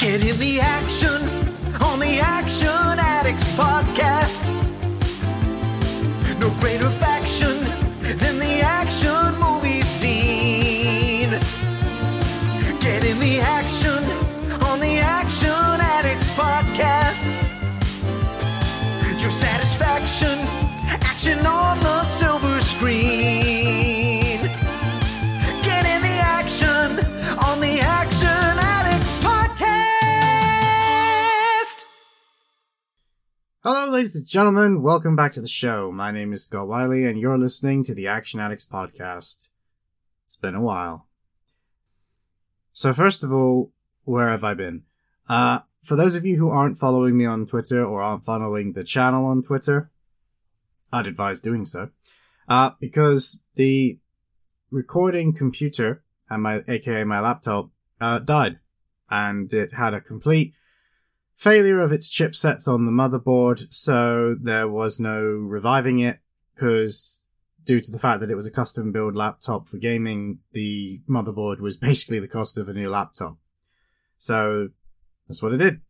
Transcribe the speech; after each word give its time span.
Get 0.00 0.24
in 0.24 0.38
the 0.38 0.60
action 0.60 1.20
on 1.82 2.00
the 2.00 2.20
Action 2.20 2.98
Addicts 2.98 3.46
podcast. 3.50 4.40
No 6.40 6.48
greater 6.58 6.88
faction 6.88 7.54
than 8.18 8.38
the 8.38 8.62
action 8.62 9.38
movie 9.38 9.82
scene. 9.82 11.32
Get 12.80 13.04
in 13.04 13.20
the 13.20 13.40
action 13.40 14.02
on 14.64 14.80
the 14.80 14.96
Action 14.96 15.50
Addicts 15.50 16.30
podcast. 16.30 17.28
Your 19.20 19.30
satisfaction, 19.30 20.38
action 21.02 21.44
on 21.44 21.79
Hello, 33.72 33.88
ladies 33.88 34.16
and 34.16 34.26
gentlemen. 34.26 34.82
Welcome 34.82 35.14
back 35.14 35.32
to 35.34 35.40
the 35.40 35.46
show. 35.46 35.92
My 35.92 36.10
name 36.10 36.32
is 36.32 36.42
Scott 36.42 36.66
Wiley, 36.66 37.06
and 37.06 37.16
you're 37.16 37.38
listening 37.38 37.84
to 37.84 37.94
the 37.94 38.08
Action 38.08 38.40
Addicts 38.40 38.64
podcast. 38.64 39.46
It's 40.24 40.34
been 40.34 40.56
a 40.56 40.60
while. 40.60 41.06
So, 42.72 42.92
first 42.92 43.22
of 43.22 43.32
all, 43.32 43.70
where 44.02 44.28
have 44.28 44.42
I 44.42 44.54
been? 44.54 44.82
Uh, 45.28 45.60
for 45.84 45.94
those 45.94 46.16
of 46.16 46.26
you 46.26 46.36
who 46.36 46.48
aren't 46.50 46.80
following 46.80 47.16
me 47.16 47.26
on 47.26 47.46
Twitter 47.46 47.84
or 47.84 48.02
aren't 48.02 48.24
following 48.24 48.72
the 48.72 48.82
channel 48.82 49.24
on 49.24 49.40
Twitter, 49.40 49.92
I'd 50.92 51.06
advise 51.06 51.40
doing 51.40 51.64
so. 51.64 51.90
Uh, 52.48 52.72
because 52.80 53.40
the 53.54 54.00
recording 54.72 55.32
computer 55.32 56.02
and 56.28 56.42
my, 56.42 56.64
aka 56.66 57.04
my 57.04 57.20
laptop, 57.20 57.70
uh, 58.00 58.18
died. 58.18 58.58
And 59.08 59.54
it 59.54 59.74
had 59.74 59.94
a 59.94 60.00
complete 60.00 60.54
failure 61.40 61.80
of 61.80 61.90
its 61.90 62.14
chipsets 62.14 62.68
on 62.68 62.84
the 62.84 62.92
motherboard, 62.92 63.72
so 63.72 64.34
there 64.34 64.68
was 64.68 65.00
no 65.00 65.22
reviving 65.24 65.98
it 65.98 66.18
because 66.54 67.26
due 67.64 67.80
to 67.80 67.90
the 67.90 67.98
fact 67.98 68.20
that 68.20 68.30
it 68.30 68.34
was 68.34 68.44
a 68.44 68.50
custom 68.50 68.92
build 68.92 69.16
laptop 69.16 69.66
for 69.66 69.78
gaming, 69.78 70.40
the 70.52 71.00
motherboard 71.08 71.58
was 71.58 71.78
basically 71.78 72.20
the 72.20 72.28
cost 72.28 72.58
of 72.58 72.68
a 72.68 72.74
new 72.74 72.90
laptop. 72.90 73.38
So 74.18 74.68
that's 75.26 75.42
what 75.42 75.54
it 75.54 75.56
did. 75.56 75.80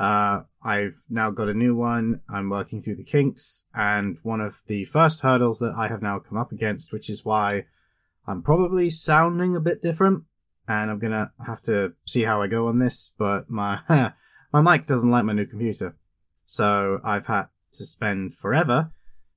Uh, 0.00 0.44
I've 0.62 0.96
now 1.10 1.30
got 1.30 1.50
a 1.50 1.54
new 1.54 1.76
one. 1.76 2.22
I'm 2.26 2.48
working 2.48 2.80
through 2.80 2.96
the 2.96 3.04
kinks 3.04 3.66
and 3.74 4.16
one 4.22 4.40
of 4.40 4.62
the 4.66 4.86
first 4.86 5.20
hurdles 5.20 5.58
that 5.58 5.74
I 5.76 5.88
have 5.88 6.00
now 6.00 6.20
come 6.20 6.38
up 6.38 6.52
against, 6.52 6.90
which 6.90 7.10
is 7.10 7.22
why 7.22 7.66
I'm 8.26 8.40
probably 8.40 8.88
sounding 8.88 9.56
a 9.56 9.60
bit 9.60 9.82
different 9.82 10.24
and 10.66 10.90
I'm 10.90 10.98
gonna 10.98 11.32
have 11.46 11.60
to 11.62 11.92
see 12.06 12.22
how 12.22 12.40
I 12.40 12.46
go 12.46 12.68
on 12.68 12.78
this, 12.78 13.12
but 13.18 13.50
my, 13.50 13.80
my 14.52 14.60
mic 14.60 14.86
doesn't 14.86 15.10
like 15.10 15.24
my 15.24 15.32
new 15.32 15.46
computer. 15.46 15.96
So 16.44 17.00
I've 17.04 17.26
had 17.26 17.46
to 17.72 17.84
spend 17.84 18.34
forever 18.34 18.92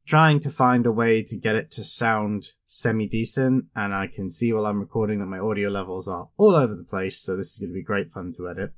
trying 0.05 0.39
to 0.39 0.49
find 0.49 0.87
a 0.87 0.91
way 0.91 1.21
to 1.21 1.37
get 1.37 1.55
it 1.55 1.69
to 1.69 1.83
sound 1.83 2.43
semi 2.65 3.07
decent. 3.07 3.65
And 3.75 3.93
I 3.93 4.07
can 4.07 4.29
see 4.29 4.51
while 4.51 4.65
I'm 4.65 4.79
recording 4.79 5.19
that 5.19 5.27
my 5.27 5.39
audio 5.39 5.69
levels 5.69 6.07
are 6.07 6.29
all 6.37 6.55
over 6.55 6.75
the 6.75 6.83
place. 6.83 7.19
So 7.19 7.35
this 7.35 7.53
is 7.53 7.59
going 7.59 7.69
to 7.69 7.75
be 7.75 7.83
great 7.83 8.11
fun 8.11 8.33
to 8.37 8.49
edit. 8.49 8.73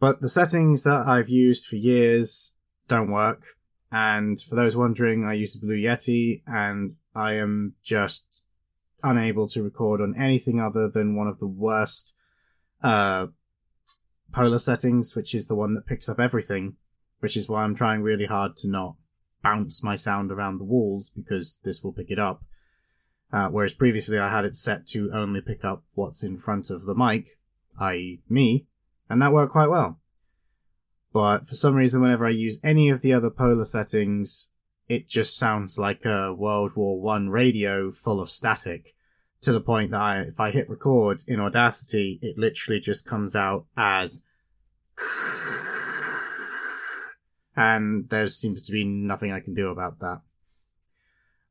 But 0.00 0.20
the 0.20 0.28
settings 0.28 0.84
that 0.84 1.06
I've 1.06 1.28
used 1.28 1.66
for 1.66 1.76
years 1.76 2.56
don't 2.88 3.10
work. 3.10 3.44
And 3.92 4.40
for 4.40 4.54
those 4.54 4.76
wondering, 4.76 5.24
I 5.24 5.32
use 5.34 5.54
a 5.54 5.58
Blue 5.58 5.76
Yeti 5.76 6.42
and 6.46 6.96
I 7.14 7.34
am 7.34 7.74
just 7.82 8.44
unable 9.02 9.48
to 9.48 9.62
record 9.62 10.00
on 10.00 10.14
anything 10.16 10.60
other 10.60 10.88
than 10.88 11.16
one 11.16 11.26
of 11.26 11.38
the 11.38 11.46
worst, 11.46 12.14
uh, 12.82 13.28
polar 14.32 14.58
settings, 14.58 15.14
which 15.14 15.34
is 15.34 15.46
the 15.46 15.54
one 15.54 15.74
that 15.74 15.86
picks 15.86 16.08
up 16.08 16.20
everything, 16.20 16.76
which 17.20 17.36
is 17.36 17.48
why 17.48 17.62
I'm 17.62 17.74
trying 17.74 18.02
really 18.02 18.26
hard 18.26 18.56
to 18.58 18.68
not 18.68 18.96
bounce 19.42 19.82
my 19.82 19.96
sound 19.96 20.30
around 20.30 20.58
the 20.58 20.64
walls 20.64 21.10
because 21.10 21.58
this 21.64 21.82
will 21.82 21.92
pick 21.92 22.10
it 22.10 22.18
up. 22.18 22.42
Uh, 23.32 23.48
whereas 23.48 23.74
previously 23.74 24.18
I 24.18 24.30
had 24.30 24.44
it 24.44 24.56
set 24.56 24.86
to 24.88 25.10
only 25.12 25.40
pick 25.40 25.64
up 25.64 25.84
what's 25.94 26.24
in 26.24 26.36
front 26.36 26.70
of 26.70 26.84
the 26.84 26.94
mic, 26.94 27.38
i.e. 27.78 28.20
me, 28.28 28.66
and 29.08 29.22
that 29.22 29.32
worked 29.32 29.52
quite 29.52 29.68
well. 29.68 30.00
But 31.12 31.48
for 31.48 31.54
some 31.54 31.74
reason, 31.74 32.00
whenever 32.02 32.26
I 32.26 32.30
use 32.30 32.58
any 32.62 32.88
of 32.88 33.02
the 33.02 33.12
other 33.12 33.30
polar 33.30 33.64
settings, 33.64 34.50
it 34.88 35.08
just 35.08 35.36
sounds 35.36 35.78
like 35.78 36.04
a 36.04 36.34
World 36.34 36.72
War 36.74 37.00
One 37.00 37.28
radio 37.28 37.90
full 37.92 38.20
of 38.20 38.30
static 38.30 38.94
to 39.42 39.52
the 39.52 39.60
point 39.60 39.92
that 39.92 40.00
I, 40.00 40.20
if 40.22 40.38
I 40.38 40.50
hit 40.50 40.68
record 40.68 41.22
in 41.26 41.40
Audacity, 41.40 42.18
it 42.22 42.36
literally 42.36 42.80
just 42.80 43.06
comes 43.06 43.34
out 43.34 43.66
as 43.76 44.24
and 47.56 48.08
there 48.08 48.26
seems 48.26 48.62
to 48.62 48.72
be 48.72 48.84
nothing 48.84 49.32
I 49.32 49.40
can 49.40 49.54
do 49.54 49.68
about 49.68 49.98
that. 50.00 50.22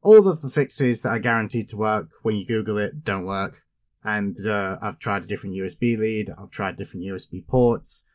All 0.02 0.28
of 0.28 0.42
the 0.42 0.50
fixes 0.50 1.02
that 1.02 1.10
are 1.10 1.20
guaranteed 1.20 1.70
to 1.70 1.78
work 1.78 2.10
when 2.24 2.36
you 2.36 2.46
Google 2.46 2.78
it 2.78 3.04
don't 3.04 3.26
work. 3.26 3.64
And 4.04 4.38
uh, 4.48 4.78
I've 4.82 4.98
tried 4.98 5.24
a 5.24 5.28
different 5.28 5.56
USB 5.56 5.98
lead, 5.98 6.30
I've 6.38 6.52
tried 6.52 6.78
different 6.78 7.06
USB 7.06 7.46
ports, 7.46 8.06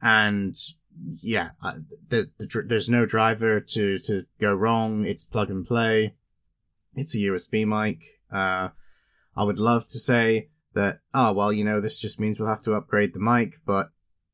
and 0.00 0.54
yeah, 1.20 1.50
I, 1.62 1.74
the, 2.08 2.30
the, 2.38 2.64
there's 2.66 2.88
no 2.88 3.06
driver 3.06 3.60
to, 3.60 3.98
to 3.98 4.24
go 4.40 4.54
wrong. 4.54 5.04
It's 5.04 5.24
plug 5.24 5.50
and 5.50 5.64
play. 5.64 6.14
It's 6.94 7.14
a 7.14 7.18
USB 7.18 7.66
mic. 7.66 8.02
Uh, 8.30 8.70
I 9.36 9.44
would 9.44 9.58
love 9.58 9.86
to 9.88 9.98
say 9.98 10.48
that, 10.74 11.00
oh, 11.14 11.32
well, 11.32 11.52
you 11.52 11.64
know, 11.64 11.80
this 11.80 11.98
just 11.98 12.20
means 12.20 12.38
we'll 12.38 12.48
have 12.48 12.62
to 12.62 12.74
upgrade 12.74 13.14
the 13.14 13.20
mic, 13.20 13.60
but 13.64 13.90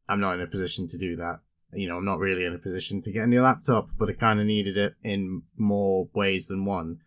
I'm 0.08 0.20
not 0.20 0.34
in 0.34 0.40
a 0.40 0.46
position 0.46 0.88
to 0.88 0.98
do 0.98 1.16
that. 1.16 1.40
You 1.72 1.88
know, 1.88 1.98
I'm 1.98 2.04
not 2.04 2.18
really 2.18 2.44
in 2.44 2.54
a 2.54 2.58
position 2.58 3.02
to 3.02 3.12
get 3.12 3.24
a 3.24 3.26
new 3.26 3.42
laptop, 3.42 3.90
but 3.98 4.08
I 4.08 4.14
kind 4.14 4.40
of 4.40 4.46
needed 4.46 4.76
it 4.76 4.94
in 5.02 5.42
more 5.56 6.08
ways 6.14 6.46
than 6.46 6.64
one. 6.64 7.00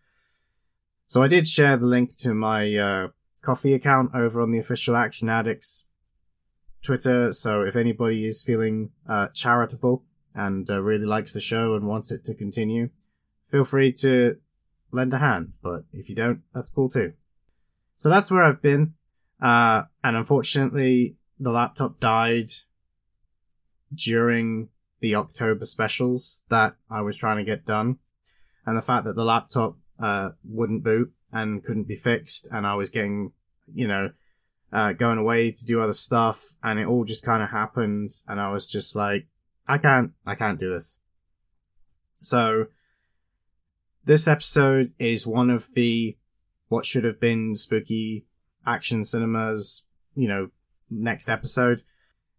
So 1.08 1.20
I 1.20 1.28
did 1.28 1.48
share 1.48 1.76
the 1.76 1.86
link 1.86 2.16
to 2.18 2.32
my, 2.32 2.74
uh, 2.76 3.08
Ko-fi 3.42 3.74
account 3.74 4.14
over 4.14 4.40
on 4.40 4.52
the 4.52 4.60
official 4.60 4.94
Action 4.94 5.28
Addicts 5.28 5.86
Twitter. 6.80 7.32
So 7.32 7.62
if 7.62 7.74
anybody 7.74 8.24
is 8.24 8.44
feeling, 8.44 8.90
uh, 9.08 9.28
charitable 9.34 10.04
and 10.32 10.70
uh, 10.70 10.80
really 10.80 11.06
likes 11.06 11.32
the 11.32 11.40
show 11.40 11.74
and 11.74 11.86
wants 11.86 12.12
it 12.12 12.24
to 12.26 12.34
continue, 12.34 12.90
feel 13.48 13.64
free 13.64 13.92
to 13.94 14.36
lend 14.92 15.12
a 15.12 15.18
hand. 15.18 15.54
But 15.60 15.84
if 15.92 16.08
you 16.08 16.14
don't, 16.14 16.42
that's 16.54 16.70
cool 16.70 16.88
too. 16.88 17.14
So 17.98 18.08
that's 18.08 18.30
where 18.30 18.44
I've 18.44 18.62
been. 18.62 18.94
Uh, 19.40 19.84
and 20.04 20.16
unfortunately, 20.16 21.16
the 21.38 21.50
laptop 21.50 21.98
died 21.98 22.50
during 23.94 24.68
the 25.00 25.14
October 25.14 25.64
specials 25.64 26.44
that 26.48 26.76
I 26.90 27.00
was 27.00 27.16
trying 27.16 27.38
to 27.38 27.44
get 27.44 27.66
done. 27.66 27.98
And 28.64 28.76
the 28.76 28.82
fact 28.82 29.04
that 29.04 29.16
the 29.16 29.24
laptop, 29.24 29.76
uh, 29.98 30.30
wouldn't 30.44 30.84
boot 30.84 31.12
and 31.32 31.64
couldn't 31.64 31.88
be 31.88 31.96
fixed 31.96 32.46
and 32.50 32.66
I 32.66 32.74
was 32.74 32.90
getting, 32.90 33.32
you 33.72 33.88
know, 33.88 34.12
uh, 34.72 34.92
going 34.92 35.18
away 35.18 35.50
to 35.50 35.64
do 35.64 35.80
other 35.80 35.92
stuff 35.92 36.54
and 36.62 36.78
it 36.78 36.86
all 36.86 37.04
just 37.04 37.24
kind 37.24 37.42
of 37.42 37.50
happened 37.50 38.10
and 38.28 38.40
I 38.40 38.50
was 38.50 38.70
just 38.70 38.96
like, 38.96 39.26
I 39.66 39.78
can't, 39.78 40.12
I 40.26 40.34
can't 40.34 40.60
do 40.60 40.68
this. 40.68 40.98
So 42.18 42.66
this 44.04 44.26
episode 44.26 44.92
is 44.98 45.26
one 45.26 45.50
of 45.50 45.74
the 45.74 46.16
what 46.68 46.86
should 46.86 47.04
have 47.04 47.20
been 47.20 47.54
spooky 47.54 48.24
action 48.66 49.04
cinemas, 49.04 49.84
you 50.14 50.28
know, 50.28 50.50
next 50.90 51.28
episode. 51.28 51.82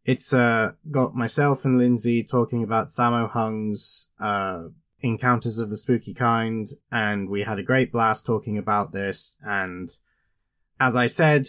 It's 0.05 0.33
uh 0.33 0.73
got 0.91 1.15
myself 1.15 1.63
and 1.65 1.77
Lindsay 1.77 2.23
talking 2.23 2.63
about 2.63 2.89
Sammo 2.89 3.29
Hung's 3.29 4.11
uh 4.19 4.65
encounters 4.99 5.59
of 5.59 5.69
the 5.69 5.77
spooky 5.77 6.13
kind, 6.13 6.67
and 6.91 7.29
we 7.29 7.43
had 7.43 7.59
a 7.59 7.63
great 7.63 7.91
blast 7.91 8.25
talking 8.25 8.57
about 8.57 8.91
this. 8.91 9.37
And 9.45 9.89
as 10.79 10.95
I 10.95 11.07
said 11.07 11.45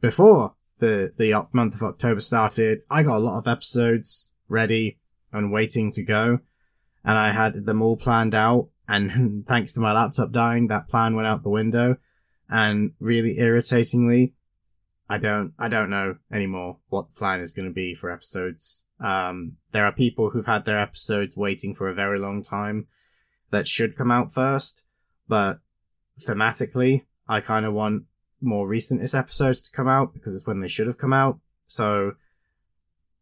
before 0.00 0.54
the 0.78 1.12
the 1.16 1.46
month 1.52 1.74
of 1.74 1.82
October 1.82 2.20
started, 2.20 2.80
I 2.90 3.02
got 3.02 3.16
a 3.16 3.24
lot 3.24 3.38
of 3.38 3.48
episodes 3.48 4.32
ready 4.48 4.98
and 5.32 5.50
waiting 5.50 5.90
to 5.92 6.02
go, 6.02 6.40
and 7.04 7.18
I 7.18 7.30
had 7.30 7.66
them 7.66 7.82
all 7.82 7.96
planned 7.96 8.34
out. 8.34 8.68
And 8.86 9.46
thanks 9.48 9.72
to 9.72 9.80
my 9.80 9.92
laptop 9.92 10.30
dying, 10.30 10.68
that 10.68 10.88
plan 10.88 11.14
went 11.16 11.26
out 11.26 11.42
the 11.42 11.48
window. 11.48 11.96
And 12.50 12.92
really 13.00 13.38
irritatingly, 13.38 14.34
I 15.08 15.18
don't, 15.18 15.52
I 15.58 15.68
don't 15.68 15.90
know 15.90 16.16
anymore 16.32 16.78
what 16.88 17.08
the 17.08 17.18
plan 17.18 17.40
is 17.40 17.52
going 17.52 17.68
to 17.68 17.74
be 17.74 17.94
for 17.94 18.10
episodes. 18.10 18.84
Um, 19.00 19.56
there 19.72 19.84
are 19.84 19.92
people 19.92 20.30
who've 20.30 20.46
had 20.46 20.64
their 20.64 20.78
episodes 20.78 21.36
waiting 21.36 21.74
for 21.74 21.88
a 21.88 21.94
very 21.94 22.18
long 22.18 22.42
time 22.42 22.86
that 23.50 23.68
should 23.68 23.96
come 23.96 24.10
out 24.10 24.32
first, 24.32 24.82
but 25.28 25.60
thematically, 26.20 27.04
I 27.28 27.40
kind 27.40 27.66
of 27.66 27.74
want 27.74 28.04
more 28.40 28.68
recentest 28.68 29.18
episodes 29.18 29.60
to 29.62 29.72
come 29.72 29.88
out 29.88 30.12
because 30.12 30.34
it's 30.34 30.46
when 30.46 30.60
they 30.60 30.68
should 30.68 30.86
have 30.86 30.98
come 30.98 31.12
out. 31.12 31.38
So 31.66 32.14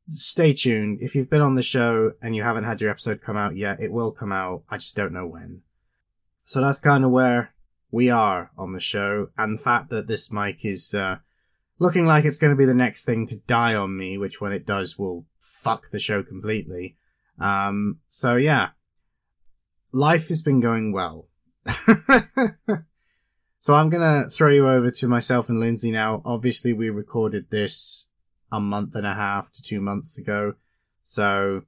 stay 0.09 0.53
tuned. 0.53 0.99
If 1.01 1.15
you've 1.15 1.31
been 1.31 1.41
on 1.41 1.55
the 1.55 1.63
show 1.63 2.13
and 2.21 2.35
you 2.35 2.43
haven't 2.43 2.65
had 2.65 2.81
your 2.81 2.91
episode 2.91 3.21
come 3.21 3.37
out 3.37 3.57
yet, 3.57 3.81
it 3.81 3.93
will 3.93 4.13
come 4.13 4.33
out. 4.33 4.63
I 4.69 4.77
just 4.77 4.97
don't 4.97 5.13
know 5.13 5.27
when. 5.27 5.63
So 6.45 6.61
that's 6.61 6.81
kind 6.81 7.05
of 7.05 7.11
where 7.11 7.55
we 7.91 8.11
are 8.11 8.51
on 8.59 8.73
the 8.73 8.81
show. 8.81 9.29
And 9.39 9.59
the 9.59 9.63
fact 9.63 9.91
that 9.91 10.09
this 10.09 10.33
mic 10.33 10.65
is, 10.65 10.95
uh, 10.95 11.19
looking 11.83 12.07
like 12.07 12.25
it's 12.25 12.39
going 12.39 12.53
to 12.53 12.57
be 12.57 12.65
the 12.65 12.75
next 12.75 13.05
thing 13.05 13.27
to 13.27 13.37
die 13.37 13.75
on 13.75 13.97
me, 13.97 14.17
which 14.17 14.41
when 14.41 14.53
it 14.53 14.65
does 14.65 14.99
will 14.99 15.27
fuck 15.41 15.91
the 15.91 15.99
show 15.99 16.23
completely. 16.23 16.97
Um, 17.39 17.99
so 18.09 18.37
yeah, 18.37 18.71
life 19.93 20.29
has 20.29 20.43
been 20.43 20.61
going 20.61 20.93
well. 20.93 21.29
so 21.67 23.75
I'm 23.75 23.91
going 23.91 24.25
to 24.25 24.31
throw 24.31 24.51
you 24.51 24.69
over 24.69 24.91
to 24.93 25.09
myself 25.09 25.49
and 25.49 25.59
Lindsay 25.59 25.91
now. 25.91 26.23
Obviously, 26.25 26.73
we 26.73 26.89
recorded 26.89 27.51
this 27.51 28.09
a 28.53 28.61
month 28.61 28.95
and 28.95 29.07
a 29.07 29.15
half 29.15 29.51
to 29.53 29.63
two 29.63 29.81
months 29.81 30.19
ago. 30.19 30.55
So 31.03 31.63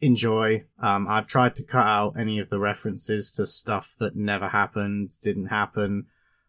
enjoy. 0.00 0.64
Um, 0.80 1.06
I've 1.08 1.26
tried 1.26 1.56
to 1.56 1.62
cut 1.62 1.86
out 1.86 2.18
any 2.18 2.38
of 2.38 2.48
the 2.48 2.58
references 2.58 3.30
to 3.32 3.44
stuff 3.44 3.94
that 3.98 4.16
never 4.16 4.48
happened, 4.48 5.12
didn't 5.22 5.46
happen, 5.46 6.06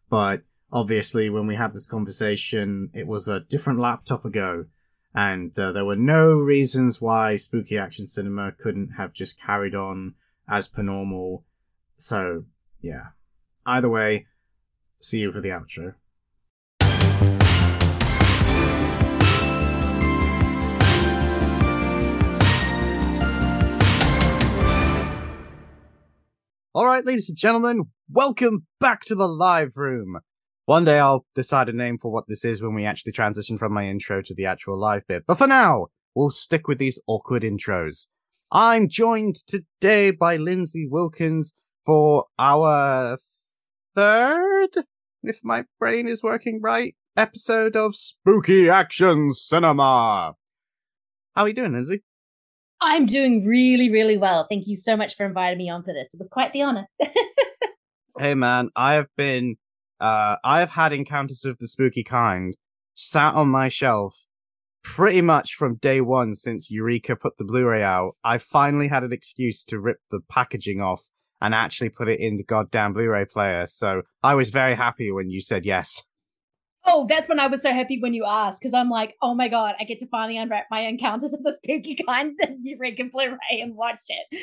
but 0.09 0.43
obviously 0.71 1.29
when 1.29 1.47
we 1.47 1.55
had 1.55 1.73
this 1.73 1.85
conversation, 1.85 2.89
it 2.93 3.07
was 3.07 3.27
a 3.27 3.41
different 3.41 3.79
laptop 3.79 4.25
ago. 4.25 4.65
And 5.13 5.57
uh, 5.57 5.71
there 5.71 5.85
were 5.85 5.95
no 5.95 6.33
reasons 6.33 7.01
why 7.01 7.37
spooky 7.37 7.77
action 7.77 8.05
cinema 8.05 8.51
couldn't 8.51 8.91
have 8.97 9.13
just 9.13 9.41
carried 9.41 9.73
on 9.73 10.13
as 10.47 10.67
per 10.67 10.83
normal. 10.83 11.43
So, 11.95 12.45
yeah. 12.81 13.07
Either 13.65 13.89
way, 13.89 14.27
see 14.99 15.19
you 15.19 15.31
for 15.31 15.41
the 15.41 15.49
outro. 15.49 15.95
All 26.75 26.85
right, 26.85 27.03
ladies 27.03 27.27
and 27.27 27.37
gentlemen, 27.37 27.85
welcome 28.07 28.67
back 28.79 29.01
to 29.05 29.15
the 29.15 29.27
live 29.27 29.77
room. 29.77 30.19
One 30.67 30.83
day 30.83 30.99
I'll 30.99 31.25
decide 31.33 31.69
a 31.69 31.73
name 31.73 31.97
for 31.97 32.11
what 32.11 32.25
this 32.27 32.43
is 32.43 32.61
when 32.61 32.73
we 32.73 32.83
actually 32.83 33.13
transition 33.13 33.57
from 33.57 33.71
my 33.71 33.87
intro 33.87 34.21
to 34.21 34.33
the 34.33 34.47
actual 34.47 34.77
live 34.77 35.07
bit. 35.07 35.23
But 35.25 35.37
for 35.37 35.47
now, 35.47 35.87
we'll 36.13 36.29
stick 36.29 36.67
with 36.67 36.77
these 36.77 36.99
awkward 37.07 37.43
intros. 37.43 38.07
I'm 38.51 38.89
joined 38.89 39.37
today 39.47 40.11
by 40.11 40.35
Lindsay 40.35 40.85
Wilkins 40.85 41.53
for 41.85 42.25
our 42.37 43.17
third, 43.95 44.71
if 45.23 45.39
my 45.41 45.63
brain 45.79 46.05
is 46.05 46.21
working 46.21 46.59
right, 46.61 46.93
episode 47.15 47.77
of 47.77 47.95
Spooky 47.95 48.69
Action 48.69 49.31
Cinema. 49.31 50.33
How 51.33 51.43
are 51.43 51.47
you 51.47 51.53
doing, 51.53 51.71
Lindsay? 51.71 52.03
I'm 52.81 53.05
doing 53.05 53.45
really, 53.45 53.89
really 53.89 54.17
well. 54.17 54.45
Thank 54.49 54.67
you 54.67 54.75
so 54.75 54.97
much 54.97 55.15
for 55.15 55.25
inviting 55.25 55.59
me 55.59 55.69
on 55.69 55.83
for 55.83 55.93
this. 55.93 56.13
It 56.13 56.17
was 56.17 56.27
quite 56.27 56.51
the 56.51 56.63
honor. 56.63 56.87
hey 58.19 58.35
man, 58.35 58.69
I 58.75 58.95
have 58.95 59.07
been 59.15 59.55
uh 59.99 60.37
I 60.43 60.59
have 60.59 60.71
had 60.71 60.93
encounters 60.93 61.45
of 61.45 61.57
the 61.59 61.67
spooky 61.67 62.03
kind 62.03 62.55
sat 62.93 63.33
on 63.35 63.49
my 63.49 63.67
shelf 63.69 64.27
pretty 64.83 65.21
much 65.21 65.53
from 65.53 65.75
day 65.75 65.99
one 65.99 66.33
since 66.33 66.71
Eureka 66.71 67.15
put 67.15 67.37
the 67.37 67.43
Blu-ray 67.43 67.83
out. 67.83 68.15
I 68.23 68.37
finally 68.37 68.87
had 68.87 69.03
an 69.03 69.11
excuse 69.11 69.65
to 69.65 69.79
rip 69.79 69.97
the 70.11 70.21
packaging 70.29 70.81
off 70.81 71.03
and 71.41 71.53
actually 71.53 71.89
put 71.89 72.07
it 72.07 72.19
in 72.19 72.37
the 72.37 72.43
goddamn 72.43 72.93
Blu-ray 72.93 73.25
player. 73.25 73.67
So 73.67 74.03
I 74.23 74.35
was 74.35 74.49
very 74.49 74.75
happy 74.75 75.11
when 75.11 75.29
you 75.29 75.41
said 75.41 75.65
yes. 75.65 76.03
Oh, 76.85 77.05
that's 77.07 77.27
when 77.27 77.39
I 77.39 77.47
was 77.47 77.61
so 77.61 77.73
happy 77.73 77.99
when 77.99 78.13
you 78.13 78.23
asked 78.25 78.61
because 78.61 78.73
I'm 78.73 78.89
like, 78.89 79.15
oh 79.21 79.35
my 79.35 79.49
god, 79.49 79.75
I 79.77 79.83
get 79.83 79.99
to 79.99 80.07
finally 80.07 80.37
unwrap 80.37 80.67
my 80.71 80.79
encounters 80.79 81.33
of 81.33 81.43
the 81.43 81.53
spooky 81.53 81.97
kind 82.07 82.39
you 82.61 82.77
can 82.95 83.09
Blu-ray 83.09 83.59
and 83.61 83.75
watch 83.75 84.03
it. 84.07 84.41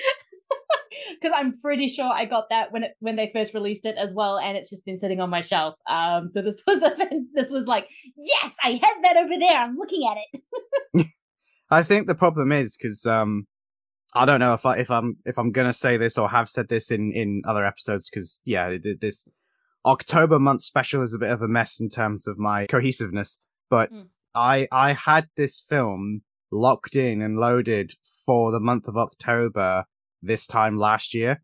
Because 1.21 1.37
I'm 1.37 1.59
pretty 1.59 1.89
sure 1.89 2.05
I 2.05 2.25
got 2.25 2.51
that 2.51 2.71
when 2.71 2.85
it 2.85 2.93
when 3.01 3.17
they 3.17 3.29
first 3.35 3.53
released 3.53 3.85
it 3.85 3.97
as 3.99 4.15
well, 4.15 4.39
and 4.39 4.57
it's 4.57 4.71
just 4.71 4.87
been 4.87 4.97
sitting 4.97 5.21
on 5.21 5.29
my 5.29 5.41
shelf. 5.41 5.75
Um, 5.89 6.29
so 6.29 6.41
this 6.41 6.63
was 6.67 6.83
a 6.85 6.95
this 7.35 7.51
was 7.51 7.67
like, 7.67 7.89
yes, 8.17 8.57
I 8.63 8.81
have 8.83 9.03
that 9.03 9.17
over 9.17 9.37
there. 9.39 9.57
I'm 9.57 9.77
looking 9.77 10.09
at 10.09 10.19
it. 10.33 11.07
I 11.71 11.83
think 11.83 12.07
the 12.07 12.15
problem 12.15 12.53
is 12.53 12.77
because 12.77 13.05
um, 13.07 13.47
I 14.15 14.25
don't 14.25 14.39
know 14.39 14.55
if 14.55 14.65
I 14.65 14.77
if 14.77 14.91
I'm 14.91 15.17
if 15.25 15.37
I'm 15.37 15.51
gonna 15.51 15.73
say 15.73 15.97
this 15.97 16.17
or 16.17 16.29
have 16.31 16.49
said 16.49 16.69
this 16.69 16.91
in 16.91 17.13
in 17.13 17.43
other 17.45 17.65
episodes 17.65 18.09
because 18.09 18.41
yeah, 18.45 18.77
this 19.01 19.27
October 19.85 20.39
month 20.39 20.63
special 20.63 21.03
is 21.03 21.13
a 21.13 21.19
bit 21.19 21.31
of 21.31 21.43
a 21.43 21.49
mess 21.49 21.81
in 21.81 21.89
terms 21.89 22.29
of 22.29 22.39
my 22.39 22.67
cohesiveness, 22.67 23.41
but 23.69 23.93
mm. 23.93 24.07
I 24.35 24.69
I 24.71 24.93
had 24.93 25.29
this 25.37 25.61
film 25.69 26.23
locked 26.53 26.95
in 26.95 27.21
and 27.21 27.37
loaded 27.37 27.95
for 28.25 28.53
the 28.53 28.61
month 28.61 28.87
of 28.87 28.97
October 28.97 29.85
this 30.25 30.47
time 30.47 30.77
last 30.77 31.15
year. 31.15 31.43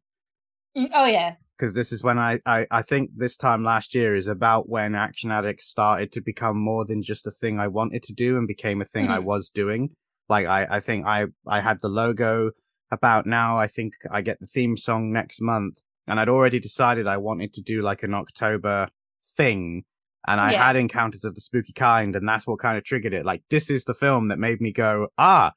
Mm, 0.77 0.91
oh 0.94 1.06
yeah. 1.06 1.35
Because 1.56 1.75
this 1.75 1.93
is 1.93 2.03
when 2.03 2.19
I, 2.19 2.41
I, 2.47 2.67
I 2.71 2.82
think 2.82 3.11
this 3.15 3.37
time 3.37 3.62
last 3.62 3.94
year 3.94 4.17
is 4.17 4.29
about 4.29 4.69
when 4.69 4.94
Action 4.94 5.31
Addict 5.31 5.62
started 5.62 6.11
to 6.12 6.23
become 6.23 6.59
more 6.59 6.87
than 6.87 7.03
just 7.03 7.27
a 7.27 7.31
thing 7.31 7.59
I 7.59 7.69
wanted 7.69 8.03
to 8.05 8.15
do 8.15 8.38
and 8.38 8.49
became 8.49 8.81
a 8.81 8.87
thing 8.87 9.05
mm-hmm. 9.05 9.15
I 9.15 9.19
was 9.19 9.50
doing. 9.50 9.91
Like 10.29 10.47
I, 10.47 10.67
I 10.71 10.81
think 10.81 11.06
I, 11.06 11.27
I 11.47 11.61
had 11.61 11.82
the 11.82 11.88
logo 11.88 12.53
about 12.91 13.27
now. 13.27 13.59
I 13.59 13.67
think 13.67 13.93
I 14.11 14.23
get 14.23 14.41
the 14.41 14.47
theme 14.47 14.79
song 14.79 15.12
next 15.12 15.43
month 15.43 15.81
and 16.06 16.19
I'd 16.19 16.29
already 16.29 16.59
decided 16.59 17.06
I 17.06 17.19
wanted 17.19 17.53
to 17.55 17.62
do 17.62 17.83
like 17.83 18.03
an 18.03 18.15
October 18.15 18.88
thing. 19.37 19.85
And 20.26 20.41
I 20.41 20.53
yeah. 20.53 20.67
had 20.67 20.76
encounters 20.76 21.25
of 21.25 21.35
the 21.35 21.41
spooky 21.41 21.73
kind, 21.73 22.15
and 22.15 22.29
that's 22.29 22.47
what 22.47 22.59
kind 22.59 22.76
of 22.76 22.85
triggered 22.85 23.15
it. 23.15 23.25
Like, 23.25 23.43
this 23.49 23.71
is 23.71 23.85
the 23.85 23.94
film 23.94 24.29
that 24.29 24.38
made 24.38 24.61
me 24.61 24.71
go, 24.71 25.09
ah, 25.17 25.53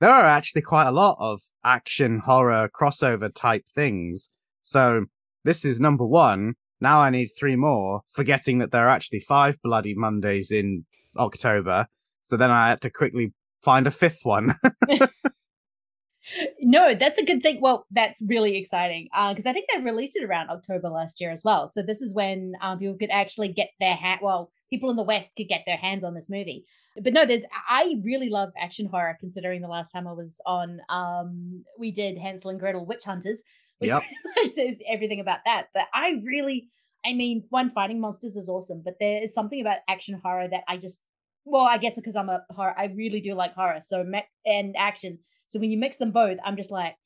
there 0.00 0.10
are 0.10 0.24
actually 0.24 0.62
quite 0.62 0.86
a 0.86 0.92
lot 0.92 1.16
of 1.18 1.40
action, 1.64 2.20
horror, 2.24 2.68
crossover 2.68 3.32
type 3.32 3.64
things. 3.66 4.30
So 4.62 5.06
this 5.44 5.64
is 5.64 5.80
number 5.80 6.04
one. 6.04 6.54
Now 6.80 7.00
I 7.00 7.10
need 7.10 7.28
three 7.38 7.56
more, 7.56 8.02
forgetting 8.10 8.58
that 8.58 8.72
there 8.72 8.86
are 8.86 8.90
actually 8.90 9.20
five 9.20 9.56
Bloody 9.62 9.94
Mondays 9.94 10.50
in 10.50 10.84
October. 11.18 11.86
So 12.22 12.36
then 12.36 12.50
I 12.50 12.68
had 12.68 12.80
to 12.82 12.90
quickly 12.90 13.32
find 13.62 13.86
a 13.86 13.90
fifth 13.90 14.20
one. 14.24 14.54
no, 16.60 16.94
that's 16.94 17.18
a 17.18 17.24
good 17.24 17.42
thing. 17.42 17.60
Well, 17.60 17.86
that's 17.90 18.20
really 18.26 18.56
exciting 18.56 19.08
because 19.30 19.46
uh, 19.46 19.50
I 19.50 19.52
think 19.52 19.66
they 19.72 19.82
released 19.82 20.16
it 20.16 20.24
around 20.24 20.50
October 20.50 20.88
last 20.88 21.20
year 21.20 21.30
as 21.30 21.42
well. 21.44 21.68
So 21.68 21.82
this 21.82 22.00
is 22.00 22.14
when 22.14 22.54
um, 22.60 22.78
people 22.78 22.96
could 22.98 23.10
actually 23.10 23.52
get 23.52 23.70
their 23.80 23.94
hat. 23.94 24.20
Well, 24.22 24.50
people 24.70 24.90
in 24.90 24.96
the 24.96 25.02
West 25.02 25.32
could 25.36 25.48
get 25.48 25.64
their 25.66 25.76
hands 25.76 26.04
on 26.04 26.14
this 26.14 26.30
movie. 26.30 26.64
But 27.00 27.12
no, 27.12 27.24
there's. 27.24 27.44
I 27.68 27.96
really 28.02 28.28
love 28.28 28.50
action 28.58 28.86
horror. 28.86 29.16
Considering 29.18 29.60
the 29.60 29.68
last 29.68 29.92
time 29.92 30.06
I 30.06 30.12
was 30.12 30.40
on, 30.46 30.80
um, 30.88 31.64
we 31.78 31.90
did 31.90 32.18
Hansel 32.18 32.50
and 32.50 32.60
Gretel 32.60 32.86
Witch 32.86 33.04
Hunters, 33.04 33.42
which 33.78 33.88
yep. 33.88 34.02
says 34.44 34.80
everything 34.88 35.20
about 35.20 35.40
that. 35.44 35.68
But 35.74 35.86
I 35.92 36.20
really, 36.24 36.68
I 37.04 37.14
mean, 37.14 37.44
one 37.50 37.70
fighting 37.72 38.00
monsters 38.00 38.36
is 38.36 38.48
awesome, 38.48 38.82
but 38.84 38.94
there 39.00 39.22
is 39.22 39.34
something 39.34 39.60
about 39.60 39.78
action 39.88 40.20
horror 40.22 40.48
that 40.48 40.64
I 40.68 40.76
just. 40.76 41.02
Well, 41.46 41.64
I 41.64 41.76
guess 41.76 41.96
because 41.96 42.16
I'm 42.16 42.30
a 42.30 42.42
horror, 42.50 42.74
I 42.78 42.86
really 42.86 43.20
do 43.20 43.34
like 43.34 43.54
horror. 43.54 43.80
So 43.82 44.02
and 44.46 44.74
action 44.78 45.18
so 45.46 45.60
when 45.60 45.70
you 45.70 45.78
mix 45.78 45.98
them 45.98 46.10
both, 46.10 46.38
I'm 46.44 46.56
just 46.56 46.70
like, 46.70 46.96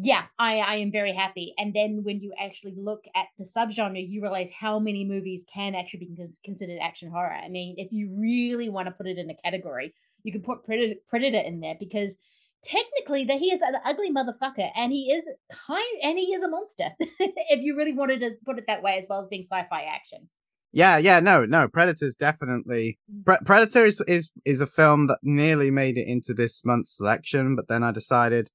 yeah, 0.00 0.24
I, 0.38 0.56
I 0.56 0.74
am 0.76 0.90
very 0.90 1.12
happy. 1.12 1.52
And 1.58 1.74
then 1.74 2.00
when 2.02 2.20
you 2.20 2.32
actually 2.40 2.74
look 2.76 3.04
at 3.14 3.26
the 3.38 3.44
subgenre, 3.44 4.08
you 4.08 4.22
realize 4.22 4.50
how 4.50 4.78
many 4.78 5.04
movies 5.04 5.44
can 5.52 5.74
actually 5.74 6.06
be 6.06 6.26
considered 6.42 6.78
action 6.80 7.10
horror. 7.10 7.34
I 7.34 7.50
mean, 7.50 7.74
if 7.76 7.92
you 7.92 8.10
really 8.18 8.70
want 8.70 8.86
to 8.86 8.92
put 8.92 9.06
it 9.06 9.18
in 9.18 9.28
a 9.28 9.36
category, 9.44 9.92
you 10.22 10.32
can 10.32 10.40
put 10.40 10.64
Predator, 10.64 10.94
Predator 11.10 11.40
in 11.40 11.60
there 11.60 11.76
because 11.78 12.16
technically 12.62 13.24
that 13.24 13.38
he 13.38 13.52
is 13.52 13.60
an 13.60 13.74
ugly 13.84 14.10
motherfucker 14.10 14.70
and 14.74 14.92
he 14.92 15.12
is 15.12 15.28
kind 15.50 16.00
and 16.02 16.18
he 16.18 16.32
is 16.32 16.42
a 16.42 16.48
monster 16.48 16.90
if 17.18 17.62
you 17.62 17.76
really 17.76 17.92
wanted 17.92 18.20
to 18.20 18.30
put 18.46 18.56
it 18.56 18.68
that 18.68 18.84
way 18.84 18.96
as 18.98 19.08
well 19.10 19.18
as 19.18 19.26
being 19.26 19.42
sci-fi 19.42 19.82
action 19.82 20.28
yeah, 20.74 20.96
yeah, 20.96 21.20
no, 21.20 21.44
no. 21.44 21.68
Predator's 21.68 22.16
definitely 22.16 22.98
mm. 23.12 23.26
Pre- 23.26 23.44
Predator 23.44 23.84
is, 23.84 24.00
is 24.08 24.30
is 24.46 24.62
a 24.62 24.66
film 24.66 25.06
that 25.08 25.18
nearly 25.22 25.70
made 25.70 25.98
it 25.98 26.08
into 26.08 26.32
this 26.32 26.64
month's 26.64 26.96
selection, 26.96 27.54
but 27.54 27.68
then 27.68 27.82
I 27.82 27.92
decided 27.92 28.50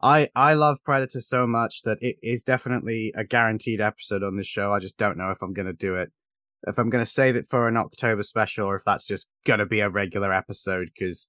I 0.00 0.28
I 0.34 0.54
love 0.54 0.78
Predator 0.84 1.20
so 1.20 1.46
much 1.46 1.82
that 1.82 1.98
it 2.00 2.16
is 2.22 2.42
definitely 2.42 3.12
a 3.16 3.24
guaranteed 3.24 3.80
episode 3.80 4.22
on 4.22 4.36
this 4.36 4.46
show. 4.46 4.72
I 4.72 4.78
just 4.78 4.96
don't 4.96 5.18
know 5.18 5.30
if 5.30 5.42
I'm 5.42 5.52
gonna 5.52 5.72
do 5.72 5.94
it. 5.94 6.12
If 6.66 6.78
I'm 6.78 6.90
gonna 6.90 7.06
save 7.06 7.36
it 7.36 7.46
for 7.46 7.68
an 7.68 7.76
October 7.76 8.22
special, 8.22 8.66
or 8.66 8.76
if 8.76 8.84
that's 8.84 9.06
just 9.06 9.28
gonna 9.44 9.66
be 9.66 9.80
a 9.80 9.90
regular 9.90 10.32
episode. 10.32 10.90
Because 10.96 11.28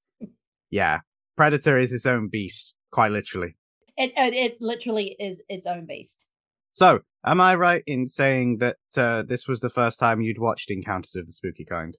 yeah, 0.69 0.99
Predator 1.35 1.77
is 1.77 1.91
its 1.91 2.05
own 2.05 2.29
beast, 2.29 2.75
quite 2.91 3.11
literally. 3.11 3.55
It 3.97 4.13
it 4.15 4.57
literally 4.61 5.15
is 5.19 5.41
its 5.49 5.65
own 5.65 5.85
beast. 5.88 6.27
So, 6.71 6.99
am 7.25 7.41
I 7.41 7.55
right 7.55 7.83
in 7.88 8.05
saying 8.05 8.57
that 8.59 8.77
uh, 8.95 9.23
this 9.23 9.47
was 9.47 9.61
the 9.61 9.69
first 9.69 9.99
time 9.99 10.21
you'd 10.21 10.39
watched 10.39 10.69
Encounters 10.69 11.15
of 11.15 11.25
the 11.25 11.31
Spooky 11.31 11.65
Kind? 11.65 11.97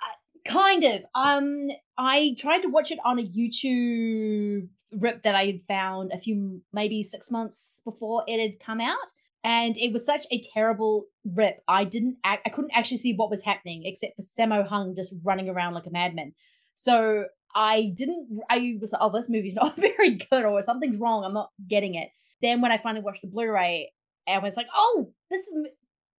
Uh, 0.00 0.50
kind 0.50 0.84
of. 0.84 1.02
Um, 1.14 1.68
I 1.96 2.36
tried 2.38 2.60
to 2.62 2.68
watch 2.68 2.90
it 2.90 2.98
on 3.04 3.18
a 3.18 3.22
YouTube 3.22 4.68
rip 4.92 5.22
that 5.22 5.34
I 5.34 5.46
had 5.46 5.62
found 5.66 6.12
a 6.12 6.18
few, 6.18 6.62
maybe 6.72 7.02
six 7.02 7.30
months 7.30 7.82
before 7.84 8.24
it 8.26 8.40
had 8.40 8.60
come 8.60 8.80
out, 8.80 8.96
and 9.44 9.76
it 9.76 9.92
was 9.92 10.04
such 10.04 10.26
a 10.30 10.42
terrible 10.54 11.06
rip. 11.24 11.60
I 11.68 11.84
didn't, 11.84 12.16
act, 12.24 12.42
I 12.46 12.50
couldn't 12.50 12.72
actually 12.74 12.96
see 12.98 13.14
what 13.14 13.30
was 13.30 13.44
happening 13.44 13.82
except 13.84 14.16
for 14.16 14.22
Sammo 14.22 14.66
Hung 14.66 14.94
just 14.94 15.14
running 15.24 15.48
around 15.48 15.74
like 15.74 15.86
a 15.86 15.90
madman. 15.90 16.32
So 16.74 17.24
I 17.54 17.92
didn't. 17.96 18.40
I 18.50 18.76
was, 18.80 18.92
like, 18.92 19.02
oh, 19.02 19.10
this 19.10 19.28
movie's 19.28 19.56
not 19.60 19.76
very 19.76 20.14
good, 20.14 20.44
or 20.44 20.60
something's 20.62 20.96
wrong. 20.96 21.24
I'm 21.24 21.34
not 21.34 21.50
getting 21.68 21.94
it. 21.94 22.08
Then 22.42 22.60
when 22.60 22.72
I 22.72 22.78
finally 22.78 23.04
watched 23.04 23.22
the 23.22 23.28
Blu-ray, 23.28 23.92
I 24.28 24.38
was 24.38 24.56
like, 24.56 24.68
oh, 24.74 25.12
this 25.30 25.40
is 25.40 25.66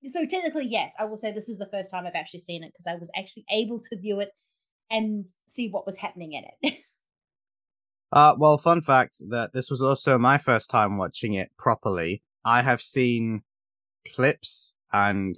so 0.06 0.24
technically, 0.24 0.66
yes, 0.66 0.94
I 0.98 1.04
will 1.04 1.16
say 1.16 1.32
this 1.32 1.48
is 1.48 1.58
the 1.58 1.68
first 1.72 1.90
time 1.90 2.06
I've 2.06 2.14
actually 2.14 2.40
seen 2.40 2.62
it 2.62 2.72
because 2.72 2.86
I 2.86 2.94
was 2.94 3.10
actually 3.16 3.44
able 3.50 3.80
to 3.80 3.98
view 3.98 4.20
it 4.20 4.30
and 4.90 5.26
see 5.46 5.68
what 5.68 5.86
was 5.86 5.98
happening 5.98 6.32
in 6.32 6.44
it. 6.62 6.78
uh, 8.12 8.34
well, 8.38 8.58
fun 8.58 8.82
fact 8.82 9.16
that 9.28 9.52
this 9.52 9.70
was 9.70 9.82
also 9.82 10.18
my 10.18 10.38
first 10.38 10.70
time 10.70 10.96
watching 10.96 11.34
it 11.34 11.50
properly. 11.58 12.22
I 12.44 12.62
have 12.62 12.80
seen 12.80 13.42
clips 14.14 14.74
and 14.92 15.36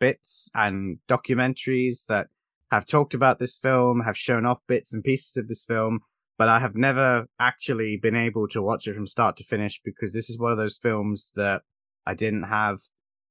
bits 0.00 0.50
and 0.54 0.98
documentaries 1.08 2.06
that 2.06 2.28
have 2.70 2.86
talked 2.86 3.14
about 3.14 3.38
this 3.38 3.58
film, 3.58 4.00
have 4.00 4.16
shown 4.16 4.44
off 4.46 4.60
bits 4.66 4.92
and 4.92 5.02
pieces 5.02 5.36
of 5.36 5.48
this 5.48 5.64
film, 5.64 6.00
but 6.36 6.48
I 6.48 6.58
have 6.58 6.74
never 6.74 7.26
actually 7.38 7.96
been 7.96 8.16
able 8.16 8.48
to 8.48 8.62
watch 8.62 8.86
it 8.86 8.94
from 8.94 9.06
start 9.06 9.36
to 9.38 9.44
finish 9.44 9.80
because 9.84 10.12
this 10.12 10.28
is 10.28 10.38
one 10.38 10.52
of 10.52 10.58
those 10.58 10.78
films 10.78 11.32
that 11.36 11.62
I 12.06 12.14
didn't 12.14 12.44
have 12.44 12.78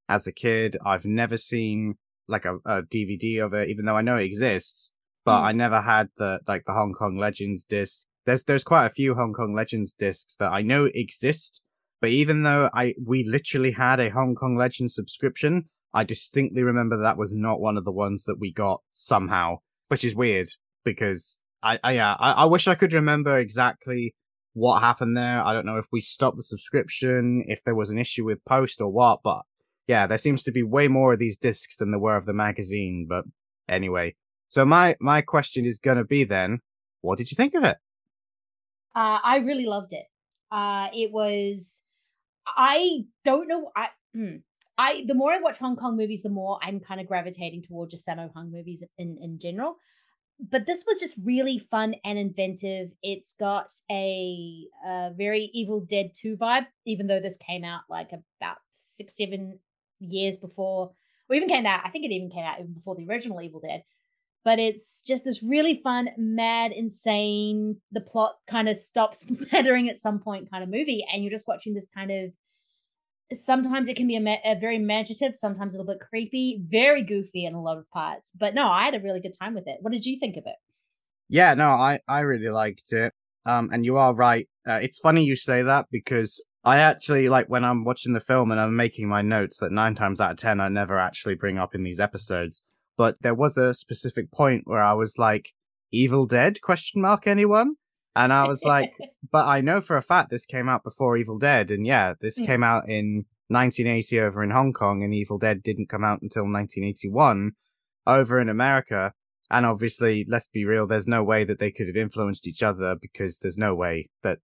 as 0.09 0.27
a 0.27 0.31
kid. 0.31 0.77
I've 0.85 1.05
never 1.05 1.37
seen 1.37 1.95
like 2.27 2.45
a, 2.45 2.55
a 2.65 2.83
DVD 2.83 3.43
of 3.43 3.53
it, 3.53 3.69
even 3.69 3.85
though 3.85 3.95
I 3.95 4.01
know 4.01 4.17
it 4.17 4.25
exists, 4.25 4.91
but 5.23 5.41
mm. 5.41 5.45
I 5.45 5.51
never 5.51 5.81
had 5.81 6.09
the 6.17 6.41
like 6.47 6.65
the 6.65 6.73
Hong 6.73 6.93
Kong 6.93 7.17
Legends 7.17 7.63
disc. 7.63 8.07
There's 8.27 8.43
there's 8.43 8.65
quite 8.65 8.85
a 8.85 8.89
few 8.89 9.15
Hong 9.15 9.31
Kong 9.31 9.53
Legends 9.55 9.93
discs 9.93 10.35
that 10.35 10.51
I 10.51 10.61
know 10.61 10.89
exist, 10.93 11.63
but 12.01 12.09
even 12.09 12.43
though 12.43 12.69
I 12.73 12.93
we 13.03 13.23
literally 13.23 13.71
had 13.71 14.01
a 14.01 14.09
Hong 14.09 14.35
Kong 14.35 14.57
Legends 14.57 14.93
subscription, 14.93 15.69
I 15.93 16.03
distinctly 16.03 16.61
remember 16.61 16.97
that 16.97 17.17
was 17.17 17.33
not 17.33 17.61
one 17.61 17.77
of 17.77 17.85
the 17.85 17.91
ones 17.91 18.25
that 18.25 18.37
we 18.37 18.51
got 18.51 18.81
somehow, 18.91 19.59
which 19.87 20.03
is 20.03 20.13
weird 20.13 20.49
because 20.83 21.39
I, 21.63 21.79
I 21.81 21.93
yeah, 21.93 22.17
I, 22.19 22.33
I 22.33 22.45
wish 22.45 22.67
I 22.67 22.75
could 22.75 22.91
remember 22.91 23.37
exactly 23.37 24.13
what 24.53 24.81
happened 24.81 25.15
there. 25.15 25.41
I 25.41 25.53
don't 25.53 25.65
know 25.65 25.77
if 25.77 25.87
we 25.89 26.01
stopped 26.01 26.35
the 26.35 26.43
subscription, 26.43 27.45
if 27.47 27.63
there 27.63 27.75
was 27.75 27.91
an 27.91 27.97
issue 27.97 28.25
with 28.25 28.43
post 28.43 28.81
or 28.81 28.89
what, 28.89 29.21
but 29.23 29.43
yeah, 29.87 30.05
there 30.05 30.17
seems 30.17 30.43
to 30.43 30.51
be 30.51 30.63
way 30.63 30.89
more 30.89 31.13
of 31.13 31.19
these 31.19 31.37
discs 31.37 31.77
than 31.77 31.91
there 31.91 31.99
were 31.99 32.17
of 32.17 32.25
the 32.25 32.33
magazine. 32.33 33.05
But 33.07 33.23
anyway, 33.69 34.15
so 34.49 34.65
my 34.65 34.97
my 34.99 35.21
question 35.21 35.65
is 35.65 35.79
gonna 35.79 36.03
be 36.03 36.25
then, 36.25 36.59
what 36.99 37.17
did 37.17 37.31
you 37.31 37.35
think 37.35 37.53
of 37.53 37.63
it? 37.63 37.77
Uh, 38.97 39.19
I 39.23 39.37
really 39.37 39.65
loved 39.65 39.93
it. 39.93 40.05
Uh, 40.51 40.87
it 40.93 41.11
was. 41.11 41.83
I 42.45 43.05
don't 43.23 43.47
know. 43.47 43.71
I. 43.75 43.89
Hmm. 44.13 44.37
I 44.79 45.05
the 45.07 45.15
more 45.15 45.31
I 45.31 45.39
watch 45.39 45.57
Hong 45.57 45.75
Kong 45.75 45.97
movies, 45.97 46.21
the 46.23 46.29
more 46.29 46.59
I'm 46.61 46.79
kind 46.79 47.01
of 47.01 47.07
gravitating 47.07 47.63
towards 47.63 47.91
just 47.91 48.07
Sammo 48.07 48.31
Hung 48.33 48.51
movies 48.51 48.83
in 48.97 49.17
in 49.21 49.39
general 49.39 49.77
but 50.39 50.65
this 50.65 50.85
was 50.85 50.99
just 50.99 51.15
really 51.23 51.57
fun 51.57 51.95
and 52.05 52.17
inventive. 52.17 52.91
It's 53.01 53.33
got 53.33 53.71
a, 53.89 54.67
a, 54.85 55.11
very 55.15 55.49
Evil 55.53 55.81
Dead 55.81 56.11
2 56.13 56.37
vibe, 56.37 56.67
even 56.85 57.07
though 57.07 57.19
this 57.19 57.37
came 57.37 57.63
out 57.63 57.81
like 57.89 58.11
about 58.39 58.57
six, 58.69 59.17
seven 59.17 59.59
years 59.99 60.37
before, 60.37 60.91
or 61.29 61.35
even 61.35 61.49
came 61.49 61.65
out, 61.65 61.81
I 61.83 61.89
think 61.89 62.05
it 62.05 62.11
even 62.11 62.29
came 62.29 62.45
out 62.45 62.59
even 62.59 62.73
before 62.73 62.95
the 62.95 63.07
original 63.07 63.41
Evil 63.41 63.61
Dead. 63.61 63.83
But 64.47 64.59
it's 64.59 65.01
just 65.01 65.25
this 65.25 65.43
really 65.43 65.75
fun, 65.83 66.07
mad, 66.15 66.71
insane, 66.71 67.81
the 67.91 67.99
plot 67.99 68.35
kind 68.47 68.69
of 68.69 68.77
stops 68.77 69.25
mattering 69.51 69.89
at 69.89 69.99
some 69.99 70.19
point 70.19 70.49
kind 70.49 70.63
of 70.63 70.69
movie. 70.69 71.05
And 71.11 71.21
you're 71.21 71.31
just 71.31 71.49
watching 71.49 71.73
this 71.73 71.89
kind 71.89 72.11
of 72.11 72.31
sometimes 73.33 73.89
it 73.89 73.97
can 73.97 74.07
be 74.07 74.15
a, 74.15 74.39
a, 74.45 74.57
very 74.57 74.77
imaginative, 74.77 75.35
sometimes 75.35 75.75
a 75.75 75.77
little 75.77 75.93
bit 75.93 75.99
creepy, 75.99 76.61
very 76.65 77.03
goofy 77.03 77.43
in 77.43 77.55
a 77.55 77.61
lot 77.61 77.77
of 77.77 77.89
parts. 77.89 78.31
But 78.39 78.55
no, 78.55 78.69
I 78.69 78.83
had 78.83 78.95
a 78.95 79.01
really 79.01 79.19
good 79.19 79.35
time 79.37 79.53
with 79.53 79.67
it. 79.67 79.79
What 79.81 79.91
did 79.91 80.05
you 80.05 80.17
think 80.17 80.37
of 80.37 80.45
it? 80.45 80.55
Yeah, 81.27 81.53
no, 81.53 81.67
I 81.67 81.99
I 82.07 82.21
really 82.21 82.47
liked 82.47 82.93
it. 82.93 83.11
Um, 83.45 83.69
and 83.73 83.83
you 83.83 83.97
are 83.97 84.15
right. 84.15 84.47
Uh, 84.65 84.79
it's 84.81 84.99
funny 84.99 85.25
you 85.25 85.35
say 85.35 85.61
that 85.61 85.87
because 85.91 86.41
I 86.63 86.77
actually 86.77 87.27
like 87.27 87.47
when 87.47 87.65
I'm 87.65 87.83
watching 87.83 88.13
the 88.13 88.21
film 88.21 88.51
and 88.51 88.61
I'm 88.61 88.77
making 88.77 89.09
my 89.09 89.21
notes 89.21 89.57
that 89.57 89.73
nine 89.73 89.93
times 89.93 90.21
out 90.21 90.31
of 90.31 90.37
ten 90.37 90.61
I 90.61 90.69
never 90.69 90.97
actually 90.97 91.35
bring 91.35 91.57
up 91.57 91.75
in 91.75 91.83
these 91.83 91.99
episodes. 91.99 92.61
But 92.97 93.21
there 93.21 93.35
was 93.35 93.57
a 93.57 93.73
specific 93.73 94.31
point 94.31 94.63
where 94.65 94.83
I 94.83 94.93
was 94.93 95.17
like, 95.17 95.53
"Evil 95.91 96.25
Dead?" 96.25 96.61
Question 96.61 97.01
mark 97.01 97.27
anyone? 97.27 97.75
And 98.17 98.33
I 98.33 98.47
was 98.47 98.63
like, 98.63 98.93
but 99.31 99.45
I 99.45 99.61
know 99.61 99.79
for 99.79 99.95
a 99.95 100.01
fact 100.01 100.31
this 100.31 100.45
came 100.45 100.67
out 100.67 100.83
before 100.83 101.17
Evil 101.17 101.37
Dead. 101.37 101.69
And 101.69 101.85
yeah, 101.85 102.15
this 102.19 102.39
mm. 102.39 102.47
came 102.47 102.63
out 102.63 102.89
in 102.89 103.25
1980 103.49 104.19
over 104.19 104.43
in 104.43 104.49
Hong 104.49 104.73
Kong, 104.73 105.03
and 105.03 105.13
Evil 105.13 105.37
Dead 105.37 105.61
didn't 105.61 105.89
come 105.89 106.03
out 106.03 106.21
until 106.21 106.43
1981 106.43 107.51
over 108.07 108.41
in 108.41 108.49
America. 108.49 109.13
And 109.49 109.65
obviously, 109.65 110.25
let's 110.27 110.47
be 110.47 110.65
real, 110.65 110.87
there's 110.87 111.07
no 111.07 111.23
way 111.23 111.43
that 111.45 111.59
they 111.59 111.71
could 111.71 111.87
have 111.87 111.95
influenced 111.95 112.47
each 112.47 112.63
other 112.63 112.97
because 112.99 113.39
there's 113.39 113.57
no 113.57 113.73
way 113.75 114.09
that 114.23 114.39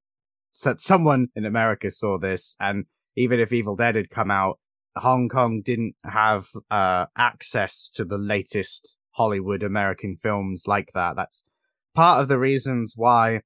someone 0.53 1.27
in 1.35 1.45
America 1.45 1.91
saw 1.91 2.17
this. 2.17 2.55
And 2.59 2.85
even 3.15 3.39
if 3.39 3.51
Evil 3.51 3.75
Dead 3.75 3.95
had 3.95 4.09
come 4.09 4.31
out, 4.31 4.59
Hong 4.97 5.29
Kong 5.29 5.61
didn't 5.63 5.95
have 6.03 6.47
uh, 6.69 7.07
access 7.17 7.89
to 7.95 8.05
the 8.05 8.17
latest 8.17 8.97
Hollywood 9.11 9.63
American 9.63 10.17
films 10.17 10.63
like 10.67 10.91
that. 10.93 11.15
That's 11.15 11.43
part 11.95 12.21
of 12.21 12.27
the 12.27 12.39
reasons 12.39 12.93
why 12.95 13.41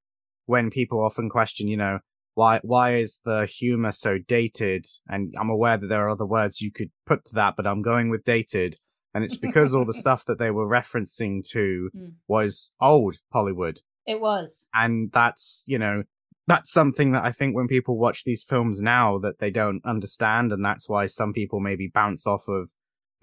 when 0.45 0.69
people 0.69 1.03
often 1.03 1.29
question, 1.29 1.67
you 1.67 1.77
know, 1.77 1.99
why 2.33 2.59
why 2.63 2.95
is 2.95 3.19
the 3.25 3.45
humor 3.45 3.91
so 3.91 4.17
dated? 4.17 4.85
And 5.09 5.33
I'm 5.39 5.49
aware 5.49 5.77
that 5.77 5.87
there 5.87 6.05
are 6.05 6.09
other 6.09 6.25
words 6.25 6.61
you 6.61 6.71
could 6.71 6.91
put 7.05 7.25
to 7.25 7.35
that, 7.35 7.55
but 7.57 7.65
I'm 7.65 7.81
going 7.81 8.09
with 8.09 8.23
dated. 8.23 8.77
And 9.13 9.23
it's 9.23 9.37
because 9.37 9.73
all 9.73 9.85
the 9.85 9.93
stuff 10.05 10.25
that 10.25 10.37
they 10.37 10.51
were 10.51 10.67
referencing 10.67 11.43
to 11.49 11.89
mm. 11.95 12.13
was 12.27 12.73
old 12.79 13.15
Hollywood. 13.33 13.79
It 14.05 14.21
was. 14.21 14.67
And 14.73 15.11
that's, 15.11 15.63
you 15.65 15.79
know, 15.79 16.03
that's 16.47 16.71
something 16.71 17.11
that 17.11 17.25
I 17.25 17.31
think 17.31 17.55
when 17.55 17.67
people 17.67 17.97
watch 17.97 18.23
these 18.23 18.43
films 18.43 18.81
now 18.81 19.17
that 19.19 19.39
they 19.39 19.51
don't 19.51 19.83
understand. 19.85 20.53
And 20.53 20.63
that's 20.63 20.87
why 20.87 21.05
some 21.05 21.33
people 21.33 21.59
maybe 21.59 21.91
bounce 21.93 22.25
off 22.25 22.47
of 22.47 22.71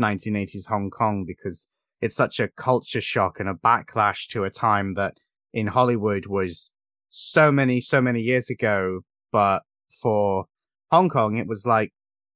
1980s 0.01 0.69
Hong 0.69 0.91
Kong 0.91 1.25
because 1.27 1.67
it's 2.03 2.15
such 2.15 2.39
a 2.39 2.49
culture 2.49 3.01
shock 3.01 3.41
and 3.41 3.49
a 3.49 3.55
backlash 3.55 4.29
to 4.29 4.45
a 4.45 4.51
time 4.51 4.95
that 4.95 5.15
in 5.55 5.69
Hollywood 5.69 6.27
was 6.27 6.71
so 7.09 7.51
many, 7.51 7.81
so 7.81 8.03
many 8.03 8.21
years 8.21 8.51
ago. 8.51 9.01
But 9.33 9.63
for 10.03 10.45
Hong 10.91 11.09
Kong, 11.09 11.39
it 11.39 11.47
was 11.47 11.65
like, 11.65 11.93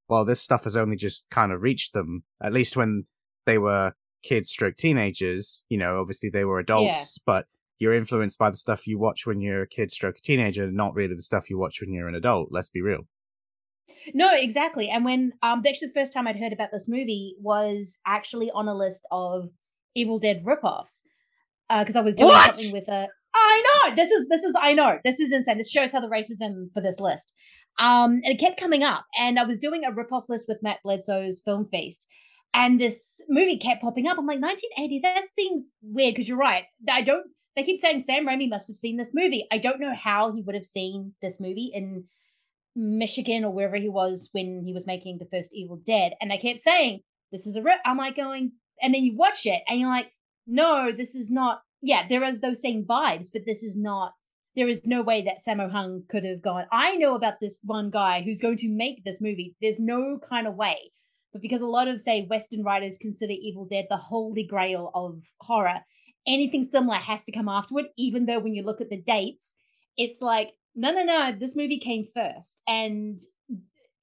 well, 0.09 0.25
this 0.25 0.41
stuff 0.41 0.65
has 0.65 0.75
only 0.75 0.97
just 0.97 1.27
kind 1.31 1.53
of 1.53 1.61
reached 1.61 1.93
them, 1.93 2.25
at 2.43 2.55
least 2.55 2.79
when 2.79 3.05
they 3.45 3.59
were 3.59 3.93
kids 4.23 4.49
stroke 4.49 4.77
teenagers. 4.77 5.65
You 5.69 5.77
know, 5.77 6.01
obviously 6.01 6.31
they 6.31 6.47
were 6.47 6.59
adults, 6.59 7.19
yeah. 7.19 7.23
but 7.27 7.47
you're 7.79 7.95
influenced 7.95 8.39
by 8.39 8.51
the 8.51 8.57
stuff 8.57 8.87
you 8.87 8.99
watch 8.99 9.27
when 9.27 9.41
you're 9.41 9.63
a 9.63 9.69
kid 9.69 9.91
stroke 9.91 10.19
a 10.19 10.21
teenager, 10.21 10.71
not 10.71 10.95
really 10.95 11.15
the 11.15 11.23
stuff 11.23 11.51
you 11.51 11.59
watch 11.59 11.81
when 11.81 11.93
you're 11.93 12.09
an 12.09 12.15
adult. 12.15 12.49
Let's 12.51 12.71
be 12.71 12.83
real. 12.83 13.07
No, 14.15 14.35
exactly. 14.35 14.89
And 14.91 15.05
when 15.05 15.33
um 15.43 15.63
actually 15.67 15.89
the 15.89 15.95
first 15.95 16.13
time 16.13 16.27
I'd 16.27 16.39
heard 16.39 16.53
about 16.53 16.71
this 16.73 16.87
movie 16.89 17.35
was 17.41 17.99
actually 18.07 18.51
on 18.51 18.69
a 18.69 18.75
list 18.75 19.07
of 19.11 19.49
Evil 19.95 20.19
Dead 20.19 20.45
ripoffs. 20.45 21.03
Because 21.69 21.97
uh, 21.97 22.01
I 22.01 22.03
was 22.03 22.15
doing 22.15 22.29
what? 22.31 22.57
something 22.57 22.73
with 22.73 22.89
a 22.89 23.09
I 23.35 23.63
know. 23.87 23.95
This 23.95 24.11
is 24.11 24.29
this 24.29 24.43
is 24.43 24.57
I 24.61 24.73
know. 24.73 24.99
This 25.05 25.21
is 25.21 25.33
insane. 25.33 25.59
This 25.59 25.71
shows 25.71 25.93
how 25.93 26.01
the 26.01 26.09
racism 26.09 26.73
for 26.73 26.81
this 26.81 27.01
list. 27.01 27.35
Um, 27.79 28.15
and 28.25 28.35
it 28.35 28.41
kept 28.41 28.59
coming 28.59 28.83
up. 28.83 29.05
And 29.19 29.39
I 29.39 29.45
was 29.45 29.59
doing 29.59 29.85
a 29.85 29.93
rip-off 29.93 30.29
list 30.29 30.47
with 30.49 30.63
Matt 30.63 30.79
Bledsoe's 30.85 31.41
Film 31.45 31.65
Feast. 31.65 32.09
And 32.53 32.81
this 32.81 33.23
movie 33.29 33.59
kept 33.59 33.83
popping 33.83 34.09
up. 34.09 34.19
I'm 34.19 34.27
like, 34.27 34.41
1980, 34.41 35.01
that 35.01 35.31
seems 35.31 35.69
weird 35.83 36.15
because 36.15 36.29
you're 36.29 36.39
right. 36.39 36.65
I 36.91 37.03
don't 37.03 37.27
they 37.59 37.65
keep 37.65 37.79
saying 37.79 38.01
Sam 38.01 38.27
Raimi 38.27 38.49
must 38.49 38.69
have 38.69 38.77
seen 38.77 38.97
this 38.97 39.15
movie. 39.15 39.47
I 39.51 39.59
don't 39.59 39.81
know 39.81 39.95
how 39.95 40.33
he 40.33 40.43
would 40.43 40.55
have 40.55 40.67
seen 40.67 41.15
this 41.21 41.41
movie 41.41 41.71
in 41.75 42.05
Michigan 42.77 43.45
or 43.45 43.53
wherever 43.53 43.77
he 43.77 43.89
was 43.89 44.29
when 44.33 44.63
he 44.65 44.73
was 44.73 44.87
making 44.87 45.19
the 45.19 45.29
first 45.31 45.51
Evil 45.53 45.81
Dead. 45.85 46.13
And 46.21 46.31
they 46.31 46.39
kept 46.39 46.61
saying, 46.61 47.01
This 47.33 47.47
is 47.47 47.57
a 47.57 47.63
rip. 47.63 47.81
I'm 47.85 47.97
like 47.97 48.17
going, 48.17 48.53
and 48.81 48.95
then 48.95 49.05
you 49.05 49.17
watch 49.17 49.45
it 49.45 49.63
and 49.69 49.81
you're 49.81 49.89
like, 49.89 50.13
no, 50.47 50.91
this 50.93 51.15
is 51.15 51.31
not 51.31 51.63
yeah, 51.81 52.07
there 52.09 52.25
is 52.25 52.41
those 52.41 52.61
same 52.61 52.85
vibes, 52.85 53.29
but 53.33 53.43
this 53.47 53.63
is 53.63 53.77
not. 53.77 54.13
There 54.57 54.69
is 54.69 54.85
no 54.85 55.03
way 55.03 55.23
that 55.23 55.39
Sammo 55.47 55.71
Hung 55.71 56.03
could 56.09 56.25
have 56.25 56.43
gone. 56.43 56.65
I 56.73 56.97
know 56.97 57.15
about 57.15 57.39
this 57.41 57.61
one 57.63 57.91
guy 57.91 58.23
who's 58.23 58.41
going 58.41 58.57
to 58.59 58.69
make 58.69 59.05
this 59.05 59.21
movie. 59.21 59.55
There's 59.61 59.79
no 59.79 60.19
kind 60.29 60.49
of 60.49 60.57
way. 60.57 60.91
But 61.33 61.43
because 61.43 61.61
a 61.61 61.67
lot 61.67 61.87
of 61.87 62.01
say 62.01 62.27
Western 62.27 62.65
writers 62.65 62.99
consider 62.99 63.33
Evil 63.33 63.67
Dead 63.67 63.87
the 63.89 63.97
holy 63.97 64.45
grail 64.45 64.91
of 64.95 65.23
horror, 65.41 65.81
anything 66.27 66.63
similar 66.63 66.97
has 66.97 67.25
to 67.25 67.33
come 67.33 67.49
afterward. 67.49 67.87
Even 67.97 68.27
though 68.27 68.39
when 68.39 68.55
you 68.55 68.63
look 68.63 68.81
at 68.81 68.91
the 68.91 69.01
dates, 69.01 69.55
it's 69.97 70.23
like 70.23 70.53
no, 70.75 70.93
no, 70.93 71.03
no. 71.03 71.33
This 71.33 71.57
movie 71.57 71.81
came 71.81 72.05
first, 72.05 72.63
and 72.69 73.19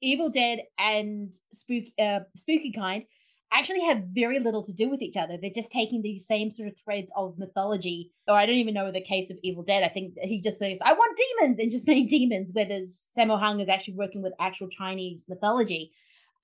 Evil 0.02 0.30
Dead 0.30 0.60
and 0.78 1.34
Spook, 1.54 1.86
uh, 1.98 2.20
Spooky 2.36 2.72
Kind 2.72 3.06
actually 3.52 3.82
have 3.82 4.04
very 4.12 4.40
little 4.40 4.64
to 4.64 4.74
do 4.74 4.90
with 4.90 5.02
each 5.02 5.18
other. 5.18 5.38
They're 5.38 5.50
just 5.50 5.72
taking 5.72 6.02
these 6.02 6.28
same 6.28 6.52
sort 6.52 6.68
of 6.68 6.78
threads 6.78 7.12
of 7.16 7.38
mythology. 7.38 8.12
Or 8.28 8.36
I 8.36 8.46
don't 8.46 8.56
even 8.56 8.74
know 8.74 8.92
the 8.92 9.02
case 9.02 9.30
of 9.30 9.38
Evil 9.44 9.64
Dead. 9.64 9.84
I 9.84 9.88
think 9.88 10.16
he 10.22 10.42
just 10.42 10.60
says, 10.60 10.80
I 10.84 10.94
want 10.94 11.18
demons 11.18 11.60
and 11.60 11.72
just 11.72 11.88
made 11.96 12.10
demons, 12.10 12.52
whereas 12.54 13.10
Sammo 13.18 13.40
Hung 13.40 13.60
is 13.60 13.70
actually 13.70 13.96
working 13.96 14.22
with 14.22 14.34
actual 14.40 14.68
Chinese 14.68 15.26
mythology. 15.30 15.92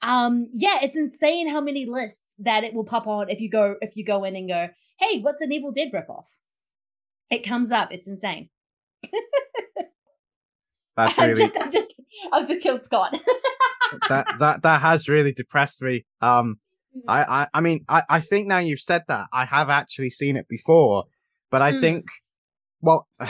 Um, 0.02 0.50
yeah, 0.54 0.80
it's 0.82 0.96
insane 0.96 1.48
how 1.50 1.62
many 1.62 1.86
lists 1.86 2.36
that 2.40 2.64
it 2.64 2.74
will 2.74 2.86
pop 2.86 3.06
on 3.06 3.30
if 3.30 3.40
you 3.40 3.52
go 3.52 3.76
if 3.82 3.96
you 3.96 4.04
go 4.04 4.24
in 4.24 4.36
and 4.36 4.50
go, 4.50 4.70
hey, 5.02 5.20
what's 5.20 5.42
an 5.42 5.52
Evil 5.52 5.72
Dead 5.72 5.92
ripoff? 5.94 6.26
It 7.30 7.40
comes 7.40 7.72
up. 7.72 7.92
It's 7.92 8.08
insane. 8.08 8.50
That's 10.98 11.18
really... 11.18 11.32
I'm 11.32 11.38
just, 11.38 11.58
I'm 11.60 11.72
just, 11.72 11.94
I 12.32 12.40
was 12.40 12.48
just 12.50 12.62
killed 12.62 12.84
Scott. 12.84 13.18
that 14.10 14.28
that 14.40 14.64
that 14.64 14.82
has 14.82 15.10
really 15.10 15.34
depressed 15.34 15.82
me. 15.82 16.06
Um, 16.22 16.60
I, 17.08 17.24
I, 17.24 17.48
I 17.54 17.62
mean, 17.62 17.86
I, 17.88 18.04
I 18.10 18.20
think 18.20 18.48
now 18.48 18.58
you've 18.60 18.82
said 18.82 19.04
that, 19.08 19.28
I 19.32 19.46
have 19.46 19.70
actually 19.70 20.10
seen 20.10 20.36
it 20.36 20.48
before, 20.50 21.06
but 21.50 21.62
I 21.62 21.72
Mm. 21.72 21.82
think, 21.82 22.06
well, 22.82 23.08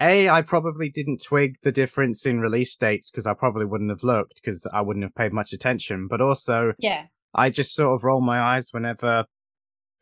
A, 0.00 0.28
I 0.28 0.42
probably 0.42 0.88
didn't 0.90 1.22
twig 1.22 1.58
the 1.62 1.70
difference 1.70 2.26
in 2.26 2.40
release 2.40 2.74
dates 2.74 3.08
because 3.08 3.24
I 3.24 3.34
probably 3.34 3.66
wouldn't 3.66 3.90
have 3.90 4.02
looked 4.02 4.40
because 4.42 4.66
I 4.72 4.80
wouldn't 4.80 5.04
have 5.04 5.14
paid 5.14 5.32
much 5.32 5.52
attention. 5.52 6.08
But 6.08 6.20
also, 6.20 6.72
Yeah. 6.78 7.04
I 7.34 7.50
just 7.50 7.72
sort 7.72 7.94
of 7.94 8.02
roll 8.02 8.20
my 8.20 8.40
eyes 8.40 8.70
whenever 8.72 9.26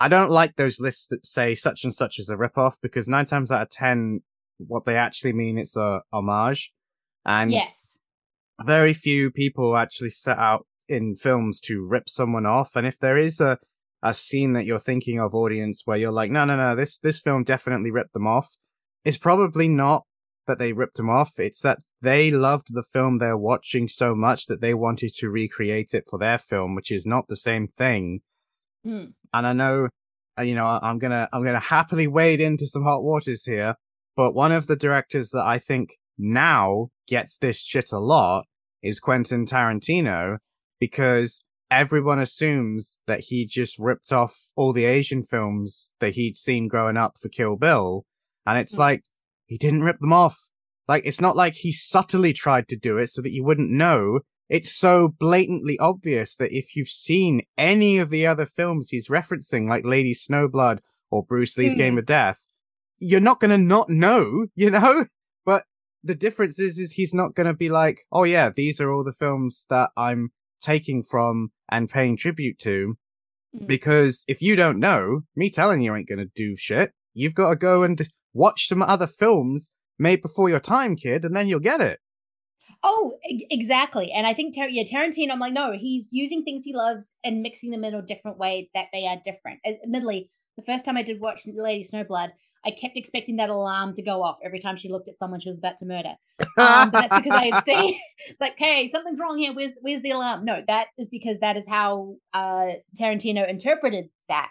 I 0.01 0.09
don't 0.09 0.31
like 0.31 0.57
those 0.57 0.81
lists 0.81 1.07
that 1.09 1.27
say 1.27 1.55
such 1.55 1.85
and 1.85 1.95
such 1.95 2.19
is 2.19 2.31
a 2.31 2.37
ripoff 2.37 2.77
because 2.81 3.07
nine 3.07 3.27
times 3.27 3.53
out 3.53 3.63
of 3.63 3.71
ten, 3.71 4.23
what 4.57 4.87
they 4.87 4.97
actually 4.97 5.35
mean 5.35 5.59
it's 5.59 5.77
a 5.77 6.03
homage. 6.11 6.73
And 7.27 7.53
yes. 7.53 7.99
very 8.65 8.95
few 8.95 9.31
people 9.31 9.77
actually 9.77 10.11
set 10.11 10.39
out 10.39 10.67
in 10.89 11.17
films 11.17 11.61
to 11.61 11.87
rip 11.87 12.09
someone 12.09 12.47
off. 12.47 12.77
And 12.77 12.87
if 12.87 12.99
there 12.99 13.19
is 13.19 13.43
a, 13.43 13.59
a 14.03 14.15
scene 14.15 14.55
that 14.55 14.65
you're 14.65 14.79
thinking 14.79 15.21
of, 15.21 15.35
audience, 15.35 15.83
where 15.85 15.99
you're 15.99 16.11
like, 16.11 16.31
no, 16.31 16.47
no, 16.47 16.57
no, 16.57 16.75
this, 16.75 16.99
this 16.99 17.21
film 17.21 17.45
definitely 17.45 17.91
ripped 17.91 18.15
them 18.15 18.27
off, 18.27 18.57
it's 19.05 19.19
probably 19.19 19.69
not 19.69 20.05
that 20.47 20.59
they 20.59 20.73
ripped 20.73 20.97
them 20.97 21.11
off. 21.11 21.39
It's 21.39 21.61
that 21.61 21.79
they 22.01 22.31
loved 22.31 22.69
the 22.75 22.83
film 22.83 23.19
they're 23.19 23.37
watching 23.37 23.87
so 23.87 24.15
much 24.15 24.47
that 24.47 24.63
they 24.63 24.73
wanted 24.73 25.13
to 25.19 25.29
recreate 25.29 25.93
it 25.93 26.05
for 26.09 26.19
their 26.19 26.39
film, 26.39 26.75
which 26.75 26.91
is 26.91 27.05
not 27.05 27.29
the 27.29 27.37
same 27.37 27.67
thing. 27.67 28.23
Mm. 28.87 29.13
And 29.33 29.47
I 29.47 29.53
know, 29.53 29.89
uh, 30.39 30.43
you 30.43 30.55
know, 30.55 30.65
I'm 30.65 30.99
gonna, 30.99 31.29
I'm 31.33 31.45
gonna 31.45 31.59
happily 31.61 32.07
wade 32.07 32.41
into 32.41 32.67
some 32.67 32.83
hot 32.85 33.03
waters 33.03 33.45
here, 33.45 33.75
but 34.17 34.35
one 34.35 34.53
of 34.53 34.67
the 34.67 34.77
directors 34.77 35.31
that 35.31 35.45
I 35.47 35.59
think 35.59 35.91
now 36.19 36.89
gets 37.07 37.39
this 37.39 37.59
shit 37.61 37.93
a 37.93 37.99
lot 37.99 38.47
is 38.83 39.01
Quentin 39.01 39.45
Tarantino 39.47 40.39
because 40.79 41.43
everyone 41.71 42.19
assumes 42.19 43.01
that 43.07 43.21
he 43.29 43.47
just 43.47 43.79
ripped 43.79 44.13
off 44.13 44.35
all 44.57 44.73
the 44.73 44.87
Asian 44.87 45.23
films 45.23 45.95
that 46.01 46.15
he'd 46.15 46.37
seen 46.37 46.67
growing 46.69 46.97
up 46.97 47.15
for 47.21 47.29
Kill 47.29 47.57
Bill. 47.57 48.05
And 48.47 48.59
it's 48.59 48.75
Hmm. 48.75 48.81
like, 48.81 49.03
he 49.47 49.59
didn't 49.59 49.83
rip 49.83 49.99
them 50.01 50.13
off. 50.13 50.39
Like, 50.89 51.05
it's 51.07 51.21
not 51.21 51.37
like 51.37 51.55
he 51.55 51.73
subtly 51.73 52.33
tried 52.33 52.67
to 52.69 52.77
do 52.77 52.99
it 52.99 53.09
so 53.09 53.23
that 53.23 53.33
you 53.33 53.45
wouldn't 53.45 53.71
know. 53.71 54.21
It's 54.51 54.75
so 54.75 55.15
blatantly 55.21 55.79
obvious 55.79 56.35
that 56.35 56.53
if 56.53 56.75
you've 56.75 56.89
seen 56.89 57.43
any 57.57 57.99
of 57.99 58.11
the 58.11 58.27
other 58.27 58.47
films 58.47 58.89
he's 58.91 59.07
referencing, 59.07 59.69
like 59.69 59.85
Lady 59.85 60.13
Snowblood 60.13 60.81
or 61.09 61.25
Bruce 61.25 61.57
Lee's 61.57 61.73
Hmm. 61.75 61.79
Game 61.79 61.99
of 61.99 62.05
Death, 62.05 62.49
you're 62.99 63.21
not 63.21 63.39
going 63.39 63.53
to 63.53 63.59
not 63.59 63.89
know, 63.89 64.47
you 64.57 64.71
know? 64.71 65.07
But 65.47 65.67
the 66.03 66.17
difference 66.17 66.59
is, 66.59 66.79
is 66.81 66.93
he's 66.93 67.15
not 67.15 67.37
going 67.37 67.47
to 67.47 67.55
be 67.55 67.69
like, 67.69 68.01
oh 68.11 68.25
yeah, 68.25 68.51
these 68.55 68.81
are 68.81 68.91
all 68.91 69.05
the 69.05 69.13
films 69.13 69.67
that 69.71 69.91
I'm 69.97 70.31
taking 70.61 71.05
from 71.05 71.53
and 71.71 71.89
paying 71.89 72.17
tribute 72.17 72.59
to. 72.59 72.97
Mm. 73.57 73.69
Because 73.69 74.25
if 74.27 74.43
you 74.43 74.57
don't 74.57 74.81
know, 74.81 75.21
me 75.37 75.51
telling 75.51 75.81
you 75.81 75.95
ain't 75.95 76.09
going 76.09 76.19
to 76.19 76.31
do 76.35 76.57
shit. 76.57 76.91
You've 77.15 77.35
got 77.35 77.51
to 77.51 77.57
go 77.57 77.85
and 77.85 78.09
watch 78.33 78.67
some 78.67 78.83
other 78.83 79.07
films 79.07 79.71
made 79.97 80.23
before 80.23 80.49
your 80.49 80.61
time, 80.61 80.97
kid, 80.97 81.25
and 81.25 81.37
then 81.37 81.47
you'll 81.47 81.61
get 81.61 81.81
it. 81.81 82.01
Oh, 82.83 83.19
exactly. 83.25 84.11
And 84.13 84.27
I 84.27 84.33
think 84.33 84.55
Tar- 84.55 84.69
yeah, 84.69 84.85
Tarantino. 84.85 85.33
I'm 85.33 85.39
like, 85.39 85.53
no, 85.53 85.73
he's 85.73 86.13
using 86.13 86.43
things 86.43 86.65
he 86.65 86.75
loves 86.75 87.17
and 87.23 87.43
mixing 87.43 87.71
them 87.71 87.85
in 87.85 87.95
a 87.95 88.03
different 88.03 88.39
way 88.39 88.71
that 88.75 88.87
they 88.93 89.07
are 89.07 89.21
different. 89.23 89.61
Ad- 89.67 89.81
Admittedly, 89.85 90.31
the 90.57 90.65
first 90.65 90.85
time 90.85 90.97
I 90.97 91.03
did 91.03 91.21
watch 91.21 91.43
Lady 91.47 91.85
Snowblood, 91.85 92.31
I 92.65 92.71
kept 92.71 92.97
expecting 92.97 93.37
that 93.37 93.51
alarm 93.51 93.95
to 93.95 94.03
go 94.03 94.23
off 94.23 94.39
every 94.45 94.59
time 94.59 94.77
she 94.77 94.91
looked 94.91 95.09
at 95.09 95.15
someone 95.15 95.41
she 95.41 95.49
was 95.49 95.59
about 95.59 95.79
to 95.79 95.87
murder. 95.87 96.15
Um, 96.59 96.91
but 96.91 97.09
that's 97.09 97.15
because 97.15 97.33
I 97.33 97.51
had 97.51 97.65
seen. 97.65 97.99
It's 98.29 98.41
like, 98.41 98.55
hey, 98.59 98.89
something's 98.91 99.19
wrong 99.19 99.39
here. 99.39 99.55
Where's 99.55 99.79
where's 99.81 100.03
the 100.03 100.11
alarm? 100.11 100.45
No, 100.45 100.63
that 100.69 100.89
is 100.99 101.09
because 101.09 101.41
that 101.41 101.57
is 101.57 101.67
how 101.67 102.17
uh, 102.35 102.73
Tarantino 102.99 103.49
interpreted 103.49 104.11
that. 104.29 104.51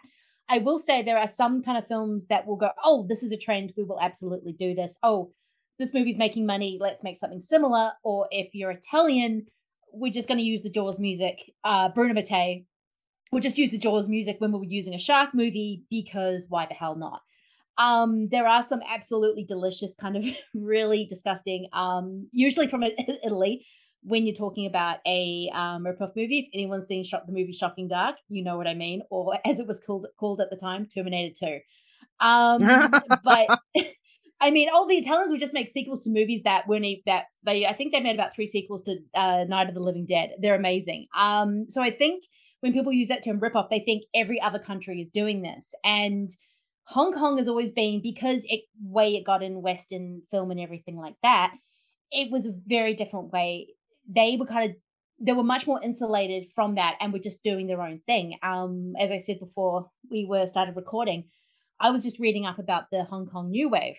I 0.49 0.57
will 0.57 0.79
say 0.79 1.03
there 1.03 1.19
are 1.19 1.27
some 1.27 1.61
kind 1.61 1.77
of 1.77 1.87
films 1.87 2.27
that 2.29 2.47
will 2.47 2.55
go, 2.55 2.71
oh, 2.83 3.05
this 3.07 3.21
is 3.21 3.31
a 3.31 3.37
trend. 3.37 3.73
We 3.77 3.83
will 3.83 3.99
absolutely 4.01 4.53
do 4.53 4.73
this. 4.73 4.97
Oh, 5.03 5.31
this 5.79 5.93
movie's 5.93 6.17
making 6.17 6.45
money. 6.45 6.77
Let's 6.79 7.03
make 7.03 7.17
something 7.17 7.39
similar. 7.39 7.93
Or 8.03 8.27
if 8.31 8.53
you're 8.53 8.71
Italian, 8.71 9.47
we're 9.93 10.11
just 10.11 10.27
going 10.27 10.37
to 10.37 10.43
use 10.43 10.61
the 10.61 10.69
Jaws 10.69 10.99
music. 10.99 11.51
Uh, 11.63 11.89
Bruno 11.89 12.13
Mattei, 12.13 12.65
we'll 13.31 13.41
just 13.41 13.57
use 13.57 13.71
the 13.71 13.77
Jaws 13.77 14.07
music 14.07 14.35
when 14.39 14.51
we 14.51 14.59
were 14.59 14.65
using 14.65 14.93
a 14.93 14.99
shark 14.99 15.33
movie 15.33 15.83
because 15.89 16.45
why 16.49 16.65
the 16.65 16.73
hell 16.73 16.95
not? 16.95 17.21
Um, 17.77 18.27
there 18.27 18.45
are 18.45 18.61
some 18.61 18.81
absolutely 18.87 19.45
delicious, 19.45 19.95
kind 19.95 20.17
of 20.17 20.25
really 20.53 21.05
disgusting, 21.05 21.69
um, 21.71 22.27
usually 22.31 22.67
from 22.67 22.83
Italy. 22.83 23.65
When 24.01 24.25
you're 24.25 24.35
talking 24.35 24.65
about 24.65 24.99
a 25.05 25.49
um, 25.53 25.83
ripoff 25.83 26.15
movie, 26.15 26.39
if 26.39 26.45
anyone's 26.53 26.87
seen 26.87 27.03
the 27.03 27.33
movie 27.33 27.51
Shocking 27.51 27.89
Dark, 27.89 28.15
you 28.29 28.43
know 28.43 28.55
what 28.55 28.67
I 28.67 28.73
mean, 28.73 29.01
or 29.09 29.37
as 29.45 29.59
it 29.59 29.67
was 29.67 29.79
called 29.79 30.05
called 30.17 30.39
at 30.41 30.49
the 30.49 30.55
time, 30.55 30.85
Terminator 30.85 31.33
Two. 31.37 31.59
Um, 32.25 32.61
but 33.23 33.59
I 34.41 34.51
mean, 34.51 34.69
all 34.73 34.87
the 34.87 34.97
Italians 34.97 35.31
would 35.31 35.39
just 35.39 35.53
make 35.53 35.67
sequels 35.67 36.03
to 36.03 36.11
movies 36.11 36.43
that 36.43 36.67
weren't 36.67 36.85
e- 36.85 37.03
that 37.05 37.25
they. 37.43 37.65
I 37.65 37.73
think 37.73 37.91
they 37.91 37.99
made 37.99 38.15
about 38.15 38.33
three 38.33 38.45
sequels 38.45 38.81
to 38.83 38.97
uh, 39.13 39.45
Night 39.47 39.67
of 39.67 39.75
the 39.75 39.81
Living 39.81 40.05
Dead. 40.05 40.31
They're 40.39 40.55
amazing. 40.55 41.07
Um, 41.15 41.65
so 41.67 41.81
I 41.81 41.89
think 41.91 42.23
when 42.61 42.73
people 42.73 42.93
use 42.93 43.09
that 43.09 43.23
term 43.23 43.39
ripoff, 43.39 43.69
they 43.69 43.79
think 43.79 44.03
every 44.13 44.41
other 44.41 44.59
country 44.59 45.01
is 45.01 45.09
doing 45.09 45.41
this, 45.41 45.73
and 45.83 46.29
Hong 46.85 47.13
Kong 47.13 47.37
has 47.37 47.47
always 47.47 47.71
been 47.71 48.01
because 48.01 48.45
it 48.47 48.61
way 48.81 49.15
it 49.15 49.25
got 49.25 49.43
in 49.43 49.61
Western 49.61 50.23
film 50.31 50.51
and 50.51 50.59
everything 50.59 50.97
like 50.97 51.15
that. 51.21 51.53
It 52.11 52.31
was 52.31 52.47
a 52.47 52.53
very 52.65 52.95
different 52.95 53.31
way. 53.31 53.67
They 54.07 54.37
were 54.39 54.47
kind 54.47 54.71
of 54.71 54.77
they 55.21 55.33
were 55.33 55.43
much 55.43 55.67
more 55.67 55.81
insulated 55.83 56.45
from 56.55 56.75
that 56.75 56.95
and 56.99 57.11
were 57.11 57.19
just 57.19 57.43
doing 57.43 57.67
their 57.67 57.81
own 57.81 57.99
thing. 58.05 58.37
Um, 58.41 58.93
as 58.97 59.11
I 59.11 59.17
said 59.17 59.39
before, 59.39 59.89
we 60.09 60.25
were 60.25 60.47
started 60.47 60.75
recording. 60.75 61.25
I 61.79 61.91
was 61.91 62.03
just 62.03 62.19
reading 62.19 62.45
up 62.45 62.57
about 62.57 62.85
the 62.91 63.03
Hong 63.03 63.27
Kong 63.27 63.51
New 63.51 63.69
Wave, 63.69 63.97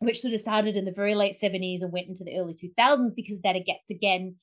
which 0.00 0.20
sort 0.20 0.34
of 0.34 0.40
started 0.40 0.76
in 0.76 0.84
the 0.84 0.92
very 0.92 1.14
late 1.14 1.34
70s 1.34 1.82
and 1.82 1.92
went 1.92 2.08
into 2.08 2.24
the 2.24 2.38
early 2.38 2.54
2000s 2.54 3.14
because 3.14 3.40
that 3.42 3.56
it 3.56 3.66
gets 3.66 3.90
again 3.90 4.36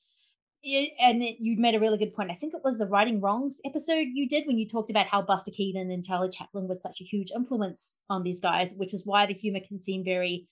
and 0.64 1.22
it, 1.22 1.36
you 1.40 1.56
made 1.58 1.74
a 1.74 1.80
really 1.80 1.98
good 1.98 2.14
point. 2.14 2.30
I 2.30 2.34
think 2.34 2.54
it 2.54 2.64
was 2.64 2.78
the 2.78 2.86
Righting 2.86 3.20
Wrongs 3.20 3.60
episode 3.66 4.06
you 4.14 4.26
did 4.26 4.46
when 4.46 4.58
you 4.58 4.66
talked 4.66 4.88
about 4.88 5.06
how 5.06 5.20
Buster 5.20 5.50
Keaton 5.50 5.90
and 5.90 6.04
Charlie 6.04 6.30
Chaplin 6.30 6.68
was 6.68 6.80
such 6.80 7.00
a 7.00 7.04
huge 7.04 7.30
influence 7.34 7.98
on 8.08 8.22
these 8.22 8.40
guys, 8.40 8.72
which 8.74 8.94
is 8.94 9.04
why 9.04 9.26
the 9.26 9.34
humor 9.34 9.60
can 9.60 9.78
seem 9.78 10.04
very 10.04 10.48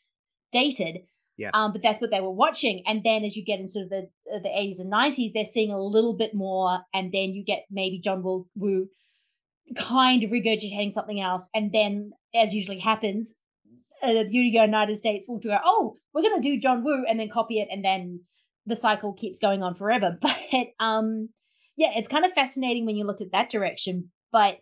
dated. 0.52 0.98
Yes. 1.38 1.52
Um, 1.54 1.72
but 1.72 1.82
that's 1.82 2.00
what 2.00 2.10
they 2.10 2.20
were 2.20 2.30
watching. 2.30 2.82
And 2.86 3.02
then 3.02 3.24
as 3.24 3.36
you 3.36 3.44
get 3.44 3.58
into 3.58 3.86
the 3.88 4.10
uh, 4.32 4.38
the 4.38 4.50
80s 4.50 4.80
and 4.80 4.92
90s, 4.92 5.32
they're 5.32 5.46
seeing 5.46 5.72
a 5.72 5.82
little 5.82 6.12
bit 6.12 6.34
more. 6.34 6.80
And 6.92 7.10
then 7.10 7.32
you 7.32 7.42
get 7.42 7.64
maybe 7.70 7.98
John 7.98 8.22
Woo, 8.22 8.46
Woo 8.54 8.88
kind 9.76 10.22
of 10.22 10.30
regurgitating 10.30 10.92
something 10.92 11.20
else. 11.20 11.48
And 11.54 11.72
then, 11.72 12.12
as 12.34 12.54
usually 12.54 12.80
happens, 12.80 13.34
uh, 14.02 14.24
the 14.24 14.28
United 14.30 14.96
States 14.96 15.26
will 15.28 15.38
go, 15.38 15.56
oh, 15.64 15.96
we're 16.12 16.22
going 16.22 16.40
to 16.40 16.48
do 16.48 16.58
John 16.58 16.84
Woo 16.84 17.04
and 17.08 17.18
then 17.20 17.28
copy 17.28 17.60
it. 17.60 17.68
And 17.70 17.84
then 17.84 18.20
the 18.66 18.76
cycle 18.76 19.12
keeps 19.12 19.38
going 19.38 19.62
on 19.62 19.74
forever. 19.74 20.18
But 20.20 20.68
um, 20.80 21.30
yeah, 21.76 21.90
it's 21.96 22.08
kind 22.08 22.24
of 22.24 22.32
fascinating 22.32 22.86
when 22.86 22.96
you 22.96 23.04
look 23.04 23.20
at 23.20 23.32
that 23.32 23.50
direction. 23.50 24.10
But 24.30 24.58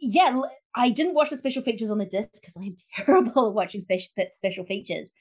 yeah, 0.00 0.40
I 0.74 0.90
didn't 0.90 1.14
watch 1.14 1.30
the 1.30 1.36
special 1.36 1.62
features 1.62 1.90
on 1.90 1.98
the 1.98 2.06
disc 2.06 2.30
because 2.34 2.56
I'm 2.56 2.76
terrible 3.04 3.48
at 3.48 3.54
watching 3.54 3.80
special 3.80 4.08
special 4.28 4.64
features. 4.64 5.12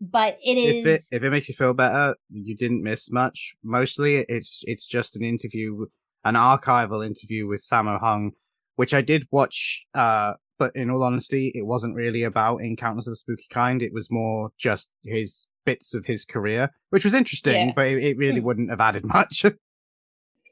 But 0.00 0.38
it 0.44 0.58
if 0.58 0.86
it 0.86 0.88
is 0.88 1.08
if 1.10 1.22
it 1.24 1.30
makes 1.30 1.48
you 1.48 1.54
feel 1.54 1.74
better, 1.74 2.14
you 2.30 2.56
didn't 2.56 2.84
miss 2.84 3.10
much. 3.10 3.54
Mostly, 3.64 4.24
it's 4.28 4.62
it's 4.64 4.86
just 4.86 5.16
an 5.16 5.24
interview, 5.24 5.86
an 6.24 6.34
archival 6.34 7.04
interview 7.04 7.48
with 7.48 7.64
Sammo 7.64 7.98
Hung, 7.98 8.32
which 8.76 8.94
I 8.94 9.00
did 9.00 9.26
watch. 9.32 9.86
Uh, 9.94 10.34
but 10.58 10.74
in 10.74 10.90
all 10.90 11.02
honesty, 11.02 11.52
it 11.54 11.66
wasn't 11.66 11.94
really 11.94 12.22
about 12.24 12.60
Encounters 12.62 13.06
of 13.06 13.12
the 13.12 13.16
Spooky 13.16 13.46
Kind. 13.50 13.82
It 13.82 13.92
was 13.92 14.10
more 14.10 14.50
just 14.58 14.90
his 15.04 15.46
bits 15.64 15.94
of 15.94 16.06
his 16.06 16.24
career, 16.24 16.70
which 16.90 17.04
was 17.04 17.14
interesting, 17.14 17.68
Yeah. 17.68 17.72
but 17.76 17.86
it, 17.86 18.02
it 18.02 18.16
really 18.16 18.40
Hmm. 18.40 18.46
wouldn't 18.46 18.70
have 18.70 18.80
added 18.80 19.04
much. 19.16 19.44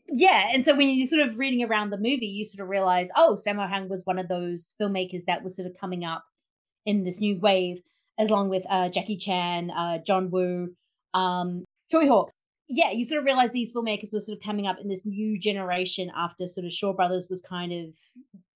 yeah. 0.09 0.49
And 0.53 0.65
so 0.65 0.75
when 0.77 0.91
you're 0.91 1.07
sort 1.07 1.23
of 1.27 1.39
reading 1.39 1.65
around 1.65 1.91
the 1.91 1.97
movie, 1.99 2.27
you 2.27 2.45
sort 2.45 2.63
of 2.63 2.69
realize, 2.69 3.11
oh, 3.17 3.37
Sammo 3.45 3.69
Hung 3.69 3.89
was 3.89 4.03
one 4.05 4.19
of 4.19 4.29
those 4.29 4.75
filmmakers 4.81 5.25
that 5.27 5.43
was 5.43 5.57
sort 5.57 5.67
of 5.67 5.77
coming 5.79 6.05
up 6.05 6.25
in 6.85 7.05
this 7.05 7.21
new 7.21 7.39
wave, 7.39 7.81
as 8.19 8.31
along 8.31 8.49
with 8.49 8.65
uh, 8.71 8.89
Jackie 8.89 9.17
Chan, 9.17 9.71
uh, 9.71 9.99
John 9.99 10.31
Woo, 10.31 10.75
um, 11.15 11.65
Tsui 11.93 12.09
Hark. 12.09 12.31
Yeah, 12.69 12.91
you 12.91 13.05
sort 13.05 13.21
of 13.21 13.25
realize 13.25 13.53
these 13.53 13.73
filmmakers 13.73 14.13
were 14.13 14.21
sort 14.21 14.39
of 14.39 14.45
coming 14.45 14.67
up 14.67 14.81
in 14.81 14.89
this 14.89 15.07
new 15.07 15.39
generation 15.39 16.11
after 16.17 16.49
sort 16.49 16.67
of 16.67 16.73
Shaw 16.73 16.93
Brothers 16.93 17.29
was 17.31 17.41
kind 17.41 17.73
of 17.73 17.95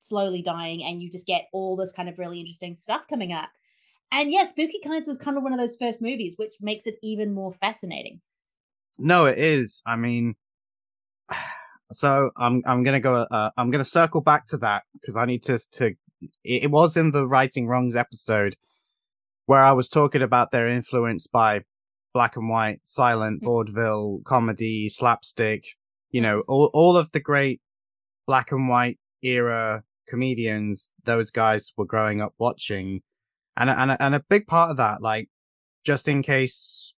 slowly 0.00 0.42
dying, 0.42 0.82
and 0.82 1.00
you 1.00 1.10
just 1.10 1.26
get 1.26 1.48
all 1.52 1.76
this 1.76 1.92
kind 1.92 2.08
of 2.08 2.18
really 2.18 2.40
interesting 2.40 2.74
stuff 2.74 3.02
coming 3.08 3.32
up. 3.32 3.50
And 4.12 4.32
yeah, 4.32 4.44
Spooky 4.44 4.80
Kinds 4.82 5.06
was 5.06 5.18
kind 5.18 5.36
of 5.36 5.44
one 5.44 5.52
of 5.52 5.58
those 5.58 5.76
first 5.76 6.02
movies, 6.02 6.34
which 6.36 6.54
makes 6.60 6.86
it 6.86 6.96
even 7.02 7.32
more 7.32 7.52
fascinating. 7.52 8.20
No, 8.98 9.26
it 9.26 9.38
is. 9.38 9.82
I 9.86 9.96
mean, 9.96 10.34
so 11.92 12.30
I'm 12.36 12.62
I'm 12.66 12.82
gonna 12.82 13.00
go. 13.00 13.26
Uh, 13.30 13.50
I'm 13.56 13.70
gonna 13.70 13.84
circle 13.84 14.20
back 14.20 14.46
to 14.48 14.56
that 14.58 14.84
because 14.94 15.16
I 15.16 15.24
need 15.24 15.44
to 15.44 15.58
to. 15.72 15.94
It 16.44 16.70
was 16.70 16.96
in 16.96 17.12
the 17.12 17.26
Righting 17.26 17.66
Wrongs 17.66 17.96
episode 17.96 18.54
where 19.46 19.64
I 19.64 19.72
was 19.72 19.88
talking 19.88 20.22
about 20.22 20.50
their 20.50 20.68
influence 20.68 21.26
by 21.26 21.62
black 22.12 22.36
and 22.36 22.48
white, 22.48 22.80
silent 22.84 23.42
Mm. 23.42 23.44
vaudeville, 23.44 24.20
comedy, 24.24 24.88
slapstick. 24.88 25.64
You 26.10 26.20
know, 26.20 26.40
all 26.48 26.70
all 26.72 26.96
of 26.96 27.12
the 27.12 27.20
great 27.20 27.60
black 28.26 28.52
and 28.52 28.68
white 28.68 28.98
era 29.22 29.84
comedians 30.08 30.90
those 31.04 31.30
guys 31.30 31.72
were 31.76 31.86
growing 31.86 32.20
up 32.20 32.34
watching. 32.38 33.02
And, 33.56 33.70
and, 33.70 33.96
and 34.00 34.14
a 34.14 34.24
big 34.28 34.46
part 34.46 34.70
of 34.70 34.76
that, 34.78 35.02
like, 35.02 35.28
just 35.84 36.08
in 36.08 36.22
case 36.22 36.94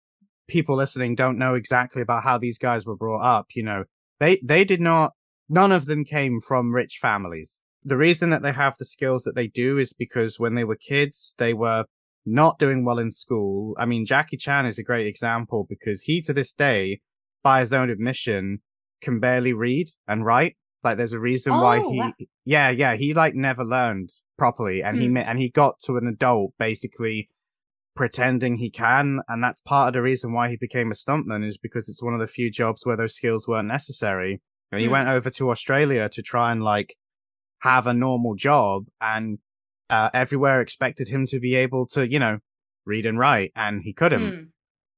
people 0.49 0.77
listening 0.77 1.15
don't 1.15 1.39
know 1.39 1.55
exactly 1.55 2.03
about 2.03 2.23
how 2.23 2.39
these 2.39 2.59
guys 2.59 2.85
were 2.87 2.97
brought 2.97 3.23
up, 3.23 3.47
you 3.55 3.63
know, 3.63 3.85
they, 4.19 4.41
they 4.45 4.65
did 4.65 4.81
not, 4.81 5.13
none 5.49 5.73
of 5.73 5.87
them 5.87 6.05
came 6.05 6.41
from 6.41 6.75
rich 6.75 6.99
families. 7.01 7.61
The 7.83 7.97
reason 7.97 8.31
that 8.31 8.43
they 8.43 8.53
have 8.53 8.77
the 8.79 8.85
skills 8.85 9.23
that 9.25 9.35
they 9.35 9.47
do 9.47 9.79
is 9.79 9.93
because 9.93 10.39
when 10.39 10.55
they 10.55 10.65
were 10.65 10.77
kids, 10.77 11.35
they 11.39 11.55
were 11.55 11.87
not 12.27 12.59
doing 12.59 12.85
well 12.85 12.99
in 12.99 13.11
school. 13.11 13.75
I 13.79 13.87
mean, 13.87 14.05
Jackie 14.07 14.37
Chan 14.37 14.67
is 14.67 14.79
a 14.79 14.83
great 14.83 15.07
example 15.07 15.67
because 15.69 16.03
he 16.03 16.21
to 16.23 16.33
this 16.33 16.53
day, 16.53 17.01
by 17.43 17.61
his 17.61 17.73
own 17.73 17.91
admission, 17.91 18.61
can 19.01 19.19
barely 19.21 19.53
read 19.53 19.89
and 20.07 20.25
write. 20.25 20.57
Like 20.85 20.97
there's 20.97 21.13
a 21.13 21.19
reason 21.21 21.55
Oh, 21.55 21.63
why 21.63 21.81
he, 22.17 22.29
yeah, 22.45 22.71
yeah, 22.71 22.95
he 22.95 23.15
like 23.15 23.35
never 23.35 23.65
learned 23.65 24.11
properly 24.39 24.83
and 24.83 24.97
he, 24.99 25.09
Hmm. 25.09 25.17
and 25.19 25.39
he 25.39 25.51
got 25.51 25.79
to 25.85 25.97
an 25.97 26.07
adult 26.07 26.53
basically 26.59 27.29
pretending 27.97 28.57
he 28.57 28.71
can. 28.71 29.21
And 29.29 29.43
that's 29.43 29.61
part 29.63 29.89
of 29.89 29.95
the 29.95 30.03
reason 30.03 30.33
why 30.33 30.49
he 30.49 30.57
became 30.57 30.91
a 30.91 30.95
stuntman 30.95 31.47
is 31.47 31.59
because 31.59 31.89
it's 31.89 32.03
one 32.03 32.15
of 32.15 32.21
the 32.21 32.27
few 32.27 32.51
jobs 32.51 32.87
where 32.87 32.97
those 32.97 33.15
skills 33.15 33.47
weren't 33.49 33.69
necessary. 33.69 34.41
And 34.73 34.81
he 34.81 34.87
Hmm. 34.87 34.93
went 34.93 35.09
over 35.09 35.31
to 35.31 35.51
Australia 35.51 36.09
to 36.11 36.23
try 36.23 36.53
and 36.53 36.63
like 36.63 36.95
have 37.61 37.87
a 37.87 37.93
normal 37.95 38.35
job 38.35 38.85
and 39.01 39.39
uh, 39.91 40.11
everywhere 40.15 40.61
expected 40.61 41.09
him 41.09 41.27
to 41.27 41.41
be 41.41 41.55
able 41.55 41.87
to, 41.89 42.11
you 42.11 42.19
know, 42.19 42.39
read 42.87 43.05
and 43.05 43.19
write 43.19 43.53
and 43.55 43.83
he 43.83 43.93
couldn't. 43.93 44.33
Mm. 44.33 44.47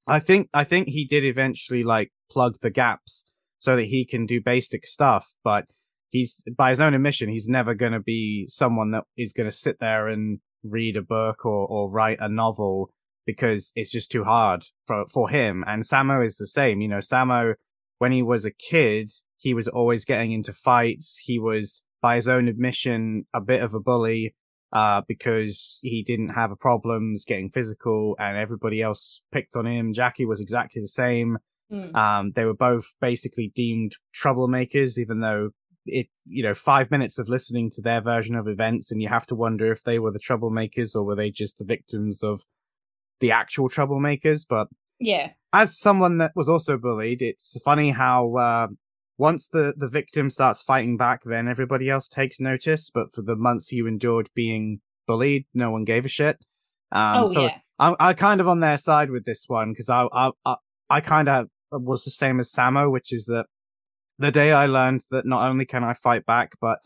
I 0.06 0.18
think 0.18 0.48
I 0.52 0.64
think 0.64 0.88
he 0.88 1.04
did 1.04 1.24
eventually 1.24 1.82
like 1.82 2.12
plug 2.30 2.58
the 2.60 2.70
gaps 2.70 3.24
so 3.58 3.76
that 3.76 3.84
he 3.84 4.04
can 4.04 4.26
do 4.26 4.40
basic 4.40 4.86
stuff, 4.86 5.34
but 5.44 5.66
he's 6.10 6.42
by 6.56 6.70
his 6.70 6.80
own 6.80 6.94
admission, 6.94 7.28
he's 7.28 7.48
never 7.48 7.74
going 7.74 7.92
to 7.92 8.00
be 8.00 8.46
someone 8.48 8.90
that 8.90 9.04
is 9.16 9.32
going 9.32 9.48
to 9.48 9.56
sit 9.56 9.80
there 9.80 10.08
and 10.08 10.40
read 10.62 10.96
a 10.96 11.02
book 11.02 11.44
or 11.44 11.66
or 11.66 11.90
write 11.90 12.18
a 12.20 12.28
novel 12.28 12.92
because 13.24 13.72
it's 13.76 13.92
just 13.92 14.10
too 14.10 14.24
hard 14.24 14.66
for 14.86 15.06
for 15.06 15.28
him. 15.30 15.64
And 15.66 15.84
Sammo 15.84 16.24
is 16.24 16.36
the 16.36 16.46
same. 16.46 16.80
You 16.80 16.88
know, 16.88 16.98
Sammo 16.98 17.54
when 17.98 18.12
he 18.12 18.22
was 18.22 18.44
a 18.44 18.50
kid, 18.50 19.12
he 19.36 19.54
was 19.54 19.68
always 19.68 20.04
getting 20.04 20.32
into 20.32 20.52
fights. 20.52 21.20
He 21.22 21.38
was 21.38 21.84
by 22.00 22.16
his 22.16 22.26
own 22.26 22.48
admission 22.48 23.26
a 23.32 23.40
bit 23.40 23.62
of 23.62 23.74
a 23.74 23.80
bully 23.80 24.34
uh, 24.72 25.02
because 25.06 25.78
he 25.82 26.02
didn't 26.02 26.30
have 26.30 26.50
a 26.50 26.56
problems 26.56 27.24
getting 27.24 27.50
physical 27.50 28.16
and 28.18 28.36
everybody 28.36 28.80
else 28.80 29.22
picked 29.30 29.54
on 29.56 29.66
him. 29.66 29.92
Jackie 29.92 30.24
was 30.24 30.40
exactly 30.40 30.80
the 30.80 30.88
same. 30.88 31.38
Mm. 31.70 31.94
Um, 31.94 32.30
they 32.32 32.44
were 32.44 32.54
both 32.54 32.86
basically 33.00 33.52
deemed 33.54 33.96
troublemakers, 34.14 34.98
even 34.98 35.20
though 35.20 35.50
it, 35.86 36.06
you 36.24 36.42
know, 36.42 36.54
five 36.54 36.90
minutes 36.90 37.18
of 37.18 37.28
listening 37.28 37.70
to 37.70 37.82
their 37.82 38.00
version 38.00 38.36
of 38.36 38.46
events 38.46 38.90
and 38.90 39.02
you 39.02 39.08
have 39.08 39.26
to 39.26 39.34
wonder 39.34 39.72
if 39.72 39.82
they 39.82 39.98
were 39.98 40.12
the 40.12 40.18
troublemakers 40.18 40.94
or 40.94 41.04
were 41.04 41.16
they 41.16 41.30
just 41.30 41.58
the 41.58 41.64
victims 41.64 42.22
of 42.22 42.42
the 43.20 43.30
actual 43.32 43.68
troublemakers. 43.68 44.46
But 44.48 44.68
Yeah. 45.00 45.32
as 45.52 45.78
someone 45.78 46.18
that 46.18 46.32
was 46.34 46.48
also 46.48 46.78
bullied, 46.78 47.20
it's 47.20 47.60
funny 47.64 47.90
how, 47.90 48.34
uh, 48.36 48.68
once 49.18 49.48
the, 49.48 49.74
the 49.76 49.88
victim 49.88 50.30
starts 50.30 50.62
fighting 50.62 50.96
back, 50.96 51.22
then 51.24 51.48
everybody 51.48 51.88
else 51.88 52.08
takes 52.08 52.40
notice. 52.40 52.90
But 52.90 53.14
for 53.14 53.22
the 53.22 53.36
months 53.36 53.72
you 53.72 53.86
endured 53.86 54.30
being 54.34 54.80
bullied, 55.06 55.46
no 55.54 55.70
one 55.70 55.84
gave 55.84 56.04
a 56.04 56.08
shit. 56.08 56.38
Um, 56.90 57.24
oh 57.24 57.26
so 57.26 57.42
yeah. 57.42 57.58
I'm, 57.78 57.96
I'm 57.98 58.14
kind 58.14 58.40
of 58.40 58.48
on 58.48 58.60
their 58.60 58.78
side 58.78 59.10
with 59.10 59.24
this 59.24 59.44
one 59.48 59.72
because 59.72 59.88
I, 59.88 60.06
I, 60.12 60.30
I, 60.44 60.56
I 60.90 61.00
kind 61.00 61.28
of 61.28 61.48
was 61.70 62.04
the 62.04 62.10
same 62.10 62.38
as 62.38 62.52
Sammo, 62.52 62.90
which 62.90 63.12
is 63.12 63.26
that 63.26 63.46
the 64.18 64.30
day 64.30 64.52
I 64.52 64.66
learned 64.66 65.02
that 65.10 65.26
not 65.26 65.48
only 65.48 65.64
can 65.64 65.84
I 65.84 65.94
fight 65.94 66.26
back, 66.26 66.52
but 66.60 66.78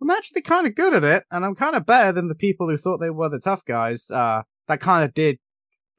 I'm 0.00 0.10
actually 0.10 0.42
kind 0.42 0.66
of 0.66 0.74
good 0.74 0.94
at 0.94 1.04
it 1.04 1.24
and 1.30 1.44
I'm 1.44 1.54
kind 1.54 1.74
of 1.74 1.86
better 1.86 2.12
than 2.12 2.28
the 2.28 2.34
people 2.34 2.68
who 2.68 2.76
thought 2.76 2.98
they 2.98 3.10
were 3.10 3.28
the 3.28 3.40
tough 3.40 3.64
guys. 3.64 4.10
Uh, 4.10 4.42
that 4.68 4.80
kind 4.80 5.04
of 5.04 5.14
did 5.14 5.38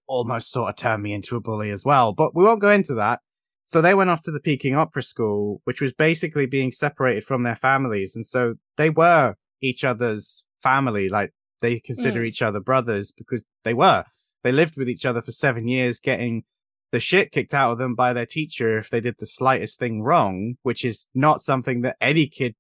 almost 0.08 0.52
sort 0.52 0.70
of 0.70 0.76
turn 0.76 1.02
me 1.02 1.14
into 1.14 1.36
a 1.36 1.42
bully 1.42 1.72
as 1.72 1.84
well, 1.84 2.14
but 2.14 2.36
we 2.36 2.44
won't 2.44 2.62
go 2.62 2.70
into 2.70 2.94
that. 2.96 3.20
So 3.66 3.82
they 3.82 3.94
went 3.96 4.10
off 4.12 4.22
to 4.24 4.32
the 4.32 4.40
Peking 4.40 4.76
Opera 4.76 5.02
School, 5.04 5.62
which 5.64 5.82
was 5.82 5.92
basically 5.92 6.46
being 6.46 6.72
separated 6.72 7.24
from 7.24 7.44
their 7.44 7.56
families. 7.56 8.16
And 8.16 8.26
so 8.26 8.56
they 8.78 8.90
were 8.90 9.36
each 9.62 9.84
other's 9.84 10.46
family. 10.62 11.10
Like 11.10 11.32
they 11.62 11.80
consider 11.80 12.22
Mm. 12.22 12.28
each 12.28 12.42
other 12.42 12.60
brothers 12.60 13.12
because 13.12 13.44
they 13.64 13.74
were. 13.74 14.04
They 14.44 14.52
lived 14.52 14.78
with 14.78 14.88
each 14.90 15.06
other 15.06 15.22
for 15.22 15.32
seven 15.32 15.68
years, 15.68 16.00
getting 16.00 16.44
the 16.92 17.00
shit 17.00 17.32
kicked 17.32 17.54
out 17.54 17.72
of 17.72 17.78
them 17.80 17.96
by 17.96 18.14
their 18.14 18.28
teacher 18.28 18.78
if 18.78 18.90
they 18.90 19.02
did 19.02 19.16
the 19.18 19.26
slightest 19.26 19.80
thing 19.80 20.04
wrong, 20.04 20.56
which 20.62 20.86
is 20.86 21.08
not 21.16 21.42
something 21.42 21.82
that 21.82 21.98
any 22.00 22.28
kid 22.28 22.56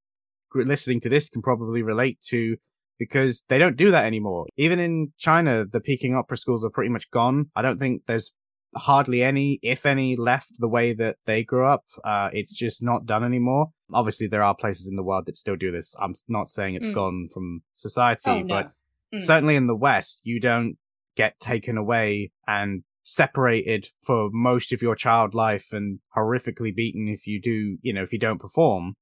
listening 0.53 0.99
to 1.01 1.09
this 1.09 1.29
can 1.29 1.41
probably 1.41 1.83
relate 1.83 2.19
to 2.29 2.55
because 2.97 3.43
they 3.49 3.57
don't 3.57 3.75
do 3.77 3.91
that 3.91 4.05
anymore. 4.05 4.45
Even 4.57 4.79
in 4.79 5.11
China, 5.17 5.65
the 5.65 5.81
Peking 5.81 6.15
opera 6.15 6.37
schools 6.37 6.63
are 6.65 6.69
pretty 6.69 6.89
much 6.89 7.11
gone. 7.11 7.51
I 7.55 7.61
don't 7.61 7.77
think 7.77 8.05
there's 8.07 8.31
hardly 8.75 9.23
any, 9.23 9.59
if 9.61 9.85
any, 9.85 10.15
left 10.15 10.49
the 10.59 10.67
way 10.69 10.93
that 10.93 11.17
they 11.25 11.43
grew 11.43 11.65
up. 11.65 11.83
Uh, 12.03 12.29
it's 12.33 12.53
just 12.53 12.83
not 12.83 13.05
done 13.05 13.23
anymore. 13.23 13.71
Obviously, 13.93 14.27
there 14.27 14.43
are 14.43 14.55
places 14.55 14.87
in 14.87 14.95
the 14.95 15.03
world 15.03 15.25
that 15.27 15.37
still 15.37 15.55
do 15.55 15.71
this. 15.71 15.95
I'm 15.99 16.13
not 16.27 16.49
saying 16.49 16.75
it's 16.75 16.89
Mm. 16.89 16.93
gone 16.95 17.29
from 17.33 17.61
society, 17.75 18.29
Oh 18.29 18.43
but. 18.43 18.71
Mm. 19.13 19.21
certainly 19.21 19.55
in 19.55 19.67
the 19.67 19.75
West, 19.75 20.21
you 20.23 20.39
don't 20.39 20.77
get 21.15 21.39
taken 21.39 21.77
away 21.77 22.31
and 22.47 22.83
separated 23.03 23.87
for 24.03 24.29
most 24.33 24.73
of 24.73 24.81
your 24.81 24.95
child 24.95 25.33
life 25.35 25.71
and 25.71 25.99
horrifically 26.17 26.75
beaten 26.75 27.07
if 27.07 27.27
you 27.27 27.39
do, 27.39 27.77
you 27.81 27.93
know, 27.93 28.01
if 28.03 28.11
you 28.11 28.19
don't 28.19 28.39
perform. 28.39 28.95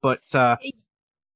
But, 0.00 0.22
uh, 0.34 0.56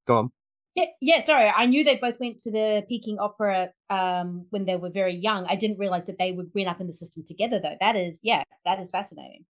go 0.07 0.17
on. 0.17 0.31
Yeah, 0.75 0.85
yeah. 1.01 1.21
Sorry, 1.21 1.51
I 1.55 1.65
knew 1.67 1.83
they 1.83 1.97
both 1.97 2.19
went 2.19 2.39
to 2.39 2.51
the 2.51 2.83
Peking 2.89 3.19
Opera 3.19 3.69
um, 3.89 4.47
when 4.49 4.65
they 4.65 4.75
were 4.75 4.89
very 4.89 5.15
young. 5.15 5.45
I 5.47 5.55
didn't 5.55 5.77
realize 5.77 6.07
that 6.07 6.17
they 6.17 6.31
would 6.31 6.49
went 6.55 6.67
up 6.67 6.81
in 6.81 6.87
the 6.87 6.93
system 6.93 7.23
together, 7.25 7.59
though. 7.59 7.75
That 7.79 7.95
is, 7.95 8.21
yeah, 8.23 8.43
that 8.65 8.79
is 8.79 8.89
fascinating. 8.89 9.45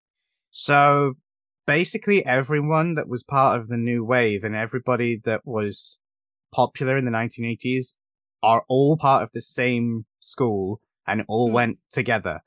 So 0.50 1.14
basically 1.66 2.24
everyone 2.26 2.94
that 2.94 3.08
was 3.08 3.22
part 3.22 3.58
of 3.58 3.68
the 3.68 3.76
new 3.76 4.04
wave 4.04 4.44
and 4.44 4.54
everybody 4.54 5.16
that 5.24 5.42
was 5.44 5.98
popular 6.52 6.98
in 6.98 7.04
the 7.04 7.10
1980s 7.10 7.94
are 8.42 8.64
all 8.68 8.96
part 8.96 9.22
of 9.22 9.30
the 9.32 9.40
same 9.40 10.04
school 10.18 10.80
and 11.06 11.24
all 11.28 11.48
Hmm. 11.48 11.54
went 11.54 11.78
together. 11.90 12.40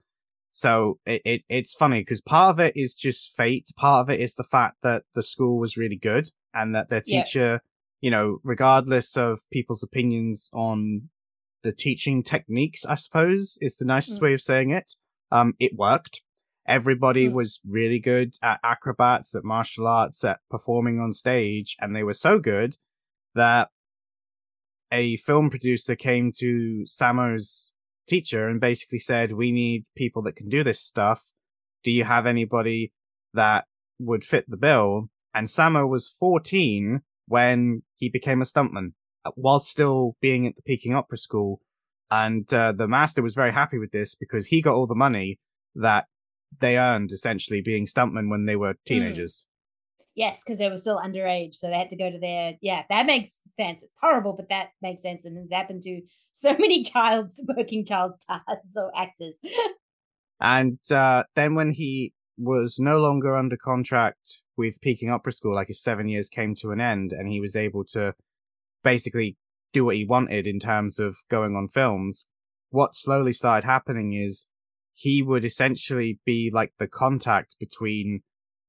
So 0.52 1.00
it, 1.06 1.22
it 1.26 1.42
it's 1.50 1.74
funny 1.74 2.02
because 2.02 2.22
part 2.22 2.56
of 2.56 2.60
it 2.60 2.78
is 2.78 2.96
just 2.96 3.36
fate. 3.36 3.68
Part 3.76 4.02
of 4.08 4.14
it 4.14 4.20
is 4.22 4.36
the 4.36 4.44
fact 4.44 4.78
that 4.84 5.04
the 5.14 5.24
school 5.24 5.60
was 5.60 5.76
really 5.76 5.98
good 5.98 6.30
and 6.54 6.74
that 6.76 6.90
their 6.90 7.04
Yeah. 7.06 7.58
You 8.06 8.12
know, 8.12 8.38
regardless 8.44 9.18
of 9.18 9.40
people's 9.52 9.82
opinions 9.82 10.52
on 10.54 11.10
the 11.64 11.74
teaching 11.74 12.22
techniques, 12.22 12.86
I 12.86 12.94
suppose 12.94 13.58
is 13.62 13.78
the 13.78 13.86
nicest 13.96 14.20
Mm. 14.20 14.24
way 14.24 14.34
of 14.36 14.42
saying 14.42 14.70
it. 14.70 14.92
Um, 15.32 15.56
it 15.58 15.74
worked. 15.74 16.22
Everybody 16.68 17.28
Mm. 17.28 17.34
was 17.34 17.60
really 17.66 17.98
good 17.98 18.36
at 18.44 18.60
acrobats, 18.64 19.34
at 19.34 19.44
martial 19.44 19.88
arts, 19.88 20.24
at 20.24 20.40
performing 20.52 21.00
on 21.00 21.14
stage, 21.14 21.76
and 21.80 21.96
they 21.96 22.04
were 22.04 22.14
so 22.28 22.38
good 22.38 22.78
that 23.34 23.72
a 24.92 25.16
film 25.18 25.50
producer 25.50 25.96
came 25.96 26.32
to 26.38 26.86
Sammo's 26.88 27.74
teacher 28.08 28.48
and 28.48 28.62
basically 28.62 29.00
said, 29.00 29.32
We 29.32 29.52
need 29.52 29.86
people 29.96 30.22
that 30.24 30.36
can 30.36 30.48
do 30.48 30.64
this 30.64 30.80
stuff. 30.80 31.34
Do 31.84 31.90
you 31.90 32.04
have 32.04 32.28
anybody 32.28 32.94
that 33.34 33.66
would 33.98 34.24
fit 34.24 34.48
the 34.48 34.58
bill? 34.58 35.10
And 35.34 35.48
Sammo 35.48 35.90
was 35.90 36.08
14 36.08 37.02
when 37.28 37.84
he 37.98 38.10
became 38.10 38.42
a 38.42 38.46
stuntman 38.46 38.94
uh, 39.26 39.32
while 39.36 39.60
still 39.60 40.16
being 40.22 40.48
at 40.48 40.56
the 40.56 40.62
Peking 40.62 40.94
Opera 40.94 41.18
School. 41.18 41.60
And 42.12 42.52
uh, 42.54 42.72
the 42.72 42.88
master 42.88 43.22
was 43.22 43.34
very 43.34 43.52
happy 43.52 43.80
with 43.80 43.92
this 43.92 44.16
because 44.16 44.46
he 44.46 44.62
got 44.62 44.76
all 44.76 44.88
the 44.88 44.96
money 44.96 45.40
that 45.76 46.06
they 46.60 46.78
earned 46.78 47.12
essentially 47.12 47.62
being 47.62 47.88
stuntmen 47.88 48.30
when 48.30 48.46
they 48.46 48.56
were 48.56 48.76
teenagers. 48.86 49.46
Yes, 50.14 50.44
because 50.44 50.60
they 50.60 50.70
were 50.70 50.78
still 50.78 50.98
underage, 50.98 51.56
so 51.56 51.68
they 51.68 51.78
had 51.78 51.90
to 51.90 51.98
go 51.98 52.10
to 52.10 52.18
their. 52.18 52.54
Yeah, 52.62 52.84
that 52.90 53.06
makes 53.06 53.42
sense. 53.58 53.84
It's 53.84 53.92
horrible, 54.00 54.32
but 54.32 54.48
that 54.48 54.70
makes 54.82 55.02
sense, 55.02 55.26
and 55.26 55.38
has 55.38 55.52
happened 55.52 55.82
to 55.82 56.02
so 56.32 56.54
many 56.60 56.84
child's 56.84 57.44
working 57.58 57.86
child 57.86 58.14
stars 58.14 58.78
or 58.78 58.92
actors. 58.98 59.40
And 60.42 60.80
uh, 60.92 61.24
then 61.36 61.56
when 61.56 61.72
he 61.72 62.14
was 62.38 62.78
no 62.80 63.00
longer 63.00 63.36
under 63.36 63.58
contract 63.58 64.42
with 64.58 64.82
Peking 64.82 65.10
Opera 65.10 65.32
School, 65.32 65.56
like 65.56 65.68
his 65.68 65.82
seven 65.82 66.08
years 66.08 66.30
came 66.30 66.56
to 66.56 66.72
an 66.72 66.82
end, 66.82 67.12
and 67.12 67.28
he 67.28 67.40
was 67.40 67.56
able 67.56 67.84
to 67.86 68.14
basically 68.84 69.38
do 69.74 69.86
what 69.86 69.96
he 69.96 70.06
wanted 70.06 70.48
in 70.48 70.60
terms 70.60 71.00
of 71.00 71.18
going 71.30 71.56
on 71.56 71.68
films. 71.68 72.26
What 72.70 72.96
slowly 72.96 73.34
started 73.34 73.66
happening 73.66 74.14
is 74.14 74.48
he 74.94 75.22
would 75.22 75.44
essentially 75.44 76.20
be 76.26 76.50
like 76.54 76.74
the 76.80 76.88
contact 76.88 77.58
between 77.60 78.22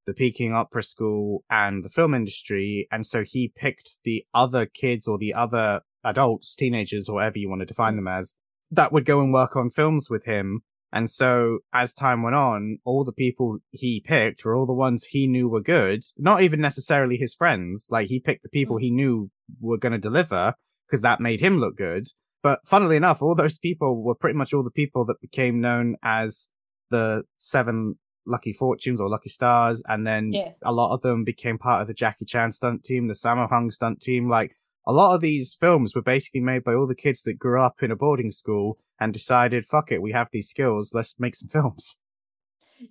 the 0.07 0.15
Peking 0.15 0.53
Opera 0.53 0.83
School 0.83 1.45
and 1.51 1.85
the 1.85 1.89
film 1.89 2.15
industry. 2.15 2.89
And 2.91 3.07
so 3.07 3.25
he 3.25 3.53
picked 3.55 3.99
the 4.05 4.25
other 4.35 4.67
kids 4.67 5.07
or 5.07 5.19
the 5.19 5.35
other 5.35 5.83
adults, 6.05 6.55
teenagers, 6.55 7.09
whatever 7.09 7.39
you 7.39 7.49
want 7.49 7.61
to 7.61 7.67
define 7.67 7.95
mm. 7.95 7.99
them 7.99 8.09
as, 8.09 8.35
that 8.71 8.93
would 8.93 9.05
go 9.05 9.21
and 9.21 9.33
work 9.33 9.57
on 9.57 9.71
films 9.71 10.09
with 10.11 10.25
him 10.25 10.63
And 10.93 11.11
so 11.11 11.59
as 11.73 11.93
time 11.93 12.23
went 12.23 12.37
on, 12.37 12.79
all 12.85 13.05
the 13.05 13.13
people 13.13 13.59
he 13.71 14.01
picked 14.05 14.45
were 14.45 14.55
all 14.57 14.67
the 14.67 14.73
ones 14.73 15.05
he 15.05 15.27
knew 15.27 15.49
were 15.49 15.61
good, 15.61 16.03
not 16.17 16.43
even 16.43 16.61
necessarily 16.61 17.17
his 17.17 17.35
friends. 17.35 17.89
Like 17.91 18.09
he 18.09 18.21
picked 18.21 18.43
the 18.45 18.49
people 18.49 18.77
Mm. 18.77 18.81
he 18.81 18.91
knew 18.91 19.31
were 19.61 19.79
going 19.79 19.93
to 19.93 19.99
deliver 19.99 20.55
because 20.87 21.03
that 21.03 21.21
made 21.21 21.41
him 21.41 21.59
look 21.59 21.77
good. 21.77 22.07
But 22.43 22.61
funnily 22.67 22.97
enough, 22.97 23.21
all 23.23 23.35
those 23.35 23.59
people 23.59 24.03
were 24.03 24.15
pretty 24.15 24.37
much 24.39 24.55
all 24.55 24.63
the 24.63 24.71
people 24.71 25.05
that 25.07 25.21
became 25.21 25.61
known 25.61 25.97
as 26.03 26.49
the 26.91 27.25
seven 27.37 27.97
lucky 28.25 28.53
fortunes 28.53 29.01
or 29.01 29.09
lucky 29.09 29.29
stars. 29.29 29.83
And 29.89 30.07
then 30.07 30.33
Yeah. 30.33 30.53
a 30.65 30.73
lot 30.73 30.93
of 30.95 31.01
them 31.03 31.25
became 31.25 31.59
part 31.59 31.81
of 31.83 31.89
the 31.89 31.95
Jackie 31.95 32.25
Chan 32.25 32.53
stunt 32.53 32.85
team, 32.85 33.09
the 33.09 33.15
Sammo 33.15 33.49
Hung 33.49 33.71
stunt 33.71 34.01
team. 34.01 34.29
Like 34.29 34.53
a 34.87 34.93
lot 34.93 35.15
of 35.15 35.21
these 35.21 35.55
films 35.55 35.95
were 35.95 36.03
basically 36.03 36.41
made 36.41 36.65
by 36.65 36.75
all 36.75 36.87
the 36.87 36.95
kids 36.95 37.23
that 37.23 37.39
grew 37.39 37.61
up 37.61 37.83
in 37.83 37.91
a 37.91 37.97
boarding 37.97 38.31
school 38.31 38.79
and 39.01 39.13
decided, 39.13 39.67
fuck 39.67 39.91
it, 39.91 40.03
we 40.03 40.13
have 40.13 40.29
these 40.33 40.49
skills, 40.49 40.93
let's 40.95 41.17
make 41.19 41.35
some 41.35 41.49
films. 41.49 41.97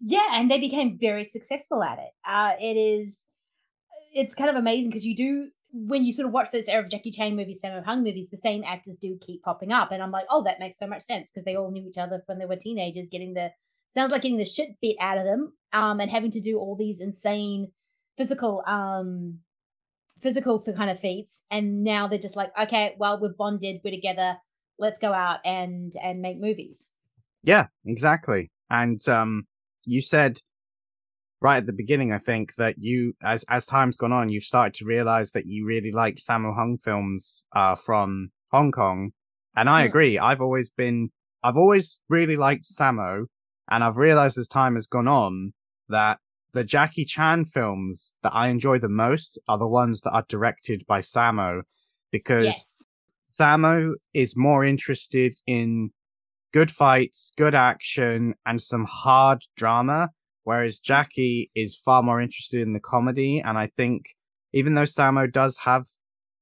Yeah, 0.02 0.30
and 0.34 0.50
they 0.50 0.60
became 0.60 0.98
very 1.00 1.26
successful 1.26 1.84
at 1.84 2.00
it. 2.00 2.10
Uh, 2.26 2.54
it 2.60 2.76
is, 2.76 3.28
it's 4.14 4.36
kind 4.36 4.50
of 4.50 4.56
amazing 4.56 4.90
because 4.90 5.06
you 5.06 5.16
do 5.16 5.50
when 5.76 6.06
you 6.06 6.14
sort 6.14 6.26
of 6.26 6.32
watch 6.32 6.52
those 6.52 6.70
era 6.70 6.84
of 6.84 6.90
Jackie 6.90 7.12
Chan 7.12 7.36
movies, 7.36 7.62
Sammo 7.64 7.84
Hung 7.84 8.02
movies, 8.02 8.30
the 8.30 8.38
same 8.38 8.64
actors 8.64 8.96
do 8.96 9.18
keep 9.20 9.44
popping 9.44 9.74
up, 9.74 9.92
and 9.92 10.02
I'm 10.02 10.12
like, 10.12 10.26
oh, 10.30 10.42
that 10.44 10.60
makes 10.60 10.78
so 10.78 10.88
much 10.88 11.02
sense 11.02 11.30
because 11.30 11.44
they 11.44 11.56
all 11.56 11.70
knew 11.70 11.86
each 11.86 11.98
other 11.98 12.24
when 12.28 12.40
they 12.40 12.46
were 12.46 12.56
teenagers, 12.56 13.10
getting 13.10 13.34
the 13.34 13.52
sounds 13.90 14.12
like 14.12 14.22
getting 14.22 14.38
the 14.38 14.46
shit 14.46 14.70
bit 14.82 14.96
out 15.02 15.18
of 15.18 15.26
them, 15.26 15.54
um, 15.74 16.00
and 16.00 16.10
having 16.10 16.32
to 16.32 16.40
do 16.40 16.58
all 16.58 16.76
these 16.76 17.02
insane 17.02 17.72
physical, 18.18 18.64
um, 18.66 19.40
physical 20.22 20.64
f- 20.68 20.76
kind 20.76 20.90
of 20.90 21.00
feats, 21.00 21.44
and 21.52 21.84
now 21.84 22.08
they're 22.08 22.20
just 22.20 22.36
like, 22.36 22.52
okay, 22.60 22.96
well, 22.98 23.20
we're 23.22 23.34
bonded, 23.34 23.82
we're 23.84 23.92
together, 23.92 24.38
let's 24.80 25.00
go 25.00 25.14
out 25.14 25.40
and 25.46 25.94
and 26.02 26.22
make 26.22 26.40
movies. 26.40 26.90
Yeah, 27.44 27.68
exactly. 27.86 28.52
And 28.70 29.06
um, 29.08 29.48
you 29.86 30.02
said 30.02 30.40
right 31.42 31.58
at 31.58 31.66
the 31.68 31.74
beginning, 31.74 32.12
I 32.12 32.18
think 32.18 32.56
that 32.56 32.76
you, 32.80 33.14
as 33.24 33.44
as 33.50 33.66
time's 33.66 33.98
gone 33.98 34.12
on, 34.12 34.30
you've 34.30 34.44
started 34.44 34.74
to 34.76 34.86
realize 34.86 35.32
that 35.32 35.46
you 35.46 35.66
really 35.66 35.92
like 35.92 36.16
Sammo 36.16 36.56
Hung 36.56 36.78
films 36.78 37.46
uh, 37.54 37.76
from 37.76 38.32
Hong 38.52 38.72
Kong, 38.72 39.12
and 39.56 39.70
I 39.70 39.84
Mm. 39.84 39.86
agree. 39.86 40.18
I've 40.18 40.42
always 40.42 40.70
been, 40.70 41.10
I've 41.44 41.58
always 41.58 42.00
really 42.10 42.38
liked 42.38 42.66
Sammo, 42.66 43.26
and 43.70 43.84
I've 43.84 43.98
realized 43.98 44.38
as 44.38 44.48
time 44.48 44.76
has 44.76 44.88
gone 44.88 45.08
on 45.08 45.54
that 45.90 46.20
the 46.56 46.64
Jackie 46.64 47.04
Chan 47.04 47.46
films 47.46 48.16
that 48.24 48.34
I 48.34 48.48
enjoy 48.48 48.80
the 48.80 48.90
most 48.90 49.38
are 49.50 49.58
the 49.58 49.68
ones 49.68 50.02
that 50.02 50.14
are 50.14 50.26
directed 50.28 50.86
by 50.88 51.02
Sammo, 51.02 51.64
because 52.12 52.46
Yes. 52.46 52.84
Sammo 53.38 53.96
is 54.14 54.38
more 54.38 54.64
interested 54.64 55.36
in 55.46 55.92
good 56.54 56.72
fights, 56.72 57.34
good 57.36 57.54
action, 57.54 58.36
and 58.46 58.62
some 58.62 58.86
hard 58.86 59.44
drama, 59.58 60.12
whereas 60.46 60.80
Jackie 60.80 61.52
is 61.54 61.76
far 61.76 62.02
more 62.02 62.22
interested 62.22 62.62
in 62.62 62.72
the 62.72 62.80
comedy. 62.80 63.42
And 63.42 63.58
I 63.58 63.68
think 63.76 64.06
even 64.54 64.76
though 64.76 64.84
Sammo 64.84 65.30
does 65.30 65.58
have 65.58 65.88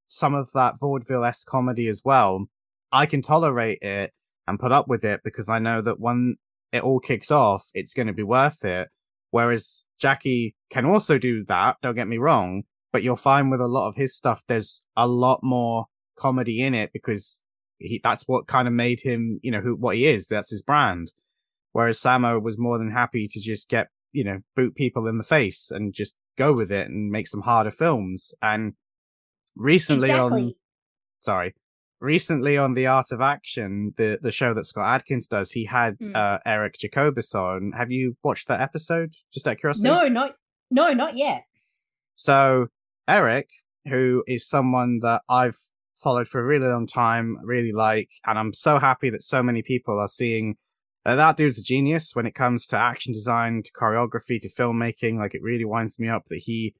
some 0.05 0.35
of 0.35 0.51
that 0.53 0.75
vaudeville 0.79 1.25
esque 1.25 1.47
comedy 1.47 1.87
as 1.87 2.03
well, 2.05 2.45
I 2.91 3.07
can 3.07 3.23
tolerate 3.23 3.79
it 3.81 4.13
and 4.47 4.59
put 4.59 4.71
up 4.71 4.87
with 4.87 5.03
it 5.03 5.21
because 5.23 5.49
I 5.49 5.57
know 5.57 5.81
that 5.81 5.99
when 5.99 6.35
it 6.71 6.83
all 6.83 6.99
kicks 6.99 7.31
off, 7.31 7.65
it's 7.73 7.95
going 7.95 8.07
to 8.07 8.13
be 8.13 8.21
worth 8.21 8.63
it. 8.63 8.89
Whereas 9.33 9.83
Jackie 9.99 10.55
can 10.69 10.85
also 10.85 11.17
do 11.17 11.43
that, 11.45 11.77
don't 11.81 11.95
get 11.95 12.07
me 12.07 12.19
wrong, 12.19 12.65
but 12.91 13.01
you'll 13.01 13.15
find 13.15 13.49
with 13.49 13.61
a 13.61 13.67
lot 13.67 13.87
of 13.87 13.95
his 13.95 14.15
stuff, 14.15 14.43
there's 14.47 14.83
a 14.95 15.07
lot 15.07 15.39
more 15.41 15.87
comedy 16.15 16.61
in 16.61 16.75
it 16.75 16.91
because 16.93 17.41
he, 17.79 17.99
that's 18.03 18.27
what 18.27 18.45
kind 18.45 18.67
of 18.67 18.75
made 18.75 18.99
him, 18.99 19.39
you 19.41 19.49
know, 19.49 19.59
who, 19.59 19.75
what 19.75 19.95
he 19.95 20.05
is. 20.05 20.27
That's 20.27 20.51
his 20.51 20.61
brand. 20.61 21.13
Whereas 21.71 21.99
Sammo 21.99 22.39
was 22.43 22.59
more 22.59 22.77
than 22.77 22.91
happy 22.91 23.27
to 23.27 23.39
just 23.39 23.69
get, 23.69 23.87
you 24.11 24.23
know, 24.23 24.41
boot 24.55 24.75
people 24.75 25.07
in 25.07 25.17
the 25.17 25.23
face 25.23 25.71
and 25.71 25.95
just 25.95 26.15
go 26.37 26.53
with 26.53 26.71
it 26.71 26.87
and 26.87 27.09
make 27.09 27.27
some 27.27 27.41
harder 27.41 27.71
films. 27.71 28.35
And 28.39 28.73
recently 29.55 30.11
on, 30.11 30.53
sorry, 31.21 31.55
recently 32.03 32.57
on 32.57 32.73
The 32.73 32.85
Art 32.87 33.07
of 33.11 33.21
Action, 33.21 33.93
the, 33.97 34.19
the 34.21 34.31
show 34.31 34.53
that 34.53 34.65
Scott 34.65 34.93
Adkins 34.95 35.27
does, 35.27 35.51
he 35.51 35.65
had, 35.65 35.97
Mm. 35.99 36.15
uh, 36.15 36.39
Eric 36.45 36.75
Jacobus 36.79 37.33
on. 37.33 37.71
Have 37.77 37.91
you 37.91 38.15
watched 38.23 38.47
that 38.49 38.61
episode? 38.61 39.13
Just 39.33 39.47
out 39.47 39.53
of 39.53 39.59
curiosity? 39.59 39.87
No, 39.89 40.07
not 40.07 40.35
no, 40.69 40.91
not 40.93 41.17
yet. 41.17 41.43
So 42.15 42.67
Eric, 43.07 43.49
who 43.87 44.23
is 44.27 44.47
someone 44.47 44.99
that 45.01 45.21
I've 45.29 45.57
followed 45.95 46.27
for 46.27 46.39
a 46.41 46.43
really 46.45 46.67
long 46.67 46.87
time, 46.87 47.37
really 47.43 47.71
like, 47.71 48.09
and 48.25 48.37
I'm 48.37 48.53
so 48.53 48.79
happy 48.79 49.09
that 49.11 49.23
so 49.23 49.41
many 49.43 49.61
people 49.61 49.99
are 49.99 50.07
seeing 50.07 50.55
that 51.05 51.15
that 51.15 51.37
dude's 51.37 51.59
a 51.59 51.63
genius 51.63 52.11
when 52.15 52.25
it 52.25 52.33
comes 52.35 52.65
to 52.67 52.77
action 52.77 53.13
design, 53.13 53.61
to 53.63 53.71
choreography, 53.71 54.41
to 54.41 54.49
filmmaking. 54.49 55.17
Like 55.19 55.35
it 55.35 55.41
really 55.41 55.65
winds 55.65 55.99
me 55.99 56.07
up 56.09 56.25
that 56.29 56.39
he 56.39 56.75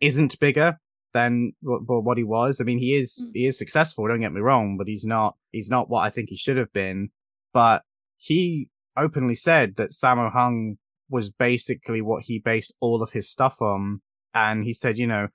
isn't 0.00 0.38
bigger 0.40 0.78
than 1.12 1.52
what, 1.60 2.04
what 2.04 2.18
he 2.18 2.24
was. 2.24 2.60
I 2.60 2.64
mean, 2.64 2.78
he 2.78 2.94
is 2.94 3.22
Mm. 3.24 3.30
he 3.34 3.46
is 3.46 3.58
successful. 3.58 4.06
Don't 4.06 4.20
get 4.20 4.32
me 4.32 4.40
wrong, 4.40 4.76
but 4.76 4.88
he's 4.88 5.04
not 5.06 5.36
he's 5.52 5.70
not 5.70 5.88
what 5.88 6.00
I 6.00 6.10
think 6.10 6.28
he 6.28 6.36
should 6.36 6.56
have 6.56 6.72
been. 6.72 7.10
But 7.52 7.82
he 8.16 8.68
openly 8.96 9.34
said 9.34 9.76
that 9.76 9.90
Sammo 9.90 10.32
Hung 10.32 10.78
was 11.08 11.30
basically 11.30 12.00
what 12.00 12.24
he 12.24 12.38
based 12.38 12.74
all 12.80 13.02
of 13.02 13.12
his 13.12 13.30
stuff 13.30 13.60
on. 13.62 14.00
And 14.34 14.64
he 14.64 14.72
said, 14.72 14.98
you 14.98 15.06
know, 15.06 15.28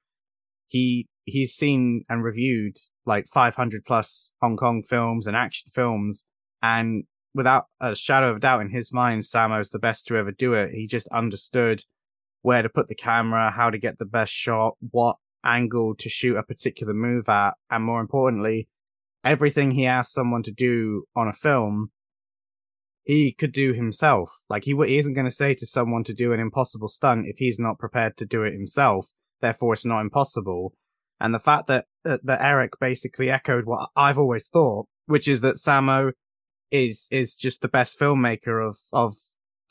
he, 0.68 1.08
he's 1.26 1.54
seen 1.54 2.04
and 2.10 2.24
reviewed 2.24 2.78
like 3.06 3.28
500 3.28 3.86
plus 3.86 4.32
Hong 4.42 4.58
Kong 4.58 4.84
films 4.84 5.28
and 5.28 5.36
action 5.36 5.70
films. 5.74 6.26
And 6.62 7.06
without 7.34 7.66
a 7.80 7.96
shadow 7.96 8.32
of 8.32 8.42
doubt 8.42 8.62
in 8.62 8.70
his 8.70 8.92
mind, 8.92 9.24
Sammo's 9.24 9.70
the 9.70 9.80
best 9.80 10.08
to 10.08 10.18
ever 10.18 10.32
do 10.32 10.54
it. 10.54 10.72
He 10.72 10.88
just 10.88 11.08
understood 11.10 11.84
where 12.42 12.62
to 12.62 12.70
put 12.70 12.88
the 12.88 12.96
camera, 12.96 13.52
how 13.52 13.70
to 13.70 13.78
get 13.78 13.98
the 13.98 14.06
best 14.06 14.34
shot, 14.34 14.76
what 14.92 15.18
angle 15.44 15.96
to 15.96 16.10
shoot 16.10 16.38
a 16.38 16.44
particular 16.44 16.94
move 16.94 17.30
at. 17.30 17.56
And 17.70 17.84
more 17.84 18.02
importantly, 18.02 18.68
everything 19.24 19.72
he 19.72 19.86
asks 19.86 20.14
someone 20.14 20.44
to 20.44 20.52
do 20.52 21.06
on 21.16 21.28
a 21.28 21.34
film, 21.34 21.92
he 23.04 23.32
could 23.32 23.52
do 23.52 23.74
himself. 23.74 24.42
Like 24.50 24.66
he, 24.66 24.76
he 24.76 24.98
isn't 24.98 25.14
going 25.14 25.26
to 25.26 25.32
say 25.32 25.54
to 25.56 25.66
someone 25.66 26.04
to 26.06 26.14
do 26.14 26.34
an 26.34 26.40
impossible 26.40 26.88
stunt 26.88 27.28
if 27.28 27.38
he's 27.38 27.60
not 27.60 27.80
prepared 27.80 28.18
to 28.18 28.26
do 28.26 28.44
it 28.44 28.54
himself. 28.54 29.10
Therefore, 29.42 29.74
it's 29.74 29.86
not 29.86 30.02
impossible. 30.02 30.74
And 31.20 31.34
the 31.34 31.40
fact 31.40 31.68
that, 31.68 31.86
that, 32.04 32.26
that 32.26 32.42
Eric 32.42 32.74
basically 32.80 33.30
echoed 33.30 33.66
what 33.66 33.90
I've 33.96 34.18
always 34.18 34.48
thought, 34.50 34.88
which 35.06 35.28
is 35.28 35.42
that 35.42 35.56
Sammo 35.56 36.14
is, 36.72 37.08
is 37.12 37.36
just 37.36 37.62
the 37.62 37.68
best 37.68 38.00
filmmaker 38.00 38.68
of, 38.68 38.78
of 38.92 39.16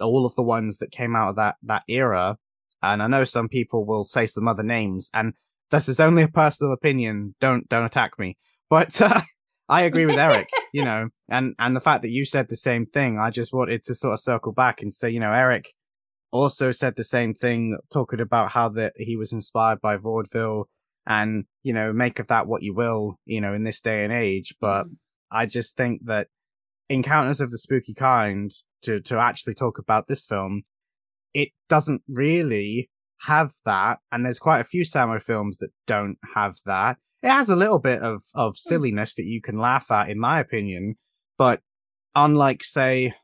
all 0.01 0.27
of 0.27 0.35
the 0.35 0.43
ones 0.43 0.79
that 0.79 0.93
came 0.93 1.17
out 1.17 1.31
of 1.31 1.37
that, 1.37 1.57
that 1.63 1.83
era. 1.89 2.37
And 2.83 3.03
I 3.03 3.07
know 3.09 3.25
some 3.25 3.49
people 3.49 3.85
will 3.85 4.05
say 4.05 4.27
some 4.27 4.49
other 4.49 4.63
names 4.63 5.11
and 5.13 5.35
this 5.71 5.89
is 5.89 6.01
only 6.01 6.23
a 6.23 6.29
personal 6.29 6.73
opinion. 6.73 7.35
Don't, 7.41 7.69
don't 7.69 7.85
attack 7.85 8.19
me. 8.19 8.37
But, 8.69 9.01
uh, 9.01 9.21
I 9.69 9.83
agree 9.83 10.05
with 10.05 10.19
Eric, 10.19 10.49
you 10.73 10.85
know, 10.85 11.09
and, 11.29 11.55
and 11.61 11.77
the 11.77 11.81
fact 11.81 12.03
that 12.03 12.11
you 12.11 12.25
said 12.25 12.49
the 12.49 12.57
same 12.57 12.87
thing, 12.87 13.19
I 13.19 13.31
just 13.31 13.53
wanted 13.53 13.85
to 13.85 13.95
sort 13.95 14.15
of 14.15 14.21
circle 14.21 14.53
back 14.53 14.83
and 14.83 14.93
say, 14.93 15.11
you 15.11 15.21
know, 15.21 15.31
Eric 15.31 15.73
also 16.33 16.73
said 16.73 16.97
the 16.97 17.05
same 17.05 17.35
thing, 17.35 17.77
talking 17.93 18.21
about 18.21 18.51
how 18.51 18.69
that 18.71 18.95
he 18.97 19.17
was 19.17 19.33
inspired 19.33 19.81
by 19.81 19.97
vaudeville 19.97 20.69
and, 21.07 21.45
you 21.63 21.73
know, 21.73 21.93
make 21.93 22.19
of 22.19 22.29
that 22.29 22.47
what 22.47 22.63
you 22.63 22.75
will, 22.75 23.19
you 23.27 23.41
know, 23.41 23.55
in 23.55 23.65
this 23.65 23.81
day 23.81 24.05
and 24.05 24.13
age. 24.13 24.55
But 24.61 24.87
Mhm. 24.87 24.97
I 25.31 25.47
just 25.47 25.77
think 25.77 26.05
that 26.07 26.29
Encounters 26.89 27.41
of 27.41 27.53
the 27.53 27.59
Spooky 27.59 27.95
Kind 27.95 28.51
to, 28.83 29.01
to 29.03 29.19
actually 29.19 29.55
talk 29.55 29.79
about 29.79 30.09
this 30.09 30.27
film, 30.27 30.63
it 31.33 31.51
doesn't 31.69 32.03
really 32.09 32.91
have 33.27 33.53
that. 33.65 33.99
And 34.11 34.25
there's 34.25 34.39
quite 34.39 34.61
a 34.61 34.65
few 34.65 34.83
Sammo 34.83 35.23
films 35.23 35.59
that 35.59 35.71
don't 35.87 36.17
have 36.35 36.57
that. 36.67 36.97
It 37.23 37.29
has 37.29 37.49
a 37.51 37.57
little 37.57 37.79
bit 37.79 38.01
of, 38.03 38.23
of 38.35 38.57
silliness 38.57 39.15
that 39.15 39.25
you 39.27 39.41
can 39.43 39.57
laugh 39.57 39.91
at, 39.91 40.09
in 40.09 40.19
my 40.19 40.39
opinion. 40.39 40.97
But 41.37 41.61
unlike, 42.15 42.65
say, 42.65 43.15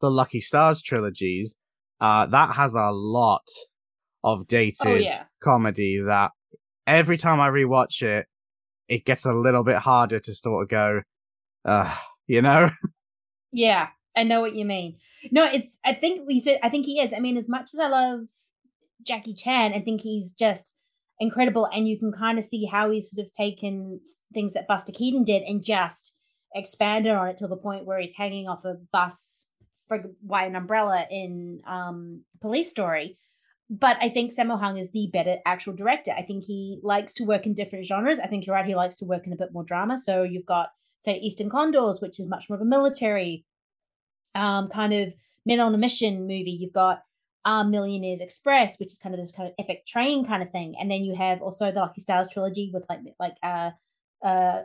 the 0.00 0.10
Lucky 0.10 0.40
Stars 0.40 0.82
trilogies, 0.82 1.56
uh, 2.00 2.26
that 2.26 2.54
has 2.54 2.74
a 2.74 2.90
lot 2.90 3.42
of 4.22 4.46
dated 4.46 4.86
Oh, 4.86 4.94
yeah. 4.94 5.24
comedy 5.42 6.00
that 6.00 6.30
every 6.86 7.16
time 7.18 7.40
I 7.40 7.48
rewatch 7.48 8.02
it, 8.02 8.26
it 8.88 9.04
gets 9.04 9.24
a 9.24 9.32
little 9.32 9.64
bit 9.64 9.76
harder 9.76 10.20
to 10.20 10.34
sort 10.34 10.62
of 10.62 10.68
go, 10.68 11.02
uh, 11.64 11.96
you 12.26 12.42
know? 12.42 12.70
Yeah, 13.52 13.88
I 14.16 14.22
know 14.22 14.40
what 14.40 14.54
you 14.54 14.64
mean. 14.64 14.98
No, 15.32 15.44
it's 15.44 15.80
I 15.84 15.92
think 15.92 16.24
we 16.24 16.38
said 16.38 16.60
I 16.62 16.68
think 16.68 16.86
he 16.86 17.00
is. 17.00 17.12
I 17.12 17.18
mean, 17.18 17.36
as 17.36 17.48
much 17.48 17.74
as 17.74 17.80
I 17.80 17.88
love 17.88 18.20
Jackie 19.06 19.34
Chan, 19.34 19.74
I 19.74 19.80
think 19.80 20.00
he's 20.00 20.32
just 20.32 20.76
incredible 21.18 21.66
and 21.66 21.86
you 21.86 21.98
can 21.98 22.12
kind 22.12 22.38
of 22.38 22.44
see 22.44 22.64
how 22.64 22.90
he's 22.90 23.10
sort 23.10 23.26
of 23.26 23.32
taken 23.32 24.00
things 24.32 24.54
that 24.54 24.66
Buster 24.66 24.92
Keaton 24.92 25.24
did 25.24 25.42
and 25.42 25.62
just 25.62 26.18
expanded 26.54 27.12
on 27.12 27.28
it 27.28 27.36
to 27.38 27.46
the 27.46 27.56
point 27.56 27.84
where 27.84 28.00
he's 28.00 28.16
hanging 28.16 28.48
off 28.48 28.64
a 28.64 28.76
bus 28.92 29.46
for 29.86 30.10
an 30.32 30.56
umbrella 30.56 31.06
in 31.10 31.60
um 31.66 32.22
Police 32.40 32.70
Story. 32.70 33.18
But 33.68 33.98
I 34.00 34.08
think 34.08 34.32
Sammo 34.32 34.58
Hung 34.58 34.78
is 34.78 34.90
the 34.90 35.10
better 35.12 35.36
actual 35.46 35.74
director. 35.74 36.10
I 36.10 36.22
think 36.22 36.44
he 36.44 36.80
likes 36.82 37.12
to 37.14 37.24
work 37.24 37.46
in 37.46 37.54
different 37.54 37.86
genres. 37.86 38.18
I 38.18 38.26
think 38.26 38.46
you're 38.46 38.56
right, 38.56 38.66
he 38.66 38.74
likes 38.74 38.96
to 38.96 39.04
work 39.04 39.26
in 39.26 39.32
a 39.32 39.36
bit 39.36 39.52
more 39.52 39.62
drama. 39.62 39.98
So 39.98 40.22
you've 40.22 40.46
got 40.46 40.70
say 40.98 41.18
Eastern 41.18 41.50
Condors, 41.50 42.00
which 42.00 42.18
is 42.18 42.28
much 42.28 42.48
more 42.48 42.56
of 42.56 42.62
a 42.62 42.64
military 42.64 43.44
um, 44.34 44.68
kind 44.68 44.92
of 44.92 45.12
Men 45.46 45.60
on 45.60 45.74
a 45.74 45.78
Mission 45.78 46.22
movie. 46.22 46.56
You've 46.60 46.72
got 46.72 47.02
um, 47.44 47.70
Millionaires 47.70 48.20
Express, 48.20 48.78
which 48.78 48.88
is 48.88 48.98
kind 48.98 49.14
of 49.14 49.20
this 49.20 49.32
kind 49.32 49.48
of 49.48 49.54
epic 49.58 49.86
train 49.86 50.24
kind 50.26 50.42
of 50.42 50.50
thing, 50.50 50.74
and 50.78 50.90
then 50.90 51.04
you 51.04 51.14
have 51.14 51.40
also 51.40 51.72
the 51.72 51.80
Lucky 51.80 52.00
Stars 52.00 52.28
trilogy 52.30 52.70
with 52.72 52.84
like 52.88 53.00
like 53.18 53.36
uh 53.42 53.70
uh 54.22 54.62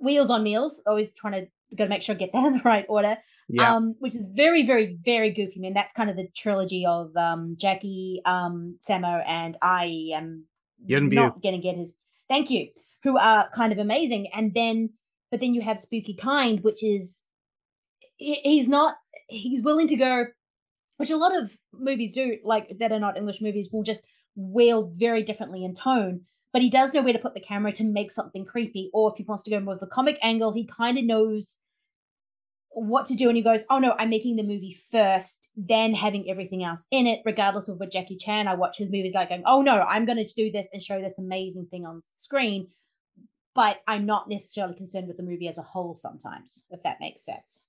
Wheels 0.00 0.30
on 0.30 0.42
Meals. 0.42 0.82
Always 0.86 1.12
trying 1.12 1.32
to 1.32 1.76
got 1.76 1.84
to 1.84 1.90
make 1.90 2.02
sure 2.02 2.14
I 2.14 2.18
get 2.18 2.32
that 2.34 2.44
in 2.46 2.52
the 2.54 2.62
right 2.64 2.86
order. 2.88 3.16
Yeah. 3.48 3.74
Um, 3.74 3.94
which 3.98 4.14
is 4.14 4.26
very, 4.34 4.64
very, 4.64 4.96
very 5.04 5.30
goofy. 5.30 5.54
I 5.56 5.60
mean, 5.60 5.74
that's 5.74 5.92
kind 5.92 6.08
of 6.08 6.16
the 6.16 6.28
trilogy 6.34 6.86
of 6.86 7.16
um 7.16 7.56
Jackie, 7.58 8.22
um, 8.24 8.78
Sammo, 8.86 9.22
and 9.26 9.56
I 9.60 10.10
am 10.14 10.44
not 11.16 11.42
gonna 11.42 11.58
get 11.58 11.76
his 11.76 11.94
thank 12.28 12.48
you, 12.50 12.68
who 13.02 13.18
are 13.18 13.48
kind 13.50 13.72
of 13.72 13.78
amazing. 13.78 14.28
And 14.32 14.54
then 14.54 14.90
but 15.30 15.40
then 15.40 15.52
you 15.52 15.62
have 15.62 15.80
Spooky 15.80 16.14
Kind, 16.14 16.62
which 16.62 16.82
is 16.84 17.24
he- 18.16 18.40
he's 18.44 18.68
not 18.68 18.94
he's 19.28 19.62
willing 19.62 19.88
to 19.88 19.96
go 19.96 20.26
which 20.96 21.10
a 21.10 21.16
lot 21.16 21.36
of 21.36 21.56
movies 21.72 22.12
do, 22.12 22.38
like 22.44 22.78
that 22.78 22.92
are 22.92 23.00
not 23.00 23.16
English 23.16 23.40
movies, 23.40 23.68
will 23.72 23.82
just 23.82 24.06
wield 24.36 24.92
very 24.96 25.22
differently 25.22 25.64
in 25.64 25.74
tone. 25.74 26.22
But 26.52 26.62
he 26.62 26.70
does 26.70 26.94
know 26.94 27.02
where 27.02 27.12
to 27.12 27.18
put 27.18 27.34
the 27.34 27.40
camera 27.40 27.72
to 27.72 27.84
make 27.84 28.12
something 28.12 28.44
creepy. 28.44 28.90
Or 28.94 29.10
if 29.10 29.18
he 29.18 29.24
wants 29.24 29.42
to 29.44 29.50
go 29.50 29.58
more 29.58 29.74
of 29.74 29.82
a 29.82 29.88
comic 29.88 30.18
angle, 30.22 30.52
he 30.52 30.64
kind 30.64 30.96
of 30.96 31.04
knows 31.04 31.58
what 32.70 33.06
to 33.06 33.16
do. 33.16 33.28
And 33.28 33.36
he 33.36 33.42
goes, 33.42 33.64
Oh 33.70 33.80
no, 33.80 33.94
I'm 33.98 34.08
making 34.08 34.36
the 34.36 34.44
movie 34.44 34.76
first, 34.90 35.50
then 35.56 35.94
having 35.94 36.30
everything 36.30 36.62
else 36.62 36.86
in 36.92 37.08
it, 37.08 37.22
regardless 37.24 37.68
of 37.68 37.78
what 37.78 37.90
Jackie 37.90 38.16
Chan. 38.16 38.46
I 38.46 38.54
watch 38.54 38.78
his 38.78 38.92
movies 38.92 39.14
like 39.14 39.30
going, 39.30 39.42
Oh 39.46 39.62
no, 39.62 39.80
I'm 39.80 40.06
going 40.06 40.24
to 40.24 40.34
do 40.36 40.50
this 40.50 40.70
and 40.72 40.80
show 40.80 41.00
this 41.00 41.18
amazing 41.18 41.66
thing 41.70 41.84
on 41.84 42.02
screen. 42.12 42.68
But 43.56 43.82
I'm 43.86 44.06
not 44.06 44.28
necessarily 44.28 44.74
concerned 44.74 45.08
with 45.08 45.16
the 45.16 45.22
movie 45.22 45.48
as 45.48 45.58
a 45.58 45.62
whole 45.62 45.94
sometimes, 45.94 46.66
if 46.70 46.82
that 46.82 46.98
makes 47.00 47.24
sense. 47.24 47.64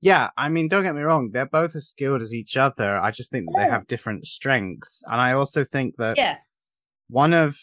Yeah, 0.00 0.30
I 0.36 0.48
mean, 0.48 0.68
don't 0.68 0.82
get 0.82 0.94
me 0.94 1.02
wrong, 1.02 1.30
they're 1.30 1.46
both 1.46 1.74
as 1.74 1.88
skilled 1.88 2.22
as 2.22 2.34
each 2.34 2.56
other. 2.56 2.98
I 2.98 3.10
just 3.10 3.30
think 3.30 3.46
that 3.46 3.62
they 3.64 3.70
have 3.70 3.86
different 3.86 4.26
strengths. 4.26 5.02
And 5.06 5.20
I 5.20 5.32
also 5.32 5.64
think 5.64 5.96
that 5.96 6.16
Yeah. 6.16 6.38
one 7.08 7.32
of 7.32 7.56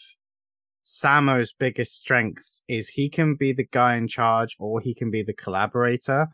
Sammo's 0.82 1.52
biggest 1.52 1.98
strengths 2.00 2.62
is 2.68 2.90
he 2.90 3.08
can 3.08 3.34
be 3.34 3.52
the 3.52 3.66
guy 3.66 3.96
in 3.96 4.08
charge 4.08 4.56
or 4.58 4.80
he 4.80 4.94
can 4.94 5.10
be 5.10 5.22
the 5.22 5.34
collaborator. 5.34 6.28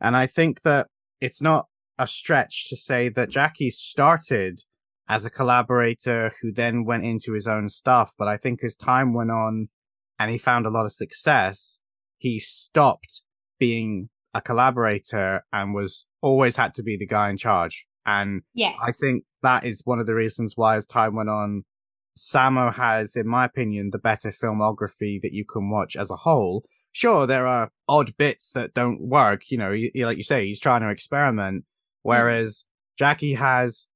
And 0.00 0.16
I 0.16 0.26
think 0.26 0.62
that 0.62 0.88
it's 1.20 1.42
not 1.42 1.66
a 1.98 2.06
stretch 2.06 2.68
to 2.68 2.76
say 2.76 3.08
that 3.08 3.30
Jackie 3.30 3.70
started 3.70 4.60
as 5.08 5.24
a 5.24 5.30
collaborator 5.30 6.32
who 6.40 6.52
then 6.52 6.84
went 6.84 7.04
into 7.04 7.32
his 7.32 7.46
own 7.48 7.68
stuff. 7.68 8.12
But 8.18 8.28
I 8.28 8.36
think 8.36 8.62
as 8.62 8.76
time 8.76 9.14
went 9.14 9.30
on 9.30 9.68
and 10.18 10.30
he 10.30 10.38
found 10.38 10.66
a 10.66 10.70
lot 10.70 10.84
of 10.84 10.92
success, 10.92 11.80
he 12.18 12.38
stopped 12.38 13.22
being 13.58 14.08
a 14.36 14.40
collaborator 14.42 15.42
and 15.52 15.74
was 15.74 16.06
always 16.20 16.56
had 16.56 16.74
to 16.74 16.82
be 16.82 16.96
the 16.96 17.06
guy 17.06 17.30
in 17.30 17.36
charge. 17.36 17.86
And 18.04 18.42
Yes. 18.54 18.78
I 18.86 18.92
think 18.92 19.24
that 19.42 19.64
is 19.64 19.82
one 19.84 19.98
of 19.98 20.06
the 20.06 20.14
reasons 20.14 20.52
why, 20.56 20.76
as 20.76 20.86
time 20.86 21.14
went 21.16 21.28
on, 21.28 21.64
Sammo 22.16 22.72
has, 22.74 23.16
in 23.16 23.26
my 23.26 23.44
opinion, 23.44 23.90
the 23.90 23.98
better 23.98 24.30
filmography 24.30 25.20
that 25.22 25.32
you 25.32 25.44
can 25.44 25.70
watch 25.70 25.96
as 25.96 26.10
a 26.10 26.16
whole. 26.16 26.64
Sure, 26.92 27.26
there 27.26 27.46
are 27.46 27.70
odd 27.88 28.16
bits 28.16 28.50
that 28.52 28.72
don't 28.74 29.00
work. 29.00 29.50
You 29.50 29.58
know, 29.58 29.70
y- 29.70 29.90
y- 29.94 30.04
like 30.04 30.16
you 30.16 30.22
say, 30.22 30.46
he's 30.46 30.60
trying 30.60 30.80
to 30.82 30.88
experiment. 30.90 31.62
Mm. 31.64 31.66
Whereas 32.02 32.64
Jackie 32.98 33.34
has 33.34 33.88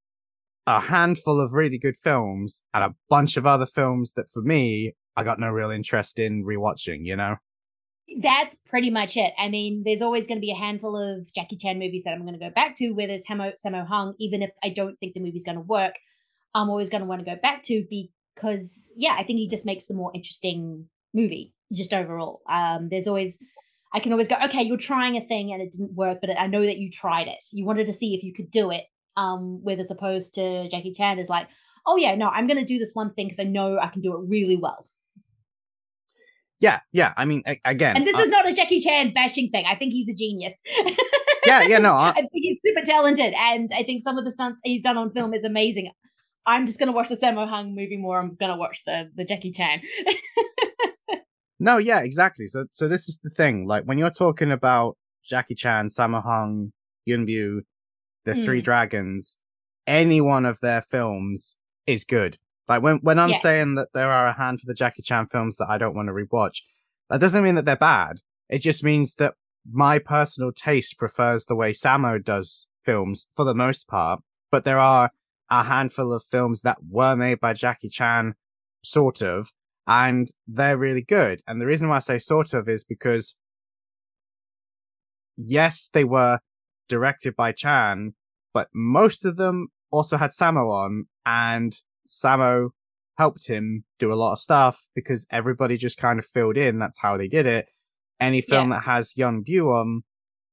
a 0.66 0.80
handful 0.80 1.40
of 1.40 1.54
really 1.54 1.78
good 1.78 1.96
films 1.96 2.62
and 2.74 2.84
a 2.84 2.94
bunch 3.08 3.36
of 3.38 3.46
other 3.46 3.66
films 3.66 4.12
that, 4.14 4.26
for 4.32 4.42
me, 4.42 4.94
I 5.16 5.24
got 5.24 5.40
no 5.40 5.48
real 5.48 5.70
interest 5.70 6.18
in 6.18 6.44
rewatching. 6.44 7.00
You 7.04 7.16
know? 7.16 7.36
That's 8.18 8.56
pretty 8.56 8.90
much 8.90 9.16
it. 9.16 9.32
I 9.38 9.48
mean, 9.48 9.82
there's 9.84 10.02
always 10.02 10.26
going 10.26 10.38
to 10.38 10.44
be 10.44 10.50
a 10.50 10.56
handful 10.56 10.96
of 10.96 11.32
Jackie 11.32 11.56
Chan 11.56 11.78
movies 11.78 12.04
that 12.04 12.14
I'm 12.14 12.22
going 12.22 12.38
to 12.38 12.44
go 12.44 12.50
back 12.50 12.74
to 12.76 12.90
where 12.90 13.06
there's 13.06 13.26
Hamo, 13.26 13.52
Sammo 13.52 13.86
Hung, 13.86 14.14
even 14.18 14.42
if 14.42 14.50
I 14.62 14.70
don't 14.70 14.98
think 14.98 15.14
the 15.14 15.20
movie's 15.20 15.44
going 15.44 15.56
to 15.56 15.62
work. 15.62 15.94
I'm 16.54 16.68
always 16.68 16.90
going 16.90 17.02
to 17.02 17.06
want 17.06 17.24
to 17.24 17.30
go 17.30 17.40
back 17.40 17.62
to 17.64 17.86
because, 17.88 18.92
yeah, 18.96 19.14
I 19.16 19.22
think 19.22 19.38
he 19.38 19.48
just 19.48 19.66
makes 19.66 19.86
the 19.86 19.94
more 19.94 20.10
interesting 20.14 20.88
movie 21.14 21.54
just 21.72 21.94
overall. 21.94 22.42
Um, 22.48 22.88
there's 22.88 23.06
always, 23.06 23.42
I 23.94 24.00
can 24.00 24.12
always 24.12 24.28
go, 24.28 24.36
okay, 24.46 24.62
you're 24.62 24.76
trying 24.76 25.16
a 25.16 25.20
thing 25.20 25.52
and 25.52 25.62
it 25.62 25.70
didn't 25.70 25.94
work, 25.94 26.18
but 26.20 26.36
I 26.36 26.48
know 26.48 26.62
that 26.62 26.78
you 26.78 26.90
tried 26.90 27.28
it. 27.28 27.44
You 27.52 27.64
wanted 27.64 27.86
to 27.86 27.92
see 27.92 28.14
if 28.14 28.24
you 28.24 28.34
could 28.34 28.50
do 28.50 28.70
it. 28.70 28.84
Um, 29.16 29.62
as 29.68 29.90
opposed 29.90 30.34
to 30.34 30.68
Jackie 30.68 30.92
Chan 30.92 31.18
is 31.18 31.28
like, 31.28 31.48
oh 31.86 31.96
yeah, 31.96 32.14
no, 32.14 32.28
I'm 32.28 32.46
going 32.46 32.58
to 32.58 32.64
do 32.64 32.78
this 32.78 32.92
one 32.94 33.12
thing 33.12 33.26
because 33.26 33.40
I 33.40 33.44
know 33.44 33.78
I 33.78 33.88
can 33.88 34.00
do 34.00 34.16
it 34.16 34.28
really 34.28 34.56
well. 34.56 34.88
Yeah, 36.60 36.80
yeah. 36.92 37.14
I 37.16 37.24
mean, 37.24 37.42
a- 37.46 37.60
again, 37.64 37.96
And 37.96 38.06
this 38.06 38.14
I- 38.16 38.22
is 38.22 38.28
not 38.28 38.48
a 38.48 38.52
Jackie 38.52 38.80
Chan 38.80 39.12
bashing 39.14 39.48
thing. 39.50 39.64
I 39.66 39.74
think 39.74 39.92
he's 39.92 40.08
a 40.08 40.14
genius. 40.14 40.60
yeah, 41.46 41.62
yeah. 41.62 41.78
No, 41.78 41.92
I, 41.94 42.10
I 42.10 42.12
think 42.14 42.30
he's 42.32 42.60
super 42.62 42.84
talented, 42.84 43.32
and 43.34 43.70
I 43.74 43.82
think 43.82 44.02
some 44.02 44.18
of 44.18 44.24
the 44.24 44.30
stunts 44.30 44.60
he's 44.64 44.82
done 44.82 44.98
on 44.98 45.10
film 45.12 45.32
is 45.34 45.44
amazing. 45.44 45.90
I'm 46.46 46.66
just 46.66 46.78
gonna 46.78 46.92
watch 46.92 47.08
the 47.08 47.16
Sammo 47.16 47.48
Hung 47.48 47.74
movie 47.74 47.96
more. 47.96 48.18
I'm 48.18 48.34
gonna 48.38 48.56
watch 48.56 48.82
the 48.84 49.10
the 49.14 49.24
Jackie 49.24 49.52
Chan. 49.52 49.80
No, 51.62 51.76
yeah, 51.76 52.00
exactly. 52.00 52.46
So, 52.46 52.64
so 52.70 52.88
this 52.88 53.06
is 53.06 53.18
the 53.22 53.28
thing. 53.28 53.66
Like 53.66 53.84
when 53.84 53.98
you're 53.98 54.08
talking 54.10 54.50
about 54.50 54.96
Jackie 55.22 55.54
Chan, 55.54 55.88
Sammo 55.88 56.22
Hung, 56.22 56.72
Yuen 57.04 57.26
Biao, 57.26 57.60
the 58.24 58.34
Three 58.34 58.60
Hmm. 58.60 58.64
Dragons, 58.64 59.38
any 59.86 60.22
one 60.22 60.46
of 60.46 60.60
their 60.60 60.80
films 60.80 61.56
is 61.86 62.06
good. 62.06 62.38
Like 62.70 62.82
when 62.82 62.98
when 62.98 63.18
I'm 63.18 63.30
Yes. 63.30 63.42
saying 63.42 63.74
that 63.74 63.88
there 63.92 64.12
are 64.12 64.28
a 64.28 64.32
handful 64.32 64.70
of 64.70 64.76
Jackie 64.76 65.02
Chan 65.02 65.26
films 65.26 65.56
that 65.56 65.68
I 65.68 65.76
don't 65.76 65.94
want 65.96 66.06
to 66.06 66.12
rewatch, 66.12 66.58
that 67.10 67.20
doesn't 67.20 67.42
mean 67.42 67.56
that 67.56 67.64
they're 67.64 67.76
bad. 67.76 68.20
It 68.48 68.60
just 68.60 68.84
means 68.84 69.16
that 69.16 69.34
my 69.70 69.98
personal 69.98 70.52
taste 70.52 70.96
prefers 70.96 71.46
the 71.46 71.56
way 71.56 71.72
Sammo 71.72 72.24
does 72.24 72.68
films 72.84 73.26
for 73.34 73.44
the 73.44 73.56
most 73.56 73.88
part. 73.88 74.22
But 74.52 74.64
there 74.64 74.78
are 74.78 75.10
a 75.50 75.64
handful 75.64 76.12
of 76.12 76.22
films 76.22 76.62
that 76.62 76.78
were 76.88 77.16
made 77.16 77.40
by 77.40 77.54
Jackie 77.54 77.88
Chan, 77.88 78.34
sort 78.82 79.20
of, 79.20 79.50
and 79.88 80.28
they're 80.46 80.78
really 80.78 81.02
good. 81.02 81.42
And 81.48 81.60
the 81.60 81.66
reason 81.66 81.88
why 81.88 81.96
I 81.96 82.00
say 82.00 82.20
sort 82.20 82.54
of 82.54 82.68
is 82.68 82.84
because, 82.84 83.34
yes, 85.36 85.90
they 85.92 86.04
were 86.04 86.38
directed 86.88 87.34
by 87.34 87.50
Chan, 87.50 88.14
but 88.54 88.68
most 88.72 89.24
of 89.24 89.36
them 89.36 89.68
also 89.90 90.16
had 90.16 90.30
Sammo 90.30 90.70
on, 90.70 91.06
and 91.26 91.74
Sammo 92.10 92.70
helped 93.16 93.46
him 93.46 93.84
do 93.98 94.12
a 94.12 94.16
lot 94.16 94.32
of 94.32 94.38
stuff 94.38 94.88
because 94.94 95.26
everybody 95.30 95.76
just 95.76 95.98
kind 95.98 96.18
of 96.18 96.26
filled 96.26 96.56
in. 96.56 96.78
That's 96.78 96.98
how 97.00 97.16
they 97.16 97.28
did 97.28 97.46
it. 97.46 97.66
Any 98.18 98.40
film 98.40 98.70
that 98.70 98.84
has 98.84 99.16
Yuen 99.16 99.44
Biao 99.44 99.80
on, 99.80 100.02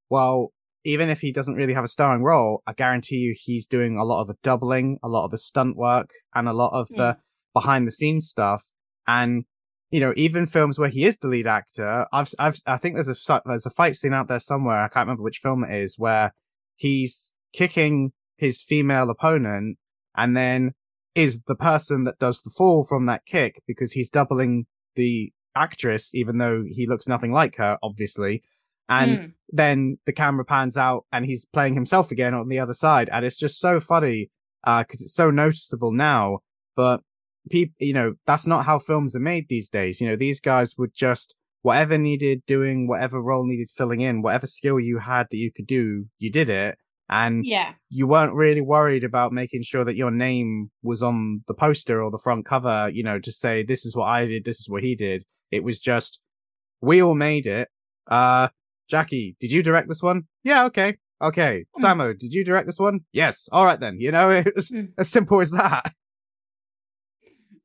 well, 0.09 0.53
even 0.85 1.09
if 1.09 1.19
he 1.19 1.33
doesn't 1.33 1.55
really 1.55 1.73
have 1.73 1.83
a 1.83 1.89
starring 1.89 2.23
role, 2.23 2.61
I 2.65 2.73
guarantee 2.73 3.17
you 3.17 3.35
he's 3.37 3.67
doing 3.67 3.97
a 3.97 4.05
lot 4.05 4.21
of 4.21 4.27
the 4.27 4.35
doubling, 4.41 4.99
a 5.03 5.09
lot 5.09 5.25
of 5.25 5.31
the 5.31 5.37
stunt 5.37 5.75
work, 5.75 6.11
and 6.33 6.47
a 6.47 6.53
lot 6.53 6.71
of 6.71 6.87
the 6.89 7.17
behind 7.53 7.87
the 7.87 7.91
scenes 7.91 8.29
stuff. 8.29 8.63
And 9.05 9.43
you 9.89 9.99
know, 9.99 10.13
even 10.15 10.45
films 10.45 10.77
where 10.77 10.89
he 10.89 11.05
is 11.05 11.17
the 11.17 11.27
lead 11.27 11.47
actor, 11.47 12.05
I've, 12.11 12.29
I've, 12.39 12.59
I 12.65 12.77
think 12.77 12.95
there's 12.95 13.09
a 13.09 13.41
there's 13.45 13.65
a 13.65 13.69
fight 13.69 13.95
scene 13.95 14.13
out 14.13 14.27
there 14.27 14.39
somewhere. 14.39 14.83
I 14.83 14.87
can't 14.87 15.07
remember 15.07 15.23
which 15.23 15.39
film 15.39 15.63
it 15.63 15.73
is 15.73 15.95
where 15.97 16.33
he's 16.75 17.33
kicking 17.53 18.11
his 18.37 18.61
female 18.61 19.09
opponent, 19.09 19.77
and 20.15 20.37
then 20.37 20.73
is 21.17 21.41
the 21.47 21.55
person 21.55 22.03
that 22.03 22.19
does 22.19 22.41
the 22.43 22.49
fall 22.51 22.83
from 22.85 23.07
that 23.07 23.25
kick 23.25 23.61
because 23.67 23.91
he's 23.91 24.09
doubling 24.09 24.65
the 24.95 25.31
actress, 25.55 26.13
even 26.13 26.37
though 26.37 26.63
he 26.67 26.85
looks 26.85 27.07
nothing 27.07 27.31
like 27.31 27.55
her, 27.55 27.77
obviously. 27.81 28.43
And 28.89 29.17
Mm. 29.17 29.33
then 29.49 29.97
the 30.05 30.13
camera 30.13 30.45
pans 30.45 30.77
out 30.77 31.05
and 31.11 31.25
he's 31.25 31.45
playing 31.45 31.73
himself 31.73 32.11
again 32.11 32.33
on 32.33 32.47
the 32.47 32.59
other 32.59 32.73
side. 32.73 33.09
And 33.11 33.25
it's 33.25 33.39
just 33.39 33.59
so 33.59 33.79
funny, 33.79 34.29
uh, 34.63 34.83
cause 34.83 35.01
it's 35.01 35.13
so 35.13 35.31
noticeable 35.31 35.91
now, 35.91 36.39
but 36.75 37.01
people, 37.49 37.73
you 37.79 37.93
know, 37.93 38.13
that's 38.25 38.45
not 38.47 38.65
how 38.65 38.77
films 38.79 39.15
are 39.15 39.19
made 39.19 39.47
these 39.49 39.69
days. 39.69 39.99
You 39.99 40.07
know, 40.07 40.15
these 40.15 40.39
guys 40.39 40.77
would 40.77 40.93
just, 40.93 41.35
whatever 41.63 41.97
needed 41.97 42.43
doing, 42.45 42.87
whatever 42.87 43.21
role 43.21 43.45
needed 43.45 43.71
filling 43.71 44.01
in, 44.01 44.21
whatever 44.21 44.47
skill 44.47 44.79
you 44.79 44.99
had 44.99 45.27
that 45.31 45.37
you 45.37 45.51
could 45.51 45.67
do, 45.67 46.05
you 46.19 46.31
did 46.31 46.49
it. 46.49 46.77
And 47.09 47.45
yeah, 47.45 47.73
you 47.89 48.05
weren't 48.07 48.33
really 48.33 48.59
worried 48.61 49.03
about 49.05 49.31
making 49.31 49.63
sure 49.63 49.85
that 49.85 49.95
your 49.95 50.11
name 50.11 50.71
was 50.83 51.01
on 51.01 51.41
the 51.47 51.53
poster 51.53 52.03
or 52.03 52.11
the 52.11 52.17
front 52.17 52.45
cover, 52.45 52.89
you 52.93 53.01
know, 53.03 53.17
to 53.19 53.31
say, 53.31 53.63
this 53.63 53.85
is 53.85 53.95
what 53.95 54.05
I 54.07 54.25
did, 54.25 54.43
this 54.43 54.59
is 54.59 54.67
what 54.69 54.83
he 54.83 54.95
did. 54.95 55.23
It 55.49 55.63
was 55.63 55.79
just, 55.79 56.19
we 56.81 57.01
all 57.01 57.15
made 57.15 57.47
it. 57.47 57.69
Uh, 58.07 58.49
Jackie, 58.89 59.37
did 59.39 59.51
you 59.53 59.63
direct 59.63 59.87
this 59.87 60.01
one? 60.03 60.23
Yeah, 60.43 60.65
okay. 60.65 60.97
Okay. 61.21 61.65
Hmm. 61.75 61.85
Sammo, 61.85 62.17
did 62.19 62.33
you 62.33 62.43
direct 62.43 62.65
this 62.67 62.79
one? 62.79 62.99
Yes. 63.13 63.47
All 63.53 63.65
right 63.65 63.79
then. 63.79 63.99
You 63.99 64.11
know, 64.11 64.29
it 64.45 64.53
was 64.55 64.69
Hmm. 64.69 64.85
as 64.97 65.09
simple 65.09 65.39
as 65.39 65.51
that. 65.51 65.93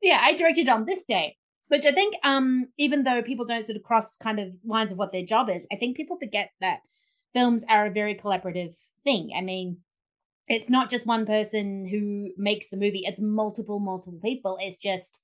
yeah. 0.01 0.20
I 0.22 0.34
directed 0.36 0.68
on 0.68 0.84
this 0.86 1.05
day, 1.05 1.36
which 1.68 1.84
I 1.84 1.93
think, 1.93 2.14
um, 2.24 2.66
even 2.78 3.05
though 3.05 3.22
people 3.22 3.45
don't 3.47 3.64
sort 3.64 3.76
of 3.76 3.82
cross 3.82 4.16
kind 4.16 4.38
of 4.40 4.55
lines 4.64 4.93
of 4.93 4.99
what 4.99 5.12
their 5.12 5.24
job 5.24 5.51
is, 5.51 5.66
I 5.72 5.76
think 5.76 5.97
people 5.97 6.16
forget 6.18 6.51
that 6.61 6.80
films 7.34 7.64
are 7.68 7.86
a 7.86 7.90
very 7.90 8.14
collaborative 8.14 8.74
thing. 9.05 9.32
I 9.36 9.40
mean, 9.40 9.78
it's 10.48 10.68
not 10.68 10.90
just 10.90 11.07
one 11.07 11.26
person 11.26 11.86
who 11.86 12.30
makes 12.36 12.70
the 12.70 12.76
movie; 12.76 13.03
it's 13.05 13.20
multiple, 13.20 13.80
multiple 13.80 14.20
people. 14.22 14.59
It's 14.61 14.78
just 14.78 15.20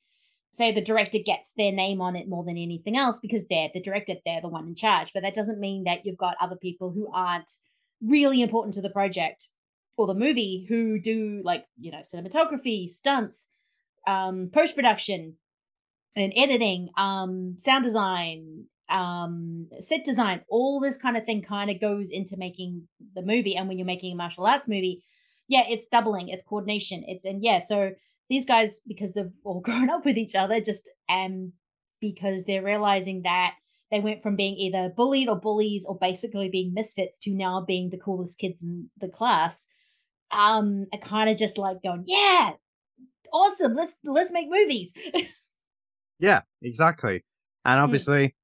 say 0.52 0.72
the 0.72 0.80
director 0.80 1.18
gets 1.18 1.52
their 1.56 1.72
name 1.72 2.00
on 2.00 2.16
it 2.16 2.28
more 2.28 2.44
than 2.44 2.56
anything 2.56 2.96
else 2.96 3.18
because 3.20 3.46
they're 3.46 3.70
the 3.72 3.82
director, 3.82 4.14
they're 4.24 4.40
the 4.40 4.48
one 4.48 4.66
in 4.66 4.74
charge. 4.74 5.12
But 5.12 5.22
that 5.22 5.34
doesn't 5.34 5.60
mean 5.60 5.84
that 5.84 6.04
you've 6.04 6.16
got 6.16 6.36
other 6.40 6.56
people 6.56 6.90
who 6.90 7.10
aren't 7.12 7.50
really 8.02 8.42
important 8.42 8.74
to 8.74 8.82
the 8.82 8.90
project 8.90 9.48
or 9.96 10.06
the 10.06 10.14
movie 10.14 10.64
who 10.68 11.00
do 11.00 11.42
like 11.44 11.64
you 11.78 11.90
know 11.90 12.02
cinematography, 12.02 12.88
stunts, 12.88 13.50
um, 14.06 14.50
post 14.52 14.74
production, 14.74 15.36
and 16.16 16.32
editing, 16.36 16.88
um, 16.96 17.54
sound 17.56 17.84
design, 17.84 18.64
um, 18.88 19.68
set 19.80 20.04
design, 20.04 20.42
all 20.48 20.80
this 20.80 20.96
kind 20.98 21.16
of 21.16 21.24
thing 21.24 21.42
kind 21.42 21.70
of 21.70 21.80
goes 21.80 22.10
into 22.10 22.36
making 22.36 22.88
the 23.14 23.22
movie. 23.22 23.56
And 23.56 23.68
when 23.68 23.78
you're 23.78 23.86
making 23.86 24.12
a 24.12 24.16
martial 24.16 24.46
arts 24.46 24.68
movie, 24.68 25.04
yeah, 25.48 25.64
it's 25.68 25.86
doubling, 25.88 26.28
it's 26.28 26.42
coordination, 26.42 27.04
it's 27.06 27.24
and 27.24 27.42
yeah, 27.42 27.60
so 27.60 27.92
these 28.28 28.46
guys 28.46 28.80
because 28.86 29.14
they've 29.14 29.32
all 29.44 29.60
grown 29.60 29.90
up 29.90 30.04
with 30.04 30.18
each 30.18 30.34
other, 30.34 30.60
just 30.60 30.88
um 31.08 31.52
because 32.00 32.44
they're 32.44 32.62
realizing 32.62 33.22
that 33.22 33.54
they 33.90 34.00
went 34.00 34.22
from 34.22 34.36
being 34.36 34.54
either 34.56 34.92
bullied 34.94 35.28
or 35.28 35.36
bullies 35.36 35.84
or 35.88 35.96
basically 35.98 36.48
being 36.48 36.74
misfits 36.74 37.18
to 37.18 37.34
now 37.34 37.64
being 37.66 37.90
the 37.90 37.98
coolest 37.98 38.38
kids 38.38 38.62
in 38.62 38.90
the 38.98 39.08
class. 39.08 39.66
Um, 40.30 40.86
I 40.92 40.98
kind 40.98 41.30
of 41.30 41.38
just 41.38 41.56
like 41.56 41.82
going, 41.82 42.04
yeah, 42.06 42.52
awesome. 43.32 43.74
Let's 43.74 43.94
let's 44.04 44.32
make 44.32 44.48
movies. 44.50 44.92
yeah, 46.18 46.42
exactly. 46.62 47.24
And 47.64 47.80
Hmm. 47.80 47.84
obviously, 47.84 48.34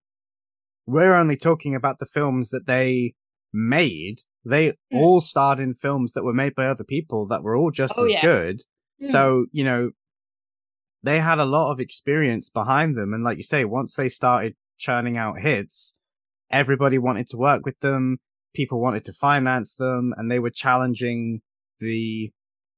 we're 0.86 1.14
only 1.14 1.36
talking 1.36 1.74
about 1.74 1.98
the 1.98 2.06
films 2.06 2.50
that 2.50 2.66
they 2.66 3.14
made. 3.52 4.20
They 4.44 4.70
Mm. 4.70 4.74
all 5.00 5.20
starred 5.20 5.60
in 5.60 5.74
films 5.74 6.12
that 6.12 6.24
were 6.24 6.34
made 6.34 6.54
by 6.54 6.66
other 6.66 6.84
people 6.84 7.26
that 7.28 7.42
were 7.42 7.56
all 7.56 7.70
just 7.70 7.94
Oh, 7.96 8.04
as 8.06 8.12
yeah. 8.12 8.22
good. 8.22 8.60
Mm. 9.02 9.06
So, 9.06 9.46
you 9.52 9.64
know, 9.64 9.90
they 11.02 11.20
had 11.20 11.38
a 11.38 11.44
lot 11.44 11.70
of 11.72 11.80
experience 11.80 12.48
behind 12.50 12.96
them. 12.96 13.12
And 13.12 13.22
like 13.24 13.36
you 13.36 13.42
say, 13.42 13.64
once 13.64 13.94
they 13.94 14.08
started 14.08 14.54
churning 14.78 15.16
out 15.16 15.40
hits, 15.40 15.94
everybody 16.50 16.98
wanted 16.98 17.28
to 17.28 17.36
work 17.36 17.64
with 17.64 17.78
them. 17.80 18.18
People 18.54 18.80
wanted 18.80 19.04
to 19.06 19.12
finance 19.12 19.74
them 19.74 20.14
and 20.16 20.30
they 20.30 20.38
were 20.38 20.50
challenging 20.50 21.40
the 21.80 22.32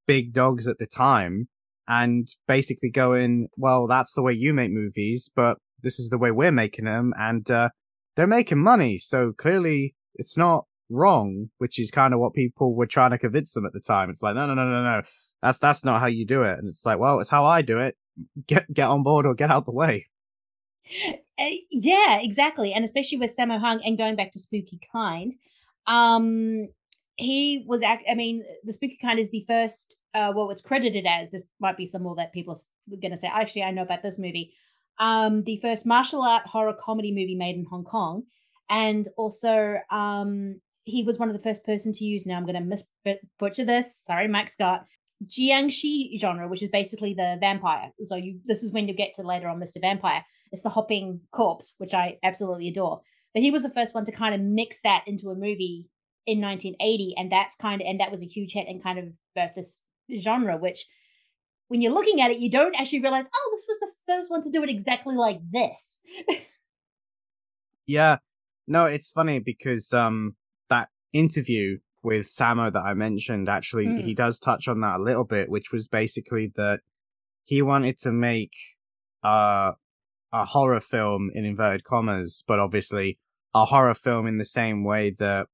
big 0.07 0.33
dogs 0.33 0.67
at 0.67 0.77
the 0.79 0.87
time 0.87 1.47
and 1.87 2.27
basically 2.47 2.89
going, 2.89 3.47
well, 3.55 3.87
that's 3.87 4.13
the 4.13 4.21
way 4.21 4.33
you 4.33 4.53
make 4.53 4.71
movies, 4.71 5.29
but 5.33 5.57
this 5.81 5.99
is 5.99 6.09
the 6.09 6.17
way 6.17 6.31
we're 6.31 6.51
making 6.51 6.85
them. 6.85 7.13
And, 7.17 7.49
uh, 7.49 7.69
they're 8.17 8.27
making 8.27 8.57
money. 8.57 8.97
So 8.97 9.31
clearly 9.31 9.95
it's 10.15 10.35
not 10.35 10.65
wrong, 10.89 11.49
which 11.59 11.79
is 11.79 11.91
kind 11.91 12.13
of 12.13 12.19
what 12.19 12.33
people 12.33 12.75
were 12.75 12.87
trying 12.87 13.11
to 13.11 13.17
convince 13.17 13.53
them 13.53 13.65
at 13.65 13.73
the 13.73 13.79
time. 13.79 14.09
It's 14.09 14.21
like, 14.21 14.35
no, 14.35 14.45
no, 14.47 14.55
no, 14.55 14.65
no, 14.65 14.83
no. 14.83 15.01
That's, 15.41 15.59
that's 15.59 15.85
not 15.85 16.01
how 16.01 16.07
you 16.07 16.25
do 16.25 16.41
it. 16.41 16.57
And 16.57 16.67
it's 16.67 16.85
like, 16.85 16.97
well, 16.97 17.19
it's 17.19 17.29
how 17.29 17.45
I 17.45 17.61
do 17.61 17.77
it. 17.77 17.95
Get, 18.47 18.73
get 18.73 18.89
on 18.89 19.03
board 19.03 19.27
or 19.27 19.35
get 19.35 19.51
out 19.51 19.65
the 19.65 19.71
way. 19.71 20.07
Uh, 21.39 21.45
yeah, 21.69 22.19
exactly. 22.19 22.73
And 22.73 22.83
especially 22.83 23.19
with 23.19 23.35
Sammo 23.37 23.59
Hung 23.59 23.81
and 23.85 23.97
going 23.97 24.15
back 24.15 24.31
to 24.31 24.39
Spooky 24.39 24.79
Kind, 24.91 25.35
um, 25.85 26.69
he 27.17 27.63
was, 27.67 27.83
act- 27.83 28.07
I 28.09 28.15
mean, 28.15 28.43
the 28.63 28.73
Spooky 28.73 28.97
Kind 28.99 29.19
is 29.19 29.29
the 29.29 29.45
first, 29.47 29.95
uh, 30.15 30.33
well, 30.35 30.49
it's 30.49 30.61
credited 30.61 31.05
as, 31.05 31.31
this 31.31 31.45
might 31.59 31.77
be 31.77 31.85
some 31.85 32.01
more 32.01 32.15
that 32.15 32.33
people 32.33 32.55
are 32.55 32.97
going 32.99 33.11
to 33.11 33.17
say, 33.17 33.29
actually, 33.31 33.63
I 33.63 33.71
know 33.71 33.83
about 33.83 34.01
this 34.01 34.17
movie, 34.17 34.53
um, 34.99 35.43
the 35.43 35.57
first 35.57 35.85
martial 35.85 36.21
art 36.21 36.47
horror 36.47 36.75
comedy 36.79 37.11
movie 37.11 37.35
made 37.35 37.55
in 37.55 37.65
Hong 37.69 37.83
Kong. 37.83 38.23
And 38.69 39.07
also, 39.17 39.77
um, 39.89 40.59
he 40.83 41.03
was 41.03 41.17
one 41.17 41.29
of 41.29 41.35
the 41.35 41.41
first 41.41 41.63
person 41.65 41.93
to 41.93 42.05
use, 42.05 42.25
now 42.25 42.37
I'm 42.37 42.45
going 42.45 42.55
to 42.55 42.61
mis 42.61 42.83
butcher 43.39 43.65
this, 43.65 44.03
sorry, 44.03 44.27
Mike 44.27 44.49
Scott, 44.49 44.85
Jiangshi 45.25 46.19
genre, 46.19 46.47
which 46.47 46.63
is 46.63 46.69
basically 46.69 47.13
the 47.13 47.37
vampire. 47.39 47.91
So 48.03 48.15
you, 48.15 48.39
this 48.45 48.63
is 48.63 48.73
when 48.73 48.87
you 48.87 48.93
get 48.93 49.13
to 49.15 49.23
later 49.23 49.47
on 49.47 49.59
Mr. 49.59 49.81
Vampire. 49.81 50.23
It's 50.51 50.61
the 50.61 50.69
hopping 50.69 51.21
corpse, 51.31 51.75
which 51.77 51.93
I 51.93 52.17
absolutely 52.23 52.69
adore. 52.69 53.01
But 53.33 53.43
he 53.43 53.51
was 53.51 53.63
the 53.63 53.69
first 53.69 53.93
one 53.93 54.05
to 54.05 54.11
kind 54.11 54.33
of 54.33 54.41
mix 54.41 54.81
that 54.81 55.03
into 55.07 55.29
a 55.29 55.35
movie 55.35 55.87
in 56.25 56.41
1980, 56.41 57.15
and 57.17 57.31
that's 57.31 57.55
kind 57.55 57.81
of 57.81 57.87
and 57.87 57.99
that 57.99 58.11
was 58.11 58.21
a 58.21 58.27
huge 58.27 58.53
hit 58.53 58.67
and 58.67 58.81
kind 58.81 58.99
of 58.99 59.05
birthed 59.37 59.55
this 59.55 59.83
genre. 60.17 60.57
Which, 60.57 60.85
when 61.69 61.81
you're 61.81 61.91
looking 61.91 62.21
at 62.21 62.31
it, 62.31 62.39
you 62.39 62.49
don't 62.49 62.75
actually 62.75 63.01
realize, 63.01 63.29
oh, 63.33 63.49
this 63.51 63.65
was 63.67 63.77
the 63.79 63.91
first 64.07 64.31
one 64.31 64.41
to 64.41 64.49
do 64.49 64.63
it 64.63 64.69
exactly 64.69 65.15
like 65.15 65.39
this. 65.51 66.01
Yeah. 67.85 68.17
No, 68.67 68.85
it's 68.85 69.09
funny 69.11 69.39
because, 69.39 69.93
um, 69.93 70.35
that 70.69 70.89
interview 71.13 71.77
with 72.03 72.27
Sammo 72.27 72.71
that 72.71 72.83
I 72.85 72.93
mentioned, 72.93 73.47
actually, 73.47 73.87
Mm. 73.87 74.03
he 74.03 74.13
does 74.13 74.39
touch 74.39 74.67
on 74.67 74.81
that 74.81 74.97
a 74.99 75.03
little 75.03 75.23
bit, 75.23 75.49
which 75.49 75.71
was 75.71 75.87
basically 75.87 76.51
that 76.55 76.81
he 77.45 77.61
wanted 77.61 77.97
to 77.99 78.11
make, 78.11 78.51
uh, 79.23 79.73
a 80.33 80.45
horror 80.45 80.81
film 80.81 81.31
in 81.33 81.45
inverted 81.45 81.85
commas, 81.85 82.43
but 82.45 82.59
obviously 82.59 83.17
a 83.55 83.63
horror 83.65 83.93
film 83.93 84.27
in 84.27 84.37
the 84.37 84.45
same 84.45 84.83
way 84.83 85.09
that, 85.11 85.47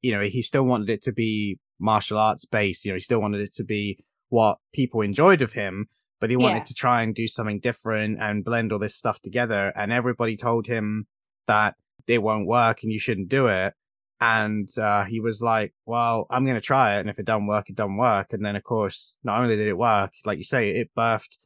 you 0.00 0.12
know, 0.12 0.20
he 0.20 0.40
still 0.42 0.64
wanted 0.64 0.88
it 0.88 1.02
to 1.02 1.12
be 1.12 1.58
martial 1.80 2.16
arts 2.18 2.44
based, 2.44 2.84
you 2.84 2.92
know, 2.92 2.96
he 2.96 3.00
still 3.00 3.20
wanted 3.20 3.40
it 3.40 3.52
to 3.54 3.64
be 3.64 3.98
what 4.38 4.58
people 4.72 5.00
enjoyed 5.00 5.42
of 5.42 5.52
him, 5.52 5.86
but 6.20 6.30
he 6.30 6.36
wanted 6.36 6.58
Yeah. 6.64 6.70
to 6.70 6.74
try 6.84 7.02
and 7.02 7.14
do 7.14 7.26
something 7.36 7.60
different 7.60 8.12
and 8.20 8.44
blend 8.44 8.72
all 8.72 8.78
this 8.78 8.96
stuff 9.02 9.18
together. 9.28 9.72
And 9.76 9.92
everybody 9.92 10.36
told 10.36 10.66
him 10.66 11.06
that 11.46 11.74
it 12.06 12.22
won't 12.22 12.46
work 12.46 12.82
and 12.82 12.90
you 12.92 12.98
shouldn't 12.98 13.28
do 13.28 13.46
it. 13.46 13.74
And 14.20 14.68
uh, 14.78 15.04
he 15.04 15.18
was 15.20 15.40
like, 15.52 15.72
well, 15.86 16.26
I'm 16.30 16.44
going 16.44 16.60
to 16.62 16.68
try 16.72 16.96
it. 16.96 17.00
And 17.00 17.10
if 17.10 17.18
it 17.18 17.26
doesn't 17.26 17.46
work, 17.46 17.68
it 17.68 17.76
doesn't 17.76 17.96
work. 17.96 18.28
And 18.32 18.44
then, 18.44 18.56
of 18.56 18.62
course, 18.62 19.18
not 19.22 19.40
only 19.40 19.56
did 19.56 19.68
it 19.68 19.76
work, 19.78 20.12
like 20.24 20.38
you 20.38 20.44
say, 20.44 20.70
it 20.70 20.88
birthed 20.96 21.38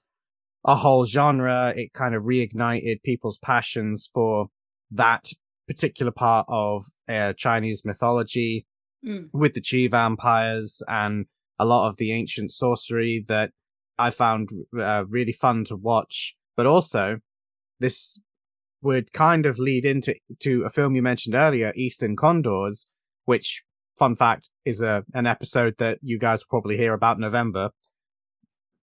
a 0.64 0.76
whole 0.76 1.04
genre. 1.06 1.72
It 1.76 1.92
kind 1.92 2.14
of 2.14 2.22
reignited 2.24 3.02
people's 3.02 3.38
passions 3.38 4.10
for 4.14 4.48
that 4.90 5.24
particular 5.66 6.12
part 6.12 6.46
of 6.48 6.84
uh, 7.08 7.32
Chinese 7.34 7.82
mythology 7.84 8.66
Mm. 9.04 9.28
with 9.32 9.52
the 9.54 9.60
Chi 9.68 9.86
vampires 9.88 10.82
and 10.88 11.26
a 11.58 11.64
lot 11.64 11.88
of 11.88 11.96
the 11.96 12.12
ancient 12.12 12.52
sorcery 12.52 13.24
that 13.28 13.52
I 13.98 14.10
found 14.10 14.50
uh, 14.78 15.04
really 15.08 15.32
fun 15.32 15.64
to 15.64 15.76
watch. 15.76 16.36
But 16.56 16.66
also, 16.66 17.18
this 17.80 18.18
would 18.82 19.12
kind 19.12 19.46
of 19.46 19.58
lead 19.58 19.84
into 19.84 20.14
to 20.40 20.62
a 20.64 20.70
film 20.70 20.94
you 20.94 21.02
mentioned 21.02 21.34
earlier, 21.34 21.72
Eastern 21.74 22.16
Condors, 22.16 22.86
which, 23.24 23.62
fun 23.98 24.16
fact, 24.16 24.50
is 24.64 24.80
a 24.80 25.04
an 25.14 25.26
episode 25.26 25.74
that 25.78 25.98
you 26.02 26.18
guys 26.18 26.40
will 26.40 26.60
probably 26.60 26.76
hear 26.76 26.94
about 26.94 27.16
in 27.16 27.22
November. 27.22 27.70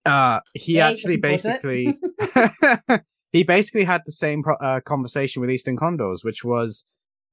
Uh, 0.06 0.40
he 0.54 0.74
Yay, 0.74 0.82
actually 0.82 1.18
looking 1.18 1.40
forward 1.40 1.62
to 1.62 1.68
basically 1.68 3.00
he 3.32 3.44
basically 3.44 3.86
had 3.86 4.02
the 4.06 4.12
same 4.12 4.44
pro- 4.44 4.56
uh, 4.58 4.82
conversation 4.82 5.42
with 5.42 5.52
Eastern 5.52 5.78
Condors, 5.78 6.24
which 6.24 6.44
was 6.44 6.86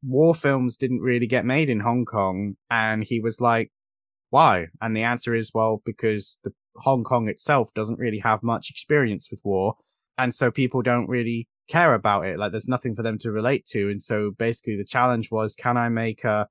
war 0.03 0.35
films 0.35 0.77
didn't 0.77 1.01
really 1.01 1.27
get 1.27 1.45
made 1.45 1.69
in 1.69 1.81
Hong 1.81 2.05
Kong, 2.05 2.57
and 2.71 3.05
he 3.05 3.21
was 3.21 3.41
like, 3.41 3.71
"Why?" 4.33 4.67
And 4.81 4.97
the 4.97 5.03
answer 5.03 5.35
is, 5.35 5.53
well, 5.55 5.83
because 5.85 6.39
the 6.43 6.53
Hong 6.77 7.05
Kong 7.05 7.29
itself 7.29 7.73
doesn't 7.75 7.99
really 7.99 8.19
have 8.21 8.43
much 8.43 8.71
experience 8.71 9.29
with 9.31 9.41
war, 9.45 9.77
and 10.19 10.35
so 10.35 10.51
people 10.51 10.83
don't 10.83 11.09
really 11.09 11.49
care 11.69 11.95
about 11.95 12.27
it. 12.27 12.39
Like, 12.39 12.51
there's 12.51 12.69
nothing 12.69 12.95
for 12.95 13.03
them 13.03 13.19
to 13.19 13.31
relate 13.31 13.67
to, 13.67 13.91
and 13.91 14.03
so 14.03 14.33
basically, 14.37 14.77
the 14.77 14.85
challenge 14.85 15.31
was, 15.31 15.55
can 15.55 15.77
I 15.77 15.89
make 15.89 16.25
a 16.25 16.49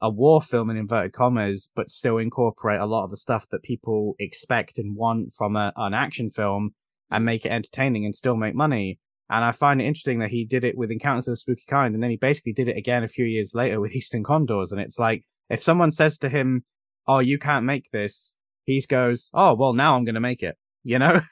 a 0.00 0.10
war 0.10 0.42
film 0.42 0.68
in 0.68 0.76
inverted 0.76 1.12
commas, 1.14 1.70
but 1.74 1.88
still 1.88 2.18
incorporate 2.18 2.80
a 2.80 2.86
lot 2.86 3.04
of 3.04 3.10
the 3.10 3.16
stuff 3.16 3.46
that 3.50 3.62
people 3.62 4.14
expect 4.18 4.78
and 4.78 4.96
want 4.96 5.32
from 5.32 5.56
a, 5.56 5.72
an 5.76 5.94
action 5.94 6.28
film 6.28 6.74
and 7.10 7.24
make 7.24 7.46
it 7.46 7.52
entertaining 7.52 8.04
and 8.04 8.14
still 8.14 8.36
make 8.36 8.54
money. 8.54 8.98
And 9.30 9.44
I 9.44 9.52
find 9.52 9.80
it 9.80 9.86
interesting 9.86 10.18
that 10.18 10.30
he 10.30 10.44
did 10.44 10.62
it 10.62 10.76
with 10.76 10.90
Encounters 10.90 11.26
of 11.26 11.32
the 11.32 11.36
Spooky 11.36 11.64
Kind, 11.66 11.94
and 11.94 12.02
then 12.02 12.10
he 12.10 12.18
basically 12.18 12.52
did 12.52 12.68
it 12.68 12.76
again 12.76 13.02
a 13.02 13.08
few 13.08 13.24
years 13.24 13.52
later 13.54 13.80
with 13.80 13.94
Eastern 13.94 14.22
Condors. 14.22 14.72
And 14.72 14.80
it's 14.80 14.98
like, 14.98 15.24
if 15.48 15.62
someone 15.62 15.90
says 15.90 16.18
to 16.18 16.28
him, 16.28 16.64
Oh, 17.06 17.18
you 17.18 17.38
can't 17.38 17.64
make 17.64 17.90
this, 17.90 18.36
he 18.64 18.80
goes, 18.88 19.30
Oh, 19.34 19.54
well, 19.54 19.72
now 19.72 19.96
I'm 19.96 20.04
going 20.04 20.14
to 20.14 20.20
make 20.20 20.42
it, 20.42 20.56
you 20.82 20.98
know? 20.98 21.20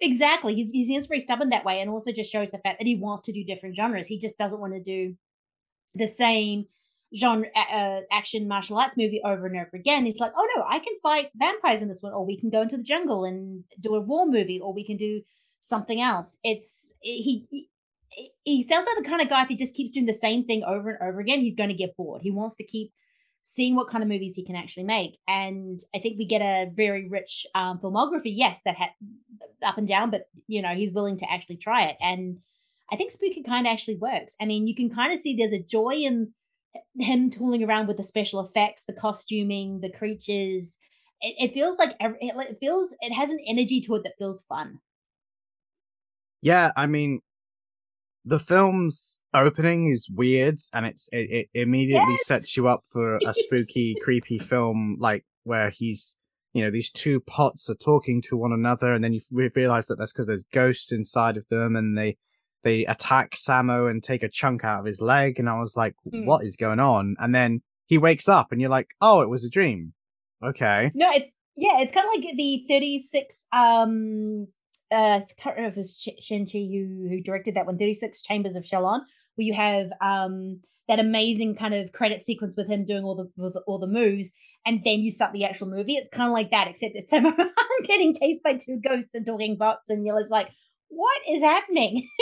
Exactly. 0.00 0.54
He's 0.54 0.70
he's 0.70 0.86
he's 0.86 1.06
very 1.06 1.18
stubborn 1.20 1.48
that 1.48 1.64
way, 1.64 1.80
and 1.80 1.90
also 1.90 2.12
just 2.12 2.30
shows 2.30 2.50
the 2.50 2.58
fact 2.58 2.78
that 2.78 2.86
he 2.86 2.94
wants 2.94 3.22
to 3.22 3.32
do 3.32 3.44
different 3.44 3.74
genres. 3.74 4.06
He 4.06 4.18
just 4.18 4.38
doesn't 4.38 4.60
want 4.60 4.74
to 4.74 4.80
do 4.80 5.16
the 5.94 6.06
same 6.06 6.66
genre 7.16 7.48
uh, 7.56 8.00
action 8.12 8.46
martial 8.46 8.78
arts 8.78 8.96
movie 8.96 9.20
over 9.24 9.46
and 9.46 9.56
over 9.56 9.70
again. 9.74 10.06
It's 10.06 10.20
like, 10.20 10.32
oh 10.36 10.48
no, 10.54 10.64
I 10.68 10.78
can 10.78 10.94
fight 11.02 11.30
vampires 11.34 11.82
in 11.82 11.88
this 11.88 12.00
one, 12.00 12.12
or 12.12 12.24
we 12.24 12.38
can 12.38 12.48
go 12.50 12.62
into 12.62 12.76
the 12.76 12.84
jungle 12.84 13.24
and 13.24 13.64
do 13.80 13.94
a 13.96 14.00
war 14.00 14.26
movie, 14.26 14.60
or 14.60 14.72
we 14.72 14.86
can 14.86 14.96
do 14.96 15.22
something 15.58 16.00
else. 16.00 16.38
It's 16.44 16.94
he. 17.00 17.46
he 17.50 17.68
he 18.44 18.66
sounds 18.66 18.86
like 18.86 18.96
the 18.96 19.08
kind 19.08 19.20
of 19.20 19.28
guy 19.28 19.42
if 19.42 19.48
he 19.48 19.54
just 19.54 19.76
keeps 19.76 19.92
doing 19.92 20.06
the 20.06 20.14
same 20.14 20.44
thing 20.44 20.64
over 20.64 20.90
and 20.90 21.08
over 21.08 21.20
again, 21.20 21.40
he's 21.40 21.54
going 21.54 21.68
to 21.68 21.74
get 21.74 21.96
bored. 21.96 22.22
He 22.22 22.32
wants 22.32 22.56
to 22.56 22.64
keep 22.64 22.92
seeing 23.42 23.74
what 23.74 23.88
kind 23.88 24.02
of 24.02 24.08
movies 24.08 24.34
he 24.34 24.44
can 24.44 24.56
actually 24.56 24.84
make. 24.84 25.18
And 25.26 25.80
I 25.94 25.98
think 25.98 26.18
we 26.18 26.26
get 26.26 26.42
a 26.42 26.70
very 26.70 27.08
rich 27.08 27.46
um, 27.54 27.78
filmography, 27.78 28.32
yes, 28.36 28.62
that 28.62 28.76
had 28.76 28.90
up 29.62 29.78
and 29.78 29.88
down, 29.88 30.10
but 30.10 30.28
you 30.46 30.62
know, 30.62 30.74
he's 30.74 30.92
willing 30.92 31.16
to 31.18 31.32
actually 31.32 31.56
try 31.56 31.84
it. 31.84 31.96
And 32.00 32.38
I 32.90 32.96
think 32.96 33.10
Spooky 33.10 33.42
kind 33.42 33.66
of 33.66 33.72
actually 33.72 33.96
works. 33.96 34.36
I 34.40 34.44
mean, 34.44 34.66
you 34.66 34.74
can 34.74 34.90
kind 34.90 35.12
of 35.12 35.18
see 35.18 35.36
there's 35.36 35.52
a 35.52 35.62
joy 35.62 35.94
in 35.94 36.32
him 36.98 37.30
tooling 37.30 37.62
around 37.64 37.86
with 37.86 37.96
the 37.96 38.02
special 38.02 38.40
effects, 38.40 38.84
the 38.84 38.92
costuming, 38.92 39.80
the 39.80 39.90
creatures. 39.90 40.78
It, 41.20 41.34
it 41.38 41.52
feels 41.52 41.78
like 41.78 41.96
it 42.00 42.58
feels 42.60 42.94
it 43.00 43.12
has 43.12 43.30
an 43.30 43.40
energy 43.46 43.80
to 43.82 43.94
it 43.96 44.02
that 44.04 44.18
feels 44.18 44.42
fun. 44.42 44.80
Yeah, 46.42 46.72
I 46.76 46.86
mean, 46.86 47.20
the 48.28 48.38
film's 48.38 49.20
opening 49.32 49.88
is 49.90 50.08
weird 50.10 50.58
and 50.74 50.84
it's 50.86 51.08
it, 51.12 51.30
it 51.30 51.48
immediately 51.54 52.14
Yes. 52.14 52.26
sets 52.26 52.56
you 52.56 52.68
up 52.68 52.82
for 52.90 53.16
a 53.16 53.32
spooky, 53.34 53.96
creepy 54.02 54.38
film 54.38 54.96
like 55.00 55.24
where 55.44 55.70
he's, 55.70 56.16
you 56.52 56.62
know, 56.62 56.70
these 56.70 56.90
two 56.90 57.20
pots 57.20 57.70
are 57.70 57.74
talking 57.74 58.20
to 58.22 58.36
one 58.36 58.52
another, 58.52 58.92
and 58.92 59.02
then 59.02 59.12
you 59.14 59.20
realize 59.56 59.86
that 59.86 59.96
that's 59.98 60.12
because 60.12 60.26
there's 60.26 60.44
ghosts 60.52 60.92
inside 60.92 61.36
of 61.36 61.46
them, 61.48 61.74
and 61.76 61.96
they 61.96 62.16
they 62.64 62.84
attack 62.86 63.30
Sammo 63.34 63.88
and 63.90 64.02
take 64.02 64.22
a 64.22 64.28
chunk 64.28 64.64
out 64.64 64.80
of 64.80 64.86
his 64.86 65.00
leg, 65.00 65.38
and 65.38 65.48
I 65.48 65.58
was 65.58 65.76
like, 65.76 65.94
Mm. 66.12 66.26
what 66.26 66.42
is 66.44 66.56
going 66.56 66.80
on? 66.80 67.16
And 67.18 67.34
then 67.34 67.62
he 67.86 67.96
wakes 67.98 68.28
up, 68.28 68.52
and 68.52 68.60
you're 68.60 68.68
like, 68.78 68.90
oh, 69.00 69.20
it 69.22 69.28
was 69.30 69.44
a 69.44 69.50
dream. 69.50 69.94
Okay. 70.44 70.90
No, 70.94 71.08
it's 71.12 71.26
yeah, 71.56 71.80
it's 71.80 71.92
kind 71.92 72.06
of 72.06 72.12
like 72.24 72.36
the 72.36 72.64
36 72.68 73.46
um 73.52 74.48
uh 74.90 75.20
I 75.22 75.26
can't 75.36 75.56
remember 75.56 75.72
if 75.72 75.76
it 75.76 75.80
was 75.80 76.00
Sh- 76.00 76.24
Shen-Chi 76.24 76.58
who 76.58 77.08
who 77.08 77.20
directed 77.22 77.54
that 77.54 77.66
one 77.66 77.78
36 77.78 78.22
Chambers 78.22 78.56
of 78.56 78.64
Shaolin 78.64 79.00
where 79.36 79.46
you 79.46 79.54
have 79.54 79.90
um 80.00 80.60
that 80.88 81.00
amazing 81.00 81.54
kind 81.54 81.74
of 81.74 81.92
credit 81.92 82.20
sequence 82.20 82.54
with 82.56 82.68
him 82.68 82.84
doing 82.84 83.04
all 83.04 83.30
the 83.36 83.60
all 83.66 83.78
the 83.78 83.86
moves 83.86 84.32
and 84.66 84.82
then 84.84 85.00
you 85.00 85.10
start 85.10 85.32
the 85.32 85.44
actual 85.44 85.68
movie 85.68 85.94
it's 85.94 86.08
kind 86.08 86.28
of 86.28 86.32
like 86.32 86.50
that 86.50 86.68
except 86.68 86.96
it's 86.96 87.10
Hung 87.12 87.36
getting 87.84 88.14
chased 88.14 88.42
by 88.42 88.54
two 88.54 88.80
ghosts 88.82 89.10
and 89.14 89.26
talking 89.26 89.56
bots 89.56 89.90
and 89.90 90.04
you're 90.04 90.18
just 90.18 90.30
like 90.30 90.50
what 90.88 91.20
is 91.28 91.42
happening 91.42 92.08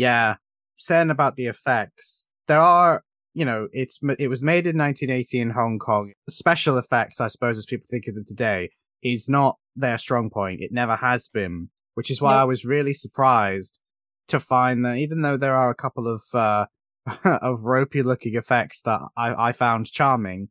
Yeah. 0.00 0.36
Saying 0.78 1.10
about 1.10 1.36
the 1.36 1.46
effects, 1.46 2.28
there 2.48 2.58
are, 2.60 3.04
you 3.34 3.44
know, 3.44 3.68
it's 3.70 3.98
it 4.18 4.28
was 4.28 4.42
made 4.42 4.66
in 4.66 4.78
1980 4.78 5.38
in 5.38 5.50
Hong 5.50 5.78
Kong. 5.78 6.14
Special 6.30 6.78
effects, 6.78 7.20
I 7.20 7.28
suppose, 7.28 7.58
as 7.58 7.66
people 7.66 7.86
think 7.90 8.06
of 8.08 8.14
them 8.14 8.24
today, 8.26 8.70
is 9.02 9.28
not 9.28 9.58
their 9.76 9.98
strong 9.98 10.30
point. 10.30 10.60
It 10.60 10.72
never 10.72 10.96
has 10.96 11.28
been, 11.28 11.68
which 11.94 12.10
is 12.10 12.20
why 12.20 12.32
Nope. 12.32 12.40
I 12.40 12.44
was 12.44 12.64
really 12.64 12.94
surprised 12.94 13.80
to 14.28 14.40
find 14.40 14.84
that 14.84 14.96
even 14.96 15.22
though 15.22 15.36
there 15.36 15.56
are 15.56 15.70
a 15.70 15.74
couple 15.74 16.06
of 16.06 16.22
uh, 16.34 16.66
of 17.24 17.64
ropey 17.64 18.02
looking 18.02 18.34
effects 18.34 18.80
that 18.82 19.00
I, 19.16 19.48
I 19.48 19.52
found 19.52 19.90
charming, 19.90 20.48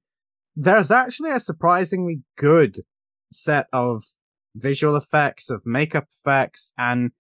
there's 0.56 0.92
actually 0.92 1.32
a 1.32 1.40
surprisingly 1.40 2.22
good 2.38 2.78
set 3.32 3.68
of 3.72 4.04
visual 4.56 4.96
effects, 4.96 5.50
of 5.50 5.64
makeup 5.66 6.08
effects, 6.12 6.74
and 6.78 7.12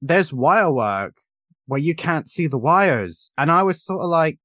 there's 0.00 0.32
wire 0.32 0.72
work 0.72 1.18
where 1.66 1.80
you 1.80 1.94
can't 1.94 2.28
see 2.28 2.46
the 2.46 2.58
wires. 2.58 3.30
And 3.36 3.50
I 3.50 3.62
was 3.62 3.82
sort 3.82 4.02
of 4.02 4.08
like, 4.08 4.38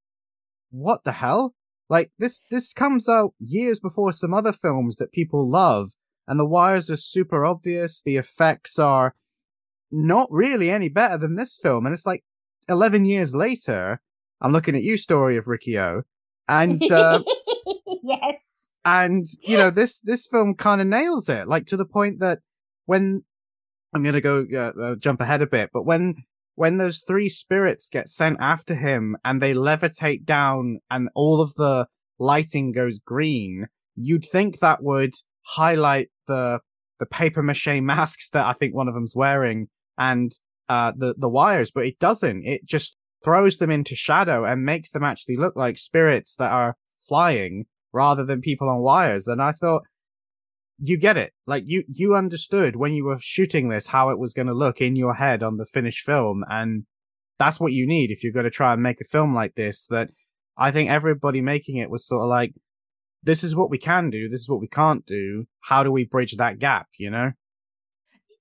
what 0.71 1.03
the 1.03 1.13
hell? 1.13 1.53
Like 1.89 2.11
this, 2.17 2.41
this 2.49 2.73
comes 2.73 3.07
out 3.07 3.33
years 3.39 3.79
before 3.79 4.13
some 4.13 4.33
other 4.33 4.53
films 4.53 4.97
that 4.97 5.11
people 5.11 5.49
love 5.49 5.91
and 6.27 6.39
the 6.39 6.47
wires 6.47 6.89
are 6.89 6.97
super 6.97 7.45
obvious. 7.45 8.01
The 8.01 8.17
effects 8.17 8.79
are 8.79 9.15
not 9.91 10.27
really 10.31 10.69
any 10.69 10.89
better 10.89 11.17
than 11.17 11.35
this 11.35 11.59
film. 11.61 11.85
And 11.85 11.93
it's 11.93 12.05
like 12.05 12.23
11 12.69 13.05
years 13.05 13.35
later, 13.35 14.01
I'm 14.41 14.51
looking 14.51 14.75
at 14.75 14.83
you, 14.83 14.97
story 14.97 15.37
of 15.37 15.47
Ricky 15.47 15.77
O. 15.77 16.03
And, 16.47 16.81
uh, 16.91 17.23
yes 18.03 18.69
and 18.85 19.25
you 19.41 19.57
know 19.57 19.69
this 19.69 19.99
this 20.01 20.27
film 20.27 20.55
kind 20.55 20.81
of 20.81 20.87
nails 20.87 21.29
it 21.29 21.47
like 21.47 21.65
to 21.65 21.77
the 21.77 21.85
point 21.85 22.19
that 22.19 22.39
when 22.85 23.23
i'm 23.93 24.03
gonna 24.03 24.21
go 24.21 24.45
uh, 24.53 24.81
uh, 24.81 24.95
jump 24.95 25.21
ahead 25.21 25.41
a 25.41 25.47
bit 25.47 25.69
but 25.73 25.83
when 25.83 26.15
when 26.55 26.77
those 26.77 27.03
three 27.07 27.29
spirits 27.29 27.89
get 27.89 28.09
sent 28.09 28.37
after 28.39 28.75
him 28.75 29.17
and 29.23 29.41
they 29.41 29.53
levitate 29.53 30.25
down 30.25 30.79
and 30.91 31.09
all 31.15 31.41
of 31.41 31.53
the 31.55 31.87
lighting 32.19 32.71
goes 32.71 32.99
green 32.99 33.67
you'd 33.95 34.25
think 34.25 34.59
that 34.59 34.83
would 34.83 35.13
highlight 35.45 36.09
the 36.27 36.59
the 36.99 37.05
paper 37.05 37.43
mache 37.43 37.81
masks 37.81 38.29
that 38.29 38.45
i 38.45 38.53
think 38.53 38.73
one 38.73 38.87
of 38.87 38.93
them's 38.93 39.15
wearing 39.15 39.67
and 39.97 40.33
uh 40.69 40.91
the 40.95 41.15
the 41.17 41.29
wires 41.29 41.71
but 41.71 41.85
it 41.85 41.99
doesn't 41.99 42.43
it 42.43 42.65
just 42.65 42.97
throws 43.23 43.57
them 43.57 43.71
into 43.71 43.95
shadow 43.95 44.43
and 44.43 44.65
makes 44.65 44.91
them 44.91 45.03
actually 45.03 45.37
look 45.37 45.55
like 45.55 45.77
spirits 45.77 46.35
that 46.35 46.51
are 46.51 46.75
flying 47.07 47.65
rather 47.91 48.25
than 48.25 48.41
people 48.41 48.69
on 48.69 48.81
wires. 48.81 49.27
And 49.27 49.41
I 49.41 49.51
thought, 49.51 49.83
you 50.79 50.97
get 50.97 51.15
it. 51.15 51.31
Like 51.47 51.63
you, 51.65 51.83
you 51.87 52.15
understood 52.15 52.75
when 52.75 52.93
you 52.93 53.05
were 53.05 53.19
shooting 53.19 53.69
this 53.69 53.87
how 53.87 54.09
it 54.09 54.19
was 54.19 54.33
going 54.33 54.47
to 54.47 54.53
look 54.53 54.81
in 54.81 54.95
your 54.95 55.13
head 55.13 55.41
on 55.41 55.57
the 55.57 55.65
finished 55.65 56.05
film. 56.05 56.43
And 56.49 56.85
that's 57.39 57.59
what 57.59 57.71
you 57.71 57.87
need 57.87 58.11
if 58.11 58.23
you're 58.23 58.33
going 58.33 58.43
to 58.45 58.49
try 58.49 58.73
and 58.73 58.83
make 58.83 58.99
a 58.99 59.05
film 59.05 59.33
like 59.33 59.55
this. 59.55 59.85
That 59.87 60.09
I 60.57 60.71
think 60.71 60.89
everybody 60.89 61.41
making 61.41 61.77
it 61.77 61.89
was 61.89 62.05
sort 62.05 62.23
of 62.23 62.27
like, 62.27 62.53
this 63.23 63.43
is 63.43 63.55
what 63.55 63.69
we 63.69 63.77
can 63.77 64.09
do. 64.09 64.29
This 64.29 64.41
is 64.41 64.49
what 64.49 64.59
we 64.59 64.67
can't 64.67 65.05
do. 65.05 65.45
How 65.61 65.83
do 65.83 65.91
we 65.91 66.05
bridge 66.05 66.35
that 66.37 66.59
gap? 66.59 66.87
You 66.97 67.09
know? 67.09 67.31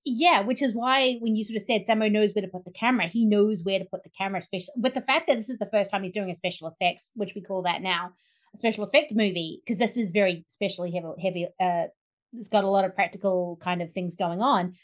Yeah, 0.05 0.41
which 0.41 0.61
is 0.61 0.75
why 0.75 1.19
when 1.21 1.37
you 1.37 1.45
sort 1.45 1.57
of 1.57 1.63
said 1.63 1.83
Sammo 1.89 2.11
knows 2.11 2.33
where 2.33 2.43
to 2.43 2.51
put 2.51 2.65
the 2.65 2.73
camera, 2.73 3.07
he 3.07 3.25
knows 3.25 3.63
where 3.63 3.79
to 3.79 3.85
put 3.85 4.03
the 4.03 4.11
camera, 4.11 4.41
especially 4.41 4.75
with 4.77 4.95
the 4.95 5.01
fact 5.01 5.29
that 5.29 5.37
this 5.37 5.49
is 5.49 5.59
the 5.59 5.67
first 5.67 5.91
time 5.91 6.03
he's 6.03 6.13
doing 6.13 6.31
a 6.31 6.35
special 6.35 6.69
effects, 6.69 7.11
which 7.15 7.35
we 7.37 7.41
call 7.41 7.63
that 7.63 7.83
now 7.83 8.11
a 8.53 8.59
special 8.59 8.85
effect 8.85 9.13
movie, 9.15 9.63
because 9.65 9.79
this 9.79 9.97
is 9.97 10.11
very 10.11 10.45
specially 10.49 10.91
heavy. 10.91 11.07
Heavy, 11.23 11.47
uh, 11.61 11.87
it's 12.33 12.49
got 12.49 12.65
a 12.65 12.71
lot 12.71 12.85
of 12.85 12.95
practical 12.95 13.59
kind 13.63 13.81
of 13.81 13.93
things 13.93 14.17
going 14.17 14.41
on. 14.41 14.75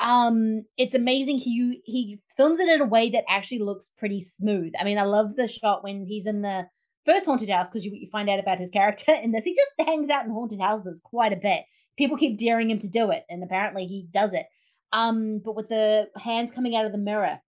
Um, 0.00 0.64
it's 0.78 0.94
amazing. 0.94 1.38
He 1.38 1.82
he 1.84 2.18
films 2.34 2.58
it 2.58 2.68
in 2.68 2.80
a 2.80 2.86
way 2.86 3.10
that 3.10 3.24
actually 3.28 3.58
looks 3.58 3.90
pretty 3.98 4.22
smooth. 4.22 4.72
I 4.80 4.84
mean, 4.84 4.96
I 4.96 5.02
love 5.02 5.36
the 5.36 5.48
shot 5.48 5.84
when 5.84 6.06
he's 6.06 6.26
in 6.26 6.40
the 6.40 6.66
first 7.04 7.26
haunted 7.26 7.48
house 7.48 7.68
because 7.68 7.84
you, 7.84 7.92
you 7.94 8.08
find 8.10 8.28
out 8.30 8.38
about 8.38 8.58
his 8.58 8.70
character 8.70 9.12
in 9.12 9.32
this. 9.32 9.44
He 9.44 9.54
just 9.54 9.88
hangs 9.88 10.10
out 10.10 10.24
in 10.24 10.30
haunted 10.30 10.60
houses 10.60 11.00
quite 11.04 11.32
a 11.32 11.36
bit. 11.36 11.64
People 11.98 12.16
keep 12.16 12.38
daring 12.38 12.70
him 12.70 12.78
to 12.78 12.88
do 12.88 13.10
it, 13.10 13.24
and 13.28 13.42
apparently 13.42 13.86
he 13.86 14.08
does 14.12 14.32
it 14.34 14.46
um 14.92 15.40
but 15.44 15.56
with 15.56 15.68
the 15.68 16.08
hands 16.16 16.52
coming 16.52 16.76
out 16.76 16.84
of 16.84 16.92
the 16.92 16.98
mirror 16.98 17.40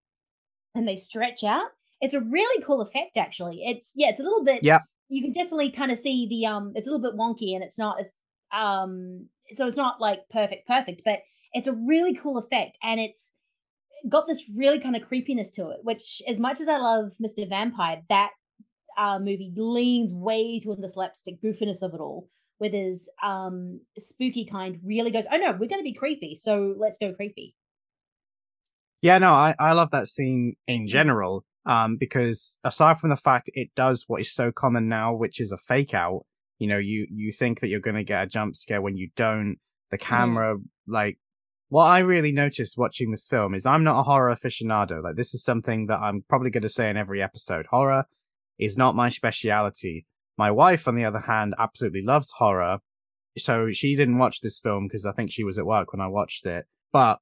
and 0.74 0.88
they 0.88 0.96
stretch 0.96 1.44
out 1.44 1.66
it's 2.00 2.14
a 2.14 2.20
really 2.20 2.62
cool 2.64 2.80
effect 2.80 3.16
actually 3.16 3.62
it's 3.64 3.92
yeah 3.96 4.09
it's 4.09 4.20
a 4.20 4.22
little 4.22 4.44
bit 4.44 4.61
Yeah. 4.62 4.80
you 5.09 5.22
can 5.22 5.32
definitely 5.32 5.70
kind 5.70 5.92
of 5.92 5.98
see 5.98 6.26
the 6.26 6.46
um 6.46 6.72
it's 6.74 6.88
a 6.88 6.90
little 6.90 7.11
bit 7.11 7.18
wonky 7.18 7.55
and 7.55 7.62
it's 7.62 7.78
not 7.78 8.00
it's 8.00 8.14
um 8.52 9.28
so 9.52 9.66
it's 9.66 9.76
not 9.76 10.00
like 10.00 10.20
perfect 10.30 10.66
perfect 10.66 11.02
but 11.05 11.20
it's 11.52 11.66
a 11.66 11.72
really 11.72 12.14
cool 12.14 12.38
effect 12.38 12.78
and 12.82 12.98
it's 12.98 13.34
got 14.09 14.26
this 14.26 14.44
really 14.55 14.80
kind 14.80 14.96
of 14.96 15.02
creepiness 15.07 15.50
to 15.50 15.68
it 15.68 15.80
which 15.82 16.22
as 16.26 16.40
much 16.40 16.61
as 16.61 16.68
i 16.68 16.78
love 16.78 17.12
mr 17.22 17.48
vampire 17.48 18.02
that 18.09 18.30
uh 18.97 19.18
movie 19.18 19.53
leans 19.57 20.12
way 20.12 20.59
toward 20.61 20.80
the 20.80 20.88
slapstick 20.88 21.40
goofiness 21.42 21.82
of 21.82 21.95
it 21.95 22.01
all 22.01 22.28
with 22.61 22.72
his 22.72 23.11
um 23.22 23.80
spooky 23.99 24.45
kind 24.45 24.78
really 24.84 25.11
goes 25.11 25.26
oh 25.32 25.36
no 25.36 25.53
we're 25.53 25.68
going 25.68 25.80
to 25.80 25.82
be 25.82 25.92
creepy 25.95 26.34
so 26.34 26.74
let's 26.78 26.99
go 26.99 27.12
creepy 27.12 27.55
Yeah, 29.03 29.18
no, 29.18 29.32
I, 29.32 29.55
I 29.59 29.72
love 29.72 29.90
that 29.90 30.09
scene 30.09 30.55
in 30.66 30.86
general. 30.86 31.45
Um, 31.66 31.97
because 31.99 32.59
aside 32.64 32.99
from 32.99 33.11
the 33.11 33.16
fact 33.16 33.51
it 33.53 33.74
does 33.74 34.05
what 34.07 34.22
is 34.22 34.32
so 34.32 34.51
common 34.51 34.88
now, 34.88 35.14
which 35.14 35.40
is 35.40 35.53
a 35.53 35.59
fake 35.59 35.92
out, 35.92 36.24
you 36.59 36.66
know, 36.66 36.78
you, 36.78 37.07
you 37.11 37.30
think 37.32 37.61
that 37.61 37.68
you're 37.68 37.80
going 37.80 37.97
to 37.97 38.05
get 38.05 38.22
a 38.22 38.26
jump 38.26 38.57
scare 38.57 38.80
when 38.80 38.97
you 38.97 39.11
don't. 39.14 39.59
The 39.90 39.99
camera, 39.99 40.57
like, 40.86 41.18
what 41.68 41.84
I 41.84 41.99
really 41.99 42.32
noticed 42.32 42.78
watching 42.78 43.11
this 43.11 43.26
film 43.26 43.55
is 43.55 43.66
I'm 43.66 43.84
not 43.84 44.01
a 44.01 44.05
horror 44.05 44.34
aficionado. 44.34 45.03
Like, 45.03 45.16
this 45.16 45.34
is 45.34 45.45
something 45.45 45.86
that 45.86 46.01
I'm 46.01 46.24
probably 46.26 46.51
going 46.51 46.62
to 46.62 46.68
say 46.68 46.88
in 46.88 46.97
every 46.97 47.20
episode. 47.20 47.66
Horror 47.66 48.07
is 48.59 48.76
not 48.78 48.94
my 48.94 49.09
speciality. 49.09 50.07
My 50.36 50.50
wife, 50.50 50.88
on 50.88 50.94
the 50.96 51.05
other 51.05 51.20
hand, 51.20 51.55
absolutely 51.59 52.02
loves 52.02 52.30
horror. 52.32 52.78
So 53.38 53.72
she 53.72 53.96
didn't 53.96 54.18
watch 54.18 54.40
this 54.40 54.61
film 54.61 54.86
because 54.86 55.05
I 55.07 55.12
think 55.12 55.30
she 55.30 55.44
was 55.44 55.59
at 55.59 55.66
work 55.66 55.92
when 55.92 56.00
I 56.00 56.07
watched 56.09 56.46
it. 56.46 56.66
But 56.92 57.18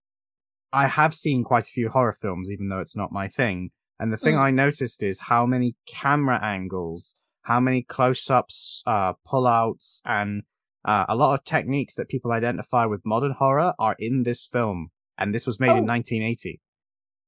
I 0.73 0.87
have 0.87 1.15
seen 1.15 1.45
quite 1.45 1.65
a 1.65 1.67
few 1.67 1.89
horror 1.91 2.13
films, 2.19 2.51
even 2.51 2.69
though 2.69 2.81
it's 2.81 2.97
not 2.97 3.13
my 3.13 3.29
thing. 3.29 3.71
And 3.99 4.13
the 4.13 4.17
thing 4.17 4.35
Mm. 4.37 4.41
I 4.41 4.51
noticed 4.51 5.03
is 5.03 5.21
how 5.21 5.47
many 5.47 5.75
camera 5.87 6.39
angles, 6.43 7.17
how 7.43 7.61
many 7.61 7.83
close 7.83 8.29
ups, 8.31 8.83
uh, 8.87 9.15
pull 9.27 9.47
outs, 9.47 10.03
and 10.05 10.43
uh, 10.85 11.07
a 11.09 11.15
lot 11.15 11.39
of 11.39 11.45
techniques 11.45 11.95
that 11.95 12.09
people 12.09 12.33
identify 12.33 12.85
with 12.87 13.03
modern 13.05 13.33
horror 13.33 13.75
are 13.79 13.95
in 13.99 14.25
this 14.25 14.47
film. 14.47 14.89
And 15.19 15.35
this 15.35 15.47
was 15.47 15.61
made 15.61 15.71
in 15.77 15.85
Oh. 15.85 15.93
1980. 15.95 16.61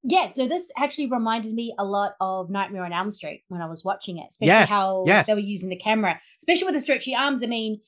Yes, 0.07 0.37
no, 0.37 0.47
this 0.47 0.71
actually 0.77 1.07
reminded 1.07 1.55
me 1.55 1.75
a 1.79 1.85
lot 1.85 2.15
of 2.21 2.51
Nightmare 2.51 2.85
on 2.85 2.93
Elm 2.93 3.11
Street 3.11 3.43
when 3.49 3.63
I 3.63 3.67
was 3.67 3.85
watching 3.85 4.19
it, 4.19 4.27
especially 4.29 4.49
Yes, 4.49 4.69
how 4.69 5.05
yes. 5.07 5.27
they 5.27 5.33
were 5.33 5.41
using 5.41 5.71
the 5.71 5.77
camera, 5.77 6.21
especially 6.39 6.67
with 6.67 6.75
the 6.75 6.81
stretchy 6.81 7.15
arms. 7.15 7.43
I 7.43 7.47
mean, 7.47 7.81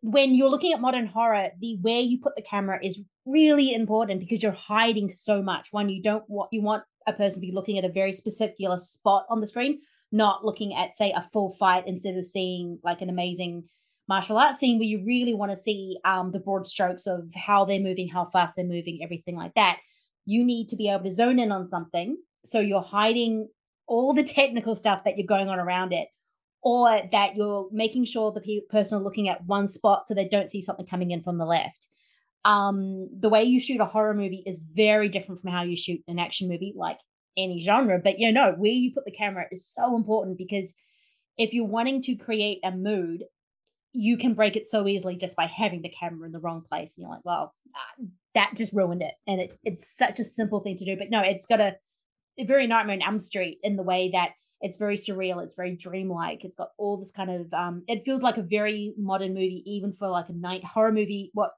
when 0.00 0.34
you're 0.34 0.48
looking 0.48 0.72
at 0.72 0.80
modern 0.80 1.06
horror, 1.06 1.50
the 1.60 1.76
where 1.82 2.00
you 2.00 2.18
put 2.18 2.34
the 2.34 2.42
camera 2.42 2.78
is 2.82 2.98
really 3.26 3.74
important 3.74 4.20
because 4.20 4.42
you're 4.42 4.52
hiding 4.52 5.10
so 5.10 5.42
much. 5.42 5.68
One, 5.70 5.90
you 5.90 6.02
don't 6.02 6.24
want 6.28 6.48
you 6.50 6.62
want 6.62 6.84
a 7.06 7.12
person 7.12 7.42
to 7.42 7.46
be 7.46 7.52
looking 7.52 7.76
at 7.76 7.84
a 7.84 7.92
very 7.92 8.14
specific 8.14 8.56
spot 8.76 9.26
on 9.28 9.42
the 9.42 9.46
screen, 9.46 9.80
not 10.10 10.46
looking 10.46 10.74
at 10.74 10.94
say 10.94 11.12
a 11.12 11.28
full 11.30 11.50
fight 11.50 11.86
instead 11.86 12.16
of 12.16 12.24
seeing 12.24 12.78
like 12.82 13.02
an 13.02 13.10
amazing 13.10 13.64
martial 14.08 14.38
arts 14.38 14.60
scene 14.60 14.78
where 14.78 14.88
you 14.88 15.04
really 15.04 15.34
want 15.34 15.50
to 15.50 15.56
see 15.56 15.98
um, 16.06 16.32
the 16.32 16.38
broad 16.38 16.66
strokes 16.66 17.06
of 17.06 17.30
how 17.34 17.66
they're 17.66 17.80
moving, 17.80 18.08
how 18.08 18.24
fast 18.24 18.56
they're 18.56 18.64
moving, 18.64 19.00
everything 19.02 19.36
like 19.36 19.54
that 19.54 19.80
you 20.26 20.44
need 20.44 20.68
to 20.68 20.76
be 20.76 20.88
able 20.88 21.04
to 21.04 21.10
zone 21.10 21.38
in 21.38 21.52
on 21.52 21.66
something. 21.66 22.16
So 22.44 22.60
you're 22.60 22.82
hiding 22.82 23.48
all 23.86 24.12
the 24.12 24.22
technical 24.38 24.74
stuff 24.74 25.04
that 25.04 25.16
you're 25.16 25.26
going 25.26 25.48
on 25.48 25.58
around 25.58 25.92
it 25.92 26.08
or 26.62 26.88
that 27.12 27.36
you're 27.36 27.68
making 27.70 28.06
sure 28.06 28.32
the 28.32 28.40
pe- 28.40 28.66
person 28.70 28.98
are 28.98 29.04
looking 29.04 29.28
at 29.28 29.44
one 29.44 29.68
spot 29.68 30.08
so 30.08 30.14
they 30.14 30.28
don't 30.28 30.50
see 30.50 30.62
something 30.62 30.86
coming 30.86 31.10
in 31.10 31.22
from 31.22 31.38
the 31.38 31.44
left. 31.44 31.88
Um 32.44 33.08
the 33.18 33.28
way 33.28 33.44
you 33.44 33.58
shoot 33.58 33.80
a 33.80 33.86
horror 33.86 34.14
movie 34.14 34.42
is 34.46 34.58
very 34.58 35.08
different 35.08 35.40
from 35.40 35.50
how 35.50 35.62
you 35.62 35.76
shoot 35.76 36.00
an 36.08 36.18
action 36.18 36.48
movie 36.48 36.74
like 36.76 36.98
any 37.36 37.60
genre. 37.60 38.00
But 38.02 38.18
you 38.18 38.32
know 38.32 38.54
where 38.56 38.70
you 38.70 38.92
put 38.92 39.04
the 39.04 39.10
camera 39.10 39.46
is 39.50 39.66
so 39.66 39.96
important 39.96 40.38
because 40.38 40.74
if 41.36 41.52
you're 41.52 41.64
wanting 41.66 42.02
to 42.02 42.14
create 42.14 42.60
a 42.62 42.70
mood 42.70 43.24
you 43.94 44.18
can 44.18 44.34
break 44.34 44.56
it 44.56 44.66
so 44.66 44.86
easily 44.88 45.16
just 45.16 45.36
by 45.36 45.46
having 45.46 45.80
the 45.80 45.88
camera 45.88 46.26
in 46.26 46.32
the 46.32 46.40
wrong 46.40 46.62
place. 46.68 46.96
And 46.96 47.02
you're 47.02 47.10
like, 47.10 47.24
well, 47.24 47.54
uh, 47.74 48.04
that 48.34 48.54
just 48.56 48.72
ruined 48.72 49.02
it. 49.02 49.14
And 49.26 49.40
it, 49.40 49.58
it's 49.62 49.96
such 49.96 50.18
a 50.18 50.24
simple 50.24 50.60
thing 50.60 50.76
to 50.76 50.84
do. 50.84 50.96
But 50.96 51.10
no, 51.10 51.20
it's 51.20 51.46
got 51.46 51.60
a, 51.60 51.76
a 52.36 52.44
very 52.44 52.66
Nightmare 52.66 52.96
on 52.96 53.02
Elm 53.02 53.20
Street 53.20 53.58
in 53.62 53.76
the 53.76 53.84
way 53.84 54.10
that 54.12 54.32
it's 54.60 54.76
very 54.76 54.96
surreal. 54.96 55.42
It's 55.42 55.54
very 55.54 55.76
dreamlike. 55.76 56.44
It's 56.44 56.56
got 56.56 56.70
all 56.76 56.96
this 56.96 57.12
kind 57.12 57.30
of, 57.30 57.54
um, 57.54 57.84
it 57.86 58.04
feels 58.04 58.20
like 58.20 58.36
a 58.36 58.42
very 58.42 58.94
modern 58.98 59.32
movie, 59.32 59.62
even 59.64 59.92
for 59.92 60.08
like 60.08 60.28
a 60.28 60.34
night 60.34 60.64
horror 60.64 60.92
movie. 60.92 61.30
What 61.32 61.52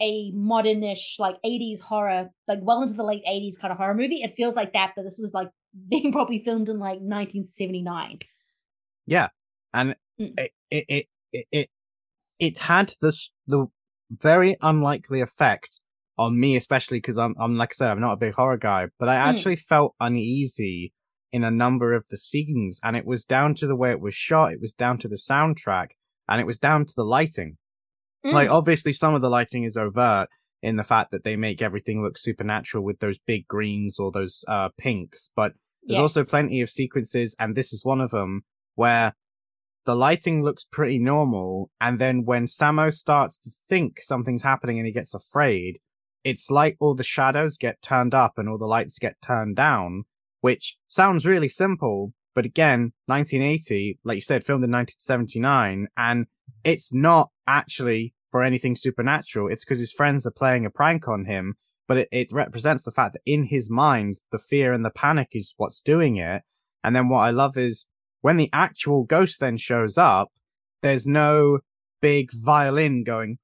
a 0.00 0.32
modernish 0.32 1.18
like 1.18 1.36
80s 1.42 1.80
horror 1.80 2.28
like 2.46 2.58
well 2.60 2.82
into 2.82 2.92
the 2.92 3.02
late 3.02 3.24
80s 3.26 3.58
kind 3.58 3.72
of 3.72 3.78
horror 3.78 3.94
movie 3.94 4.22
it 4.22 4.32
feels 4.32 4.54
like 4.54 4.74
that 4.74 4.92
but 4.94 5.04
this 5.04 5.18
was 5.18 5.32
like 5.32 5.48
being 5.88 6.12
probably 6.12 6.38
filmed 6.38 6.68
in 6.68 6.78
like 6.78 6.98
1979 7.00 8.18
yeah 9.06 9.28
and 9.72 9.96
mm. 10.20 10.32
it, 10.38 10.52
it 10.70 11.06
it 11.32 11.46
it 11.52 11.70
it 12.38 12.58
had 12.60 12.94
the 13.00 13.16
the 13.46 13.66
very 14.10 14.56
unlikely 14.62 15.20
effect 15.20 15.80
on 16.18 16.38
me 16.38 16.56
especially 16.56 16.98
because 16.98 17.18
i'm 17.18 17.34
i'm 17.38 17.56
like 17.56 17.70
i 17.72 17.74
said 17.74 17.90
i'm 17.90 18.00
not 18.00 18.12
a 18.12 18.16
big 18.16 18.34
horror 18.34 18.56
guy 18.56 18.86
but 18.98 19.08
i 19.08 19.16
mm. 19.16 19.26
actually 19.26 19.56
mm. 19.56 19.60
felt 19.60 19.94
uneasy 20.00 20.92
in 21.32 21.42
a 21.42 21.50
number 21.50 21.92
of 21.92 22.06
the 22.10 22.16
scenes 22.16 22.78
and 22.84 22.96
it 22.96 23.04
was 23.04 23.24
down 23.24 23.54
to 23.54 23.66
the 23.66 23.76
way 23.76 23.90
it 23.90 24.00
was 24.00 24.14
shot 24.14 24.52
it 24.52 24.60
was 24.60 24.72
down 24.72 24.96
to 24.96 25.08
the 25.08 25.16
soundtrack 25.16 25.88
and 26.28 26.40
it 26.40 26.46
was 26.46 26.58
down 26.58 26.86
to 26.86 26.94
the 26.96 27.04
lighting 27.04 27.56
Mm. 28.26 28.32
Like, 28.32 28.50
obviously, 28.50 28.92
some 28.92 29.14
of 29.14 29.22
the 29.22 29.30
lighting 29.30 29.64
is 29.64 29.76
overt 29.76 30.28
in 30.62 30.76
the 30.76 30.84
fact 30.84 31.12
that 31.12 31.22
they 31.22 31.36
make 31.36 31.62
everything 31.62 32.02
look 32.02 32.18
supernatural 32.18 32.82
with 32.82 32.98
those 32.98 33.18
big 33.26 33.46
greens 33.46 33.98
or 33.98 34.10
those 34.10 34.44
uh, 34.48 34.70
pinks, 34.78 35.30
but 35.36 35.52
there's 35.84 35.98
yes. 35.98 36.16
also 36.16 36.24
plenty 36.24 36.60
of 36.60 36.68
sequences, 36.68 37.36
and 37.38 37.54
this 37.54 37.72
is 37.72 37.84
one 37.84 38.00
of 38.00 38.10
them, 38.10 38.42
where 38.74 39.14
the 39.86 39.94
lighting 39.94 40.42
looks 40.42 40.64
pretty 40.64 40.98
normal, 40.98 41.70
and 41.80 41.98
then 41.98 42.24
when 42.24 42.46
Samo 42.46 42.92
starts 42.92 43.38
to 43.38 43.50
think 43.68 44.02
something's 44.02 44.42
happening 44.42 44.78
and 44.78 44.86
he 44.86 44.92
gets 44.92 45.14
afraid, 45.14 45.78
it's 46.24 46.50
like 46.50 46.76
all 46.80 46.94
the 46.94 47.04
shadows 47.04 47.56
get 47.56 47.80
turned 47.82 48.12
up 48.12 48.32
and 48.36 48.48
all 48.48 48.58
the 48.58 48.66
lights 48.66 48.98
get 48.98 49.22
turned 49.22 49.54
down, 49.56 50.04
which 50.40 50.76
sounds 50.88 51.24
really 51.24 51.48
simple, 51.48 52.12
but 52.34 52.44
again, 52.44 52.92
1980, 53.06 54.00
like 54.04 54.16
you 54.16 54.20
said, 54.20 54.44
filmed 54.44 54.64
in 54.64 54.70
1979, 54.70 55.86
and 55.96 56.26
it's 56.64 56.92
not 56.92 57.30
actually 57.46 58.12
for 58.30 58.42
anything 58.42 58.76
supernatural. 58.76 59.48
It's 59.48 59.64
because 59.64 59.78
his 59.78 59.92
friends 59.92 60.26
are 60.26 60.32
playing 60.32 60.66
a 60.66 60.70
prank 60.70 61.08
on 61.08 61.24
him, 61.24 61.54
but 61.86 61.96
it, 61.96 62.08
it 62.10 62.32
represents 62.32 62.82
the 62.82 62.90
fact 62.92 63.12
that 63.12 63.22
in 63.24 63.44
his 63.44 63.70
mind, 63.70 64.16
the 64.32 64.38
fear 64.38 64.72
and 64.72 64.84
the 64.84 64.90
panic 64.90 65.28
is 65.32 65.54
what's 65.56 65.80
doing 65.80 66.16
it. 66.16 66.42
And 66.84 66.94
then 66.94 67.08
what 67.08 67.20
I 67.20 67.30
love 67.30 67.56
is 67.56 67.86
when 68.26 68.38
the 68.38 68.50
actual 68.52 69.04
ghost 69.04 69.38
then 69.38 69.56
shows 69.56 69.96
up, 69.96 70.32
there's 70.82 71.06
no 71.06 71.60
big 72.02 72.32
violin 72.32 73.04
going, 73.04 73.38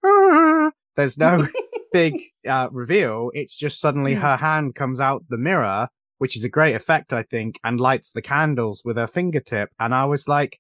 there's 0.97 1.17
no 1.17 1.47
big 1.93 2.21
uh, 2.49 2.69
reveal. 2.73 3.31
It's 3.33 3.55
just 3.55 3.79
suddenly 3.79 4.15
hmm. 4.15 4.23
her 4.23 4.35
hand 4.35 4.75
comes 4.75 4.99
out 4.99 5.23
the 5.29 5.39
mirror, 5.39 5.87
which 6.19 6.37
is 6.37 6.43
a 6.43 6.49
great 6.49 6.75
effect, 6.75 7.13
I 7.13 7.23
think, 7.23 7.61
and 7.63 7.81
lights 7.81 8.11
the 8.11 8.23
candles 8.23 8.83
with 8.85 8.97
her 8.97 9.07
fingertip. 9.07 9.71
And 9.79 9.95
I 9.95 10.05
was 10.07 10.27
like, 10.27 10.59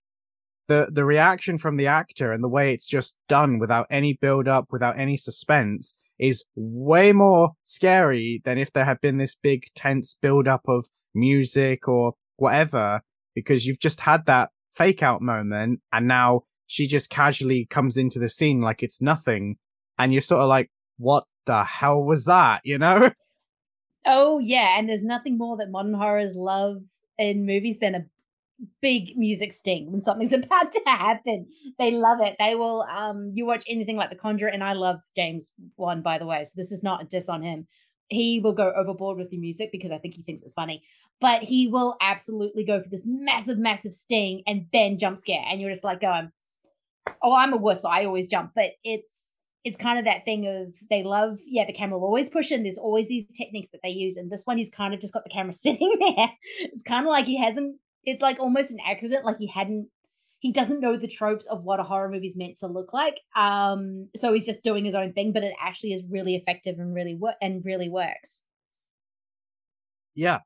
the 0.68 0.88
the 0.92 1.04
reaction 1.04 1.58
from 1.58 1.76
the 1.76 1.88
actor 1.88 2.30
and 2.30 2.44
the 2.44 2.48
way 2.48 2.72
it's 2.72 2.86
just 2.86 3.16
done 3.28 3.58
without 3.58 3.88
any 3.90 4.12
build 4.12 4.46
up, 4.46 4.66
without 4.70 5.00
any 5.00 5.16
suspense 5.16 5.96
is 6.20 6.44
way 6.54 7.10
more 7.10 7.54
scary 7.64 8.40
than 8.44 8.56
if 8.56 8.72
there 8.72 8.84
had 8.84 9.00
been 9.00 9.18
this 9.18 9.34
big 9.34 9.66
tense 9.74 10.14
build 10.22 10.46
up 10.46 10.68
of 10.68 10.86
music 11.12 11.88
or 11.88 12.14
whatever 12.36 13.02
because 13.34 13.66
you've 13.66 13.80
just 13.80 14.00
had 14.00 14.26
that 14.26 14.50
fake 14.72 15.02
out 15.02 15.20
moment 15.20 15.80
and 15.92 16.08
now 16.08 16.42
she 16.66 16.86
just 16.86 17.10
casually 17.10 17.66
comes 17.66 17.96
into 17.96 18.18
the 18.18 18.30
scene 18.30 18.60
like 18.60 18.82
it's 18.82 19.00
nothing 19.00 19.56
and 19.98 20.12
you're 20.12 20.22
sort 20.22 20.40
of 20.40 20.48
like 20.48 20.70
what 20.98 21.24
the 21.46 21.64
hell 21.64 22.02
was 22.02 22.24
that 22.24 22.60
you 22.64 22.78
know 22.78 23.10
oh 24.06 24.38
yeah 24.38 24.78
and 24.78 24.88
there's 24.88 25.02
nothing 25.02 25.36
more 25.36 25.56
that 25.56 25.70
modern 25.70 25.94
horrors 25.94 26.36
love 26.36 26.78
in 27.18 27.44
movies 27.44 27.78
than 27.78 27.94
a 27.94 28.04
big 28.80 29.16
music 29.16 29.52
sting 29.52 29.90
when 29.90 30.00
something's 30.00 30.32
about 30.32 30.72
to 30.72 30.80
happen. 30.86 31.46
They 31.78 31.90
love 31.92 32.20
it. 32.20 32.36
They 32.38 32.54
will 32.54 32.82
um 32.82 33.32
you 33.34 33.46
watch 33.46 33.64
anything 33.66 33.96
like 33.96 34.10
The 34.10 34.16
Conjurer, 34.16 34.50
and 34.50 34.64
I 34.64 34.72
love 34.72 35.00
James 35.16 35.52
Wan 35.76 36.02
by 36.02 36.18
the 36.18 36.26
way, 36.26 36.42
so 36.44 36.52
this 36.56 36.72
is 36.72 36.82
not 36.82 37.02
a 37.02 37.06
diss 37.06 37.28
on 37.28 37.42
him. 37.42 37.66
He 38.12 38.40
will 38.40 38.52
go 38.52 38.72
overboard 38.76 39.18
with 39.18 39.30
the 39.30 39.38
music 39.38 39.70
because 39.72 39.92
I 39.92 39.98
think 39.98 40.14
he 40.14 40.22
thinks 40.22 40.42
it's 40.42 40.54
funny, 40.54 40.82
but 41.20 41.42
he 41.42 41.68
will 41.68 41.96
absolutely 42.00 42.64
go 42.64 42.82
for 42.82 42.88
this 42.88 43.06
massive, 43.06 43.58
massive 43.58 43.92
sting 43.92 44.42
and 44.46 44.66
then 44.72 44.98
jump 44.98 45.18
scare, 45.18 45.44
and 45.46 45.60
you're 45.60 45.70
just 45.70 45.84
like 45.84 46.00
going, 46.00 46.30
"Oh, 47.22 47.34
I'm 47.34 47.52
a 47.52 47.56
wuss, 47.56 47.82
so 47.82 47.88
I 47.88 48.04
always 48.04 48.26
jump." 48.26 48.52
But 48.54 48.72
it's 48.84 49.46
it's 49.64 49.78
kind 49.78 49.98
of 49.98 50.04
that 50.06 50.24
thing 50.24 50.46
of 50.46 50.74
they 50.90 51.02
love, 51.02 51.38
yeah, 51.46 51.64
the 51.64 51.72
camera 51.72 51.98
will 51.98 52.06
always 52.06 52.28
push 52.28 52.50
in. 52.50 52.64
There's 52.64 52.78
always 52.78 53.08
these 53.08 53.26
techniques 53.36 53.70
that 53.70 53.80
they 53.82 53.90
use, 53.90 54.16
and 54.16 54.30
this 54.30 54.42
one 54.44 54.58
he's 54.58 54.70
kind 54.70 54.92
of 54.92 55.00
just 55.00 55.14
got 55.14 55.24
the 55.24 55.30
camera 55.30 55.52
sitting 55.52 55.96
there. 55.98 56.30
It's 56.60 56.82
kind 56.82 57.06
of 57.06 57.10
like 57.10 57.26
he 57.26 57.38
hasn't 57.38 57.76
it's 58.04 58.22
like 58.22 58.40
almost 58.40 58.70
an 58.70 58.78
accident 58.86 59.24
like 59.24 59.38
he 59.38 59.46
hadn't 59.46 59.88
he 60.42 60.50
doesn't 60.52 60.80
know 60.80 60.96
the 60.96 61.06
tropes 61.06 61.46
of 61.46 61.62
what 61.62 61.78
a 61.78 61.84
horror 61.84 62.10
movie 62.10 62.26
is 62.26 62.36
meant 62.36 62.56
to 62.56 62.66
look 62.66 62.92
like 62.92 63.20
um 63.36 64.08
so 64.14 64.32
he's 64.32 64.44
just 64.44 64.62
doing 64.62 64.84
his 64.84 64.94
own 64.94 65.12
thing 65.12 65.32
but 65.32 65.44
it 65.44 65.54
actually 65.60 65.92
is 65.92 66.02
really 66.10 66.34
effective 66.34 66.78
and 66.78 66.94
really 66.94 67.14
work 67.14 67.36
and 67.40 67.64
really 67.64 67.88
works 67.88 68.42
yeah 70.14 70.40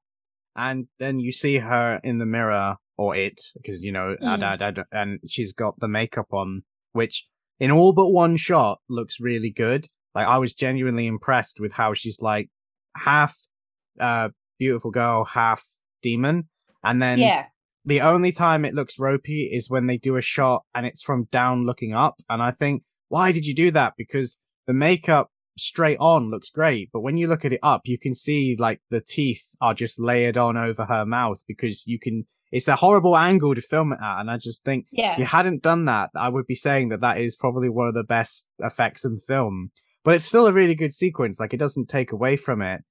and 0.54 0.86
then 0.98 1.18
you 1.18 1.32
see 1.32 1.58
her 1.58 1.98
in 2.04 2.18
the 2.18 2.26
mirror 2.26 2.76
or 2.96 3.16
it 3.16 3.40
because 3.54 3.82
you 3.82 3.90
know 3.90 4.16
mm. 4.22 4.84
and 4.92 5.18
she's 5.26 5.52
got 5.52 5.78
the 5.80 5.88
makeup 5.88 6.32
on 6.32 6.62
which 6.92 7.26
in 7.58 7.70
all 7.70 7.92
but 7.92 8.10
one 8.10 8.36
shot 8.36 8.80
looks 8.88 9.18
really 9.18 9.50
good 9.50 9.86
like 10.14 10.26
i 10.26 10.38
was 10.38 10.54
genuinely 10.54 11.06
impressed 11.06 11.58
with 11.58 11.72
how 11.72 11.94
she's 11.94 12.20
like 12.20 12.50
half 12.96 13.36
uh 13.98 14.28
beautiful 14.58 14.90
girl 14.90 15.24
half 15.24 15.64
demon 16.02 16.48
and 16.84 17.02
then 17.02 17.18
yeah. 17.18 17.46
The 17.86 18.00
only 18.00 18.32
time 18.32 18.64
it 18.64 18.74
looks 18.74 18.98
ropey 18.98 19.48
is 19.52 19.70
when 19.70 19.86
they 19.86 19.96
do 19.96 20.16
a 20.16 20.20
shot 20.20 20.64
and 20.74 20.84
it's 20.84 21.02
from 21.02 21.28
down 21.30 21.64
looking 21.64 21.94
up. 21.94 22.16
And 22.28 22.42
I 22.42 22.50
think, 22.50 22.82
why 23.08 23.30
did 23.30 23.46
you 23.46 23.54
do 23.54 23.70
that? 23.70 23.94
Because 23.96 24.36
the 24.66 24.74
makeup 24.74 25.30
straight 25.56 25.98
on 26.00 26.28
looks 26.30 26.50
great, 26.50 26.90
but 26.92 27.00
when 27.00 27.16
you 27.16 27.28
look 27.28 27.44
at 27.44 27.52
it 27.52 27.60
up, 27.62 27.82
you 27.84 27.96
can 27.96 28.12
see 28.12 28.56
like 28.58 28.80
the 28.90 29.00
teeth 29.00 29.44
are 29.60 29.72
just 29.72 30.00
layered 30.00 30.36
on 30.36 30.56
over 30.56 30.84
her 30.84 31.06
mouth 31.06 31.42
because 31.46 31.86
you 31.86 31.98
can. 31.98 32.24
It's 32.52 32.68
a 32.68 32.76
horrible 32.76 33.16
angle 33.16 33.54
to 33.54 33.60
film 33.60 33.92
it 33.92 33.98
at, 34.00 34.20
and 34.20 34.30
I 34.30 34.36
just 34.36 34.64
think 34.64 34.86
yeah. 34.92 35.12
if 35.12 35.18
you 35.18 35.24
hadn't 35.24 35.62
done 35.62 35.84
that, 35.86 36.10
I 36.14 36.28
would 36.28 36.46
be 36.46 36.54
saying 36.54 36.90
that 36.90 37.00
that 37.00 37.18
is 37.18 37.36
probably 37.36 37.68
one 37.68 37.88
of 37.88 37.94
the 37.94 38.04
best 38.04 38.46
effects 38.60 39.04
in 39.04 39.18
film. 39.18 39.70
But 40.04 40.14
it's 40.14 40.24
still 40.24 40.46
a 40.46 40.52
really 40.52 40.74
good 40.74 40.92
sequence; 40.92 41.40
like 41.40 41.54
it 41.54 41.58
doesn't 41.58 41.88
take 41.88 42.12
away 42.12 42.36
from 42.36 42.62
it. 42.62 42.82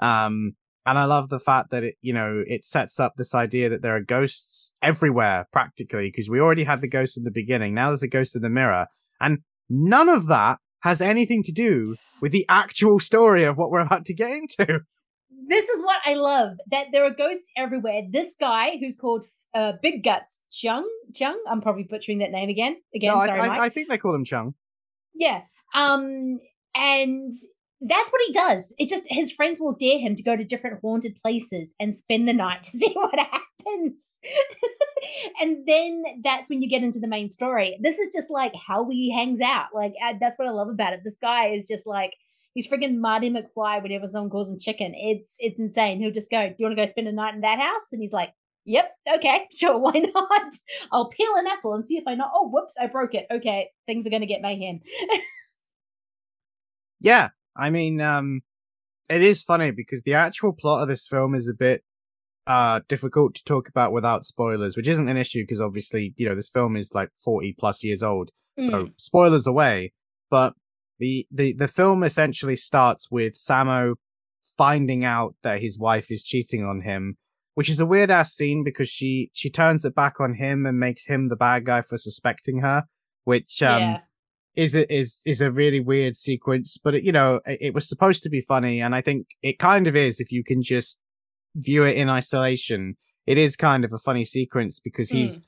Um, 0.00 0.54
and 0.86 0.98
I 0.98 1.04
love 1.04 1.28
the 1.28 1.38
fact 1.38 1.70
that 1.70 1.84
it, 1.84 1.94
you 2.02 2.12
know, 2.12 2.42
it 2.46 2.64
sets 2.64 3.00
up 3.00 3.14
this 3.16 3.34
idea 3.34 3.68
that 3.68 3.82
there 3.82 3.96
are 3.96 4.02
ghosts 4.02 4.72
everywhere 4.82 5.46
practically, 5.52 6.08
because 6.10 6.28
we 6.28 6.40
already 6.40 6.64
had 6.64 6.80
the 6.80 6.88
ghost 6.88 7.16
in 7.16 7.24
the 7.24 7.30
beginning. 7.30 7.74
Now 7.74 7.88
there's 7.88 8.02
a 8.02 8.08
ghost 8.08 8.36
in 8.36 8.42
the 8.42 8.50
mirror. 8.50 8.86
And 9.20 9.38
none 9.68 10.08
of 10.08 10.26
that 10.26 10.58
has 10.80 11.00
anything 11.00 11.42
to 11.44 11.52
do 11.52 11.96
with 12.20 12.32
the 12.32 12.44
actual 12.48 13.00
story 13.00 13.44
of 13.44 13.56
what 13.56 13.70
we're 13.70 13.80
about 13.80 14.04
to 14.06 14.14
get 14.14 14.30
into. 14.30 14.80
This 15.48 15.68
is 15.68 15.82
what 15.82 16.00
I 16.04 16.14
love 16.14 16.52
that 16.70 16.86
there 16.92 17.04
are 17.04 17.10
ghosts 17.10 17.48
everywhere. 17.56 18.02
This 18.10 18.34
guy 18.38 18.78
who's 18.78 18.96
called 18.96 19.24
uh, 19.54 19.74
Big 19.82 20.02
Guts 20.02 20.40
Chung, 20.50 20.88
Chung, 21.14 21.38
I'm 21.48 21.60
probably 21.60 21.84
butchering 21.84 22.18
that 22.18 22.30
name 22.30 22.48
again. 22.48 22.76
Again, 22.94 23.12
no, 23.12 23.24
sorry, 23.24 23.40
I, 23.40 23.46
I, 23.46 23.64
I 23.64 23.68
think 23.68 23.88
they 23.88 23.98
call 23.98 24.14
him 24.14 24.24
Chung. 24.24 24.54
Yeah. 25.14 25.42
Um, 25.74 26.38
and 26.74 27.32
that's 27.86 28.10
what 28.10 28.22
he 28.26 28.32
does. 28.32 28.74
It 28.78 28.88
just 28.88 29.04
his 29.08 29.30
friends 29.30 29.60
will 29.60 29.76
dare 29.76 29.98
him 29.98 30.16
to 30.16 30.22
go 30.22 30.36
to 30.36 30.44
different 30.44 30.80
haunted 30.80 31.16
places 31.22 31.74
and 31.78 31.94
spend 31.94 32.26
the 32.26 32.32
night 32.32 32.62
to 32.64 32.70
see 32.70 32.92
what 32.94 33.18
happens. 33.18 34.18
and 35.40 35.66
then 35.66 36.02
that's 36.22 36.48
when 36.48 36.62
you 36.62 36.68
get 36.68 36.82
into 36.82 36.98
the 36.98 37.08
main 37.08 37.28
story. 37.28 37.76
This 37.80 37.98
is 37.98 38.12
just 38.12 38.30
like 38.30 38.54
how 38.54 38.88
he 38.88 39.12
hangs 39.12 39.40
out. 39.40 39.66
Like 39.74 39.92
uh, 40.02 40.14
that's 40.18 40.38
what 40.38 40.48
I 40.48 40.52
love 40.52 40.68
about 40.68 40.94
it. 40.94 41.00
This 41.04 41.18
guy 41.18 41.48
is 41.48 41.66
just 41.68 41.86
like 41.86 42.12
he's 42.54 42.68
freaking 42.68 42.98
Marty 42.98 43.30
McFly 43.30 43.82
whenever 43.82 44.06
someone 44.06 44.30
calls 44.30 44.48
him 44.48 44.58
chicken. 44.58 44.94
It's 44.94 45.36
it's 45.38 45.58
insane. 45.58 46.00
He'll 46.00 46.10
just 46.10 46.30
go, 46.30 46.48
"Do 46.48 46.54
you 46.58 46.66
want 46.66 46.76
to 46.76 46.82
go 46.82 46.90
spend 46.90 47.08
a 47.08 47.12
night 47.12 47.34
in 47.34 47.42
that 47.42 47.60
house?" 47.60 47.92
And 47.92 48.00
he's 48.00 48.12
like, 48.12 48.32
"Yep, 48.64 48.90
okay, 49.16 49.46
sure, 49.52 49.78
why 49.78 49.92
not? 49.92 50.54
I'll 50.90 51.10
peel 51.10 51.34
an 51.36 51.46
apple 51.48 51.74
and 51.74 51.86
see 51.86 51.98
if 51.98 52.04
I 52.06 52.14
know. 52.14 52.30
Oh, 52.34 52.48
whoops, 52.48 52.76
I 52.80 52.86
broke 52.86 53.14
it. 53.14 53.26
Okay, 53.30 53.68
things 53.86 54.06
are 54.06 54.10
gonna 54.10 54.26
get 54.26 54.40
mayhem." 54.40 54.80
yeah, 57.00 57.28
I 57.56 57.70
mean, 57.70 58.00
um, 58.00 58.42
it 59.08 59.22
is 59.22 59.42
funny 59.42 59.70
because 59.70 60.02
the 60.02 60.14
actual 60.14 60.52
plot 60.52 60.82
of 60.82 60.88
this 60.88 61.06
film 61.06 61.34
is 61.34 61.48
a 61.48 61.54
bit 61.54 61.82
uh 62.46 62.80
difficult 62.88 63.34
to 63.34 63.44
talk 63.44 63.68
about 63.68 63.92
without 63.92 64.24
spoilers, 64.24 64.76
which 64.76 64.88
isn't 64.88 65.08
an 65.08 65.16
issue 65.16 65.42
because 65.42 65.60
obviously, 65.60 66.14
you 66.16 66.28
know, 66.28 66.34
this 66.34 66.50
film 66.50 66.76
is 66.76 66.94
like 66.94 67.10
40 67.22 67.54
plus 67.58 67.82
years 67.82 68.02
old. 68.02 68.30
Mm. 68.58 68.70
So 68.70 68.88
spoilers 68.96 69.46
away. 69.46 69.92
But 70.30 70.54
the, 70.98 71.26
the, 71.30 71.52
the 71.54 71.68
film 71.68 72.02
essentially 72.02 72.56
starts 72.56 73.10
with 73.10 73.34
Sammo 73.34 73.94
finding 74.56 75.04
out 75.04 75.34
that 75.42 75.60
his 75.60 75.78
wife 75.78 76.10
is 76.10 76.22
cheating 76.22 76.64
on 76.64 76.82
him, 76.82 77.16
which 77.54 77.68
is 77.68 77.80
a 77.80 77.86
weird 77.86 78.10
ass 78.10 78.34
scene 78.34 78.62
because 78.64 78.88
she, 78.88 79.30
she 79.32 79.50
turns 79.50 79.84
it 79.84 79.94
back 79.94 80.20
on 80.20 80.34
him 80.34 80.66
and 80.66 80.78
makes 80.78 81.06
him 81.06 81.28
the 81.28 81.36
bad 81.36 81.64
guy 81.64 81.82
for 81.82 81.96
suspecting 81.96 82.60
her. 82.60 82.84
which 83.24 83.62
um 83.62 83.80
yeah. 83.80 84.00
Is 84.56 84.74
a, 84.74 84.92
is 84.92 85.20
is 85.26 85.40
a 85.40 85.50
really 85.50 85.80
weird 85.80 86.16
sequence, 86.16 86.78
but 86.82 86.94
it, 86.94 87.04
you 87.04 87.12
know 87.12 87.40
it, 87.46 87.58
it 87.60 87.74
was 87.74 87.88
supposed 87.88 88.22
to 88.22 88.30
be 88.30 88.40
funny, 88.40 88.80
and 88.80 88.94
I 88.94 89.00
think 89.00 89.28
it 89.42 89.58
kind 89.58 89.86
of 89.86 89.96
is 89.96 90.20
if 90.20 90.30
you 90.30 90.44
can 90.44 90.62
just 90.62 90.98
view 91.54 91.84
it 91.84 91.96
in 91.96 92.08
isolation. 92.08 92.96
It 93.26 93.38
is 93.38 93.56
kind 93.56 93.84
of 93.84 93.92
a 93.92 93.98
funny 93.98 94.24
sequence 94.24 94.80
because 94.80 95.10
hmm. 95.10 95.16
he's 95.16 95.40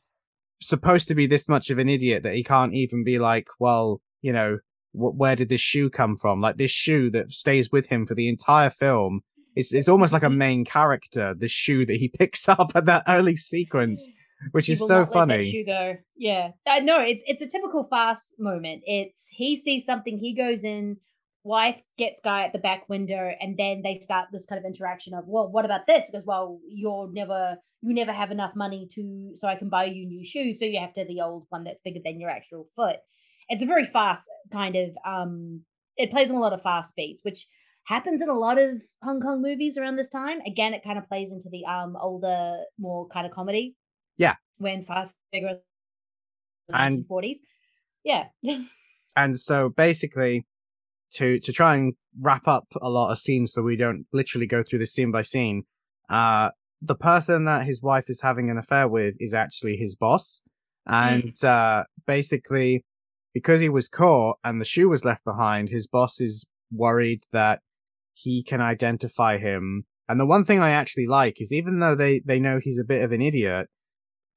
supposed 0.61 1.09
to 1.09 1.15
be 1.15 1.27
this 1.27 1.49
much 1.49 1.71
of 1.71 1.79
an 1.79 1.89
idiot 1.89 2.23
that 2.23 2.35
he 2.35 2.43
can't 2.43 2.73
even 2.73 3.05
be 3.05 3.19
like, 3.19 3.49
well, 3.61 4.01
you 4.23 4.33
know, 4.33 4.59
wh- 4.93 5.17
where 5.17 5.37
did 5.37 5.49
this 5.49 5.61
shoe 5.61 5.91
come 5.91 6.17
from? 6.17 6.41
Like 6.41 6.57
this 6.57 6.71
shoe 6.71 7.11
that 7.11 7.31
stays 7.31 7.71
with 7.71 7.89
him 7.89 8.07
for 8.07 8.15
the 8.15 8.29
entire 8.29 8.71
film. 8.71 9.21
It's 9.55 9.73
it's 9.73 9.89
almost 9.89 10.13
like 10.13 10.23
a 10.23 10.27
mm-hmm. 10.27 10.39
main 10.39 10.65
character. 10.65 11.35
The 11.35 11.49
shoe 11.49 11.87
that 11.87 11.97
he 11.97 12.09
picks 12.19 12.49
up 12.49 12.73
at 12.75 12.87
that 12.87 13.05
early 13.09 13.37
sequence, 13.37 14.09
which 14.53 14.67
He 14.67 14.73
is 14.73 14.81
so 14.81 14.87
not 14.87 14.99
let 14.99 15.07
that 15.07 15.13
funny. 15.13 15.65
go. 15.65 15.97
Yeah, 16.17 16.53
uh, 16.67 16.81
no, 16.81 17.01
it's 17.01 17.23
it's 17.27 17.43
a 17.43 17.49
typical 17.49 17.85
fast 17.85 18.37
moment. 18.39 18.83
It's 18.87 19.29
he 19.31 19.57
sees 19.57 19.85
something, 19.85 20.19
he 20.19 20.35
goes 20.35 20.65
in, 20.65 20.99
wife 21.43 21.81
gets 21.97 22.21
guy 22.21 22.45
at 22.45 22.53
the 22.53 22.59
back 22.59 22.89
window, 22.89 23.33
and 23.41 23.57
then 23.57 23.83
they 23.83 23.95
start 23.95 24.29
this 24.33 24.47
kind 24.47 24.59
of 24.59 24.65
interaction 24.65 25.15
of, 25.15 25.25
well, 25.27 25.51
what 25.51 25.65
about 25.65 25.87
this? 25.87 26.11
Because 26.11 26.27
well, 26.27 26.61
you're 26.69 27.11
never 27.13 27.57
you 27.83 27.95
never 27.95 28.13
have 28.13 28.31
enough 28.31 28.53
money 28.57 28.89
to 28.93 29.31
so 29.35 29.49
I 29.49 29.55
can 29.57 29.69
buy 29.69 29.85
you 29.85 30.07
new 30.07 30.25
shoes, 30.25 30.59
so 30.59 30.65
you 30.65 30.81
have 30.81 30.93
to 30.95 31.01
have 31.01 31.09
the 31.09 31.21
old 31.21 31.47
one 31.51 31.65
that's 31.65 31.81
bigger 31.83 32.01
than 32.05 32.21
your 32.21 32.31
actual 32.31 32.69
foot. 32.75 32.97
It's 33.49 33.63
a 33.63 33.67
very 33.67 33.85
fast 33.85 34.29
kind 34.53 34.77
of 34.77 34.91
um. 35.07 35.63
It 35.97 36.11
plays 36.11 36.31
on 36.31 36.37
a 36.37 36.41
lot 36.41 36.53
of 36.53 36.63
fast 36.63 36.95
beats, 36.95 37.25
which 37.25 37.47
happens 37.85 38.21
in 38.21 38.29
a 38.29 38.35
lot 38.35 38.61
of 38.61 38.83
Hong 39.03 39.21
Kong 39.21 39.41
movies 39.41 39.79
around 39.79 39.97
this 39.97 40.11
time. 40.11 40.41
Again, 40.47 40.75
it 40.75 40.85
kind 40.85 40.99
of 40.99 41.09
plays 41.09 41.33
into 41.33 41.49
the 41.51 41.65
um 41.65 41.97
older, 42.01 42.59
more 42.79 43.07
kind 43.09 43.27
of 43.27 43.33
comedy. 43.33 43.75
Yeah. 44.17 44.35
When 44.59 44.83
Fast 44.83 45.17
the 45.33 45.59
And- 46.73 47.05
1940s. 47.09 47.37
Yeah. 48.05 48.29
and 49.17 49.39
so 49.41 49.69
basically 49.71 50.47
to 51.15 51.41
to 51.41 51.53
try 51.53 51.75
and 51.75 51.95
wrap 52.21 52.47
up 52.47 52.67
a 52.81 52.91
lot 52.91 53.11
of 53.11 53.19
scenes 53.19 53.53
so 53.53 53.63
we 53.63 53.77
don't 53.77 54.07
literally 54.13 54.47
go 54.47 54.63
through 54.63 54.79
this 54.79 54.93
scene 54.93 55.11
by 55.11 55.23
scene 55.23 55.65
uh 56.11 56.51
the 56.83 56.95
person 56.95 57.45
that 57.45 57.65
his 57.65 57.81
wife 57.83 58.09
is 58.09 58.21
having 58.23 58.51
an 58.51 58.59
affair 58.59 58.87
with 58.89 59.17
is 59.19 59.33
actually 59.35 59.77
his 59.77 59.95
boss 59.95 60.43
and 60.87 61.43
uh 61.45 61.85
basically 62.07 62.85
because 63.35 63.61
he 63.61 63.69
was 63.69 63.89
caught 63.89 64.39
and 64.45 64.61
the 64.61 64.65
shoe 64.65 64.89
was 64.89 65.05
left 65.05 65.25
behind 65.25 65.69
his 65.69 65.87
boss 65.87 66.21
is 66.21 66.47
worried 66.73 67.21
that 67.33 67.61
he 68.13 68.43
can 68.43 68.61
identify 68.61 69.37
him 69.39 69.85
and 70.09 70.21
the 70.21 70.27
one 70.27 70.45
thing 70.45 70.61
i 70.61 70.71
actually 70.71 71.07
like 71.07 71.41
is 71.41 71.53
even 71.53 71.79
though 71.81 71.95
they 71.95 72.21
they 72.25 72.39
know 72.41 72.59
he's 72.63 72.79
a 72.79 72.85
bit 72.85 73.03
of 73.03 73.13
an 73.13 73.23
idiot 73.23 73.69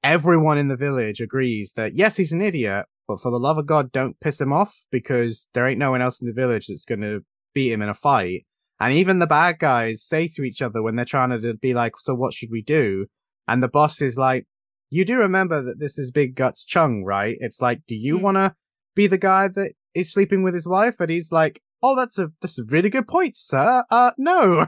everyone 0.03 0.57
in 0.57 0.67
the 0.67 0.75
village 0.77 1.19
agrees 1.19 1.73
that 1.75 1.93
yes 1.93 2.17
he's 2.17 2.31
an 2.31 2.41
idiot 2.41 2.85
but 3.09 3.19
for 3.19 3.31
the 3.31 3.39
love 3.39 3.57
of 3.57 3.65
God, 3.65 3.91
don't 3.91 4.19
piss 4.19 4.39
him 4.39 4.53
off 4.53 4.83
because 4.91 5.49
there 5.55 5.65
ain't 5.65 5.79
no 5.79 5.89
one 5.89 6.01
else 6.03 6.21
in 6.21 6.27
the 6.27 6.33
village 6.33 6.67
that's 6.67 6.85
going 6.85 7.01
to 7.01 7.21
beat 7.55 7.71
him 7.71 7.81
in 7.81 7.89
a 7.89 7.95
fight. 7.95 8.45
And 8.79 8.93
even 8.93 9.17
the 9.17 9.25
bad 9.25 9.57
guys 9.57 10.03
say 10.03 10.27
to 10.35 10.43
each 10.43 10.61
other 10.61 10.83
when 10.83 10.95
they're 10.95 11.05
trying 11.05 11.31
to 11.31 11.53
be 11.55 11.73
like, 11.73 11.93
so 11.97 12.13
what 12.13 12.35
should 12.35 12.49
we 12.51 12.61
do? 12.61 13.07
And 13.47 13.63
the 13.63 13.67
boss 13.67 13.99
is 14.03 14.15
like, 14.15 14.45
you 14.91 15.05
do 15.05 15.17
remember 15.17 15.59
that 15.63 15.79
this 15.79 15.97
is 15.97 16.11
Big 16.11 16.35
Guts 16.35 16.63
Chung, 16.63 17.03
right? 17.03 17.35
It's 17.39 17.59
like, 17.59 17.81
do 17.87 17.95
you 17.95 18.17
Hmm. 18.17 18.23
want 18.25 18.37
to 18.37 18.55
be 18.95 19.07
the 19.07 19.17
guy 19.17 19.47
that 19.47 19.71
is 19.95 20.13
sleeping 20.13 20.43
with 20.43 20.53
his 20.53 20.67
wife? 20.67 20.99
And 20.99 21.09
he's 21.09 21.31
like, 21.31 21.63
oh, 21.81 21.95
that's 21.95 22.19
a, 22.19 22.29
that's 22.41 22.59
a 22.59 22.63
really 22.65 22.91
good 22.91 23.07
point, 23.07 23.37
sir. 23.37 23.83
Uh, 23.89 24.11
no. 24.19 24.67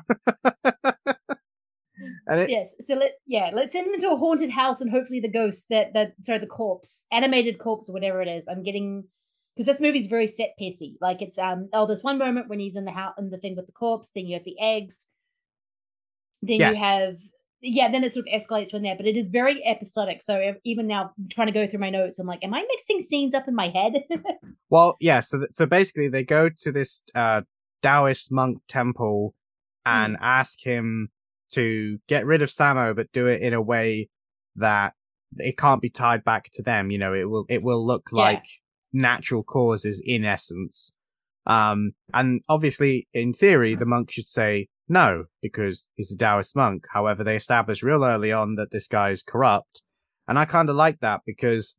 and 2.28 2.42
it, 2.42 2.50
yes. 2.50 2.76
So 2.80 2.96
let 2.96 3.14
yeah, 3.26 3.52
let's 3.54 3.72
send 3.74 3.88
him 3.88 3.94
into 3.94 4.12
a 4.12 4.18
haunted 4.18 4.50
house 4.50 4.82
and 4.82 4.90
hopefully 4.92 5.20
the 5.20 5.32
ghost 5.32 5.68
that 5.70 5.94
that 5.94 6.14
sorry, 6.22 6.40
the 6.40 6.48
corpse, 6.48 7.06
animated 7.12 7.60
corpse 7.60 7.90
or 7.90 7.94
whatever 7.94 8.22
it 8.22 8.28
is. 8.28 8.48
I'm 8.48 8.64
getting 8.64 9.06
because 9.56 9.68
this 9.68 9.82
movie's 9.82 10.08
very 10.08 10.28
set 10.28 10.52
piecey. 10.62 10.96
Like 11.02 11.22
it's 11.22 11.38
um 11.38 11.70
oh, 11.74 11.86
there's 11.86 12.04
one 12.04 12.18
moment 12.18 12.50
when 12.50 12.60
he's 12.60 12.76
in 12.76 12.86
the 12.86 12.92
house 12.92 13.14
in 13.18 13.30
the 13.30 13.38
thing 13.38 13.56
with 13.56 13.66
the 13.68 13.72
corpse, 13.74 14.12
then 14.16 14.26
you 14.26 14.36
have 14.36 14.46
the 14.46 14.60
eggs, 14.60 15.08
then 16.42 16.60
Yes. 16.60 16.76
you 16.76 16.84
have 16.84 17.16
yeah, 17.64 17.92
then 17.92 18.04
it 18.04 18.12
sort 18.12 18.26
of 18.28 18.42
escalates 18.42 18.72
from 18.72 18.82
there. 18.82 18.96
But 18.98 19.06
it 19.06 19.16
is 19.16 19.30
very 19.30 19.64
episodic. 19.66 20.24
So 20.24 20.56
even 20.64 20.88
now, 20.88 21.12
trying 21.30 21.48
to 21.48 21.54
go 21.54 21.68
through 21.68 21.80
my 21.80 21.92
notes, 21.92 22.18
I'm 22.18 22.26
like, 22.26 22.44
am 22.44 22.56
I 22.56 22.66
mixing 22.68 23.02
scenes 23.02 23.36
up 23.36 23.48
in 23.48 23.56
my 23.56 23.68
head? 23.70 24.04
Well, 24.72 24.96
yeah. 25.02 25.20
So, 25.20 25.40
th- 25.40 25.52
so 25.52 25.66
basically, 25.66 26.08
they 26.08 26.24
go 26.24 26.50
to 26.50 26.72
this 26.72 27.04
uh, 27.14 27.42
Taoist 27.84 28.32
monk 28.32 28.60
temple 28.70 29.36
and 29.86 30.16
ask 30.22 30.64
him 30.64 31.10
to 31.54 31.98
get 32.08 32.26
rid 32.26 32.42
of 32.42 32.50
Sammo, 32.50 32.96
but 32.96 33.12
do 33.12 33.28
it 33.28 33.42
in 33.42 33.54
a 33.54 33.62
way 33.62 34.10
that 34.56 34.94
it 35.38 35.58
can't 35.58 35.82
be 35.82 35.90
tied 35.90 36.24
back 36.24 36.50
to 36.54 36.62
them. 36.62 36.92
You 36.92 36.98
know, 36.98 37.14
it 37.14 37.30
will 37.30 37.46
it 37.50 37.64
will 37.64 37.86
look 37.86 38.10
Yeah. 38.12 38.18
like 38.24 38.46
natural 38.94 39.44
causes 39.44 40.02
in 40.04 40.26
essence. 40.26 40.96
Um, 41.46 41.94
and 42.14 42.42
obviously, 42.50 43.08
in 43.14 43.34
theory, 43.34 43.74
the 43.76 43.86
monk 43.86 44.12
should 44.12 44.28
say 44.28 44.68
no 44.88 45.26
because 45.42 45.88
he's 45.96 46.12
a 46.12 46.18
Taoist 46.18 46.56
monk. 46.56 46.86
However, 46.92 47.24
they 47.24 47.36
establish 47.38 47.82
real 47.82 48.04
early 48.04 48.32
on 48.32 48.56
that 48.56 48.72
this 48.72 48.88
guy 48.88 49.10
is 49.12 49.24
corrupt, 49.24 49.82
and 50.28 50.38
I 50.38 50.46
kind 50.46 50.70
of 50.70 50.76
like 50.76 51.00
that 51.00 51.22
because 51.26 51.78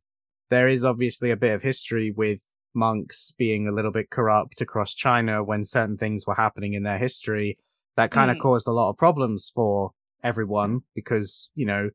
there 0.49 0.67
is 0.67 0.83
obviously 0.83 1.31
a 1.31 1.37
bit 1.37 1.53
of 1.55 1.61
history 1.61 2.11
with 2.15 2.41
monks 2.75 3.33
being 3.37 3.67
a 3.67 3.71
little 3.71 3.91
bit 3.91 4.09
corrupt 4.09 4.59
across 4.59 4.93
China 4.95 5.43
when 5.43 5.63
certain 5.63 5.95
things 5.95 6.25
were 6.25 6.33
happening 6.35 6.73
in 6.73 6.81
their 6.83 6.97
history 6.97 7.57
that 7.95 8.11
kind 8.11 8.31
of 8.31 8.37
Mm. 8.37 8.41
caused 8.41 8.67
a 8.67 8.71
lot 8.71 8.89
of 8.89 8.97
problems 8.97 9.51
for 9.53 9.91
everyone 10.23 10.81
because, 10.95 11.49
you 11.55 11.65
know, 11.65 11.89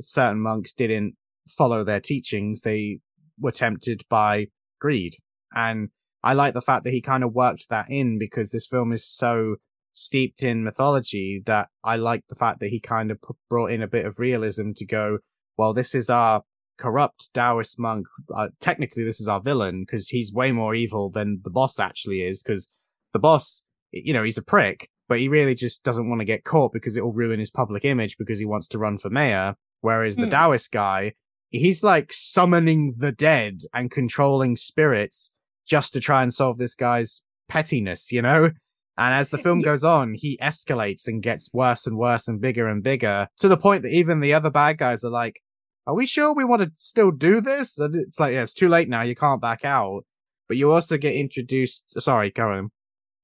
certain 0.00 0.40
monks 0.40 0.72
didn't 0.72 1.14
follow 1.48 1.84
their 1.84 2.00
teachings. 2.00 2.62
They 2.62 3.00
were 3.38 3.52
tempted 3.52 4.02
by 4.08 4.46
greed. 4.80 5.16
And 5.54 5.90
I 6.22 6.34
like 6.34 6.54
the 6.54 6.62
fact 6.62 6.84
that 6.84 6.92
he 6.92 7.00
kind 7.00 7.24
of 7.24 7.32
worked 7.32 7.68
that 7.68 7.86
in 7.90 8.18
because 8.18 8.50
this 8.50 8.66
film 8.66 8.92
is 8.92 9.06
so 9.06 9.56
steeped 9.92 10.42
in 10.42 10.64
mythology 10.64 11.42
that 11.44 11.68
I 11.84 11.96
like 11.96 12.22
the 12.28 12.36
fact 12.36 12.60
that 12.60 12.70
he 12.70 12.80
kind 12.80 13.10
of 13.10 13.20
p- 13.20 13.34
brought 13.50 13.70
in 13.72 13.82
a 13.82 13.88
bit 13.88 14.06
of 14.06 14.18
realism 14.18 14.70
to 14.76 14.86
go, 14.86 15.18
well, 15.58 15.74
this 15.74 15.94
is 15.94 16.08
our 16.08 16.42
corrupt 16.78 17.30
Taoist 17.34 17.78
monk. 17.78 18.06
Uh, 18.34 18.48
technically, 18.60 19.04
this 19.04 19.20
is 19.20 19.28
our 19.28 19.40
villain 19.40 19.82
because 19.82 20.08
he's 20.08 20.32
way 20.32 20.52
more 20.52 20.74
evil 20.74 21.10
than 21.10 21.40
the 21.44 21.50
boss 21.50 21.78
actually 21.78 22.22
is. 22.22 22.42
Because 22.42 22.68
the 23.12 23.18
boss, 23.18 23.62
you 23.90 24.12
know, 24.14 24.22
he's 24.22 24.38
a 24.38 24.42
prick, 24.42 24.88
but 25.12 25.18
he 25.20 25.28
really 25.28 25.54
just 25.54 25.84
doesn't 25.84 26.08
want 26.08 26.22
to 26.22 26.24
get 26.24 26.42
caught 26.42 26.72
because 26.72 26.96
it 26.96 27.04
will 27.04 27.12
ruin 27.12 27.38
his 27.38 27.50
public 27.50 27.84
image 27.84 28.16
because 28.16 28.38
he 28.38 28.46
wants 28.46 28.66
to 28.68 28.78
run 28.78 28.96
for 28.96 29.10
mayor. 29.10 29.54
Whereas 29.82 30.16
the 30.16 30.24
Hmm. 30.24 30.30
Taoist 30.30 30.72
guy, 30.72 31.12
he's 31.50 31.84
like 31.84 32.14
summoning 32.14 32.94
the 32.96 33.12
dead 33.12 33.58
and 33.74 33.90
controlling 33.90 34.56
spirits 34.56 35.34
just 35.66 35.92
to 35.92 36.00
try 36.00 36.22
and 36.22 36.32
solve 36.32 36.56
this 36.56 36.74
guy's 36.74 37.22
pettiness, 37.46 38.10
you 38.10 38.22
know? 38.22 38.52
And 38.96 39.14
as 39.14 39.28
the 39.28 39.36
film 39.36 39.60
goes 39.60 39.84
on, 39.84 40.14
he 40.14 40.38
escalates 40.40 41.06
and 41.06 41.22
gets 41.22 41.52
worse 41.52 41.86
and 41.86 41.98
worse 41.98 42.26
and 42.26 42.40
bigger 42.40 42.66
and 42.66 42.82
bigger 42.82 43.28
to 43.40 43.48
the 43.48 43.58
point 43.58 43.82
that 43.82 43.92
even 43.92 44.20
the 44.20 44.32
other 44.32 44.48
bad 44.50 44.78
guys 44.78 45.04
are 45.04 45.10
like, 45.10 45.42
are 45.86 45.94
we 45.94 46.06
sure 46.06 46.32
we 46.32 46.44
want 46.44 46.62
to 46.62 46.70
still 46.74 47.10
do 47.10 47.42
this? 47.42 47.76
And 47.76 47.94
it's 47.94 48.18
like, 48.18 48.32
yeah, 48.32 48.44
it's 48.44 48.54
too 48.54 48.70
late 48.70 48.88
now. 48.88 49.02
You 49.02 49.14
can't 49.14 49.42
back 49.42 49.62
out. 49.62 50.06
But 50.48 50.56
you 50.56 50.72
also 50.72 50.96
get 50.96 51.14
introduced. 51.14 52.00
Sorry, 52.00 52.30
go 52.30 52.48
on. 52.48 52.70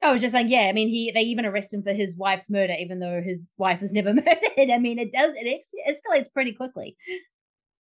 I 0.03 0.12
was 0.12 0.20
just 0.20 0.32
saying, 0.32 0.49
yeah. 0.49 0.68
I 0.68 0.72
mean, 0.72 0.88
he 0.88 1.11
they 1.12 1.22
even 1.22 1.44
arrest 1.44 1.74
him 1.74 1.82
for 1.82 1.92
his 1.92 2.16
wife's 2.16 2.49
murder, 2.49 2.74
even 2.78 3.01
though 3.01 3.20
his 3.24 3.49
wife 3.57 3.80
was 3.80 3.92
never 3.92 4.14
murdered. 4.14 4.70
I 4.70 4.78
mean, 4.78 4.99
it 4.99 5.12
does 5.12 5.34
it 5.34 5.46
ex- 5.46 5.72
escalates 5.88 6.32
pretty 6.32 6.53
quickly. 6.53 6.96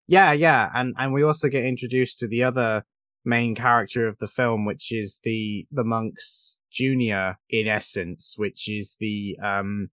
Yeah, 0.06 0.32
yeah, 0.32 0.70
and 0.74 0.94
and 0.98 1.12
we 1.12 1.22
also 1.22 1.48
get 1.48 1.64
introduced 1.64 2.18
to 2.20 2.28
the 2.28 2.42
other 2.42 2.84
main 3.24 3.54
character 3.54 4.08
of 4.08 4.18
the 4.18 4.26
film, 4.26 4.64
which 4.64 4.90
is 4.90 5.20
the 5.22 5.66
the 5.70 5.84
monk's 5.84 6.58
junior 6.72 7.38
in 7.48 7.68
essence, 7.68 8.34
which 8.36 8.68
is 8.68 8.96
the 8.98 9.38
um 9.42 9.90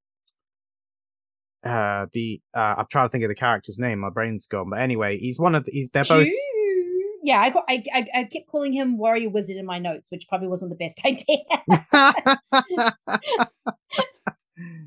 uh 1.64 2.08
the 2.14 2.42
uh 2.54 2.76
I'm 2.78 2.86
trying 2.90 3.08
to 3.08 3.12
think 3.12 3.24
of 3.24 3.30
the 3.30 3.36
character's 3.36 3.78
name. 3.78 4.00
My 4.00 4.10
brain's 4.10 4.48
gone, 4.48 4.70
but 4.72 4.80
anyway, 4.80 5.18
he's 5.18 5.38
one 5.38 5.54
of 5.54 5.66
the, 5.66 5.72
he's 5.72 5.90
they're 5.90 6.04
both. 6.06 6.28
Yeah, 7.26 7.42
I, 7.42 7.50
got, 7.50 7.64
I 7.68 7.84
I 7.92 8.08
I 8.14 8.24
kept 8.26 8.46
calling 8.52 8.72
him 8.72 9.00
Warrior 9.00 9.32
Wizard 9.32 9.58
in 9.58 9.66
my 9.66 9.80
notes, 9.80 10.12
which 10.12 10.28
probably 10.30 10.48
wasn't 10.48 10.70
the 10.70 10.76
best 10.76 11.02
idea. 11.12 11.40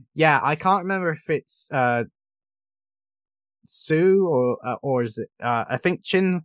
yeah, 0.15 0.39
I 0.41 0.55
can't 0.55 0.85
remember 0.85 1.11
if 1.11 1.29
it's 1.29 1.69
uh 1.73 2.05
Sue 3.67 4.25
or 4.29 4.57
uh, 4.65 4.77
or 4.83 5.03
is 5.03 5.19
it 5.19 5.31
uh 5.41 5.65
I 5.69 5.79
think 5.79 6.05
Chin 6.05 6.43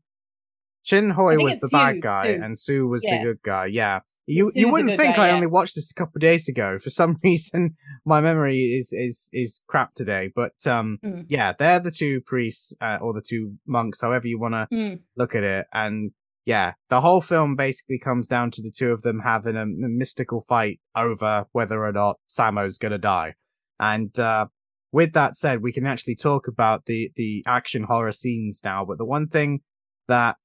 Chin 0.83 1.11
Hoi 1.11 1.37
was 1.37 1.59
the 1.59 1.69
bad 1.71 2.01
guy 2.01 2.27
Sue. 2.35 2.41
and 2.43 2.57
Sue 2.57 2.87
was 2.87 3.03
Yeah. 3.03 3.17
the 3.19 3.23
good 3.23 3.41
guy. 3.41 3.67
Yeah. 3.67 4.01
You 4.25 4.45
Sue's 4.51 4.55
you 4.55 4.69
wouldn't 4.69 4.97
think 4.97 5.15
guy, 5.15 5.25
I 5.25 5.27
yeah. 5.29 5.35
only 5.35 5.47
watched 5.47 5.75
this 5.75 5.89
a 5.89 5.93
couple 5.93 6.17
of 6.17 6.21
days 6.21 6.47
ago. 6.49 6.77
For 6.77 6.89
some 6.89 7.17
reason 7.23 7.75
my 8.05 8.19
memory 8.21 8.59
is 8.59 8.89
is 8.91 9.29
is 9.31 9.61
crap 9.67 9.95
today. 9.95 10.31
But 10.35 10.53
um 10.65 10.99
Mm. 11.03 11.25
yeah, 11.29 11.53
they're 11.57 11.79
the 11.79 11.91
two 11.91 12.21
priests 12.21 12.73
uh, 12.81 12.97
or 13.01 13.13
the 13.13 13.21
two 13.27 13.55
monks, 13.65 14.01
however 14.01 14.27
you 14.27 14.39
want 14.39 14.53
to 14.55 14.67
Mm. 14.75 14.99
look 15.15 15.35
at 15.35 15.43
it. 15.43 15.67
And 15.73 16.11
yeah, 16.45 16.73
the 16.89 16.99
whole 17.01 17.21
film 17.21 17.55
basically 17.55 17.97
comes 17.97 18.27
down 18.27 18.51
to 18.51 18.61
the 18.61 18.71
two 18.77 18.91
of 18.91 19.01
them 19.03 19.19
having 19.19 19.55
a 19.55 19.65
mystical 19.65 20.41
fight 20.41 20.81
over 20.95 21.45
whether 21.53 21.85
or 21.85 21.93
not 21.93 22.17
Sammo's 22.27 22.77
gonna 22.77 22.97
die. 22.97 23.35
And 23.79 24.17
uh, 24.19 24.47
with 24.91 25.13
that 25.13 25.37
said, 25.37 25.61
we 25.63 25.71
can 25.71 25.85
actually 25.85 26.15
talk 26.17 26.47
about 26.49 26.85
the 26.85 27.11
the 27.15 27.43
action 27.47 27.83
horror 27.83 28.11
scenes 28.11 28.59
now. 28.65 28.83
But 28.83 28.97
the 28.97 29.05
one 29.05 29.27
thing 29.29 29.61
that 30.09 30.35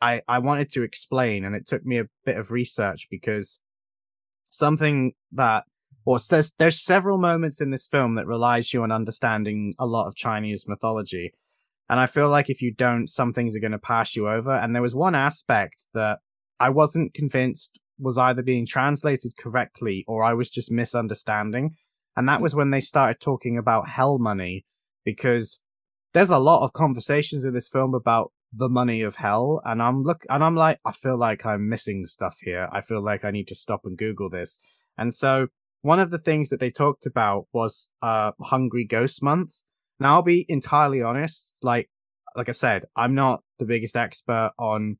I, 0.00 0.22
I 0.28 0.38
wanted 0.38 0.70
to 0.72 0.82
explain 0.82 1.44
and 1.44 1.54
it 1.54 1.66
took 1.66 1.84
me 1.84 1.98
a 1.98 2.06
bit 2.24 2.36
of 2.36 2.50
research 2.50 3.08
because 3.10 3.60
something 4.50 5.12
that 5.32 5.64
or 6.04 6.18
there's 6.30 6.52
there's 6.58 6.80
several 6.80 7.18
moments 7.18 7.60
in 7.60 7.70
this 7.70 7.86
film 7.86 8.14
that 8.14 8.26
relies 8.26 8.72
you 8.72 8.82
on 8.82 8.90
understanding 8.90 9.74
a 9.78 9.84
lot 9.84 10.06
of 10.06 10.14
Chinese 10.14 10.64
mythology. 10.66 11.34
And 11.90 12.00
I 12.00 12.06
feel 12.06 12.30
like 12.30 12.48
if 12.48 12.62
you 12.62 12.72
don't, 12.72 13.08
some 13.08 13.32
things 13.32 13.54
are 13.54 13.60
going 13.60 13.72
to 13.72 13.78
pass 13.78 14.16
you 14.16 14.28
over. 14.28 14.52
And 14.52 14.74
there 14.74 14.82
was 14.82 14.94
one 14.94 15.14
aspect 15.14 15.84
that 15.92 16.20
I 16.58 16.70
wasn't 16.70 17.12
convinced 17.12 17.78
was 17.98 18.16
either 18.16 18.42
being 18.42 18.64
translated 18.64 19.36
correctly 19.36 20.04
or 20.06 20.24
I 20.24 20.32
was 20.32 20.48
just 20.48 20.70
misunderstanding. 20.70 21.76
And 22.16 22.28
that 22.28 22.38
hmm. 22.38 22.42
was 22.42 22.54
when 22.54 22.70
they 22.70 22.80
started 22.80 23.20
talking 23.20 23.58
about 23.58 23.88
hell 23.88 24.18
money, 24.18 24.64
because 25.04 25.60
there's 26.14 26.30
a 26.30 26.38
lot 26.38 26.64
of 26.64 26.72
conversations 26.72 27.44
in 27.44 27.52
this 27.52 27.68
film 27.68 27.94
about 27.94 28.32
the 28.52 28.68
money 28.68 29.02
of 29.02 29.16
hell. 29.16 29.60
And 29.64 29.82
I'm 29.82 30.02
look, 30.02 30.24
and 30.28 30.42
I'm 30.42 30.56
like, 30.56 30.78
I 30.84 30.92
feel 30.92 31.16
like 31.16 31.44
I'm 31.44 31.68
missing 31.68 32.06
stuff 32.06 32.38
here. 32.40 32.68
I 32.72 32.80
feel 32.80 33.02
like 33.02 33.24
I 33.24 33.30
need 33.30 33.48
to 33.48 33.54
stop 33.54 33.82
and 33.84 33.96
Google 33.96 34.30
this. 34.30 34.58
And 34.96 35.14
so 35.14 35.48
one 35.82 36.00
of 36.00 36.10
the 36.10 36.18
things 36.18 36.48
that 36.48 36.60
they 36.60 36.70
talked 36.70 37.06
about 37.06 37.46
was 37.52 37.90
uh 38.02 38.32
Hungry 38.40 38.84
Ghost 38.84 39.22
Month. 39.22 39.62
Now 40.00 40.14
I'll 40.14 40.22
be 40.22 40.46
entirely 40.48 41.02
honest, 41.02 41.54
like 41.62 41.90
like 42.36 42.48
I 42.48 42.52
said, 42.52 42.84
I'm 42.96 43.14
not 43.14 43.42
the 43.58 43.66
biggest 43.66 43.96
expert 43.96 44.52
on 44.58 44.98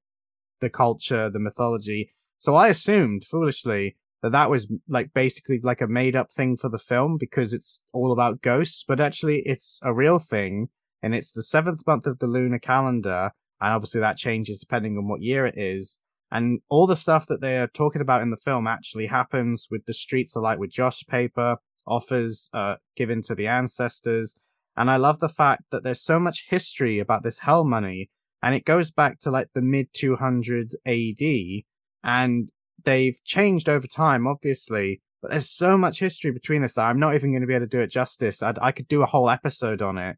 the 0.61 0.71
culture, 0.71 1.31
the 1.31 1.39
mythology. 1.39 2.13
So 2.39 2.55
I 2.55 2.69
assumed 2.69 3.25
foolishly 3.25 3.97
that 4.23 4.33
that 4.33 4.51
was 4.51 4.71
like 4.89 5.13
basically 5.15 5.61
like 5.63 5.81
a 5.81 5.87
made 5.87 6.17
up 6.17 6.33
thing 6.33 6.57
for 6.57 6.69
the 6.69 6.79
film 6.79 7.17
because 7.19 7.53
it's 7.53 7.85
all 7.93 8.13
about 8.13 8.43
ghosts, 8.43 8.85
but 8.87 9.01
actually 9.01 9.43
it's 9.47 9.81
a 9.83 9.95
real 9.95 10.19
thing 10.19 10.69
and 11.03 11.15
it's 11.15 11.33
the 11.33 11.43
seventh 11.43 11.87
month 11.87 12.07
of 12.07 12.19
the 12.19 12.27
lunar 12.27 12.59
calendar. 12.59 13.31
And 13.61 13.75
obviously 13.75 14.01
that 14.01 14.17
changes 14.17 14.59
depending 14.59 14.97
on 14.97 15.09
what 15.09 15.23
year 15.23 15.47
it 15.47 15.57
is. 15.57 15.99
And 16.31 16.61
all 16.69 16.87
the 16.87 16.97
stuff 16.97 17.27
that 17.27 17.41
they 17.41 17.59
are 17.59 17.67
talking 17.67 18.03
about 18.03 18.23
in 18.23 18.31
the 18.31 18.37
film 18.37 18.67
actually 18.67 19.07
happens 19.07 19.69
with 19.71 19.87
the 19.87 19.95
streets 19.95 20.37
like 20.37 20.59
with 20.59 20.71
Joss 20.71 21.03
paper, 21.03 21.57
offers 21.87 22.51
uh, 22.53 22.77
given 22.97 23.23
to 23.23 23.35
the 23.35 23.47
ancestors. 23.49 24.37
And 24.77 24.91
I 24.91 24.97
love 24.97 25.21
the 25.21 25.29
fact 25.29 25.65
that 25.71 25.83
there's 25.83 26.03
so 26.03 26.21
much 26.21 26.47
history 26.49 26.99
about 26.99 27.25
this 27.25 27.41
hell 27.41 27.65
money 27.65 28.11
and 28.43 28.55
it 28.55 28.65
goes 28.65 28.91
back 28.91 29.21
to 29.21 29.31
like 29.31 29.49
the 29.55 29.63
mid 29.63 29.89
200 29.93 30.77
AD 30.87 31.63
and 32.05 32.49
they've 32.85 33.23
changed 33.25 33.69
over 33.69 33.87
time, 33.87 34.27
obviously, 34.27 35.01
but 35.21 35.31
there's 35.31 35.51
so 35.51 35.77
much 35.77 35.99
history 35.99 36.31
between 36.31 36.63
this 36.63 36.75
that 36.75 36.87
I'm 36.87 37.01
not 37.01 37.15
even 37.15 37.33
going 37.33 37.41
to 37.41 37.47
be 37.47 37.55
able 37.55 37.67
to 37.67 37.71
do 37.71 37.81
it 37.81 37.91
justice. 37.91 38.43
I'd, 38.43 38.59
I 38.61 38.73
could 38.73 38.89
do 38.89 39.03
a 39.03 39.07
whole 39.07 39.29
episode 39.29 39.83
on 39.83 39.99
it, 39.99 40.17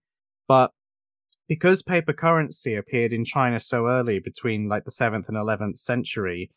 but 0.50 0.72
because 1.46 1.80
paper 1.80 2.12
currency 2.12 2.74
appeared 2.74 3.12
in 3.12 3.24
China 3.24 3.60
so 3.60 3.86
early 3.86 4.18
between 4.18 4.68
like 4.68 4.84
the 4.84 4.90
7th 4.90 5.28
and 5.28 5.36
11th 5.36 5.76
century, 5.76 6.50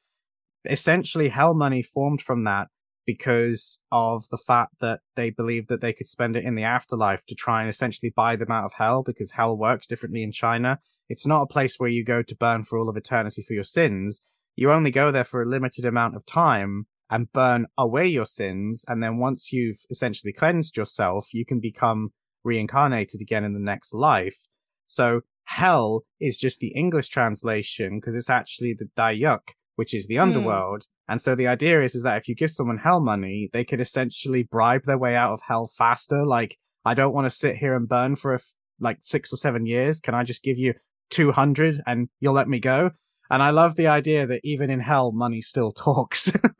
essentially 0.66 1.30
hell 1.30 1.54
money 1.54 1.84
formed 1.84 2.20
from 2.20 2.44
that 2.46 2.70
because 3.06 3.82
of 3.92 4.28
the 4.30 4.38
fact 4.40 4.80
that 4.80 5.02
they 5.16 5.30
believed 5.30 5.70
that 5.70 5.82
they 5.82 5.94
could 5.94 6.08
spend 6.08 6.36
it 6.36 6.44
in 6.44 6.56
the 6.56 6.64
afterlife 6.64 7.24
to 7.28 7.36
try 7.36 7.62
and 7.62 7.70
essentially 7.70 8.12
buy 8.16 8.36
them 8.36 8.50
out 8.50 8.66
of 8.66 8.74
hell 8.74 9.04
because 9.04 9.34
hell 9.34 9.56
works 9.56 9.86
differently 9.86 10.24
in 10.24 10.32
China. 10.32 10.80
It's 11.08 11.28
not 11.28 11.44
a 11.44 11.54
place 11.54 11.76
where 11.78 11.88
you 11.88 12.04
go 12.04 12.24
to 12.24 12.36
burn 12.36 12.64
for 12.64 12.80
all 12.80 12.90
of 12.90 12.98
eternity 12.98 13.44
for 13.44 13.54
your 13.54 13.64
sins. 13.64 14.22
You 14.56 14.72
only 14.72 14.90
go 14.90 15.12
there 15.12 15.24
for 15.24 15.44
a 15.44 15.48
limited 15.48 15.86
amount 15.86 16.16
of 16.16 16.26
time 16.26 16.88
and 17.12 17.32
burn 17.32 17.68
away 17.78 18.08
your 18.08 18.26
sins. 18.26 18.86
And 18.88 19.04
then 19.04 19.18
once 19.18 19.54
you've 19.54 19.86
essentially 19.92 20.34
cleansed 20.34 20.78
yourself, 20.78 21.32
you 21.32 21.46
can 21.46 21.60
become 21.60 22.12
reincarnated 22.44 23.22
again 23.22 23.44
in 23.44 23.54
the 23.54 23.60
next 23.60 23.94
life. 23.94 24.48
So 24.86 25.22
hell 25.46 26.04
is 26.20 26.38
just 26.38 26.60
the 26.60 26.70
English 26.70 27.10
translation 27.10 28.00
because 28.00 28.16
it's 28.16 28.30
actually 28.30 28.74
the 28.74 28.90
Dayuk, 28.98 29.52
which 29.76 29.94
is 29.94 30.08
the 30.08 30.16
hmm. 30.16 30.22
underworld. 30.22 30.88
And 31.08 31.22
so 31.22 31.36
the 31.36 31.48
idea 31.48 31.82
is, 31.84 31.96
is 31.96 32.04
that 32.04 32.18
if 32.18 32.28
you 32.28 32.36
give 32.36 32.52
someone 32.52 32.78
hell 32.78 33.00
money, 33.00 33.50
they 33.52 33.64
could 33.64 33.82
essentially 33.82 34.44
bribe 34.44 34.84
their 34.84 34.98
way 34.98 35.16
out 35.16 35.34
of 35.34 35.42
hell 35.48 35.68
faster. 35.68 36.26
Like, 36.26 36.58
I 36.86 36.94
don't 36.94 37.14
want 37.14 37.26
to 37.26 37.32
sit 37.32 37.58
here 37.58 37.76
and 37.76 37.88
burn 37.88 38.16
for 38.16 38.32
a 38.32 38.36
f- 38.36 38.54
like 38.80 39.00
six 39.02 39.34
or 39.34 39.38
seven 39.38 39.66
years. 39.66 40.00
Can 40.00 40.16
I 40.16 40.24
just 40.24 40.44
give 40.44 40.58
you 40.58 40.74
200 41.10 41.82
and 41.86 42.10
you'll 42.20 42.34
let 42.34 42.48
me 42.48 42.60
go? 42.60 42.92
And 43.30 43.42
I 43.42 43.50
love 43.50 43.76
the 43.76 43.88
idea 43.88 44.28
that 44.28 44.42
even 44.44 44.70
in 44.70 44.80
hell, 44.80 45.12
money 45.12 45.42
still 45.42 45.72
talks. 45.74 46.32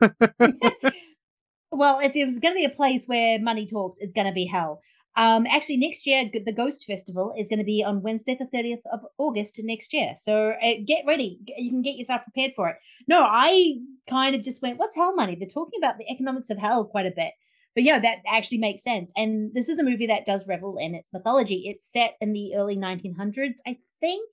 well, 1.70 2.00
if 2.00 2.14
there's 2.14 2.38
going 2.38 2.54
to 2.54 2.58
be 2.58 2.64
a 2.64 2.70
place 2.70 3.06
where 3.06 3.38
money 3.38 3.66
talks, 3.66 3.98
it's 4.00 4.12
going 4.12 4.26
to 4.26 4.32
be 4.32 4.46
hell. 4.46 4.80
Um, 5.16 5.46
actually, 5.46 5.76
next 5.76 6.06
year 6.06 6.28
the 6.32 6.52
Ghost 6.52 6.84
Festival 6.86 7.32
is 7.38 7.48
going 7.48 7.60
to 7.60 7.64
be 7.64 7.84
on 7.84 8.02
Wednesday, 8.02 8.34
the 8.36 8.46
thirtieth 8.46 8.82
of 8.92 9.00
August 9.16 9.60
next 9.62 9.92
year. 9.92 10.14
So 10.16 10.54
uh, 10.60 10.74
get 10.84 11.04
ready; 11.06 11.38
you 11.56 11.70
can 11.70 11.82
get 11.82 11.96
yourself 11.96 12.22
prepared 12.24 12.52
for 12.56 12.68
it. 12.68 12.76
No, 13.06 13.22
I 13.22 13.76
kind 14.08 14.34
of 14.34 14.42
just 14.42 14.60
went, 14.60 14.78
"What's 14.78 14.96
hell 14.96 15.14
money?" 15.14 15.36
They're 15.36 15.46
talking 15.46 15.78
about 15.78 15.98
the 15.98 16.10
economics 16.10 16.50
of 16.50 16.58
hell 16.58 16.84
quite 16.84 17.06
a 17.06 17.12
bit, 17.14 17.32
but 17.74 17.84
yeah, 17.84 18.00
that 18.00 18.18
actually 18.26 18.58
makes 18.58 18.82
sense. 18.82 19.12
And 19.16 19.54
this 19.54 19.68
is 19.68 19.78
a 19.78 19.84
movie 19.84 20.08
that 20.08 20.26
does 20.26 20.48
revel 20.48 20.78
in 20.78 20.96
its 20.96 21.12
mythology. 21.12 21.62
It's 21.66 21.90
set 21.90 22.16
in 22.20 22.32
the 22.32 22.56
early 22.56 22.76
1900s, 22.76 23.58
I 23.66 23.78
think, 24.00 24.28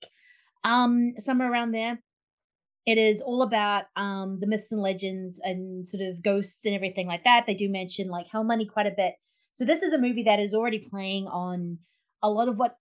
um, 0.64 1.14
somewhere 1.18 1.50
around 1.50 1.72
there. 1.72 2.00
It 2.86 2.98
is 2.98 3.22
all 3.22 3.42
about 3.42 3.84
um 3.94 4.40
the 4.40 4.48
myths 4.48 4.72
and 4.72 4.82
legends 4.82 5.40
and 5.44 5.86
sort 5.86 6.02
of 6.02 6.24
ghosts 6.24 6.64
and 6.66 6.74
everything 6.74 7.06
like 7.06 7.22
that. 7.22 7.46
They 7.46 7.54
do 7.54 7.68
mention 7.68 8.08
like 8.08 8.26
hell 8.32 8.42
money 8.42 8.66
quite 8.66 8.88
a 8.88 8.94
bit 8.96 9.14
so 9.52 9.64
this 9.64 9.82
is 9.82 9.92
a 9.92 9.98
movie 9.98 10.22
that 10.24 10.40
is 10.40 10.54
already 10.54 10.78
playing 10.78 11.26
on 11.26 11.78
a 12.22 12.30
lot 12.30 12.48
of 12.48 12.56
what 12.56 12.76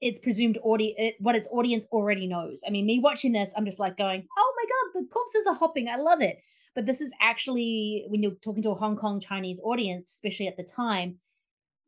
its 0.00 0.18
presumed 0.18 0.58
audience, 0.62 1.14
what 1.20 1.34
its 1.34 1.48
audience 1.50 1.86
already 1.90 2.26
knows. 2.26 2.62
I 2.66 2.70
mean, 2.70 2.86
me 2.86 2.98
watching 2.98 3.32
this, 3.32 3.54
I'm 3.56 3.64
just 3.64 3.80
like 3.80 3.96
going, 3.96 4.26
"Oh 4.36 4.54
my 4.56 4.64
god, 4.64 5.00
the 5.02 5.08
corpses 5.12 5.46
are 5.46 5.54
hopping! 5.54 5.88
I 5.88 5.96
love 5.96 6.20
it." 6.20 6.38
But 6.74 6.86
this 6.86 7.00
is 7.00 7.14
actually 7.20 8.04
when 8.08 8.22
you're 8.22 8.32
talking 8.44 8.62
to 8.64 8.70
a 8.70 8.74
Hong 8.74 8.96
Kong 8.96 9.20
Chinese 9.20 9.60
audience, 9.64 10.10
especially 10.10 10.48
at 10.48 10.56
the 10.58 10.64
time, 10.64 11.16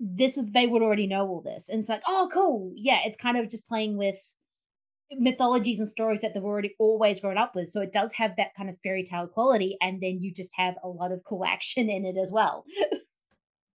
this 0.00 0.38
is 0.38 0.52
they 0.52 0.66
would 0.66 0.82
already 0.82 1.06
know 1.06 1.26
all 1.28 1.42
this, 1.42 1.68
and 1.68 1.78
it's 1.78 1.88
like, 1.88 2.02
"Oh, 2.06 2.28
cool, 2.32 2.72
yeah." 2.76 3.00
It's 3.04 3.16
kind 3.16 3.36
of 3.36 3.48
just 3.48 3.68
playing 3.68 3.98
with 3.98 4.16
mythologies 5.12 5.80
and 5.80 5.88
stories 5.88 6.20
that 6.20 6.34
they've 6.34 6.44
already 6.44 6.74
always 6.78 7.20
grown 7.20 7.38
up 7.38 7.54
with. 7.54 7.68
So 7.70 7.80
it 7.80 7.92
does 7.92 8.12
have 8.14 8.36
that 8.36 8.54
kind 8.56 8.68
of 8.70 8.76
fairy 8.82 9.04
tale 9.04 9.26
quality, 9.26 9.76
and 9.82 10.00
then 10.02 10.22
you 10.22 10.32
just 10.32 10.52
have 10.54 10.76
a 10.82 10.88
lot 10.88 11.12
of 11.12 11.24
cool 11.24 11.44
action 11.46 11.90
in 11.90 12.06
it 12.06 12.16
as 12.16 12.30
well. 12.32 12.64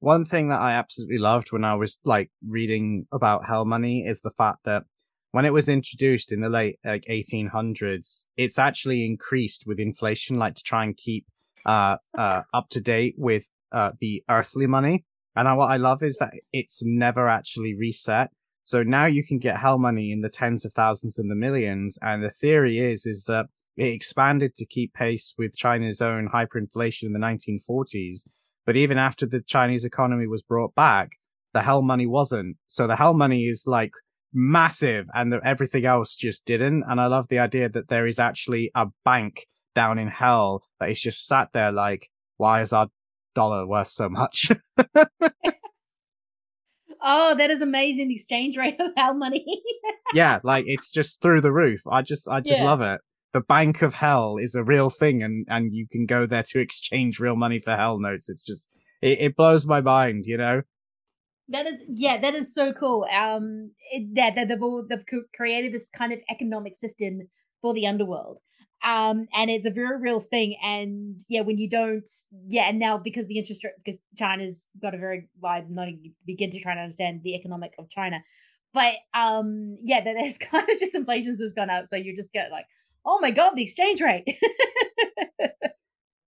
One 0.02 0.26
thing 0.26 0.50
that 0.50 0.60
I 0.60 0.74
absolutely 0.74 1.20
loved 1.20 1.52
when 1.52 1.64
I 1.64 1.76
was 1.76 2.00
like 2.04 2.32
reading 2.44 3.06
about 3.12 3.46
Hell 3.46 3.66
Money 3.66 4.02
is 4.02 4.22
the 4.22 4.32
fact 4.32 4.62
that 4.66 4.86
when 5.30 5.46
it 5.46 5.54
was 5.54 5.70
introduced 5.70 6.32
in 6.32 6.42
the 6.42 6.50
late 6.50 6.80
like 6.84 7.06
1800s, 7.06 8.26
it's 8.36 8.58
actually 8.58 9.06
increased 9.06 9.68
with 9.68 9.80
inflation, 9.80 10.40
like 10.40 10.56
to 10.56 10.64
try 10.64 10.86
and 10.86 10.98
keep 10.98 11.28
uh, 11.68 11.98
uh, 12.18 12.42
up 12.52 12.70
to 12.72 12.82
date 12.82 13.14
with 13.20 13.48
uh, 13.72 13.92
the 14.02 14.24
earthly 14.28 14.66
money. 14.66 15.06
And 15.36 15.48
I, 15.48 15.54
what 15.54 15.70
I 15.70 15.78
love 15.78 16.02
is 16.02 16.18
that 16.18 16.34
it's 16.52 16.82
never 16.84 17.28
actually 17.28 17.76
reset. 17.76 18.32
So 18.64 18.82
now 18.82 19.06
you 19.06 19.24
can 19.24 19.38
get 19.38 19.58
hell 19.58 19.78
money 19.78 20.12
in 20.12 20.22
the 20.22 20.32
tens 20.32 20.66
of 20.66 20.74
thousands 20.74 21.20
and 21.20 21.30
the 21.30 21.36
millions. 21.36 22.00
And 22.02 22.24
the 22.24 22.32
theory 22.32 22.80
is, 22.80 23.06
is 23.06 23.26
that 23.26 23.46
it 23.78 23.94
expanded 23.94 24.56
to 24.56 24.66
keep 24.66 24.96
pace 24.96 25.36
with 25.38 25.56
China's 25.56 26.02
own 26.02 26.30
hyperinflation 26.30 27.04
in 27.04 27.14
the 27.14 27.20
1940s. 27.20 28.22
But 28.66 28.76
even 28.76 28.98
after 28.98 29.26
the 29.26 29.42
Chinese 29.42 29.86
economy 29.86 30.28
was 30.28 30.44
brought 30.44 30.76
back, 30.76 31.18
the 31.54 31.62
hell 31.62 31.82
money 31.82 32.08
wasn't. 32.08 32.58
So 32.68 32.88
the 32.88 32.96
hell 32.96 33.14
money 33.14 33.46
is 33.46 33.64
like 33.66 33.92
massive 34.34 35.08
and 35.14 35.34
the, 35.34 35.42
everything 35.44 35.86
else 35.86 36.16
just 36.16 36.46
didn't. 36.46 36.84
And 36.88 37.02
I 37.02 37.08
love 37.08 37.28
the 37.28 37.40
idea 37.40 37.70
that 37.70 37.90
there 37.90 38.08
is 38.08 38.20
actually 38.20 38.72
a 38.76 38.88
bank 39.04 39.48
down 39.76 39.98
in 40.00 40.08
hell 40.08 40.64
that 40.80 40.90
is 40.90 41.02
just 41.02 41.26
sat 41.26 41.50
there 41.54 41.72
like, 41.72 42.10
why 42.38 42.62
is 42.62 42.74
our 42.74 42.88
dollar 43.36 43.68
worth 43.68 43.88
so 43.88 44.10
much? 44.10 44.52
oh, 47.02 47.36
that 47.36 47.50
is 47.50 47.62
amazing. 47.62 48.08
The 48.08 48.16
exchange 48.16 48.58
rate 48.58 48.80
of 48.80 48.92
hell 48.96 49.14
money. 49.14 49.62
yeah, 50.14 50.40
like 50.44 50.66
it's 50.68 50.92
just 50.92 51.22
through 51.22 51.42
the 51.42 51.52
roof. 51.52 51.82
I 51.90 52.02
just, 52.02 52.28
I 52.28 52.40
just 52.42 52.60
yeah. 52.60 52.66
love 52.66 52.82
it 52.82 53.02
the 53.34 53.42
bank 53.42 53.82
of 53.82 53.94
hell 53.94 54.38
is 54.38 54.56
a 54.56 54.64
real 54.64 54.90
thing 54.90 55.24
and 55.24 55.46
and 55.50 55.74
you 55.74 55.88
can 55.90 56.06
go 56.06 56.26
there 56.26 56.44
to 56.44 56.60
exchange 56.60 57.20
real 57.20 57.36
money 57.36 57.60
for 57.60 57.76
hell 57.76 58.00
notes. 58.00 58.30
It's 58.30 58.44
just 58.44 58.70
it, 59.02 59.20
it 59.20 59.36
blows 59.36 59.66
my 59.66 59.82
mind 59.82 60.26
you 60.26 60.38
know? 60.38 60.64
That 61.50 61.68
is 61.68 61.82
yeah 61.88 62.20
that 62.20 62.36
is 62.36 62.54
so 62.54 62.74
cool. 62.74 63.08
Um 63.14 63.72
it, 63.92 64.16
that, 64.16 64.48
they've 64.48 64.62
all 64.62 64.86
they've 64.88 65.06
created 65.36 65.74
this 65.74 65.90
kind 65.90 66.14
of 66.14 66.20
economic 66.30 66.76
system 66.76 67.22
for 67.62 67.74
the 67.74 67.88
underworld. 67.88 68.40
Um 68.84 69.28
and 69.34 69.50
it's 69.50 69.66
a 69.66 69.72
very 69.72 70.00
real 70.00 70.20
thing 70.20 70.58
and 70.62 71.20
yeah 71.30 71.42
when 71.42 71.58
you 71.58 71.70
don't 71.70 72.08
yeah 72.48 72.64
and 72.64 72.80
now 72.80 72.98
because 72.98 73.28
the 73.28 73.38
interest 73.38 73.66
because 73.84 74.00
china's 74.18 74.68
got 74.82 74.96
a 74.96 74.98
very 74.98 75.30
wide 75.40 75.70
not 75.70 75.88
even 75.88 76.14
begin 76.26 76.50
to 76.52 76.60
try 76.60 76.74
to 76.74 76.82
understand 76.82 77.22
the 77.24 77.36
economic 77.36 77.74
of 77.80 77.90
china. 77.90 78.20
But 78.74 78.96
um 79.14 79.78
yeah 79.84 80.04
there's 80.04 80.38
kind 80.52 80.70
of 80.70 80.80
just 80.80 80.96
inflation's 80.96 81.40
has 81.40 81.54
gone 81.54 81.70
up 81.70 81.88
so 81.88 81.96
you 81.96 82.14
just 82.14 82.34
get 82.34 82.52
like 82.52 82.66
oh 83.06 83.20
my 83.20 83.32
god, 83.32 83.54
the 83.56 83.64
exchange 83.64 84.02
rate. 84.02 84.26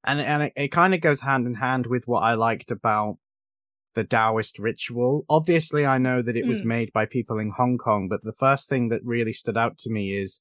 and 0.05 0.21
and 0.21 0.45
it, 0.45 0.53
it 0.57 0.69
kind 0.69 0.95
of 0.95 1.01
goes 1.01 1.21
hand 1.21 1.47
in 1.47 1.55
hand 1.55 1.87
with 1.87 2.07
what 2.07 2.23
I 2.23 2.35
liked 2.35 2.71
about 2.71 3.19
the 3.95 4.05
Taoist 4.05 4.59
ritual. 4.59 5.25
Obviously, 5.29 5.87
I 5.87 5.99
know 5.99 6.21
that 6.21 6.37
it 6.37 6.47
was 6.47 6.63
mm. 6.63 6.67
made 6.67 6.93
by 6.93 7.07
people 7.07 7.39
in 7.39 7.51
Hong 7.51 7.79
Kong, 7.79 8.09
but 8.09 8.25
the 8.25 8.33
first 8.33 8.69
thing 8.69 8.89
that 8.89 9.03
really 9.05 9.33
stood 9.33 9.57
out 9.57 9.79
to 9.79 9.91
me 9.91 10.13
is 10.13 10.41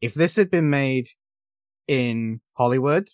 if 0.00 0.14
this 0.14 0.36
had 0.36 0.50
been 0.50 0.70
made 0.70 1.08
in 1.86 2.40
Hollywood, 2.54 3.08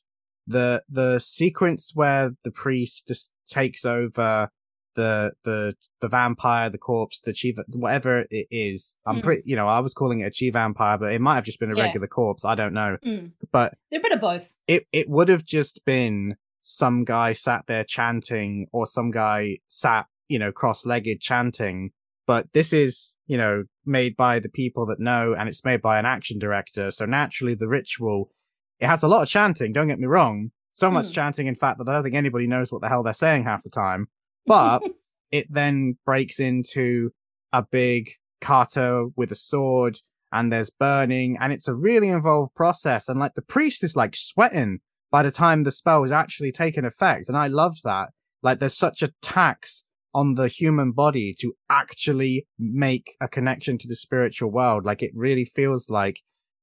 the 0.47 0.83
the 0.89 1.19
sequence 1.19 1.93
where 1.95 2.33
the 2.45 2.51
priest 2.51 3.09
just 3.09 3.33
takes 3.49 3.85
over 3.85 4.51
the 4.97 5.33
the 5.45 5.75
the 6.01 6.09
vampire, 6.09 6.71
the 6.71 6.79
corpse, 6.79 7.21
the 7.21 7.33
chief, 7.33 7.57
whatever 7.75 8.25
it 8.31 8.47
is. 8.51 8.97
I'm 9.07 9.17
Mm. 9.19 9.23
pretty, 9.23 9.43
you 9.45 9.55
know, 9.57 9.67
I 9.67 9.81
was 9.81 9.93
calling 9.95 10.21
it 10.21 10.25
a 10.25 10.31
chief 10.31 10.55
vampire, 10.55 10.97
but 10.99 11.13
it 11.13 11.21
might 11.21 11.35
have 11.37 11.45
just 11.45 11.61
been 11.61 11.71
a 11.71 11.77
Yeah. 11.77 11.83
regular 11.85 12.07
corpse. 12.07 12.45
I 12.45 12.55
don't 12.55 12.73
know, 12.73 12.97
Mm. 13.05 13.33
but 13.53 13.75
They're 13.91 14.01
a 14.01 14.03
bit 14.03 14.13
of 14.13 14.21
both. 14.21 14.55
it 14.67 14.87
it 14.93 15.09
would 15.11 15.29
have 15.29 15.45
just 15.45 15.85
been 15.85 16.37
some 16.61 17.05
guy 17.05 17.33
sat 17.33 17.67
there 17.67 17.85
chanting 17.85 18.67
or 18.73 18.87
some 18.87 19.11
guy 19.11 19.59
sat 19.67 20.07
you 20.29 20.39
know 20.39 20.53
cross-legged 20.53 21.21
chanting 21.21 21.91
but 22.27 22.53
this 22.53 22.73
is 22.73 23.17
you 23.27 23.37
know 23.39 23.65
made 23.87 24.15
by 24.17 24.39
the 24.39 24.49
people 24.49 24.85
that 24.87 25.01
know 25.01 25.33
and 25.33 25.49
it's 25.49 25.65
made 25.65 25.81
by 25.83 25.99
an 25.99 26.05
action 26.07 26.39
director 26.39 26.91
so 26.91 27.05
naturally 27.07 27.55
the 27.55 27.67
ritual 27.67 28.31
it 28.79 28.87
has 28.87 29.03
a 29.03 29.09
lot 29.09 29.23
of 29.23 29.29
chanting 29.29 29.73
don't 29.73 29.89
get 29.89 29.99
me 29.99 30.07
wrong 30.07 30.51
so 30.71 30.91
much 30.91 31.07
Hmm. 31.07 31.13
chanting 31.13 31.47
in 31.47 31.57
fact 31.57 31.79
that 31.79 31.89
i 31.89 31.93
don't 31.95 32.03
think 32.05 32.15
anybody 32.15 32.47
knows 32.47 32.71
what 32.71 32.81
the 32.83 32.89
hell 32.89 33.03
they're 33.03 33.15
saying 33.15 33.45
half 33.45 33.63
the 33.65 33.71
time 33.71 34.07
but 34.47 34.83
it 35.31 35.47
then 35.51 35.97
breaks 36.05 36.41
into 36.41 37.11
a 37.53 37.65
big 37.71 38.11
kata 38.41 39.09
with 39.17 39.31
a 39.31 39.37
sword 39.37 39.99
and 40.33 40.53
there's 40.53 40.71
burning 40.71 41.37
and 41.41 41.53
it's 41.53 41.69
a 41.69 41.75
really 41.75 42.09
involved 42.09 42.55
process 42.55 43.09
and 43.09 43.19
like 43.19 43.35
the 43.35 43.43
priest 43.43 43.85
is 43.85 43.97
like 43.97 44.15
sweating 44.17 44.79
by 45.11 45.23
the 45.23 45.31
time 45.31 45.65
the 45.65 45.73
spell 45.73 46.05
is 46.05 46.13
actually 46.13 46.53
taken 46.53 46.85
effect 46.85 47.29
and 47.29 47.37
i 47.37 47.47
loved 47.47 47.83
that. 47.85 48.11
Like 48.43 48.59
there's 48.59 48.77
such 48.77 49.03
a 49.03 49.13
tax 49.23 49.85
on 50.15 50.35
the 50.35 50.49
human 50.49 50.93
body 50.93 51.35
to 51.41 51.55
actually 51.69 52.47
make 52.59 53.13
a 53.21 53.29
connection 53.29 53.79
to 53.79 53.89
the 53.89 53.97
spiritual 53.97 54.51
world. 54.51 54.85
Like 54.85 55.03
it 55.03 55.13
really 55.15 55.45
feels 55.45 55.89
like 55.89 56.21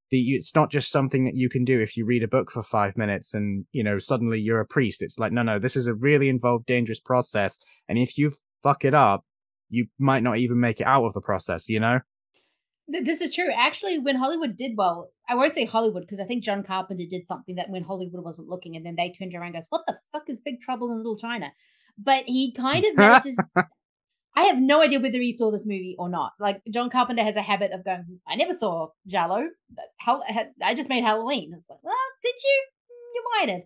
the 0.10 0.20
it's 0.32 0.55
not 0.55 0.72
just 0.72 0.91
something 0.91 1.26
that 1.26 1.36
you 1.36 1.49
can 1.49 1.64
do 1.66 1.80
if 1.80 1.97
you 1.97 2.05
read 2.05 2.24
a 2.24 2.28
book 2.28 2.51
for 2.51 2.64
5 2.64 2.97
minutes 2.97 3.34
and 3.34 3.66
you 3.72 3.84
know 3.84 3.99
suddenly 3.99 4.39
you're 4.39 4.62
a 4.62 4.66
priest 4.66 5.01
it's 5.01 5.20
like 5.20 5.32
no 5.32 5.43
no 5.43 5.60
this 5.60 5.76
is 5.76 5.88
a 5.88 5.93
really 5.93 6.30
involved 6.30 6.66
dangerous 6.66 6.99
process 6.99 7.60
and 7.88 7.97
if 7.97 8.18
you 8.18 8.32
fuck 8.64 8.86
it 8.86 8.93
up 8.93 9.26
you 9.70 9.88
might 9.99 10.24
not 10.24 10.38
even 10.38 10.60
make 10.60 10.80
it 10.80 10.88
out 10.88 11.05
of 11.05 11.14
the 11.14 11.22
process 11.22 11.68
you 11.68 11.80
know 11.80 11.99
This 12.88 13.20
is 13.20 13.36
true. 13.36 13.49
Actually, 13.53 13.99
when 13.99 14.16
Hollywood 14.16 14.55
did 14.55 14.78
well, 14.78 15.10
I 15.28 15.36
won't 15.36 15.53
say 15.53 15.66
Hollywood 15.66 16.03
because 16.03 16.22
I 16.22 16.24
think 16.24 16.43
John 16.43 16.64
Carpenter 16.64 17.03
did 17.10 17.26
something 17.26 17.55
that 17.55 17.70
when 17.70 17.84
Hollywood 17.84 18.24
wasn't 18.24 18.47
looking, 18.47 18.78
and 18.78 18.86
then 18.86 18.95
they 18.95 19.12
turned 19.12 19.34
around 19.36 19.47
and 19.47 19.55
goes, 19.55 19.68
"What 19.70 19.86
the 19.88 19.99
fuck 20.14 20.30
is 20.30 20.39
Big 20.39 20.62
Trouble 20.62 20.89
in 20.91 20.97
Little 20.97 21.18
China?" 21.18 21.51
But 21.97 22.24
he 22.28 22.53
kind 22.53 22.86
of 22.86 22.95
manages. 22.95 23.51
I 24.38 24.43
have 24.43 24.59
no 24.59 24.83
idea 24.83 24.99
whether 24.99 25.17
he 25.17 25.33
saw 25.33 25.49
this 25.49 25.65
movie 25.65 25.95
or 25.97 26.09
not. 26.09 26.33
Like 26.39 26.61
John 26.71 26.91
Carpenter 26.91 27.23
has 27.23 27.35
a 27.35 27.41
habit 27.41 27.71
of 27.71 27.83
going, 27.83 28.19
"I 28.27 28.35
never 28.35 28.53
saw 28.53 28.89
Giallo. 29.07 29.49
I 30.61 30.75
just 30.75 30.89
made 30.89 31.03
Halloween." 31.03 31.53
It's 31.55 31.71
like, 31.71 31.79
well, 31.81 31.95
did 32.21 32.35
you? 32.43 32.65
You 33.15 33.23
might 33.33 33.49
have. 33.49 33.61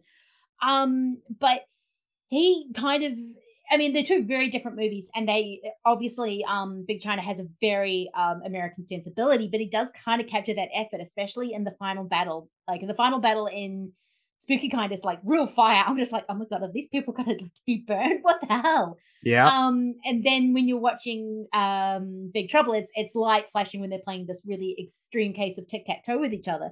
Um, 0.66 1.18
but 1.40 1.66
he 2.30 2.72
kind 2.74 3.04
of 3.04 3.14
I 3.70 3.78
mean, 3.78 3.94
they're 3.94 4.04
two 4.04 4.24
very 4.24 4.50
different 4.50 4.78
movies, 4.78 5.10
and 5.16 5.28
they 5.28 5.62
obviously, 5.86 6.44
um, 6.46 6.84
Big 6.86 7.00
China 7.00 7.22
has 7.22 7.40
a 7.40 7.48
very 7.62 8.10
um, 8.16 8.42
American 8.46 8.84
sensibility, 8.84 9.48
but 9.50 9.62
he 9.62 9.68
does 9.68 9.92
kind 9.92 10.22
of 10.22 10.28
capture 10.28 10.54
that 10.54 10.68
effort, 10.76 11.00
especially 11.02 11.54
in 11.54 11.64
the 11.64 11.72
final 11.80 12.04
battle. 12.04 12.50
Like 12.68 12.86
the 12.86 12.94
final 12.94 13.20
battle 13.20 13.48
in 13.48 13.94
Spooky 14.42 14.70
Kind, 14.70 14.92
is 14.92 15.04
like 15.04 15.20
real 15.24 15.46
fire. 15.46 15.84
I'm 15.86 15.98
just 15.98 16.12
like, 16.12 16.26
oh 16.28 16.34
my 16.34 16.46
god, 16.50 16.64
are 16.64 16.72
these 16.72 16.88
people 16.88 17.14
gonna 17.14 17.38
be 17.68 17.84
burned? 17.88 18.24
What 18.24 18.42
the 18.42 18.48
hell? 18.48 18.98
yeah 19.22 19.48
Um, 19.48 19.94
and 20.04 20.24
then 20.24 20.54
when 20.54 20.68
you're 20.68 20.80
watching 20.80 21.46
um 21.54 22.32
Big 22.34 22.50
Trouble, 22.50 22.74
it's 22.74 22.92
it's 22.96 23.14
light 23.14 23.52
flashing 23.52 23.82
when 23.82 23.92
they're 23.92 24.00
playing 24.00 24.26
this 24.26 24.42
really 24.44 24.76
extreme 24.80 25.34
case 25.34 25.60
of 25.60 25.68
tic 25.68 25.86
tac 25.86 26.04
toe 26.04 26.20
with 26.20 26.34
each 26.34 26.48
other. 26.48 26.72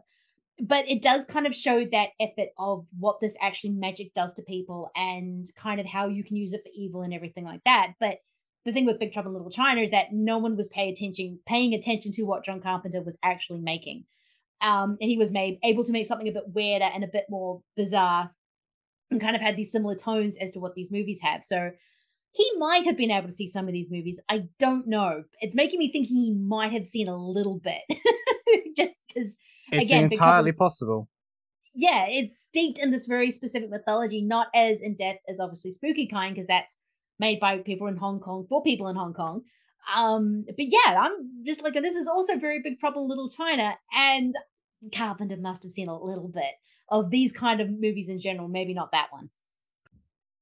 But 0.59 0.89
it 0.89 1.03
does 1.03 1.26
kind 1.26 1.45
of 1.45 1.55
show 1.55 1.86
that 1.86 2.09
effort 2.20 2.49
of 2.57 2.88
what 2.97 3.22
this 3.22 3.38
actually 3.39 3.70
magic 3.70 4.13
does 4.15 4.34
to 4.34 4.41
people 4.41 4.89
and 4.95 5.45
kind 5.55 5.80
of 5.80 5.86
how 5.86 6.07
you 6.07 6.24
can 6.24 6.36
use 6.36 6.53
it 6.53 6.63
for 6.63 6.72
evil 6.76 7.03
and 7.03 7.13
everything 7.13 7.45
like 7.45 7.61
that. 7.65 7.93
But 7.99 8.17
the 8.65 8.74
thing 8.74 8.86
with 8.86 8.99
Big 8.99 9.13
Trouble 9.13 9.30
in 9.30 9.36
Little 9.36 9.51
China 9.51 9.80
is 9.80 9.91
that 9.91 10.11
no 10.11 10.39
one 10.39 10.57
was 10.57 10.67
paying 10.70 10.91
attention 10.91 11.39
paying 11.45 11.76
attention 11.76 12.11
to 12.13 12.24
what 12.24 12.43
John 12.43 12.61
Carpenter 12.61 13.03
was 13.03 13.20
actually 13.22 13.61
making. 13.61 14.05
Um, 14.62 14.97
and 14.99 15.10
he 15.10 15.18
was 15.18 15.32
made 15.32 15.57
able 15.64 15.86
to 15.86 15.91
make 15.91 16.05
something 16.05 16.28
a 16.28 16.34
bit 16.34 16.43
weirder 16.53 16.89
and 16.93 17.03
a 17.03 17.07
bit 17.07 17.26
more 17.30 17.62
bizarre 17.78 18.32
and 19.10 19.22
kind 19.22 19.36
of 19.36 19.41
had 19.41 19.55
these 19.55 19.72
similar 19.72 19.95
tones 19.95 20.38
as 20.38 20.51
to 20.51 20.60
what 20.60 20.76
these 20.76 20.91
movies 20.91 21.20
have. 21.22 21.43
So 21.43 21.72
he 22.32 22.51
might 22.57 22.86
have 22.86 22.97
been 22.97 23.12
able 23.12 23.28
to 23.28 23.34
see 23.34 23.47
some 23.47 23.68
of 23.68 23.74
these 23.74 23.91
movies. 23.91 24.22
I 24.30 24.43
don't 24.60 24.88
know. 24.88 25.24
It's 25.41 25.55
making 25.55 25.80
me 25.80 25.91
think 25.91 26.07
he 26.07 26.34
might 26.36 26.74
have 26.74 26.86
seen 26.86 27.07
a 27.07 27.18
little 27.18 27.60
bit. 27.60 27.82
Just 28.78 28.97
because, 29.07 29.38
it's 29.72 29.89
again, 29.89 30.05
entirely 30.12 30.51
Trouble's- 30.51 30.57
possible 30.57 31.10
yeah, 31.80 32.07
it's 32.10 32.38
steeped 32.38 32.80
in 32.80 32.91
this 32.91 33.05
very 33.05 33.32
specific 33.32 33.70
mythology, 33.70 34.22
not 34.22 34.47
as 34.53 34.82
in 34.82 34.95
depth 34.95 35.22
as 35.30 35.39
obviously 35.39 35.72
Spooky 35.72 36.07
Kind, 36.07 36.36
because 36.36 36.47
that's 36.47 36.78
made 37.20 37.39
by 37.39 37.57
people 37.60 37.88
in 37.88 37.97
Hong 37.97 38.20
Kong 38.20 38.45
for 38.49 38.64
people 38.64 38.88
in 38.88 38.95
Hong 38.95 39.14
Kong. 39.14 39.43
Um, 39.95 40.45
but 40.45 40.65
yeah, 40.67 40.99
I'm 40.99 41.43
just 41.45 41.63
like, 41.63 41.73
this 41.73 41.95
is 41.95 42.07
also 42.07 42.38
very 42.38 42.61
big 42.61 42.80
problem, 42.80 43.07
Little 43.07 43.30
China, 43.30 43.77
and 43.93 44.34
Carpenter 44.93 45.38
must 45.38 45.63
have 45.63 45.71
seen 45.71 45.88
a 45.88 45.99
little 45.99 46.27
bit 46.27 46.55
of 46.89 47.11
these 47.11 47.32
kind 47.32 47.61
of 47.61 47.69
movies 47.69 48.09
in 48.09 48.19
general, 48.19 48.47
maybe 48.47 48.73
not 48.73 48.91
that 48.91 49.07
one. 49.11 49.30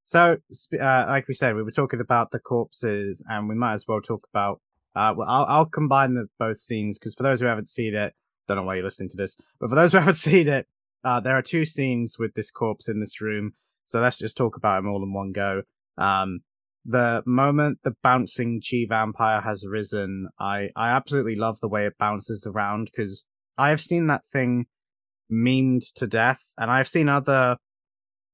So, 0.05 0.37
uh, 0.79 1.05
like 1.07 1.27
we 1.27 1.33
said, 1.33 1.55
we 1.55 1.63
were 1.63 1.71
talking 1.71 1.99
about 1.99 2.31
the 2.31 2.39
corpses, 2.39 3.23
and 3.29 3.49
we 3.49 3.55
might 3.55 3.73
as 3.73 3.87
well 3.87 4.01
talk 4.01 4.27
about. 4.33 4.61
Uh, 4.95 5.13
well, 5.15 5.29
I'll, 5.29 5.45
I'll 5.45 5.65
combine 5.65 6.13
the 6.13 6.27
both 6.39 6.59
scenes 6.59 6.97
because 6.97 7.13
for 7.13 7.23
those 7.23 7.39
who 7.39 7.45
haven't 7.45 7.69
seen 7.69 7.93
it, 7.93 8.15
don't 8.47 8.57
know 8.57 8.63
why 8.63 8.75
you're 8.75 8.83
listening 8.83 9.09
to 9.09 9.17
this, 9.17 9.37
but 9.59 9.69
for 9.69 9.75
those 9.75 9.91
who 9.91 9.97
haven't 9.99 10.15
seen 10.15 10.47
it, 10.47 10.67
uh, 11.03 11.19
there 11.19 11.37
are 11.37 11.41
two 11.41 11.65
scenes 11.65 12.17
with 12.17 12.33
this 12.33 12.51
corpse 12.51 12.87
in 12.87 12.99
this 12.99 13.21
room. 13.21 13.53
So 13.85 13.99
let's 13.99 14.17
just 14.17 14.37
talk 14.37 14.55
about 14.55 14.81
them 14.81 14.91
all 14.91 15.03
in 15.03 15.13
one 15.13 15.31
go. 15.31 15.63
Um, 15.97 16.41
the 16.87 17.21
moment 17.25 17.79
the 17.83 17.93
bouncing 18.01 18.61
chi 18.61 18.85
vampire 18.87 19.41
has 19.41 19.65
risen, 19.67 20.29
I 20.39 20.69
I 20.75 20.89
absolutely 20.89 21.35
love 21.35 21.59
the 21.59 21.67
way 21.69 21.85
it 21.85 21.97
bounces 21.99 22.47
around 22.47 22.85
because 22.85 23.25
I 23.57 23.69
have 23.69 23.81
seen 23.81 24.07
that 24.07 24.25
thing 24.25 24.65
memed 25.31 25.91
to 25.95 26.07
death, 26.07 26.41
and 26.57 26.71
I've 26.71 26.87
seen 26.87 27.09
other 27.09 27.57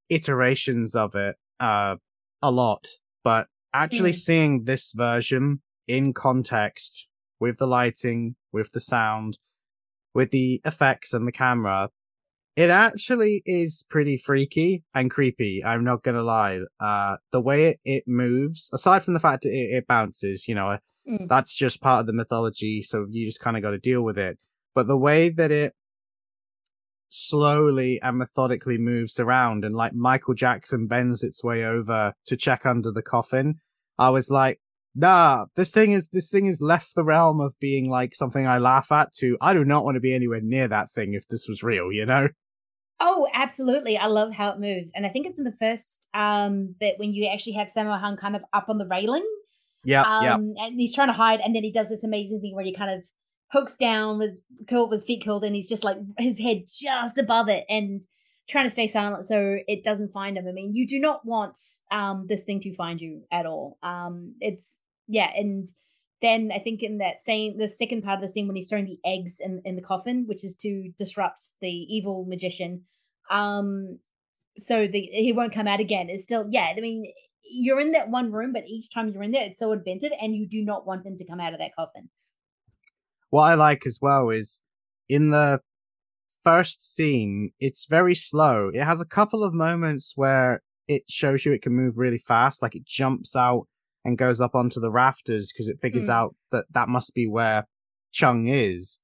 iterations 0.10 0.95
of 0.95 1.16
it 1.16 1.36
uh 1.60 1.95
a 2.41 2.51
lot 2.51 2.86
but 3.24 3.47
actually 3.74 4.12
Mm. 4.12 4.16
seeing 4.16 4.64
this 4.66 4.91
version 4.93 5.62
in 5.88 6.14
context 6.14 7.08
with 7.39 7.58
the 7.58 7.66
lighting 7.68 8.36
with 8.51 8.72
the 8.74 8.80
sound 8.80 9.39
with 10.14 10.30
the 10.32 10.62
effects 10.66 11.14
and 11.14 11.26
the 11.28 11.32
camera 11.32 11.89
it 12.56 12.70
actually 12.70 13.41
is 13.45 13.86
pretty 13.89 14.18
freaky 14.18 14.84
and 14.93 15.10
creepy 15.10 15.64
i'm 15.66 15.84
not 15.84 16.04
gonna 16.04 16.24
lie 16.24 16.60
uh 16.80 17.18
the 17.32 17.41
way 17.41 17.66
it, 17.66 17.80
it 17.84 18.04
moves 18.08 18.70
aside 18.74 19.04
from 19.04 19.14
the 19.14 19.20
fact 19.20 19.43
that 19.43 19.49
it, 19.49 19.78
it 19.78 19.88
bounces 19.88 20.47
you 20.47 20.56
know 20.56 20.78
Mm. 21.06 21.28
that's 21.28 21.54
just 21.54 21.82
part 21.82 21.99
of 21.99 22.08
the 22.08 22.14
mythology 22.14 22.82
so 22.82 23.06
you 23.10 23.26
just 23.26 23.41
kind 23.41 23.58
of 23.58 23.62
got 23.62 23.72
to 23.72 23.78
deal 23.78 24.01
with 24.04 24.18
it 24.18 24.39
but 24.74 24.88
the 24.88 24.97
way 24.97 25.28
that 25.28 25.51
it 25.51 25.74
slowly 27.14 27.99
and 28.01 28.18
methodically 28.18 28.78
moves 28.78 29.20
around 29.20 29.64
and 29.64 29.76
like 29.76 29.93
Michael 29.93 30.34
Jackson 30.34 30.88
bends 30.88 31.24
its 31.24 31.43
way 31.43 31.64
over 31.64 32.14
to 32.26 32.36
check 32.36 32.66
under 32.66 32.91
the 32.91 33.04
coffin. 33.04 33.56
I 33.99 34.10
was 34.10 34.32
like, 34.32 34.60
nah, 34.95 35.45
this 35.56 35.72
thing 35.72 35.91
is, 35.91 36.10
this 36.10 36.30
thing 36.30 36.47
is 36.47 36.60
left 36.60 36.95
the 36.95 37.04
realm 37.04 37.39
of 37.39 37.54
being 37.60 37.89
like 37.89 38.16
something 38.16 38.47
I 38.47 38.58
laugh 38.58 38.91
at 38.91 39.14
to, 39.18 39.38
I 39.41 39.54
do 39.54 39.64
not 39.64 39.86
want 39.86 39.95
to 39.95 40.01
be 40.01 40.14
anywhere 40.16 40.41
near 40.41 40.68
that 40.68 40.91
thing 40.91 41.14
if 41.14 41.28
this 41.28 41.47
was 41.47 41.62
real, 41.62 41.91
you 41.91 42.06
know? 42.06 42.30
Oh, 43.00 43.28
absolutely. 43.34 43.98
I 43.98 44.08
love 44.08 44.34
how 44.34 44.52
it 44.52 44.60
moves. 44.60 44.91
And 44.96 45.06
I 45.06 45.10
think 45.10 45.26
it's 45.26 45.38
in 45.38 45.44
the 45.44 45.52
first 45.60 46.08
um 46.14 46.76
bit 46.80 47.00
when 47.00 47.14
you 47.14 47.28
actually 47.28 47.54
have 47.54 47.68
Sammo 47.68 48.00
Hung 48.00 48.18
kind 48.18 48.36
of 48.36 48.44
up 48.54 48.70
on 48.70 48.78
the 48.78 48.88
railing. 48.88 49.26
Yeah, 49.84 50.06
yeah. 50.22 50.36
Um 50.36 50.54
and 50.58 50.80
he's 50.80 50.96
trying 50.96 51.10
to 51.10 51.14
hide, 51.14 51.41
and 51.41 51.56
then 51.56 51.64
he 51.64 51.72
does 51.72 51.89
this 51.89 52.04
amazing 52.04 52.39
thing 52.41 52.56
where 52.56 52.66
he 52.66 52.74
kind 52.74 52.91
of 52.91 53.04
hooks 53.52 53.76
down 53.76 54.18
with 54.20 54.41
curl 54.68 54.88
with 54.89 55.00
his 55.00 55.06
feet 55.06 55.24
curled, 55.24 55.44
and 55.44 55.56
he's 55.56 55.70
just 55.70 55.84
like 55.84 55.98
his 56.18 56.39
head 56.39 56.64
just 56.68 57.18
above 57.18 57.50
it 57.50 57.66
and 57.70 58.02
trying 58.48 58.66
to 58.66 58.70
stay 58.70 58.88
silent 58.88 59.26
so 59.26 59.58
it 59.68 59.84
doesn't 59.84 60.12
find 60.12 60.38
him. 60.38 60.48
I 60.48 60.52
mean, 60.52 60.74
you 60.74 60.88
do 60.88 61.00
not 61.00 61.26
want 61.26 61.58
um 61.91 62.26
this 62.28 62.44
thing 62.44 62.62
to 62.62 62.74
find 62.76 63.02
you 63.02 63.24
at 63.32 63.46
all. 63.46 63.78
Um 63.84 64.36
it's 64.39 64.80
yeah, 65.08 65.32
and 65.36 65.66
then 66.24 66.51
I 66.53 66.59
think 66.59 66.82
in 66.82 66.97
that 66.97 67.19
same 67.19 67.57
the 67.57 67.67
second 67.67 68.03
part 68.03 68.15
of 68.15 68.21
the 68.21 68.28
scene 68.28 68.47
when 68.47 68.55
he's 68.55 68.69
throwing 68.69 68.86
the 68.86 68.99
eggs 69.05 69.39
in, 69.39 69.61
in 69.65 69.76
the 69.76 69.82
coffin, 69.82 70.26
which 70.28 70.43
is 70.43 70.55
to 70.61 70.91
disrupt 70.97 71.41
the 71.61 71.69
evil 71.69 72.26
magician. 72.28 72.84
Um 73.30 73.99
so 74.57 74.88
the 74.88 75.01
he 75.01 75.34
won't 75.34 75.53
come 75.53 75.67
out 75.67 75.80
again. 75.80 76.09
It's 76.09 76.24
still 76.24 76.47
yeah, 76.49 76.74
I 76.76 76.80
mean 76.80 77.11
you're 77.43 77.80
in 77.80 77.91
that 77.91 78.09
one 78.09 78.32
room, 78.32 78.53
but 78.53 78.67
each 78.67 78.91
time 78.93 79.09
you're 79.09 79.24
in 79.24 79.32
there, 79.32 79.43
it's 79.43 79.59
so 79.59 79.71
inventive, 79.74 80.11
and 80.21 80.36
you 80.36 80.47
do 80.47 80.63
not 80.63 80.88
want 80.88 81.05
him 81.05 81.17
to 81.17 81.26
come 81.26 81.39
out 81.39 81.53
of 81.53 81.59
that 81.59 81.76
coffin. 81.76 82.09
What 83.30 83.43
I 83.43 83.53
like 83.55 83.86
as 83.86 83.99
well 84.01 84.30
is 84.30 84.61
in 85.09 85.30
the 85.30 85.59
first 86.43 86.95
scene, 86.95 87.51
it's 87.59 87.86
very 87.86 88.15
slow. 88.15 88.69
It 88.74 88.84
has 88.84 89.01
a 89.01 89.05
couple 89.05 89.43
of 89.43 89.53
moments 89.53 90.13
where 90.15 90.61
it 90.88 91.03
shows 91.09 91.45
you 91.45 91.51
it 91.51 91.61
can 91.61 91.74
move 91.74 91.97
really 91.97 92.17
fast, 92.17 92.61
like 92.61 92.76
it 92.76 92.86
jumps 92.86 93.36
out 93.36 93.67
and 94.06 94.18
goes 94.18 94.41
up 94.41 94.54
onto 94.56 94.80
the 94.80 94.91
rafters 94.91 95.51
because 95.51 95.68
it 95.68 95.80
figures 95.82 96.06
Mm. 96.08 96.10
out 96.14 96.36
that 96.51 96.66
that 96.72 96.89
must 96.89 97.14
be 97.14 97.28
where 97.28 97.68
Chung 98.12 98.47
is. 98.47 98.99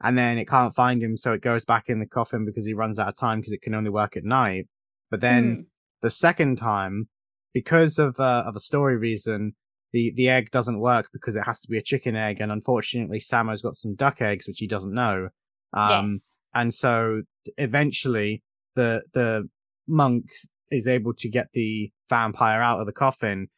and 0.00 0.18
then 0.18 0.36
it 0.38 0.46
can't 0.48 0.74
find 0.74 1.02
him, 1.02 1.16
so 1.16 1.32
it 1.32 1.40
goes 1.40 1.64
back 1.64 1.88
in 1.88 1.98
the 1.98 2.06
coffin 2.06 2.44
because 2.44 2.66
he 2.66 2.74
runs 2.74 2.98
out 2.98 3.08
of 3.08 3.16
time 3.16 3.38
because 3.40 3.52
it 3.52 3.62
can 3.62 3.74
only 3.74 3.88
work 3.90 4.16
at 4.16 4.24
night. 4.24 4.66
But 5.10 5.20
then 5.20 5.54
Hmm. 5.54 5.60
the 6.02 6.10
second 6.10 6.56
time, 6.58 7.08
because 7.54 7.98
of 7.98 8.18
uh, 8.20 8.42
of 8.46 8.54
a 8.56 8.60
story 8.60 8.96
reason, 8.98 9.54
the 9.92 10.12
the 10.14 10.28
egg 10.28 10.50
doesn't 10.50 10.80
work 10.80 11.08
because 11.12 11.36
it 11.36 11.44
has 11.44 11.60
to 11.60 11.68
be 11.68 11.78
a 11.78 11.82
chicken 11.82 12.16
egg, 12.16 12.40
and 12.40 12.50
unfortunately, 12.52 13.20
Sammo's 13.20 13.62
got 13.62 13.76
some 13.76 13.94
duck 13.94 14.20
eggs 14.20 14.46
which 14.48 14.58
he 14.58 14.66
doesn't 14.66 14.92
know. 14.92 15.28
Um, 15.72 16.06
yes. 16.06 16.34
and 16.52 16.74
so 16.74 17.22
eventually 17.56 18.42
the 18.74 19.02
the 19.14 19.48
monk 19.86 20.24
is 20.70 20.86
able 20.86 21.14
to 21.14 21.28
get 21.28 21.48
the 21.52 21.90
vampire 22.10 22.60
out 22.60 22.80
of 22.80 22.86
the 22.86 22.92
coffin 22.92 23.48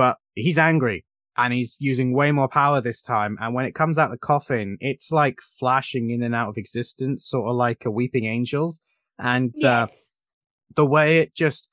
but 0.00 0.16
he's 0.34 0.56
angry 0.56 1.04
and 1.36 1.52
he's 1.52 1.76
using 1.78 2.14
way 2.14 2.32
more 2.32 2.48
power 2.48 2.80
this 2.80 3.02
time 3.02 3.36
and 3.40 3.54
when 3.54 3.66
it 3.66 3.74
comes 3.74 3.98
out 3.98 4.10
the 4.10 4.18
coffin 4.32 4.78
it's 4.80 5.10
like 5.10 5.38
flashing 5.58 6.08
in 6.10 6.22
and 6.22 6.34
out 6.34 6.48
of 6.48 6.56
existence 6.56 7.26
sort 7.26 7.48
of 7.50 7.54
like 7.54 7.84
a 7.84 7.90
weeping 7.90 8.24
angels 8.24 8.80
and 9.18 9.52
uh, 9.64 9.86
the 10.74 10.86
way 10.86 11.18
it 11.18 11.34
just 11.34 11.70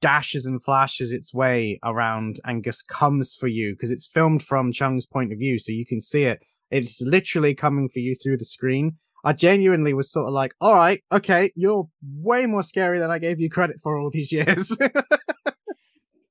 dashes 0.00 0.46
and 0.46 0.62
flashes 0.62 1.10
its 1.10 1.32
way 1.32 1.78
around 1.84 2.38
and 2.44 2.64
just 2.64 2.88
comes 2.88 3.34
for 3.34 3.48
you 3.48 3.72
because 3.72 3.90
it's 3.90 4.06
filmed 4.06 4.42
from 4.42 4.72
Chung's 4.72 5.06
point 5.06 5.32
of 5.32 5.38
view, 5.38 5.58
so 5.58 5.72
you 5.72 5.86
can 5.86 6.00
see 6.00 6.24
it. 6.24 6.40
It's 6.70 7.00
literally 7.00 7.54
coming 7.54 7.88
for 7.88 8.00
you 8.00 8.14
through 8.14 8.38
the 8.38 8.44
screen. 8.44 8.96
I 9.24 9.32
genuinely 9.32 9.94
was 9.94 10.12
sort 10.12 10.28
of 10.28 10.34
like, 10.34 10.52
all 10.60 10.74
right, 10.74 11.02
okay, 11.10 11.50
you're 11.56 11.88
way 12.20 12.46
more 12.46 12.62
scary 12.62 12.98
than 12.98 13.10
I 13.10 13.18
gave 13.18 13.40
you 13.40 13.50
credit 13.50 13.78
for 13.82 13.98
all 13.98 14.10
these 14.10 14.30
years. 14.30 14.76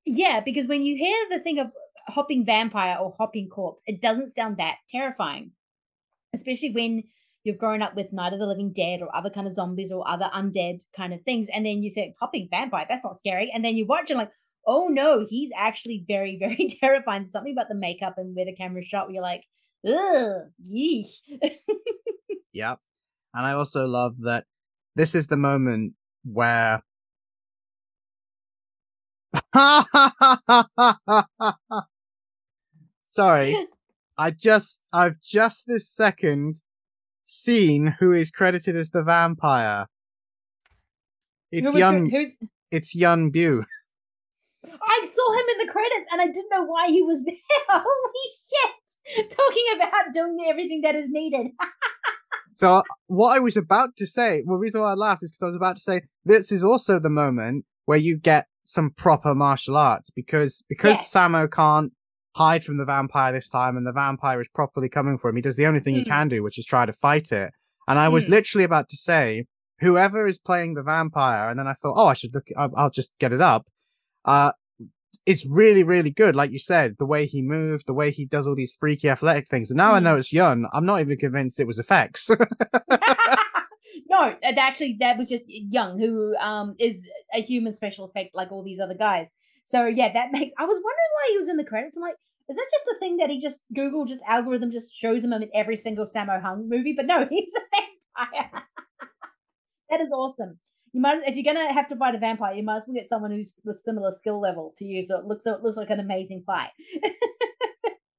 Yeah, 0.05 0.41
because 0.41 0.67
when 0.67 0.83
you 0.83 0.95
hear 0.95 1.17
the 1.29 1.39
thing 1.39 1.59
of 1.59 1.71
hopping 2.07 2.45
vampire 2.45 2.97
or 2.99 3.15
hopping 3.17 3.49
corpse, 3.49 3.81
it 3.87 4.01
doesn't 4.01 4.29
sound 4.29 4.57
that 4.57 4.77
terrifying. 4.89 5.51
Especially 6.33 6.71
when 6.71 7.03
you've 7.43 7.57
grown 7.57 7.81
up 7.81 7.95
with 7.95 8.13
Night 8.13 8.33
of 8.33 8.39
the 8.39 8.45
Living 8.45 8.73
Dead 8.73 9.01
or 9.01 9.15
other 9.15 9.29
kind 9.29 9.47
of 9.47 9.53
zombies 9.53 9.91
or 9.91 10.07
other 10.07 10.29
undead 10.33 10.83
kind 10.95 11.13
of 11.13 11.21
things. 11.23 11.47
And 11.53 11.65
then 11.65 11.81
you 11.81 11.89
say 11.89 12.13
hopping 12.19 12.47
vampire, 12.51 12.85
that's 12.87 13.05
not 13.05 13.17
scary. 13.17 13.51
And 13.53 13.63
then 13.63 13.75
you 13.75 13.85
watch 13.85 14.09
and 14.09 14.19
like, 14.19 14.31
oh 14.67 14.87
no, 14.87 15.25
he's 15.29 15.51
actually 15.57 16.03
very, 16.07 16.37
very 16.39 16.67
terrifying. 16.79 17.21
There's 17.23 17.31
something 17.31 17.53
about 17.53 17.69
the 17.69 17.75
makeup 17.75 18.15
and 18.17 18.35
where 18.35 18.45
the 18.45 18.55
camera's 18.55 18.87
shot 18.87 19.07
where 19.07 19.15
you're 19.15 19.23
like, 19.23 19.43
ugh, 19.87 20.49
yeesh. 20.69 21.15
Yep. 22.55 22.79
And 23.33 23.45
I 23.45 23.51
also 23.51 23.85
love 23.85 24.19
that 24.19 24.45
this 24.95 25.13
is 25.13 25.27
the 25.27 25.35
moment 25.35 25.93
where 26.23 26.81
Sorry. 33.03 33.67
I 34.17 34.31
just 34.31 34.87
I've 34.93 35.19
just 35.21 35.67
this 35.67 35.89
second 35.89 36.61
seen 37.23 37.95
who 37.99 38.11
is 38.11 38.31
credited 38.31 38.75
as 38.77 38.89
the 38.91 39.03
vampire. 39.03 39.87
It's 41.51 41.67
Who 41.69 41.73
was 41.73 41.79
Yuen 41.79 42.05
who- 42.09 42.17
who's 42.17 42.37
it's 42.71 42.95
Yuen 42.95 43.31
Biao. 43.31 43.63
I 44.65 45.05
saw 45.07 45.33
him 45.33 45.45
in 45.59 45.65
the 45.67 45.71
credits 45.71 46.07
and 46.11 46.19
I 46.21 46.25
didn't 46.25 46.49
know 46.51 46.63
why 46.65 46.87
he 46.87 47.01
was 47.03 47.23
there. 47.25 47.35
Holy 47.69 48.29
shit! 48.49 49.29
Talking 49.29 49.63
about 49.75 50.11
doing 50.13 50.37
everything 50.47 50.81
that 50.81 50.95
is 50.95 51.09
needed. 51.11 51.47
So 52.57 52.83
what 53.07 53.35
I 53.35 53.39
was 53.39 53.57
about 53.57 53.97
to 53.97 54.07
say, 54.07 54.41
well, 54.45 54.55
the 54.55 54.61
reason 54.61 54.79
why 54.79 54.91
I 54.91 54.93
laughed 54.93 55.23
is 55.23 55.31
because 55.33 55.43
I 55.43 55.47
was 55.47 55.57
about 55.57 55.75
to 55.75 55.81
say 55.81 56.03
this 56.23 56.53
is 56.53 56.63
also 56.63 56.99
the 56.99 57.09
moment 57.09 57.65
where 57.83 57.97
you 57.97 58.15
get 58.17 58.47
some 58.67 58.89
proper 58.89 59.35
martial 59.35 59.77
arts 59.77 60.09
because 60.09 60.63
because 60.67 60.97
Yes. 60.97 61.11
Sammo 61.13 61.49
can't 61.49 61.93
hide 62.35 62.63
from 62.63 62.77
the 62.77 62.83
vampire 62.85 63.31
this 63.31 63.47
time 63.47 63.77
and 63.77 63.85
the 63.87 63.93
vampire 63.93 64.41
is 64.41 64.47
properly 64.53 64.89
coming 64.89 65.17
for 65.19 65.29
him. 65.29 65.35
He 65.35 65.41
does 65.43 65.55
the 65.55 65.67
only 65.67 65.79
thing 65.79 65.95
he 65.95 66.01
Mm. 66.03 66.07
can 66.07 66.27
do, 66.27 66.41
which 66.43 66.57
is 66.57 66.65
try 66.65 66.85
to 66.85 66.91
fight 66.93 67.31
it. 67.31 67.51
And 67.87 67.99
I 67.99 68.09
was 68.09 68.25
Mm. 68.25 68.29
literally 68.31 68.63
about 68.65 68.89
to 68.89 68.97
say 68.97 69.45
whoever 69.81 70.25
is 70.25 70.39
playing 70.39 70.73
the 70.73 70.83
vampire, 70.83 71.47
and 71.49 71.59
then 71.59 71.67
I 71.67 71.73
thought, 71.73 71.93
oh, 71.95 72.07
I 72.07 72.13
should 72.13 72.33
look. 72.33 72.47
I'll, 72.57 72.71
I'll 72.75 72.89
just 72.89 73.11
get 73.19 73.31
it 73.31 73.41
up. 73.41 73.67
Uh, 74.25 74.51
it's 75.25 75.45
really, 75.47 75.83
really 75.83 76.11
good. 76.11 76.35
Like 76.35 76.51
you 76.51 76.59
said, 76.59 76.95
the 76.97 77.05
way 77.05 77.25
he 77.25 77.41
moved, 77.41 77.85
the 77.87 77.93
way 77.93 78.09
he 78.11 78.25
does 78.25 78.47
all 78.47 78.55
these 78.55 78.75
freaky 78.79 79.09
athletic 79.09 79.47
things. 79.47 79.69
And 79.69 79.77
now 79.77 79.93
I 79.93 79.99
Mm. 79.99 80.03
know 80.03 80.15
it's 80.17 80.33
Yuen. 80.33 80.65
I'm 80.73 80.85
not 80.85 81.01
even 81.01 81.17
convinced 81.17 81.59
it 81.59 81.67
was 81.67 81.77
effects. 81.79 82.29
no, 84.09 84.35
actually, 84.43 84.97
that 84.99 85.17
was 85.17 85.29
just 85.29 85.43
Yuen, 85.47 85.99
who 85.99 86.35
um 86.37 86.75
is 86.79 87.09
a 87.33 87.41
human 87.41 87.73
special 87.73 88.05
effect 88.05 88.31
like 88.33 88.51
all 88.51 88.63
these 88.63 88.79
other 88.79 88.95
guys. 88.95 89.31
So 89.63 89.85
yeah, 89.87 90.11
that 90.13 90.31
makes. 90.31 90.53
I 90.57 90.65
was 90.65 90.75
wondering 90.75 91.11
why 91.13 91.27
he 91.31 91.37
was 91.37 91.49
in 91.49 91.57
the 91.57 91.65
credits. 91.65 91.95
I'm 91.95 92.01
like, 92.01 92.15
is 92.49 92.55
that 92.55 92.67
just 92.71 92.85
the 92.85 92.97
thing 92.99 93.17
that 93.17 93.29
he 93.29 93.39
just 93.39 93.65
Google 93.73 94.05
just 94.05 94.21
algorithm 94.27 94.71
just 94.71 94.95
shows 94.95 95.23
him 95.23 95.33
in 95.33 95.49
every 95.53 95.75
single 95.75 96.05
Sammo 96.05 96.41
Hung 96.41 96.69
movie? 96.69 96.93
But 96.95 97.05
no, 97.05 97.25
he's 97.29 97.53
a 97.55 98.25
vampire. 98.25 98.63
that 99.89 100.01
is 100.01 100.11
awesome. 100.11 100.59
You 100.93 101.01
might, 101.01 101.27
if 101.27 101.35
you're 101.35 101.53
gonna 101.53 101.73
have 101.73 101.89
to 101.89 101.95
fight 101.97 102.15
a 102.15 102.19
vampire, 102.19 102.53
you 102.53 102.63
might 102.63 102.77
as 102.77 102.83
well 102.87 102.95
get 102.95 103.05
someone 103.05 103.31
who's 103.31 103.59
with 103.65 103.77
similar 103.77 104.11
skill 104.11 104.39
level 104.39 104.71
to 104.77 104.85
you, 104.85 105.03
so 105.03 105.19
it 105.19 105.25
looks 105.25 105.43
so 105.43 105.53
it 105.53 105.61
looks 105.61 105.77
like 105.77 105.89
an 105.89 105.99
amazing 105.99 106.43
fight. 106.45 106.69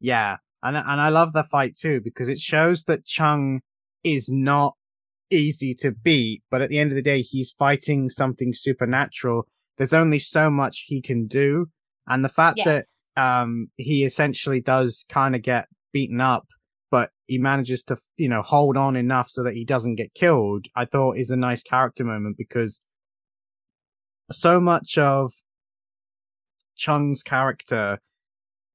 Yeah, 0.01 0.37
and 0.63 0.77
and 0.77 1.01
I 1.01 1.09
love 1.09 1.33
the 1.33 1.45
fight 1.45 1.77
too 1.77 2.01
because 2.01 2.29
it 2.29 2.39
shows 2.39 2.85
that 2.85 3.05
Chung 3.05 3.61
is 4.05 4.29
not 4.31 4.77
easy 5.31 5.75
to 5.75 5.93
beat, 5.93 6.43
but 6.51 6.63
at 6.63 6.69
the 6.69 6.79
end 6.79 6.91
of 6.91 6.97
the 6.97 7.03
day, 7.03 7.23
he's 7.23 7.53
fighting 7.53 8.11
something 8.11 8.53
supernatural. 8.55 9.47
There's 9.79 9.93
only 9.93 10.19
so 10.19 10.51
much 10.51 10.85
he 10.87 11.03
can 11.03 11.27
do, 11.27 11.67
and 12.07 12.25
the 12.25 12.29
fact 12.29 12.59
yes. 12.59 13.03
that 13.15 13.23
um 13.23 13.69
he 13.77 14.05
essentially 14.05 14.61
does 14.61 15.05
kind 15.09 15.35
of 15.35 15.43
get 15.43 15.69
beaten 15.93 16.21
up, 16.21 16.47
but 16.91 17.11
he 17.27 17.39
manages 17.39 17.83
to 17.85 17.97
you 18.17 18.29
know 18.29 18.43
hold 18.43 18.77
on 18.77 18.97
enough 18.97 19.29
so 19.31 19.43
that 19.43 19.55
he 19.55 19.65
doesn't 19.65 19.97
get 19.97 20.15
killed. 20.15 20.67
I 20.75 20.85
thought 20.85 21.19
is 21.19 21.31
a 21.31 21.37
nice 21.37 21.63
character 21.63 22.05
moment 22.05 22.37
because 22.37 22.81
so 24.31 24.61
much 24.61 24.99
of 24.99 25.33
Chung's 26.77 27.23
character 27.23 27.99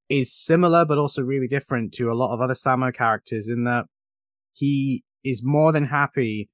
is 0.10 0.34
similar 0.34 0.86
but 0.86 0.98
also 0.98 1.22
really 1.22 1.48
different 1.48 1.94
to 1.94 2.12
a 2.12 2.14
lot 2.14 2.34
of 2.34 2.42
other 2.42 2.54
Sammo 2.54 2.94
characters 2.94 3.48
in 3.48 3.64
that 3.64 3.86
he 4.54 5.04
is 5.24 5.42
more 5.44 5.72
than 5.72 5.86
happy 5.86 6.50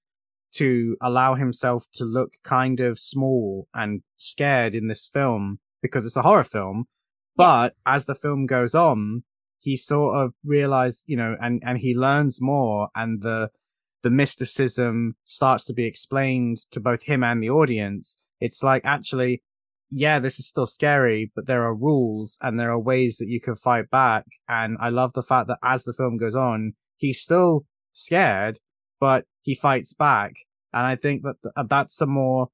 to 0.53 0.97
allow 1.01 1.35
himself 1.35 1.85
to 1.93 2.05
look 2.05 2.33
kind 2.43 2.79
of 2.79 2.99
small 2.99 3.67
and 3.73 4.01
scared 4.17 4.73
in 4.73 4.87
this 4.87 5.07
film 5.11 5.59
because 5.81 6.05
it's 6.05 6.17
a 6.17 6.21
horror 6.21 6.43
film. 6.43 6.85
But 7.35 7.65
Yes. 7.65 7.75
as 7.85 8.05
the 8.05 8.15
film 8.15 8.45
goes 8.45 8.73
on, 8.73 9.23
he 9.59 9.77
sort 9.77 10.15
of 10.15 10.33
realizes, 10.43 11.03
you 11.05 11.17
know, 11.17 11.35
and, 11.41 11.61
and 11.65 11.77
he 11.79 11.95
learns 11.95 12.41
more 12.41 12.89
and 12.95 13.21
the, 13.21 13.51
the 14.01 14.09
mysticism 14.09 15.15
starts 15.23 15.65
to 15.65 15.73
be 15.73 15.85
explained 15.85 16.57
to 16.71 16.79
both 16.79 17.03
him 17.03 17.23
and 17.23 17.43
the 17.43 17.49
audience. 17.49 18.19
It's 18.39 18.63
like, 18.63 18.85
actually, 18.85 19.43
yeah, 19.89 20.19
this 20.19 20.39
is 20.39 20.47
still 20.47 20.67
scary, 20.67 21.31
but 21.35 21.47
there 21.47 21.63
are 21.63 21.75
rules 21.75 22.37
and 22.41 22.59
there 22.59 22.71
are 22.71 22.79
ways 22.79 23.17
that 23.17 23.27
you 23.27 23.39
can 23.39 23.55
fight 23.55 23.89
back. 23.89 24.25
And 24.47 24.77
I 24.79 24.89
love 24.89 25.13
the 25.13 25.23
fact 25.23 25.47
that 25.47 25.59
as 25.63 25.83
the 25.83 25.93
film 25.93 26.17
goes 26.17 26.35
on, 26.35 26.73
he's 26.95 27.21
still 27.21 27.65
scared, 27.93 28.59
but 28.99 29.25
he 29.41 29.55
fights 29.55 29.93
back. 29.93 30.33
And 30.73 30.85
I 30.85 30.95
think 30.95 31.23
that 31.23 31.41
th- 31.41 31.53
uh, 31.55 31.63
that's 31.63 32.01
a 32.01 32.07
more 32.07 32.49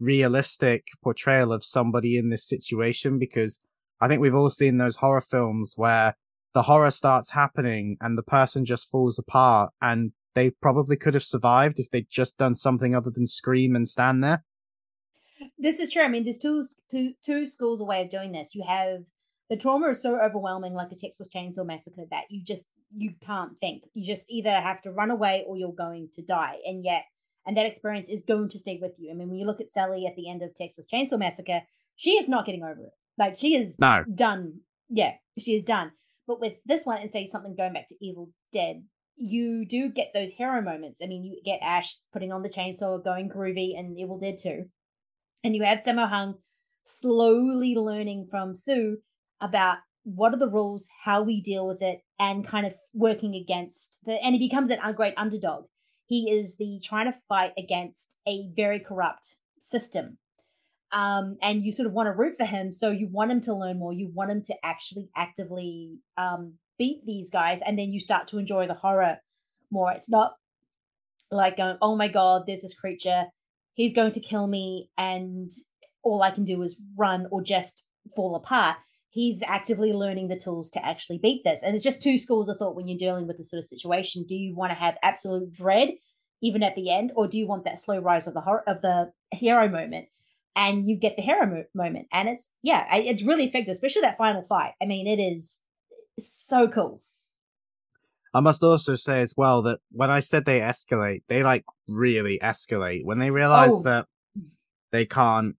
realistic 0.00 0.88
portrayal 1.02 1.52
of 1.52 1.64
somebody 1.64 2.16
in 2.16 2.28
this 2.28 2.46
situation 2.46 3.18
because 3.18 3.60
I 4.00 4.08
think 4.08 4.20
we've 4.20 4.34
all 4.34 4.50
seen 4.50 4.78
those 4.78 4.96
horror 4.96 5.20
films 5.20 5.74
where 5.76 6.16
the 6.52 6.62
horror 6.62 6.90
starts 6.90 7.30
happening 7.30 7.96
and 8.00 8.18
the 8.18 8.22
person 8.22 8.64
just 8.64 8.90
falls 8.90 9.18
apart 9.18 9.72
and 9.80 10.12
they 10.34 10.50
probably 10.50 10.96
could 10.96 11.14
have 11.14 11.24
survived 11.24 11.78
if 11.78 11.90
they'd 11.90 12.10
just 12.10 12.36
done 12.38 12.54
something 12.54 12.94
other 12.94 13.10
than 13.10 13.26
scream 13.26 13.74
and 13.74 13.88
stand 13.88 14.22
there. 14.22 14.44
this 15.58 15.80
is 15.80 15.92
true. 15.92 16.02
I 16.02 16.08
mean, 16.08 16.24
there's 16.24 16.38
two 16.38 16.64
two 16.90 17.14
two 17.24 17.46
schools 17.46 17.80
of 17.80 17.86
way 17.86 18.02
of 18.02 18.10
doing 18.10 18.32
this. 18.32 18.54
You 18.54 18.64
have 18.66 19.04
the 19.50 19.56
trauma 19.56 19.88
is 19.88 20.02
so 20.02 20.20
overwhelming, 20.20 20.74
like 20.74 20.90
a 20.90 20.96
Texas 20.96 21.28
Chainsaw 21.34 21.66
Massacre, 21.66 22.04
that 22.10 22.24
you 22.30 22.42
just 22.42 22.66
you 22.96 23.14
can't 23.20 23.58
think. 23.60 23.84
You 23.94 24.06
just 24.06 24.30
either 24.30 24.50
have 24.52 24.80
to 24.82 24.90
run 24.92 25.10
away 25.10 25.44
or 25.46 25.56
you're 25.56 25.72
going 25.72 26.08
to 26.14 26.22
die, 26.22 26.56
and 26.64 26.84
yet 26.84 27.04
and 27.46 27.56
that 27.56 27.66
experience 27.66 28.08
is 28.08 28.22
going 28.22 28.48
to 28.50 28.58
stay 28.58 28.78
with 28.80 28.92
you. 28.98 29.10
I 29.10 29.14
mean, 29.14 29.28
when 29.28 29.38
you 29.38 29.46
look 29.46 29.60
at 29.60 29.70
Sally 29.70 30.06
at 30.06 30.16
the 30.16 30.30
end 30.30 30.42
of 30.42 30.54
Texas 30.54 30.86
Chainsaw 30.92 31.18
Massacre, 31.18 31.60
she 31.96 32.12
is 32.12 32.28
not 32.28 32.46
getting 32.46 32.62
over 32.62 32.84
it. 32.86 32.92
Like 33.18 33.38
she 33.38 33.54
is 33.54 33.78
No. 33.78 34.04
done. 34.14 34.60
Yeah, 34.88 35.14
she 35.38 35.54
is 35.54 35.62
done. 35.62 35.92
But 36.26 36.40
with 36.40 36.54
this 36.64 36.86
one, 36.86 37.02
and 37.02 37.10
say 37.10 37.26
something 37.26 37.54
going 37.54 37.74
back 37.74 37.86
to 37.88 37.96
Evil 38.00 38.30
Dead, 38.52 38.82
you 39.16 39.66
do 39.66 39.90
get 39.90 40.12
those 40.14 40.32
hero 40.32 40.62
moments. 40.62 41.00
I 41.02 41.06
mean, 41.06 41.22
you 41.22 41.40
get 41.44 41.60
Ash 41.62 41.98
putting 42.12 42.32
on 42.32 42.42
the 42.42 42.48
chainsaw, 42.48 43.02
going 43.02 43.28
groovy, 43.28 43.78
and 43.78 43.98
Evil 43.98 44.18
Dead 44.18 44.38
2. 44.38 44.64
And 45.44 45.54
you 45.54 45.62
have 45.64 45.80
Sammo 45.80 46.08
Hung 46.08 46.36
slowly 46.84 47.74
learning 47.74 48.28
from 48.30 48.54
Sue 48.54 48.98
about 49.40 49.78
what 50.04 50.32
are 50.34 50.38
the 50.38 50.48
rules, 50.48 50.88
how 51.04 51.22
we 51.22 51.40
deal 51.40 51.66
with 51.66 51.82
it, 51.82 52.02
and 52.18 52.46
kind 52.46 52.66
of 52.66 52.74
working 52.92 53.34
against 53.34 54.04
the. 54.04 54.22
And 54.22 54.34
he 54.34 54.38
becomes 54.38 54.70
an, 54.70 54.78
a 54.84 54.92
great 54.92 55.14
underdog. 55.16 55.64
He 56.06 56.30
is 56.30 56.56
the 56.58 56.80
trying 56.84 57.10
to 57.10 57.18
fight 57.28 57.52
against 57.58 58.14
a 58.28 58.48
very 58.54 58.78
corrupt 58.78 59.36
system. 59.58 60.18
Um, 60.92 61.38
and 61.42 61.64
you 61.64 61.72
sort 61.72 61.86
of 61.86 61.92
want 61.92 62.06
to 62.06 62.12
root 62.12 62.36
for 62.36 62.44
him, 62.44 62.70
so 62.70 62.90
you 62.90 63.08
want 63.10 63.32
him 63.32 63.40
to 63.42 63.54
learn 63.54 63.78
more. 63.78 63.92
You 63.92 64.10
want 64.14 64.30
him 64.30 64.42
to 64.42 64.54
actually 64.62 65.08
actively 65.16 65.98
um, 66.16 66.54
beat 66.78 67.04
these 67.04 67.30
guys, 67.30 67.60
and 67.66 67.78
then 67.78 67.92
you 67.92 67.98
start 67.98 68.28
to 68.28 68.38
enjoy 68.38 68.66
the 68.66 68.74
horror 68.74 69.18
more. 69.72 69.90
It's 69.90 70.10
not 70.10 70.34
like 71.32 71.56
going, 71.56 71.78
"Oh 71.82 71.96
my 71.96 72.06
god, 72.08 72.44
there's 72.46 72.62
this 72.62 72.78
creature. 72.78 73.26
He's 73.72 73.94
going 73.94 74.12
to 74.12 74.20
kill 74.20 74.46
me, 74.46 74.90
and 74.96 75.50
all 76.04 76.22
I 76.22 76.30
can 76.30 76.44
do 76.44 76.62
is 76.62 76.76
run 76.96 77.26
or 77.30 77.42
just 77.42 77.84
fall 78.14 78.36
apart." 78.36 78.76
He's 79.14 79.44
actively 79.46 79.92
learning 79.92 80.26
the 80.26 80.36
tools 80.36 80.70
to 80.72 80.84
actually 80.84 81.18
beat 81.18 81.42
this, 81.44 81.62
and 81.62 81.76
it's 81.76 81.84
just 81.84 82.02
two 82.02 82.18
schools 82.18 82.48
of 82.48 82.56
thought 82.58 82.74
when 82.74 82.88
you're 82.88 82.98
dealing 82.98 83.28
with 83.28 83.36
this 83.36 83.48
sort 83.50 83.58
of 83.58 83.64
situation. 83.64 84.24
Do 84.28 84.34
you 84.34 84.56
want 84.56 84.72
to 84.72 84.76
have 84.76 84.96
absolute 85.04 85.52
dread 85.52 85.90
even 86.42 86.64
at 86.64 86.74
the 86.74 86.90
end, 86.90 87.12
or 87.14 87.28
do 87.28 87.38
you 87.38 87.46
want 87.46 87.64
that 87.64 87.78
slow 87.78 88.00
rise 88.00 88.26
of 88.26 88.34
the 88.34 88.40
horror 88.40 88.68
of 88.68 88.82
the 88.82 89.12
hero 89.30 89.68
moment? 89.68 90.06
And 90.56 90.84
you 90.88 90.96
get 90.98 91.14
the 91.14 91.22
hero 91.22 91.46
mo- 91.46 91.64
moment, 91.76 92.08
and 92.12 92.28
it's 92.28 92.50
yeah, 92.64 92.92
it's 92.96 93.22
really 93.22 93.44
effective, 93.44 93.70
especially 93.72 94.02
that 94.02 94.18
final 94.18 94.42
fight. 94.42 94.72
I 94.82 94.86
mean, 94.86 95.06
it 95.06 95.20
is 95.22 95.62
so 96.18 96.66
cool. 96.66 97.00
I 98.34 98.40
must 98.40 98.64
also 98.64 98.96
say 98.96 99.20
as 99.22 99.34
well 99.36 99.62
that 99.62 99.78
when 99.92 100.10
I 100.10 100.18
said 100.18 100.44
they 100.44 100.58
escalate, 100.58 101.22
they 101.28 101.44
like 101.44 101.64
really 101.86 102.40
escalate 102.42 103.04
when 103.04 103.20
they 103.20 103.30
realize 103.30 103.74
Oh. 103.74 103.82
that 103.84 104.06
they 104.90 105.06
can't 105.06 105.54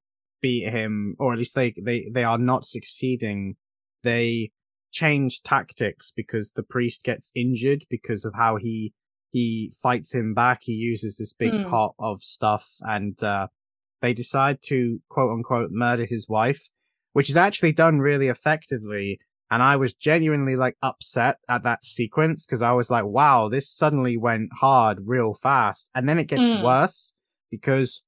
beat 0.46 0.70
him, 0.70 1.16
or 1.18 1.34
at 1.34 1.40
least 1.40 1.56
they 1.56 1.74
they 1.90 2.00
they 2.14 2.24
are 2.24 2.38
not 2.52 2.66
succeeding. 2.66 3.56
They 4.04 4.52
change 4.92 5.42
tactics 5.42 6.14
because 6.16 6.52
the 6.52 6.68
priest 6.76 7.04
gets 7.04 7.32
injured 7.36 7.82
because 7.90 8.26
of 8.26 8.34
how 8.36 8.58
he 8.58 8.94
he 9.32 9.74
fights 9.82 10.14
him 10.14 10.34
back. 10.34 10.60
He 10.62 10.74
uses 10.74 11.18
this 11.18 11.34
big 11.34 11.54
Mm. 11.54 11.70
pot 11.70 11.94
of 11.98 12.22
stuff, 12.22 12.66
and 12.82 13.16
uh, 13.24 13.48
they 14.02 14.14
decide 14.14 14.60
to 14.72 15.00
quote 15.10 15.32
unquote 15.36 15.72
murder 15.72 16.06
his 16.06 16.30
wife, 16.30 16.64
which 17.14 17.30
is 17.30 17.38
actually 17.38 17.74
done 17.74 17.98
really 18.00 18.28
effectively. 18.28 19.20
And 19.52 19.62
I 19.64 19.76
was 19.76 19.94
genuinely 19.94 20.56
like 20.56 20.76
upset 20.82 21.38
at 21.48 21.64
that 21.64 21.86
sequence 21.86 22.46
because 22.46 22.62
I 22.62 22.74
was 22.74 22.90
like, 22.90 23.06
wow, 23.06 23.48
this 23.48 23.70
suddenly 23.70 24.16
went 24.18 24.50
hard 24.66 24.98
real 25.06 25.34
fast. 25.36 25.90
And 25.96 26.08
then 26.10 26.20
it 26.20 26.28
gets 26.28 26.50
Mm. 26.50 26.62
worse 26.64 27.14
because 27.52 28.04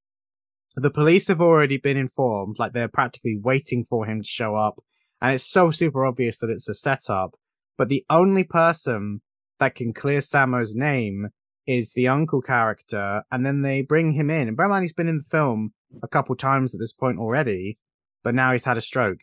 the 0.82 0.90
police 0.90 1.28
have 1.28 1.40
already 1.40 1.78
been 1.78 1.96
informed, 1.96 2.58
like 2.58 2.72
they're 2.72 2.88
practically 2.88 3.38
waiting 3.40 3.84
for 3.84 4.06
him 4.06 4.22
to 4.22 4.28
show 4.28 4.54
up. 4.54 4.82
And 5.20 5.34
it's 5.34 5.50
so 5.50 5.70
super 5.70 6.06
obvious 6.06 6.38
that 6.38 6.50
it's 6.50 6.68
a 6.68 6.74
setup. 6.74 7.34
But 7.76 7.88
the 7.88 8.04
only 8.10 8.44
person 8.44 9.20
that 9.58 9.74
can 9.74 9.92
clear 9.92 10.20
Sammo's 10.20 10.74
name 10.74 11.28
is 11.66 11.92
the 11.92 12.08
uncle 12.08 12.40
character. 12.40 13.22
And 13.30 13.44
then 13.44 13.62
they 13.62 13.82
bring 13.82 14.12
him 14.12 14.30
in. 14.30 14.48
And 14.48 14.56
bear 14.56 14.66
in 14.66 14.70
mind, 14.70 14.84
he's 14.84 14.92
been 14.92 15.08
in 15.08 15.18
the 15.18 15.24
film 15.30 15.72
a 16.02 16.08
couple 16.08 16.36
times 16.36 16.74
at 16.74 16.80
this 16.80 16.92
point 16.92 17.18
already, 17.18 17.78
but 18.22 18.34
now 18.34 18.52
he's 18.52 18.64
had 18.64 18.78
a 18.78 18.82
stroke. 18.82 19.20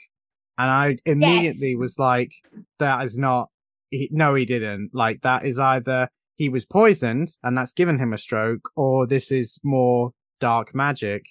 And 0.57 0.69
I 0.69 0.97
immediately 1.05 1.71
Yes. 1.71 1.77
was 1.77 1.99
like, 1.99 2.31
that 2.79 3.03
is 3.05 3.17
not, 3.17 3.49
he, 3.89 4.09
no, 4.11 4.35
he 4.35 4.45
didn't. 4.45 4.91
Like, 4.93 5.21
that 5.21 5.45
is 5.45 5.59
either 5.59 6.09
he 6.37 6.49
was 6.49 6.65
poisoned 6.65 7.29
and 7.43 7.57
that's 7.57 7.73
given 7.73 7.99
him 7.99 8.13
a 8.13 8.17
stroke, 8.17 8.69
or 8.75 9.05
this 9.05 9.31
is 9.31 9.59
more 9.63 10.11
dark 10.39 10.73
magic. 10.75 11.23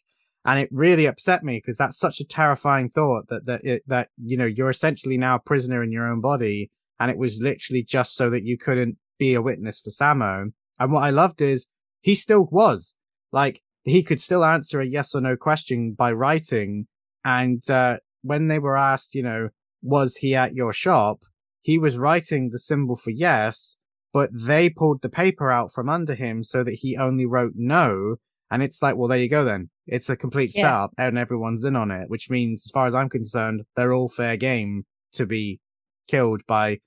And 0.44 0.60
it 0.60 0.68
really 0.70 1.06
upset 1.06 1.42
me 1.42 1.58
because 1.58 1.76
that's 1.76 1.98
such 1.98 2.20
a 2.20 2.24
terrifying 2.24 2.90
thought 2.90 3.28
that, 3.28 3.46
that, 3.46 3.64
it, 3.64 3.82
that, 3.86 4.08
you 4.22 4.36
know, 4.36 4.44
you're 4.44 4.70
essentially 4.70 5.16
now 5.16 5.36
a 5.36 5.40
prisoner 5.40 5.82
in 5.82 5.90
your 5.90 6.06
own 6.06 6.20
body. 6.20 6.70
And 7.00 7.10
it 7.10 7.16
was 7.16 7.40
literally 7.40 7.82
just 7.82 8.14
so 8.14 8.28
that 8.30 8.44
you 8.44 8.58
couldn't 8.58 8.98
be 9.18 9.34
a 9.34 9.42
witness 9.42 9.80
for 9.80 9.90
Sammo. 9.90 10.52
And 10.78 10.92
what 10.92 11.02
I 11.02 11.10
loved 11.10 11.40
is 11.40 11.66
he 12.00 12.14
still 12.14 12.46
was 12.50 12.94
like, 13.32 13.62
he 13.84 14.02
could 14.02 14.20
still 14.20 14.44
answer 14.44 14.80
a 14.80 14.86
yes 14.86 15.14
or 15.14 15.20
no 15.20 15.36
question 15.36 15.92
by 15.92 16.12
writing. 16.12 16.86
And, 17.24 17.68
uh, 17.70 17.98
when 18.22 18.48
they 18.48 18.58
were 18.58 18.76
asked, 18.76 19.14
you 19.14 19.22
know, 19.22 19.50
was 19.82 20.16
he 20.16 20.34
at 20.34 20.54
your 20.54 20.72
shop? 20.72 21.20
He 21.60 21.78
was 21.78 21.98
writing 21.98 22.50
the 22.50 22.58
symbol 22.58 22.96
for 22.96 23.10
yes, 23.10 23.76
but 24.12 24.30
they 24.32 24.70
pulled 24.70 25.02
the 25.02 25.08
paper 25.08 25.50
out 25.50 25.72
from 25.72 25.88
under 25.88 26.14
him 26.14 26.42
so 26.42 26.62
that 26.64 26.74
he 26.74 26.96
only 26.96 27.26
wrote 27.26 27.52
no. 27.54 28.16
And 28.54 28.62
it's 28.62 28.80
like, 28.80 28.96
well, 28.96 29.08
there 29.08 29.18
you 29.18 29.28
go 29.28 29.44
then. 29.44 29.68
It's 29.86 30.08
a 30.08 30.16
complete 30.16 30.52
Yeah. 30.54 30.62
setup 30.62 30.92
and 30.96 31.18
everyone's 31.18 31.64
in 31.64 31.76
on 31.76 31.90
it, 31.90 32.08
which 32.08 32.30
means, 32.30 32.64
as 32.64 32.70
far 32.70 32.86
as 32.86 32.94
I'm 32.94 33.08
concerned, 33.08 33.62
they're 33.74 33.92
all 33.92 34.08
fair 34.08 34.36
game 34.36 34.86
to 35.14 35.26
be 35.26 35.60
killed 36.06 36.42
by 36.46 36.78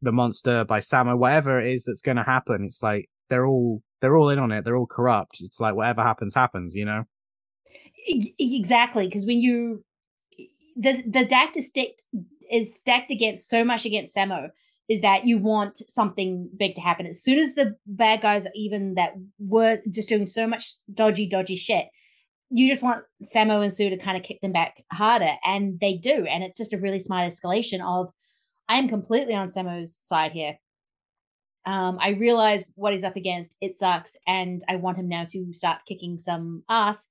the 0.00 0.12
monster, 0.12 0.64
by 0.64 0.80
Sammo, 0.80 1.16
whatever 1.16 1.60
it 1.60 1.68
is 1.72 1.84
that's 1.84 2.02
going 2.02 2.16
to 2.16 2.24
happen. 2.24 2.64
It's 2.64 2.82
like, 2.82 3.08
they're 3.30 3.46
all, 3.46 3.82
they're 4.00 4.16
all 4.16 4.30
in 4.30 4.40
on 4.40 4.50
it. 4.50 4.64
They're 4.64 4.76
all 4.76 4.86
corrupt. 4.86 5.36
It's 5.40 5.60
like, 5.60 5.76
whatever 5.76 6.02
happens, 6.02 6.34
happens, 6.34 6.74
you 6.74 6.84
know? 6.84 7.04
Exactly, 8.04 9.06
because 9.06 9.26
when 9.26 9.40
you 9.40 9.84
the 10.76 11.02
the 11.06 11.24
deck 11.24 11.56
is 11.56 11.68
stacked 11.68 12.02
is 12.50 12.74
stacked 12.74 13.12
against 13.12 13.48
so 13.48 13.64
much 13.64 13.84
against 13.84 14.16
Sammo 14.16 14.48
is 14.88 15.00
that 15.00 15.24
you 15.24 15.38
want 15.38 15.78
something 15.88 16.50
big 16.56 16.74
to 16.74 16.80
happen 16.80 17.06
as 17.06 17.22
soon 17.22 17.38
as 17.38 17.54
the 17.54 17.76
bad 17.86 18.20
guys 18.20 18.46
are 18.46 18.52
even 18.54 18.94
that 18.94 19.12
were 19.38 19.80
just 19.90 20.08
doing 20.08 20.26
so 20.26 20.46
much 20.46 20.74
dodgy 20.92 21.26
dodgy 21.26 21.56
shit. 21.56 21.86
You 22.50 22.68
just 22.68 22.82
want 22.82 23.04
Sammo 23.24 23.62
and 23.62 23.72
Sue 23.72 23.88
to 23.88 23.96
kind 23.96 24.16
of 24.16 24.22
kick 24.22 24.40
them 24.42 24.52
back 24.52 24.84
harder, 24.92 25.30
and 25.44 25.80
they 25.80 25.94
do, 25.94 26.26
and 26.26 26.44
it's 26.44 26.58
just 26.58 26.74
a 26.74 26.78
really 26.78 26.98
smart 26.98 27.30
escalation 27.30 27.80
of 27.82 28.12
I 28.68 28.78
am 28.78 28.88
completely 28.88 29.34
on 29.34 29.46
Sammo's 29.46 29.98
side 30.02 30.32
here. 30.32 30.58
Um, 31.64 31.98
I 32.00 32.10
realize 32.10 32.64
what 32.74 32.92
he's 32.92 33.04
up 33.04 33.16
against. 33.16 33.56
It 33.60 33.74
sucks, 33.74 34.16
and 34.26 34.60
I 34.68 34.76
want 34.76 34.98
him 34.98 35.08
now 35.08 35.24
to 35.30 35.52
start 35.54 35.86
kicking 35.86 36.18
some 36.18 36.64
ass 36.68 37.08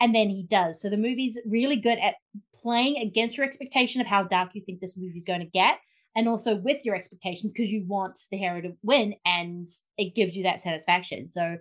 and 0.00 0.14
then 0.14 0.28
he 0.28 0.42
does. 0.42 0.80
So 0.80 0.90
the 0.90 0.96
movie's 0.96 1.40
really 1.46 1.76
good 1.76 1.98
at 1.98 2.16
playing 2.54 2.98
against 2.98 3.36
your 3.36 3.46
expectation 3.46 4.00
of 4.00 4.06
how 4.06 4.24
dark 4.24 4.50
you 4.54 4.62
think 4.64 4.80
this 4.80 4.96
movie's 4.96 5.24
going 5.24 5.40
to 5.40 5.46
get, 5.46 5.78
and 6.16 6.28
also 6.28 6.56
with 6.56 6.84
your 6.84 6.94
expectations 6.94 7.52
because 7.52 7.70
you 7.70 7.84
want 7.86 8.18
the 8.30 8.36
hero 8.36 8.60
to 8.60 8.72
win, 8.82 9.14
and 9.24 9.66
it 9.98 10.14
gives 10.14 10.36
you 10.36 10.44
that 10.44 10.60
satisfaction. 10.60 11.28
So 11.28 11.56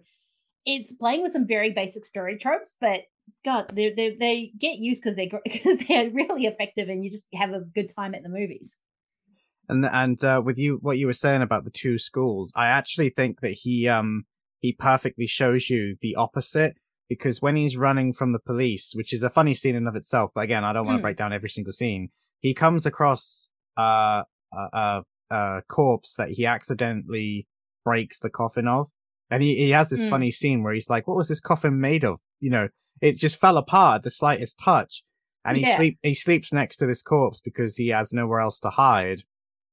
it's 0.66 0.94
playing 0.94 1.22
with 1.22 1.32
some 1.32 1.48
very 1.48 1.72
basic 1.72 2.06
story 2.06 2.38
tropes, 2.38 2.76
but 2.80 3.02
God, 3.46 3.70
they 3.70 3.92
they 3.94 4.16
they 4.20 4.52
get 4.60 4.78
used 4.78 5.02
because 5.02 5.16
they 5.16 5.32
because 5.44 5.78
they're 5.88 6.10
really 6.10 6.46
effective, 6.46 6.90
and 6.90 7.04
you 7.04 7.10
just 7.12 7.28
have 7.34 7.52
a 7.52 7.62
good 7.62 7.90
time 7.94 8.16
at 8.16 8.24
the 8.24 8.30
movies. 8.30 8.78
And 9.70 9.86
and 9.86 10.24
uh, 10.24 10.42
with 10.44 10.58
you, 10.58 10.80
what 10.82 10.98
you 10.98 11.08
were 11.08 11.14
saying 11.14 11.42
about 11.42 11.64
the 11.64 11.72
two 11.72 11.98
schools, 11.98 12.52
I 12.56 12.68
actually 12.68 13.10
think 13.10 13.42
that 13.42 13.52
he 13.52 13.88
um 13.88 14.26
he 14.60 14.74
perfectly 14.74 15.28
shows 15.28 15.70
you 15.70 15.96
the 16.02 16.16
opposite 16.16 16.76
because 17.10 17.42
when 17.42 17.56
he's 17.56 17.78
running 17.78 18.14
from 18.14 18.32
the 18.32 18.40
police, 18.40 18.94
which 18.96 19.14
is 19.14 19.24
a 19.24 19.30
funny 19.30 19.54
scene 19.54 19.76
in 19.76 19.88
of 19.88 19.96
itself, 19.96 20.32
but 20.34 20.44
again, 20.44 20.64
I 20.64 20.74
don't 20.74 20.86
want 20.86 20.98
to 20.98 21.00
Mm. 21.00 21.04
break 21.04 21.18
down 21.18 21.34
every 21.34 21.50
single 21.50 21.74
scene. 21.74 22.10
He 22.40 22.54
comes 22.54 22.86
across 22.86 23.50
uh, 23.78 24.24
a, 24.56 24.70
a 24.74 25.04
a 25.36 25.62
corpse 25.68 26.16
that 26.16 26.30
he 26.30 26.46
accidentally 26.46 27.48
breaks 27.84 28.20
the 28.20 28.30
coffin 28.30 28.68
of, 28.68 28.90
and 29.30 29.42
he 29.44 29.56
he 29.56 29.70
has 29.72 29.90
this 29.90 30.06
Mm. 30.06 30.10
funny 30.10 30.32
scene 30.32 30.64
where 30.64 30.74
he's 30.74 30.90
like, 30.90 31.08
"What 31.08 31.18
was 31.18 31.30
this 31.30 31.40
coffin 31.40 31.80
made 31.80 32.04
of?" 32.04 32.20
You 32.40 32.50
know, 32.52 32.70
it 33.02 33.18
just 33.18 33.40
fell 33.40 33.58
apart 33.58 33.98
at 33.98 34.04
the 34.04 34.12
slightest 34.12 34.60
touch, 34.64 35.04
and 35.46 35.58
he 35.58 35.64
Yeah. 35.64 35.76
sleep 35.78 36.00
he 36.04 36.14
sleeps 36.14 36.54
next 36.54 36.78
to 36.78 36.86
this 36.86 37.02
corpse 37.02 37.40
because 37.42 37.78
he 37.78 37.88
has 37.90 38.14
nowhere 38.14 38.40
else 38.40 38.60
to 38.62 38.70
hide 38.70 39.24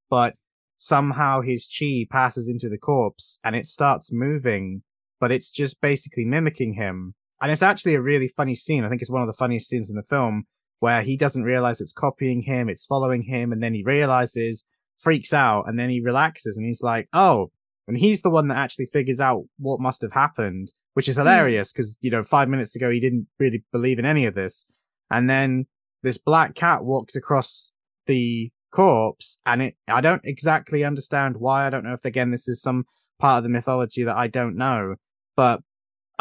but 0.08 0.34
somehow 0.76 1.40
his 1.40 1.68
chi 1.68 2.06
passes 2.10 2.48
into 2.48 2.68
the 2.68 2.78
corpse 2.78 3.38
and 3.44 3.54
it 3.54 3.66
starts 3.66 4.10
moving, 4.12 4.82
but 5.20 5.30
it's 5.30 5.50
just 5.50 5.80
basically 5.80 6.24
mimicking 6.24 6.74
him. 6.74 7.14
And 7.40 7.52
it's 7.52 7.62
actually 7.62 7.94
a 7.94 8.02
really 8.02 8.28
funny 8.28 8.54
scene. 8.54 8.84
I 8.84 8.88
think 8.88 9.00
it's 9.02 9.10
one 9.10 9.22
of 9.22 9.28
the 9.28 9.34
funniest 9.34 9.68
scenes 9.68 9.88
in 9.88 9.96
the 9.96 10.02
film 10.02 10.44
where 10.80 11.02
he 11.02 11.16
doesn't 11.16 11.44
realize 11.44 11.80
it's 11.80 11.92
copying 11.92 12.42
him, 12.42 12.68
it's 12.68 12.86
following 12.86 13.22
him, 13.22 13.52
and 13.52 13.62
then 13.62 13.72
he 13.72 13.82
realizes, 13.84 14.64
freaks 14.98 15.32
out, 15.32 15.64
and 15.66 15.78
then 15.78 15.88
he 15.90 16.00
relaxes 16.00 16.56
and 16.56 16.66
he's 16.66 16.82
like, 16.82 17.08
oh, 17.12 17.50
and 17.86 17.96
he's 17.96 18.22
the 18.22 18.30
one 18.30 18.48
that 18.48 18.56
actually 18.56 18.86
figures 18.86 19.20
out 19.20 19.44
what 19.58 19.80
must 19.80 20.02
have 20.02 20.12
happened, 20.12 20.72
which 20.94 21.08
is 21.08 21.16
hmm. 21.16 21.22
hilarious 21.22 21.72
because, 21.72 21.98
you 22.00 22.10
know, 22.10 22.22
five 22.22 22.48
minutes 22.48 22.74
ago 22.76 22.90
he 22.90 23.00
didn't 23.00 23.26
really 23.38 23.64
believe 23.72 23.98
in 23.98 24.06
any 24.06 24.26
of 24.26 24.34
this. 24.34 24.66
And 25.10 25.28
then 25.28 25.66
this 26.02 26.18
black 26.18 26.54
cat 26.54 26.84
walks 26.84 27.16
across 27.16 27.72
the 28.06 28.50
corpse 28.70 29.38
and 29.44 29.62
it 29.62 29.74
i 29.88 30.00
don't 30.00 30.22
exactly 30.24 30.84
understand 30.84 31.36
why 31.36 31.66
i 31.66 31.70
don't 31.70 31.84
know 31.84 31.92
if 31.92 32.04
again 32.04 32.30
this 32.30 32.46
is 32.46 32.62
some 32.62 32.84
part 33.18 33.38
of 33.38 33.42
the 33.42 33.48
mythology 33.48 34.04
that 34.04 34.16
i 34.16 34.28
don't 34.28 34.56
know 34.56 34.94
but 35.36 35.60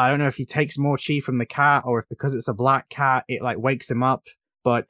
i 0.00 0.08
don't 0.08 0.18
know 0.18 0.26
if 0.26 0.36
he 0.36 0.44
takes 0.44 0.76
more 0.76 0.98
chi 0.98 1.20
from 1.20 1.38
the 1.38 1.46
cat 1.46 1.84
or 1.86 2.00
if 2.00 2.08
because 2.08 2.34
it's 2.34 2.48
a 2.48 2.54
black 2.54 2.88
cat 2.88 3.24
it 3.28 3.40
like 3.40 3.58
wakes 3.58 3.88
him 3.88 4.02
up 4.02 4.24
but 4.64 4.86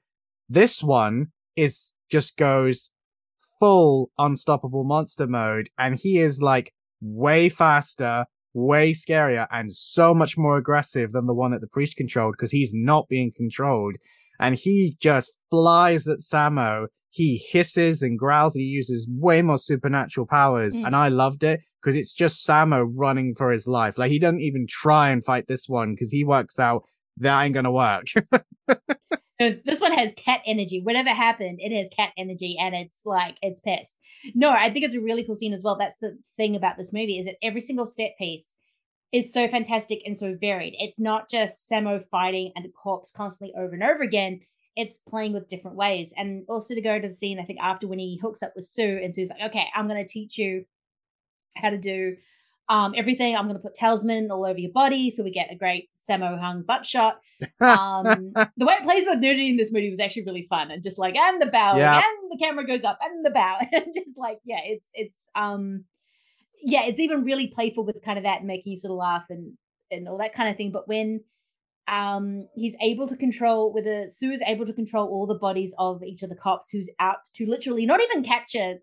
this 0.49 0.83
one 0.83 1.29
is 1.57 1.95
just 2.11 2.37
goes 2.37 2.91
full 3.59 4.11
unstoppable 4.19 4.85
monster 4.85 5.27
mode 5.27 5.69
and 5.79 5.99
he 5.99 6.19
is 6.19 6.41
like 6.41 6.73
way 7.01 7.49
faster 7.49 8.25
way 8.53 8.93
scarier 8.93 9.47
and 9.51 9.73
so 9.73 10.13
much 10.15 10.37
more 10.37 10.57
aggressive 10.57 11.13
than 11.13 11.27
the 11.27 11.35
one 11.35 11.53
that 11.53 11.61
the 11.61 11.69
priest 11.69 11.97
controlled 11.97 12.35
because 12.37 12.51
he's 12.51 12.73
not 12.75 13.09
being 13.09 13.31
controlled 13.37 13.95
and 14.41 14.57
he 14.57 14.97
just 15.01 15.39
flies 15.51 16.09
at 16.09 16.19
Sammo. 16.19 16.87
He 17.11 17.45
hisses 17.51 18.03
and 18.03 18.19
growls 18.19 18.55
and 18.55 18.63
he 18.63 18.69
uses 18.69 19.09
way 19.11 19.43
more 19.43 19.59
supernatural 19.59 20.27
powers. 20.27 20.77
Mm. 20.77 20.87
And 20.87 20.97
I 20.97 21.09
loved 21.09 21.43
it 21.45 21.61
because 21.81 21.95
it's 21.95 22.13
just 22.13 22.47
Sammo 22.47 22.91
running 22.95 23.35
for 23.37 23.51
his 23.51 23.67
life. 23.67 23.99
Like 23.99 24.11
he 24.11 24.19
doesn't 24.19 24.41
even 24.41 24.67
try 24.69 25.11
and 25.11 25.25
fight 25.25 25.47
this 25.47 25.69
one 25.69 25.93
because 25.93 26.11
he 26.11 26.25
works 26.25 26.59
out 26.59 26.85
that 27.19 27.43
ain't 27.43 27.55
gonna 27.55 27.73
work. 27.73 28.07
No, 29.41 29.57
this 29.65 29.81
one 29.81 29.93
has 29.93 30.13
cat 30.13 30.43
energy. 30.45 30.83
Whatever 30.83 31.09
happened, 31.09 31.61
it 31.63 31.75
has 31.75 31.89
cat 31.89 32.13
energy, 32.19 32.57
and 32.61 32.75
it's 32.75 33.07
like 33.07 33.39
it's 33.41 33.59
pissed. 33.59 33.99
No, 34.35 34.51
I 34.51 34.71
think 34.71 34.85
it's 34.85 34.95
a 34.95 35.01
really 35.01 35.25
cool 35.25 35.35
scene 35.35 35.55
as 35.55 35.63
well. 35.63 35.79
That's 35.79 35.97
the 35.99 36.19
thing 36.37 36.55
about 36.55 36.77
this 36.77 36.93
movie 36.93 37.19
is 37.19 37.25
that 37.25 37.37
every 37.43 37.63
single 37.63 37.87
set 37.87 38.13
piece 38.19 38.59
is 39.13 39.33
so 39.33 39.49
fantastic 39.49 40.03
and 40.05 40.17
so 40.17 40.37
varied. 40.39 40.77
It's 40.79 41.01
not 41.01 41.31
just 41.31 41.69
Sammo 41.71 42.05
fighting 42.11 42.53
and 42.55 42.65
the 42.65 42.69
corpse 42.69 43.11
constantly 43.11 43.55
over 43.57 43.73
and 43.73 43.83
over 43.83 44.03
again. 44.03 44.41
It's 44.77 44.99
playing 44.99 45.33
with 45.33 45.49
different 45.49 45.77
ways. 45.77 46.13
And 46.17 46.45
also 46.49 46.75
to 46.75 46.81
go 46.81 47.01
to 47.01 47.09
the 47.09 47.15
scene, 47.15 47.41
I 47.41 47.45
think 47.45 47.59
after 47.61 47.89
when 47.89 47.99
he 47.99 48.21
hooks 48.23 48.43
up 48.43 48.53
with 48.55 48.67
Sue 48.67 49.01
and 49.03 49.13
Sue's 49.15 49.31
like, 49.31 49.51
okay, 49.51 49.67
I'm 49.75 49.89
going 49.89 50.05
to 50.05 50.13
teach 50.13 50.39
you 50.39 50.65
how 51.57 51.71
to 51.71 51.79
do 51.79 52.17
um, 52.71 52.95
everything. 52.97 53.37
I'm 53.37 53.47
going 53.47 53.57
to 53.57 53.63
put 53.63 53.75
talisman 53.75 54.31
all 54.31 54.47
over 54.47 54.59
your 54.59 54.71
body. 54.71 55.11
So 55.11 55.25
we 55.25 55.33
get 55.33 55.53
a 55.53 55.57
great 55.57 55.91
Sammo 55.93 56.39
Hung 56.39 56.63
butt 56.63 56.87
shot. 56.87 57.19
Um, 57.61 58.33
the 58.57 58.65
way 58.65 58.75
it 58.75 58.85
plays 58.85 59.05
with 59.07 59.19
nudity 59.19 59.51
in 59.51 59.57
this 59.57 59.73
movie 59.73 59.91
was 59.91 59.99
actually 59.99 60.25
really 60.25 60.47
fun. 60.49 60.71
And 60.71 60.81
just 60.81 60.97
like, 60.97 61.17
and 61.17 61.43
the 61.43 61.47
bow, 61.47 61.77
Yeah. 61.77 61.97
and 61.97 62.31
the 62.31 62.39
camera 62.39 62.65
goes 62.65 62.85
up, 62.85 62.99
and 63.03 63.27
the 63.27 63.31
bow. 63.31 63.59
And 63.73 63.87
just 63.93 64.17
like, 64.17 64.39
yeah, 64.45 64.61
it's, 64.65 64.89
it's, 64.95 65.29
um, 65.35 65.85
yeah, 66.63 66.85
it's 66.85 67.01
even 67.01 67.25
really 67.25 67.49
playful 67.49 67.85
with 67.85 68.01
kind 68.05 68.19
of 68.19 68.25
that, 68.25 68.45
making 68.45 68.71
you 68.71 68.77
sort 68.79 68.93
of 68.93 68.99
laugh 68.99 69.27
and, 69.31 69.55
and 69.91 70.07
all 70.07 70.19
that 70.19 70.33
kind 70.33 70.49
of 70.49 70.57
thing. 70.57 70.71
But 70.71 70.87
when, 70.87 71.25
um, 71.89 72.47
he's 72.55 72.77
able 72.81 73.09
to 73.09 73.17
control 73.17 73.73
whether 73.73 74.09
Sue 74.09 74.31
is 74.31 74.43
able 74.43 74.65
to 74.67 74.73
control 74.73 75.09
all 75.09 75.27
the 75.27 75.35
bodies 75.35 75.75
of 75.77 76.05
each 76.05 76.23
of 76.23 76.31
the 76.31 76.37
cops 76.37 76.71
who's 76.71 76.89
out 77.01 77.17
to 77.35 77.47
literally 77.47 77.85
not 77.85 78.01
even 78.01 78.23
capture 78.23 78.77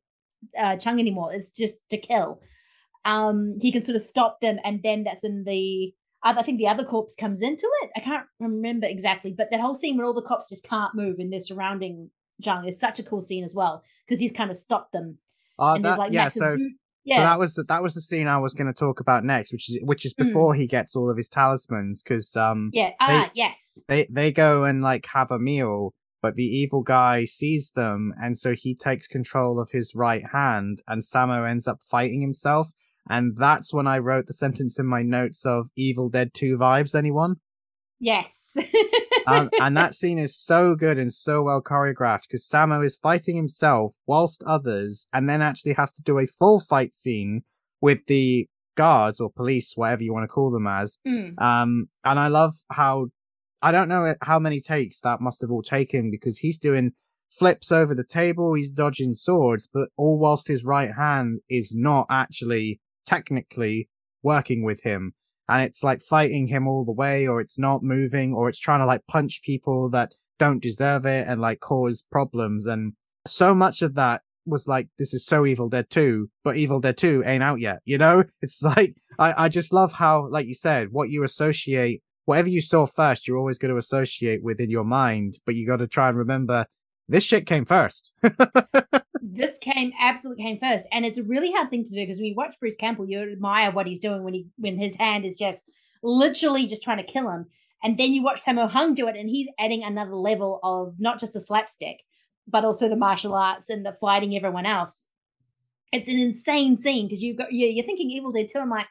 uh, 0.58 0.76
Chung 0.76 1.00
anymore. 1.00 1.34
It's 1.34 1.50
just 1.50 1.78
to 1.92 1.98
kill 1.98 2.42
um 3.08 3.58
he 3.62 3.72
can 3.72 3.84
sort 3.84 3.96
of 3.96 4.02
stop 4.04 4.42
them 4.42 4.58
and 4.64 4.84
then 4.84 5.04
that's 5.04 5.24
when 5.24 5.44
the 5.46 5.94
other, 6.24 6.40
I 6.40 6.44
think 6.44 6.58
the 6.58 6.68
other 6.68 6.84
corpse 6.84 7.16
comes 7.16 7.42
into 7.42 7.68
it. 7.84 7.92
I 7.96 8.00
can't 8.02 8.26
remember 8.40 8.88
exactly, 8.88 9.34
but 9.38 9.50
that 9.52 9.60
whole 9.62 9.76
scene 9.76 9.96
where 9.98 10.06
all 10.06 10.14
the 10.14 10.22
cops 10.22 10.50
just 10.50 10.68
can't 10.68 10.94
move 10.96 11.18
and 11.20 11.32
they're 11.32 11.40
surrounding 11.40 12.10
Chung 12.44 12.68
is 12.68 12.80
such 12.80 13.00
a 13.00 13.04
cool 13.04 13.22
scene 13.22 13.44
as 13.44 13.54
well 13.56 13.84
because 14.06 14.20
he's 14.20 14.32
kind 14.32 14.50
of 14.52 14.58
stopped 14.58 14.92
them. 14.94 15.18
Oh, 15.60 15.76
and 15.76 15.84
that, 15.86 15.90
there's 15.90 15.98
like 16.00 16.14
yeah. 16.14 16.24
massive 16.24 16.42
So, 16.42 16.56
boot- 16.58 16.72
so 17.10 17.22
that 17.22 17.40
was 17.40 17.54
the, 17.56 17.64
that 17.64 17.82
was 17.82 17.94
the 17.94 18.02
scene 18.02 18.28
I 18.28 18.38
was 18.40 18.54
going 18.54 18.68
to 18.68 18.74
talk 18.74 19.00
about 19.00 19.24
next, 19.24 19.54
which 19.54 19.70
is 19.70 19.80
which 19.84 20.06
is 20.06 20.14
Mm. 20.14 20.26
before 20.26 20.54
he 20.56 20.68
gets 20.68 20.96
all 20.96 21.10
of 21.10 21.16
his 21.16 21.30
talismans, 21.30 22.04
because 22.04 22.36
um 22.36 22.70
yeah, 22.74 22.92
ah, 23.00 23.32
yes, 23.34 23.80
they 23.88 24.08
they 24.10 24.32
go 24.34 24.66
and 24.66 24.82
like 24.82 25.06
have 25.14 25.32
a 25.32 25.40
meal, 25.40 25.94
but 26.22 26.36
the 26.36 26.44
evil 26.44 26.82
guy 26.82 27.24
sees 27.26 27.72
them, 27.72 28.14
and 28.22 28.38
so 28.38 28.54
he 28.54 28.76
takes 28.76 29.08
control 29.08 29.60
of 29.60 29.72
his 29.72 29.96
right 29.96 30.26
hand, 30.34 30.82
and 30.88 31.02
Sammo 31.02 31.50
ends 31.50 31.66
up 31.68 31.80
fighting 31.82 32.22
himself. 32.22 32.68
And 33.10 33.36
that's 33.38 33.74
when 33.74 33.88
I 33.88 34.00
wrote 34.00 34.26
the 34.26 34.34
sentence 34.34 34.80
in 34.80 34.86
my 34.86 35.02
notes 35.02 35.46
of 35.46 35.70
Evil 35.76 36.10
Dead 36.10 36.34
2 36.34 36.58
vibes, 36.58 36.96
anyone? 36.96 37.36
yes. 38.00 38.56
um, 39.28 39.50
and 39.60 39.76
that 39.76 39.96
scene 39.96 40.20
is 40.20 40.38
so 40.38 40.76
good 40.76 40.98
and 40.98 41.12
so 41.12 41.44
well 41.44 41.62
choreographed 41.62 42.24
because 42.28 42.48
Sammo 42.48 42.86
is 42.86 42.98
fighting 42.98 43.36
himself 43.36 43.94
whilst 44.06 44.44
others, 44.46 45.08
and 45.12 45.28
then 45.28 45.42
actually 45.42 45.74
has 45.74 45.92
to 45.94 46.04
do 46.04 46.20
a 46.20 46.28
full 46.28 46.60
fight 46.60 46.94
scene 46.94 47.42
with 47.82 48.06
the 48.08 48.48
guards 48.76 49.20
or 49.20 49.32
police, 49.32 49.74
whatever 49.76 50.04
you 50.04 50.14
want 50.14 50.24
to 50.24 50.28
call 50.28 50.52
them 50.52 50.68
as. 50.68 51.00
Mm, 51.08 51.40
Um, 51.42 51.88
and 52.04 52.20
I 52.20 52.28
love 52.28 52.56
how 52.72 53.08
I 53.62 53.72
don't 53.72 53.90
know 53.90 54.14
how 54.22 54.38
many 54.40 54.62
takes 54.62 55.00
that 55.00 55.20
must 55.20 55.42
have 55.42 55.50
all 55.50 55.64
taken 55.64 56.12
because 56.12 56.38
he's 56.38 56.60
doing 56.60 56.92
flips 57.32 57.72
over 57.72 57.94
the 57.94 58.04
table, 58.04 58.54
he's 58.54 58.70
dodging 58.70 59.14
swords, 59.14 59.68
but 59.72 59.90
all 59.98 60.20
whilst 60.20 60.48
his 60.48 60.64
right 60.64 60.92
hand 60.96 61.40
is 61.50 61.74
not 61.76 62.06
actually 62.10 62.80
technically 63.08 63.90
working 64.22 64.64
with 64.64 64.84
him. 64.84 65.14
And 65.50 65.64
it's 65.64 65.82
like 65.82 66.02
fighting 66.02 66.48
him 66.48 66.68
all 66.68 66.84
the 66.86 66.92
way, 66.92 67.26
or 67.26 67.40
it's 67.40 67.58
not 67.58 67.82
moving, 67.82 68.34
or 68.34 68.50
it's 68.50 68.60
trying 68.60 68.82
to 68.82 68.86
like 68.86 69.08
punch 69.08 69.42
people 69.44 69.90
that 69.92 70.12
don't 70.38 70.62
deserve 70.62 71.06
it 71.06 71.26
and 71.28 71.42
like 71.42 71.62
cause 71.62 72.04
problems. 72.12 72.66
And 72.66 72.94
so 73.26 73.56
much 73.56 73.82
of 73.82 73.96
that 73.96 74.22
was 74.46 74.68
like, 74.68 74.90
this 75.00 75.14
is 75.14 75.26
so 75.26 75.46
Evil 75.46 75.70
Dead 75.70 75.90
2, 75.90 76.30
but 76.44 76.58
Evil 76.58 76.82
Dead 76.82 76.98
2 76.98 77.24
ain't 77.26 77.44
out 77.44 77.60
yet, 77.60 77.80
you 77.86 77.98
know? 77.98 78.24
It's 78.42 78.62
like, 78.62 78.96
I, 79.18 79.46
I 79.46 79.50
just 79.50 79.74
love 79.74 79.94
how, 79.94 80.28
like 80.30 80.48
you 80.48 80.54
said, 80.54 80.90
what 80.92 81.10
you 81.10 81.24
associate, 81.24 82.02
whatever 82.26 82.50
you 82.50 82.62
saw 82.62 82.86
first, 82.86 83.28
you're 83.28 83.38
always 83.38 83.58
going 83.58 83.72
to 83.72 83.78
associate 83.78 84.44
within 84.44 84.70
your 84.70 84.84
mind, 84.84 85.40
but 85.46 85.56
you 85.56 85.66
got 85.66 85.80
to 85.80 85.88
try 85.88 86.10
and 86.10 86.18
remember 86.18 86.66
this 87.08 87.24
shit 87.24 87.46
came 87.46 87.66
first. 87.66 88.14
this 89.22 89.58
came 89.58 89.92
absolutely 90.00 90.44
came 90.44 90.60
first, 90.60 90.86
and 90.92 91.06
it's 91.06 91.18
a 91.18 91.24
really 91.24 91.52
hard 91.52 91.70
thing 91.70 91.84
to 91.84 91.90
do 91.92 92.02
because 92.02 92.18
when 92.18 92.26
you 92.26 92.36
watch 92.36 92.60
Bruce 92.60 92.76
Campbell, 92.76 93.08
you 93.08 93.20
admire 93.20 93.72
what 93.72 93.88
he's 93.88 94.00
doing 94.00 94.24
when 94.24 94.34
he 94.34 94.48
when 94.58 94.78
his 94.78 94.96
hand 94.96 95.26
is 95.26 95.38
just 95.38 95.70
literally 96.04 96.68
just 96.68 96.84
trying 96.84 96.98
to 96.98 97.04
kill 97.04 97.30
him, 97.30 97.48
and 97.84 97.98
then 97.98 98.14
you 98.14 98.24
watch 98.24 98.44
Sammo 98.44 98.70
Hung 98.70 98.94
do 98.94 99.08
it, 99.08 99.16
and 99.16 99.30
he's 99.30 99.50
adding 99.60 99.84
another 99.84 100.16
level 100.16 100.60
of 100.64 100.96
not 101.00 101.20
just 101.20 101.34
the 101.34 101.42
slapstick, 101.42 102.04
but 102.48 102.64
also 102.64 102.90
the 102.90 102.96
martial 102.96 103.36
arts 103.36 103.70
and 103.70 103.86
the 103.86 103.98
fighting 104.00 104.36
everyone 104.36 104.66
else. 104.66 105.08
It's 105.92 106.10
an 106.10 106.20
insane 106.20 106.78
scene 106.78 107.08
because 107.08 107.24
you've 107.24 107.38
got 107.38 107.52
you're, 107.52 107.84
thinking 107.84 108.12
Evil 108.12 108.32
Dead 108.32 108.50
2. 108.52 108.60
I'm 108.60 108.70
like, 108.70 108.88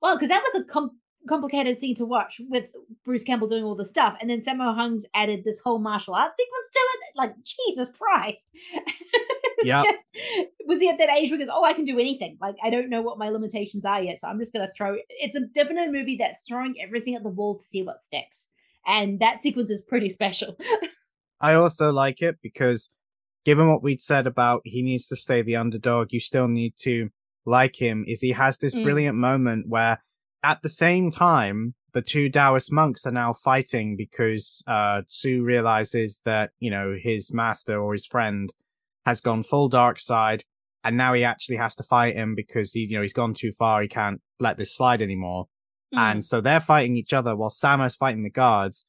well, 0.00 0.14
because 0.14 0.28
that 0.28 0.42
was 0.42 0.62
a 0.62 0.64
com- 0.64 0.98
complicated 1.28 1.78
scene 1.78 1.94
to 1.96 2.04
watch 2.04 2.40
with 2.48 2.70
Bruce 3.04 3.24
Campbell 3.24 3.48
doing 3.48 3.64
all 3.64 3.74
the 3.74 3.84
stuff, 3.84 4.16
and 4.20 4.30
then 4.30 4.40
Sammo 4.40 4.74
Hung's 4.74 5.06
added 5.14 5.44
this 5.44 5.60
whole 5.60 5.78
martial 5.78 6.14
arts 6.14 6.36
sequence 6.36 6.70
to 6.72 6.78
it. 6.78 7.16
Like 7.16 7.34
Jesus 7.42 7.92
Christ! 7.92 8.50
it's 9.58 9.66
Yep. 9.66 9.84
just 9.84 10.04
was 10.66 10.80
he 10.80 10.88
at 10.88 10.98
that 10.98 11.10
age 11.10 11.30
where 11.30 11.38
he 11.38 11.44
goes, 11.44 11.52
"Oh, 11.52 11.64
I 11.64 11.72
can 11.72 11.84
do 11.84 11.98
anything. 11.98 12.38
Like 12.40 12.56
I 12.62 12.70
don't 12.70 12.90
know 12.90 13.02
what 13.02 13.18
my 13.18 13.28
limitations 13.28 13.84
are 13.84 14.02
yet, 14.02 14.18
so 14.18 14.28
I'm 14.28 14.38
just 14.38 14.52
gonna 14.52 14.68
throw." 14.76 14.96
It's 15.08 15.36
a 15.36 15.46
definite 15.46 15.90
movie 15.92 16.16
that's 16.18 16.46
throwing 16.46 16.74
everything 16.80 17.14
at 17.14 17.22
the 17.22 17.30
wall 17.30 17.56
to 17.56 17.64
see 17.64 17.82
what 17.82 18.00
sticks, 18.00 18.50
and 18.86 19.20
that 19.20 19.40
sequence 19.40 19.70
is 19.70 19.82
pretty 19.82 20.08
special. 20.10 20.56
I 21.40 21.54
also 21.54 21.92
like 21.92 22.22
it 22.22 22.36
because 22.42 22.88
given 23.44 23.68
what 23.68 23.82
we'd 23.82 24.00
said 24.00 24.26
about 24.26 24.62
he 24.64 24.82
needs 24.82 25.06
to 25.08 25.16
stay 25.16 25.42
the 25.42 25.56
underdog, 25.56 26.12
you 26.12 26.20
still 26.20 26.48
need 26.48 26.74
to 26.80 27.10
like 27.44 27.76
him, 27.76 28.04
is 28.06 28.20
he 28.20 28.32
has 28.32 28.58
this 28.58 28.74
Mm. 28.74 28.82
brilliant 28.82 29.16
moment 29.18 29.66
where 29.68 30.02
at 30.42 30.62
the 30.62 30.68
same 30.68 31.10
time, 31.10 31.74
the 31.92 32.02
two 32.02 32.28
Taoist 32.28 32.70
monks 32.72 33.06
are 33.06 33.12
now 33.12 33.32
fighting 33.32 33.96
because 33.96 34.62
uh 34.66 35.02
Sue 35.06 35.42
realizes 35.42 36.20
that, 36.24 36.50
you 36.58 36.70
know, 36.70 36.96
his 37.00 37.32
master 37.32 37.80
or 37.80 37.92
his 37.92 38.06
friend 38.06 38.52
has 39.06 39.20
gone 39.20 39.42
full 39.42 39.68
dark 39.68 39.98
side 39.98 40.44
and 40.86 40.96
now 40.96 41.12
he 41.14 41.24
actually 41.24 41.56
has 41.56 41.74
to 41.74 41.82
fight 41.82 42.14
him 42.14 42.36
because 42.36 42.72
he 42.72 42.86
you 42.88 42.96
know 42.96 43.02
he's 43.02 43.12
gone 43.12 43.34
too 43.34 43.50
far, 43.58 43.82
he 43.82 43.88
can't 43.88 44.20
let 44.38 44.56
this 44.56 44.74
slide 44.76 45.02
anymore. 45.02 45.46
Mm. 45.92 45.98
And 45.98 46.24
so 46.24 46.40
they're 46.40 46.60
fighting 46.60 46.96
each 46.96 47.12
other 47.12 47.34
while 47.34 47.50
Sammo's 47.50 47.96
fighting 47.96 48.22
the 48.22 48.30
guards. 48.30 48.86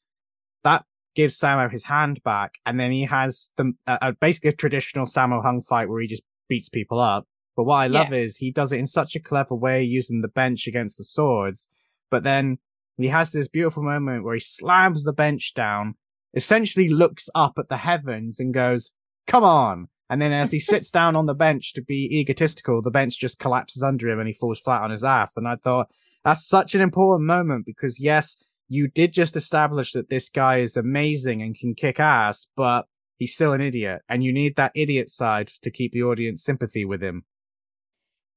That 0.63 0.85
gives 1.15 1.39
Samo 1.39 1.71
his 1.71 1.85
hand 1.85 2.21
back, 2.23 2.59
and 2.67 2.79
then 2.79 2.91
he 2.91 3.05
has 3.05 3.49
the 3.57 3.73
uh, 3.87 4.11
basically 4.21 4.51
a 4.51 4.53
traditional 4.53 5.07
Sammo 5.07 5.41
Hung 5.41 5.63
fight 5.63 5.89
where 5.89 5.99
he 5.99 6.07
just 6.07 6.21
beats 6.47 6.69
people 6.69 6.99
up. 6.99 7.25
But 7.55 7.63
what 7.63 7.77
I 7.77 7.87
love 7.87 8.13
is 8.13 8.37
he 8.37 8.51
does 8.51 8.71
it 8.71 8.79
in 8.79 8.85
such 8.85 9.15
a 9.15 9.19
clever 9.19 9.55
way, 9.55 9.83
using 9.83 10.21
the 10.21 10.27
bench 10.27 10.67
against 10.67 10.99
the 10.99 11.03
swords. 11.03 11.67
But 12.11 12.21
then 12.21 12.59
he 12.97 13.07
has 13.07 13.31
this 13.31 13.47
beautiful 13.47 13.81
moment 13.81 14.23
where 14.23 14.35
he 14.35 14.39
slams 14.39 15.03
the 15.03 15.13
bench 15.13 15.55
down, 15.55 15.95
essentially 16.35 16.87
looks 16.87 17.27
up 17.33 17.53
at 17.57 17.69
the 17.69 17.77
heavens 17.77 18.39
and 18.39 18.53
goes, 18.53 18.91
"Come 19.25 19.43
on!" 19.43 19.87
And 20.09 20.21
then 20.21 20.31
as 20.31 20.51
he 20.51 20.59
sits 20.59 20.89
down 20.89 21.15
on 21.15 21.25
the 21.25 21.35
bench 21.35 21.73
to 21.73 21.81
be 21.81 22.19
egotistical, 22.19 22.81
the 22.81 22.91
bench 22.91 23.19
just 23.19 23.39
collapses 23.39 23.83
under 23.83 24.07
him 24.07 24.19
and 24.19 24.27
he 24.27 24.33
falls 24.33 24.59
flat 24.59 24.81
on 24.81 24.91
his 24.91 25.03
ass. 25.03 25.35
And 25.35 25.47
I 25.47 25.57
thought 25.57 25.89
that's 26.23 26.47
such 26.47 26.75
an 26.75 26.81
important 26.81 27.27
moment 27.27 27.65
because 27.65 27.99
yes, 27.99 28.37
you 28.69 28.87
did 28.87 29.13
just 29.13 29.35
establish 29.35 29.91
that 29.93 30.09
this 30.09 30.29
guy 30.29 30.59
is 30.59 30.77
amazing 30.77 31.41
and 31.41 31.57
can 31.57 31.73
kick 31.73 31.99
ass, 31.99 32.47
but 32.55 32.85
he's 33.17 33.33
still 33.33 33.53
an 33.53 33.61
idiot. 33.61 34.01
And 34.07 34.23
you 34.23 34.31
need 34.31 34.55
that 34.55 34.71
idiot 34.75 35.09
side 35.09 35.47
to 35.61 35.71
keep 35.71 35.91
the 35.91 36.03
audience 36.03 36.43
sympathy 36.43 36.85
with 36.85 37.01
him. 37.01 37.25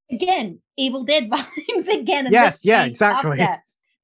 again, 0.09 0.59
Evil 0.77 1.05
Dead 1.05 1.29
vibes 1.29 1.87
again. 1.87 2.27
Yes, 2.31 2.65
yeah, 2.65 2.83
exactly. 2.83 3.37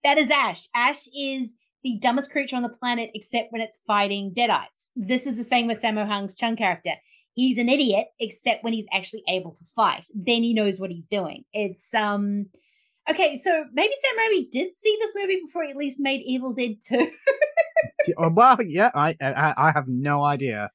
That 0.04 0.18
is 0.18 0.32
Ash. 0.32 0.68
Ash 0.74 1.08
is 1.18 1.56
the 1.84 1.98
dumbest 2.00 2.32
creature 2.32 2.56
on 2.56 2.64
the 2.64 2.70
planet 2.70 3.10
except 3.14 3.52
when 3.52 3.62
it's 3.62 3.82
fighting 3.86 4.34
Deadites. 4.34 4.90
This 4.96 5.26
is 5.28 5.38
the 5.38 5.44
same 5.44 5.68
with 5.68 5.82
Sammo 5.82 6.08
Hung's 6.08 6.36
Chung 6.36 6.56
character. 6.56 6.94
He's 7.38 7.60
an 7.60 7.70
idiot 7.70 8.08
except 8.20 8.64
when 8.64 8.74
he's 8.74 8.88
actually 8.92 9.22
able 9.30 9.52
to 9.52 9.64
fight. 9.76 10.08
Then 10.16 10.42
he 10.42 10.56
knows 10.56 10.80
what 10.80 10.90
he's 10.90 11.06
doing. 11.06 11.44
It's 11.54 11.94
um 11.94 12.48
okay. 13.08 13.36
So 13.36 13.66
maybe 13.72 13.94
Sam 13.94 14.18
Raimi 14.18 14.50
did 14.50 14.76
see 14.76 14.98
this 15.00 15.14
movie 15.16 15.40
before 15.46 15.64
he 15.64 15.70
at 15.70 15.78
least 15.78 16.00
made 16.00 16.24
Evil 16.26 16.54
Dead 16.54 16.78
Two. 16.82 17.10
Oh, 18.18 18.30
well, 18.30 18.58
yeah, 18.66 18.90
I, 18.96 19.16
I, 19.22 19.54
I 19.58 19.72
have 19.72 19.88
no 19.88 20.24
idea. 20.24 20.72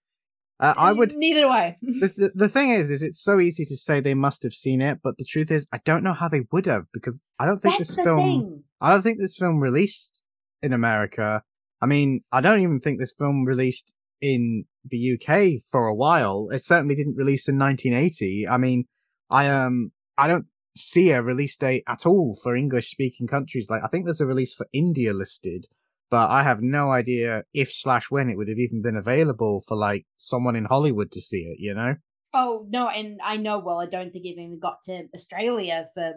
Uh, 0.61 0.75
I 0.77 0.93
would. 0.93 1.17
Neither 1.17 1.41
do 1.41 1.49
I. 1.49 1.77
The, 1.83 2.09
the, 2.17 2.33
the 2.35 2.49
thing 2.49 2.71
is, 2.71 2.91
is 2.91 3.03
it's 3.03 3.21
so 3.21 3.41
easy 3.41 3.65
to 3.65 3.77
say 3.77 3.99
they 3.99 4.15
must 4.15 4.43
have 4.45 4.53
seen 4.53 4.81
it, 4.81 5.01
but 5.03 5.17
the 5.19 5.25
truth 5.25 5.51
is, 5.51 5.67
I 5.73 5.81
don't 5.85 6.05
know 6.05 6.13
how 6.13 6.29
they 6.29 6.43
would 6.53 6.67
have 6.67 6.87
because 6.93 7.25
I 7.41 7.47
don't 7.47 7.59
think 7.59 7.79
That's 7.79 7.97
this 7.97 8.05
film. 8.05 8.19
thing. 8.19 8.65
I 8.81 8.91
don't 8.91 9.03
think 9.03 9.19
this 9.19 9.37
film 9.37 9.59
released 9.61 10.23
in 10.63 10.73
America. 10.73 11.43
I 11.81 11.87
mean, 11.87 12.21
I 12.31 12.41
don't 12.41 12.61
even 12.61 12.79
think 12.81 13.01
this 13.01 13.15
film 13.19 13.45
released 13.45 13.93
in 14.23 14.65
the 14.85 15.19
UK 15.19 15.61
for 15.71 15.87
a 15.87 15.95
while. 15.95 16.49
It 16.51 16.65
certainly 16.65 16.95
didn't 16.95 17.17
release 17.17 17.49
in 17.49 17.59
1980. 17.59 18.49
I 18.49 18.57
mean, 18.57 18.85
I 19.29 19.49
um, 19.49 19.91
I 20.17 20.29
don't 20.29 20.47
see 20.75 21.11
a 21.11 21.23
release 21.23 21.57
date 21.57 21.83
at 21.87 22.07
all 22.07 22.39
for 22.43 22.57
English 22.57 22.91
speaking 22.91 23.27
countries. 23.27 23.69
Like, 23.69 23.83
I 23.85 23.89
think 23.89 24.07
there's 24.07 24.21
a 24.21 24.27
release 24.27 24.55
for 24.55 24.67
India 24.73 25.13
listed, 25.13 25.67
but 26.11 26.31
I 26.31 26.45
have 26.45 26.63
no 26.63 26.91
idea 26.91 27.43
if 27.53 27.71
slash 27.73 28.11
when 28.11 28.31
it 28.31 28.37
would 28.37 28.49
have 28.49 28.59
even 28.59 28.81
been 28.81 28.97
available 28.97 29.63
for 29.67 29.77
like 29.77 30.07
someone 30.17 30.57
in 30.57 30.65
Hollywood 30.65 31.11
to 31.13 31.21
see 31.21 31.41
it. 31.41 31.59
You 31.59 31.75
know? 31.75 31.97
Oh 32.33 32.67
no, 32.71 32.89
and 32.89 33.21
I 33.23 33.37
know. 33.37 33.59
Well, 33.59 33.81
I 33.81 33.87
don't 33.87 34.13
think 34.13 34.25
it 34.25 34.31
even 34.31 34.59
got 34.59 34.83
to 34.85 35.09
Australia 35.15 35.89
for 35.95 36.15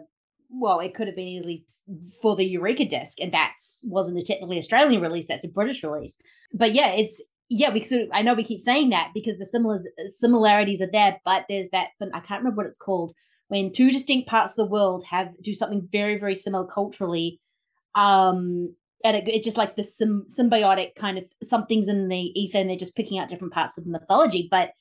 well, 0.48 0.78
it 0.78 0.94
could 0.94 1.08
have 1.08 1.16
been 1.16 1.26
easily 1.26 1.64
for 2.22 2.36
the 2.36 2.44
Eureka 2.44 2.84
disc, 2.84 3.20
and 3.20 3.32
that's 3.32 3.84
wasn't 3.90 4.18
a 4.18 4.22
technically 4.22 4.58
Australian 4.58 5.02
release. 5.02 5.26
That's 5.26 5.44
a 5.44 5.50
British 5.50 5.82
release. 5.82 6.20
But 6.52 6.72
yeah, 6.72 6.92
it's 6.92 7.22
yeah. 7.48 7.72
We 7.72 7.82
sort 7.82 8.02
of, 8.02 8.08
I 8.12 8.22
know 8.22 8.34
we 8.34 8.44
keep 8.44 8.60
saying 8.60 8.90
that 8.90 9.10
because 9.14 9.38
the 9.38 9.46
similar 9.46 9.78
similarities 10.08 10.80
are 10.80 10.90
there, 10.90 11.20
but 11.24 11.44
there's 11.48 11.70
that. 11.70 11.88
I 12.12 12.20
can't 12.20 12.40
remember 12.40 12.58
what 12.58 12.66
it's 12.66 12.78
called 12.78 13.12
when 13.48 13.72
two 13.72 13.90
distinct 13.90 14.28
parts 14.28 14.52
of 14.52 14.56
the 14.56 14.72
world 14.72 15.04
have 15.10 15.28
do 15.42 15.54
something 15.54 15.86
very 15.90 16.18
very 16.18 16.34
similar 16.34 16.66
culturally. 16.66 17.40
Um, 17.94 18.74
and 19.04 19.16
it, 19.16 19.28
it's 19.28 19.44
just 19.44 19.56
like 19.56 19.76
the 19.76 19.82
symbiotic 19.82 20.94
kind 20.96 21.18
of 21.18 21.24
something's 21.42 21.88
in 21.88 22.08
the 22.08 22.32
ether, 22.38 22.58
and 22.58 22.68
they're 22.68 22.76
just 22.76 22.96
picking 22.96 23.18
out 23.18 23.28
different 23.28 23.52
parts 23.52 23.78
of 23.78 23.84
the 23.84 23.90
mythology, 23.90 24.48
but 24.50 24.72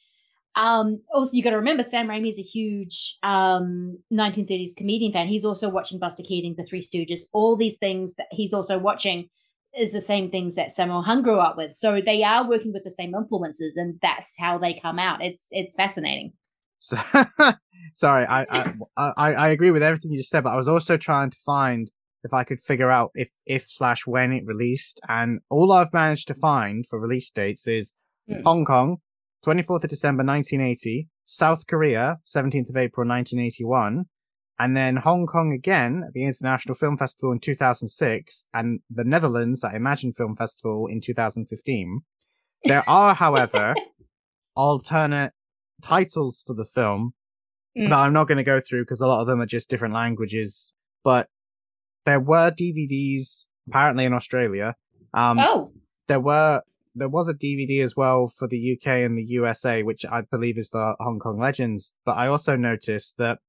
um, 0.55 1.01
also, 1.13 1.35
you 1.35 1.43
got 1.43 1.49
to 1.49 1.57
remember 1.57 1.83
Sam 1.83 2.07
Raimi 2.07 2.29
is 2.29 2.39
a 2.39 2.43
huge 2.43 3.17
um, 3.23 3.99
1930s 4.11 4.75
comedian 4.77 5.11
fan. 5.11 5.27
He's 5.27 5.43
also 5.43 5.69
watching 5.69 5.99
Buster 5.99 6.23
Keaton, 6.23 6.55
The 6.57 6.63
Three 6.63 6.81
Stooges, 6.81 7.21
all 7.33 7.57
these 7.57 7.77
things 7.77 8.15
that 8.15 8.27
he's 8.31 8.53
also 8.53 8.77
watching 8.77 9.29
is 9.77 9.91
the 9.91 10.01
same 10.01 10.31
things 10.31 10.55
that 10.55 10.69
Sammo 10.69 11.03
Hung 11.03 11.21
grew 11.21 11.39
up 11.39 11.57
with. 11.57 11.75
So 11.75 11.99
they 12.01 12.23
are 12.23 12.47
working 12.47 12.73
with 12.73 12.83
the 12.83 12.91
same 12.91 13.13
influences, 13.13 13.77
and 13.77 13.99
that's 14.01 14.35
how 14.39 14.57
they 14.57 14.73
come 14.73 14.99
out. 14.99 15.23
It's 15.23 15.47
it's 15.51 15.75
fascinating. 15.75 16.33
So, 16.79 16.97
sorry, 17.93 18.25
I, 18.25 18.45
I 18.49 18.73
I 18.97 19.33
I 19.33 19.47
agree 19.49 19.71
with 19.71 19.83
everything 19.83 20.11
you 20.11 20.19
just 20.19 20.29
said, 20.29 20.43
but 20.43 20.53
I 20.53 20.57
was 20.57 20.67
also 20.67 20.97
trying 20.97 21.29
to 21.29 21.37
find 21.45 21.91
if 22.23 22.33
I 22.33 22.43
could 22.43 22.59
figure 22.59 22.91
out 22.91 23.11
if 23.13 23.29
if 23.45 23.65
slash 23.67 24.05
when 24.05 24.31
it 24.31 24.43
released, 24.45 24.99
and 25.07 25.39
all 25.49 25.71
I've 25.71 25.93
managed 25.93 26.27
to 26.29 26.35
find 26.35 26.85
for 26.85 26.99
release 26.99 27.29
dates 27.29 27.67
is 27.67 27.93
mm. 28.29 28.43
Hong 28.43 28.65
Kong, 28.65 28.97
24th 29.45 29.83
of 29.83 29.89
December 29.89 30.23
1980, 30.23 31.07
South 31.25 31.67
Korea, 31.67 32.17
17th 32.25 32.69
of 32.69 32.77
April 32.77 33.07
1981, 33.07 34.05
and 34.59 34.75
then 34.75 34.97
Hong 34.97 35.25
Kong 35.25 35.51
again 35.53 36.03
at 36.07 36.13
the 36.13 36.23
International 36.23 36.75
Film 36.75 36.97
Festival 36.97 37.31
in 37.31 37.39
2006, 37.39 38.45
and 38.53 38.79
the 38.89 39.03
Netherlands 39.03 39.63
at 39.63 39.73
Imagine 39.73 40.13
Film 40.13 40.35
Festival 40.35 40.87
in 40.87 41.01
2015. 41.01 42.01
There 42.63 42.83
are, 42.87 43.13
however, 43.15 43.75
alternate 44.55 45.33
titles 45.81 46.43
for 46.45 46.53
the 46.53 46.65
film 46.65 47.13
mm. 47.77 47.89
that 47.89 47.97
I'm 47.97 48.13
not 48.13 48.27
going 48.27 48.37
to 48.37 48.43
go 48.43 48.59
through 48.59 48.83
because 48.83 49.01
a 49.01 49.07
lot 49.07 49.21
of 49.21 49.27
them 49.27 49.41
are 49.41 49.45
just 49.45 49.69
different 49.69 49.93
languages, 49.93 50.73
but 51.03 51.27
there 52.05 52.19
were 52.19 52.51
DVDs 52.51 53.45
apparently 53.67 54.05
in 54.05 54.13
Australia. 54.13 54.75
Um, 55.13 55.39
oh. 55.39 55.71
There 56.07 56.19
were 56.19 56.61
there 56.97 57.09
was 57.09 57.27
a 57.27 57.33
DVD 57.33 57.83
as 57.83 57.95
well 57.95 58.29
for 58.29 58.47
the 58.47 58.77
UK 58.77 58.87
and 58.87 59.17
the 59.17 59.23
USA, 59.23 59.83
which 59.83 60.05
I 60.05 60.21
believe 60.21 60.57
is 60.57 60.69
the 60.69 60.95
Hong 60.99 61.19
Kong 61.19 61.37
Legends. 61.37 61.93
But 62.05 62.13
I 62.13 62.27
also 62.27 62.55
noticed 62.55 63.17
that 63.17 63.39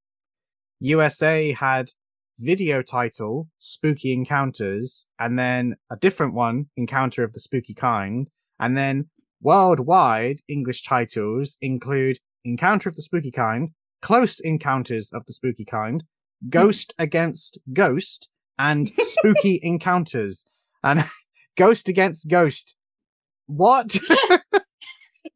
USA 0.80 1.52
had 1.52 1.90
video 2.38 2.82
title 2.82 3.48
Spooky 3.58 4.12
Encounters, 4.12 5.06
and 5.18 5.38
then 5.38 5.76
a 5.90 5.96
different 5.96 6.34
one, 6.34 6.66
Encounter 6.76 7.22
of 7.22 7.32
the 7.32 7.40
Spooky 7.40 7.74
Kind, 7.74 8.28
and 8.60 8.76
then 8.76 9.06
worldwide 9.40 10.40
English 10.48 10.82
titles 10.82 11.56
include 11.60 12.18
Encounter 12.44 12.88
of 12.88 12.96
the 12.96 13.02
Spooky 13.02 13.30
Kind, 13.30 13.70
Close 14.02 14.40
Encounters 14.40 15.10
of 15.12 15.24
the 15.26 15.32
Spooky 15.32 15.64
Kind, 15.64 16.04
Ghost 16.48 16.94
Against 16.98 17.58
Ghost, 17.72 18.28
and 18.58 18.90
Spooky 19.00 19.58
Encounters. 19.62 20.44
And 20.82 21.04
Ghost 21.56 21.88
Against 21.88 22.28
Ghost 22.28 22.76
what? 23.46 23.96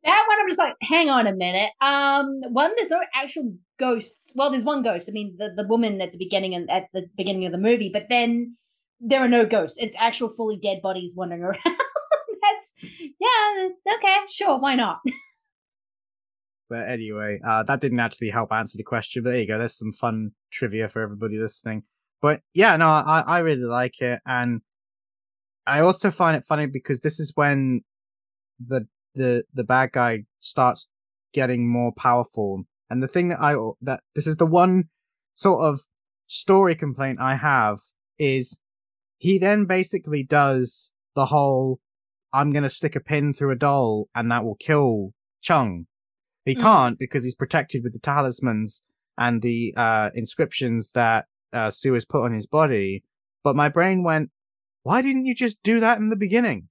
that 0.04 0.24
one, 0.26 0.38
I'm 0.40 0.48
just 0.48 0.58
like, 0.58 0.74
hang 0.82 1.10
on 1.10 1.26
a 1.26 1.34
minute. 1.34 1.70
Um, 1.80 2.40
one, 2.52 2.72
there's 2.76 2.90
no 2.90 3.00
actual 3.14 3.54
ghosts. 3.78 4.32
Well, 4.34 4.50
there's 4.50 4.64
one 4.64 4.82
ghost. 4.82 5.08
I 5.08 5.12
mean, 5.12 5.36
the, 5.38 5.52
the 5.54 5.66
woman 5.66 6.00
at 6.00 6.12
the 6.12 6.18
beginning 6.18 6.54
and 6.54 6.70
at 6.70 6.88
the 6.92 7.06
beginning 7.16 7.44
of 7.46 7.52
the 7.52 7.58
movie, 7.58 7.90
but 7.92 8.06
then 8.08 8.56
there 9.00 9.20
are 9.20 9.28
no 9.28 9.44
ghosts. 9.44 9.78
It's 9.78 9.96
actual 9.98 10.28
fully 10.28 10.56
dead 10.56 10.80
bodies 10.82 11.14
wandering 11.16 11.42
around. 11.44 11.58
That's 11.64 12.74
yeah, 13.18 13.68
okay, 13.94 14.16
sure, 14.28 14.58
why 14.58 14.74
not? 14.74 15.00
But 16.70 16.88
anyway, 16.88 17.40
uh, 17.44 17.64
that 17.64 17.80
didn't 17.80 17.98
actually 17.98 18.30
help 18.30 18.52
answer 18.52 18.78
the 18.78 18.84
question. 18.84 19.24
But 19.24 19.30
there 19.30 19.40
you 19.40 19.48
go. 19.48 19.58
There's 19.58 19.76
some 19.76 19.90
fun 19.90 20.30
trivia 20.52 20.86
for 20.86 21.02
everybody 21.02 21.36
listening. 21.36 21.82
But 22.22 22.42
yeah, 22.54 22.76
no, 22.76 22.86
I, 22.86 23.24
I 23.26 23.38
really 23.40 23.64
like 23.64 24.00
it, 24.00 24.20
and 24.24 24.60
I 25.66 25.80
also 25.80 26.12
find 26.12 26.36
it 26.36 26.46
funny 26.46 26.66
because 26.66 27.00
this 27.00 27.18
is 27.18 27.32
when 27.34 27.82
the 28.64 28.86
the 29.14 29.44
the 29.52 29.64
bad 29.64 29.92
guy 29.92 30.24
starts 30.38 30.88
getting 31.32 31.70
more 31.70 31.92
powerful. 31.92 32.64
And 32.88 33.02
the 33.02 33.08
thing 33.08 33.28
that 33.28 33.40
I 33.40 33.54
that 33.82 34.02
this 34.14 34.26
is 34.26 34.36
the 34.36 34.46
one 34.46 34.84
sort 35.34 35.62
of 35.62 35.80
story 36.26 36.74
complaint 36.74 37.18
I 37.20 37.36
have 37.36 37.78
is 38.18 38.58
he 39.18 39.38
then 39.38 39.64
basically 39.64 40.22
does 40.22 40.90
the 41.14 41.26
whole 41.26 41.80
I'm 42.32 42.50
going 42.52 42.62
to 42.62 42.70
stick 42.70 42.94
a 42.94 43.00
pin 43.00 43.32
through 43.32 43.50
a 43.52 43.56
doll 43.56 44.08
and 44.14 44.30
that 44.30 44.44
will 44.44 44.56
kill 44.56 45.12
Chung. 45.40 45.86
He 46.44 46.54
mm. 46.54 46.60
can't 46.60 46.98
because 46.98 47.24
he's 47.24 47.34
protected 47.34 47.82
with 47.82 47.92
the 47.92 47.98
talismans 47.98 48.82
and 49.18 49.42
the 49.42 49.74
uh, 49.76 50.10
inscriptions 50.14 50.92
that 50.92 51.26
uh, 51.52 51.70
Sue 51.70 51.94
has 51.94 52.04
put 52.04 52.24
on 52.24 52.32
his 52.32 52.46
body. 52.46 53.04
But 53.42 53.56
my 53.56 53.68
brain 53.68 54.02
went, 54.02 54.30
why 54.82 55.02
didn't 55.02 55.26
you 55.26 55.34
just 55.34 55.62
do 55.62 55.80
that 55.80 55.98
in 55.98 56.08
the 56.08 56.16
beginning? 56.16 56.68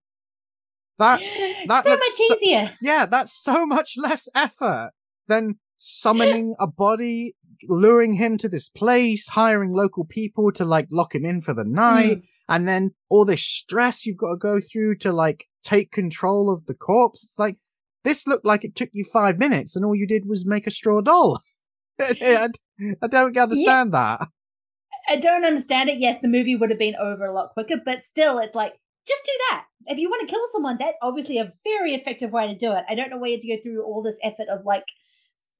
That 0.97 1.21
that 1.69 1.83
so 1.83 1.91
much 1.91 2.19
easier. 2.31 2.67
So, 2.67 2.73
yeah, 2.81 3.05
that's 3.05 3.31
so 3.31 3.65
much 3.65 3.93
less 3.97 4.27
effort 4.35 4.91
than 5.27 5.55
summoning 5.77 6.55
a 6.59 6.67
body, 6.67 7.35
luring 7.67 8.13
him 8.13 8.37
to 8.39 8.49
this 8.49 8.69
place, 8.69 9.27
hiring 9.29 9.73
local 9.73 10.05
people 10.05 10.51
to 10.53 10.65
like 10.65 10.87
lock 10.91 11.15
him 11.15 11.25
in 11.25 11.41
for 11.41 11.53
the 11.53 11.63
night, 11.63 12.17
mm. 12.17 12.23
and 12.49 12.67
then 12.67 12.91
all 13.09 13.25
this 13.25 13.43
stress 13.43 14.05
you've 14.05 14.17
got 14.17 14.31
to 14.31 14.37
go 14.37 14.59
through 14.59 14.95
to 14.97 15.11
like 15.11 15.45
take 15.63 15.91
control 15.91 16.51
of 16.51 16.65
the 16.65 16.75
corpse. 16.75 17.23
It's 17.23 17.39
like 17.39 17.57
this 18.03 18.27
looked 18.27 18.45
like 18.45 18.63
it 18.63 18.75
took 18.75 18.89
you 18.91 19.05
five 19.05 19.37
minutes, 19.37 19.75
and 19.75 19.85
all 19.85 19.95
you 19.95 20.07
did 20.07 20.27
was 20.27 20.45
make 20.45 20.67
a 20.67 20.71
straw 20.71 21.01
doll. 21.01 21.39
I, 22.01 22.49
I 23.01 23.07
don't 23.07 23.37
understand 23.37 23.91
yeah. 23.93 24.17
that. 24.17 24.27
I 25.07 25.15
don't 25.17 25.45
understand 25.45 25.89
it. 25.89 25.99
Yes, 25.99 26.19
the 26.21 26.27
movie 26.27 26.55
would 26.55 26.69
have 26.69 26.79
been 26.79 26.95
over 26.95 27.25
a 27.25 27.33
lot 27.33 27.53
quicker, 27.53 27.77
but 27.83 28.01
still, 28.01 28.37
it's 28.39 28.55
like 28.55 28.73
just 29.07 29.25
do 29.25 29.31
that. 29.49 29.65
If 29.87 29.97
you 29.97 30.09
want 30.09 30.27
to 30.27 30.33
kill 30.33 30.41
someone, 30.51 30.77
that's 30.79 30.97
obviously 31.01 31.37
a 31.37 31.53
very 31.63 31.95
effective 31.95 32.31
way 32.31 32.47
to 32.47 32.55
do 32.55 32.73
it. 32.73 32.83
I 32.89 32.95
don't 32.95 33.09
know 33.09 33.17
why 33.17 33.27
you 33.27 33.33
have 33.33 33.41
to 33.41 33.55
go 33.55 33.61
through 33.61 33.83
all 33.83 34.03
this 34.03 34.19
effort 34.23 34.47
of 34.49 34.65
like 34.65 34.85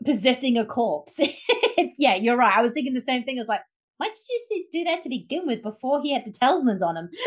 possessing 0.05 0.57
a 0.57 0.65
corpse. 0.65 1.15
it's 1.19 1.97
yeah, 1.99 2.15
you're 2.15 2.37
right. 2.37 2.55
I 2.55 2.61
was 2.61 2.73
thinking 2.73 2.93
the 2.93 3.01
same 3.01 3.23
thing. 3.23 3.37
I 3.37 3.41
was 3.41 3.47
like, 3.47 3.61
why 3.97 4.07
did 4.07 4.17
you 4.29 4.65
do 4.71 4.83
that 4.85 5.01
to 5.01 5.09
begin 5.09 5.45
with 5.45 5.61
before 5.61 6.01
he 6.01 6.13
had 6.13 6.25
the 6.25 6.31
talismans 6.31 6.81
on 6.81 6.97
him? 6.97 7.09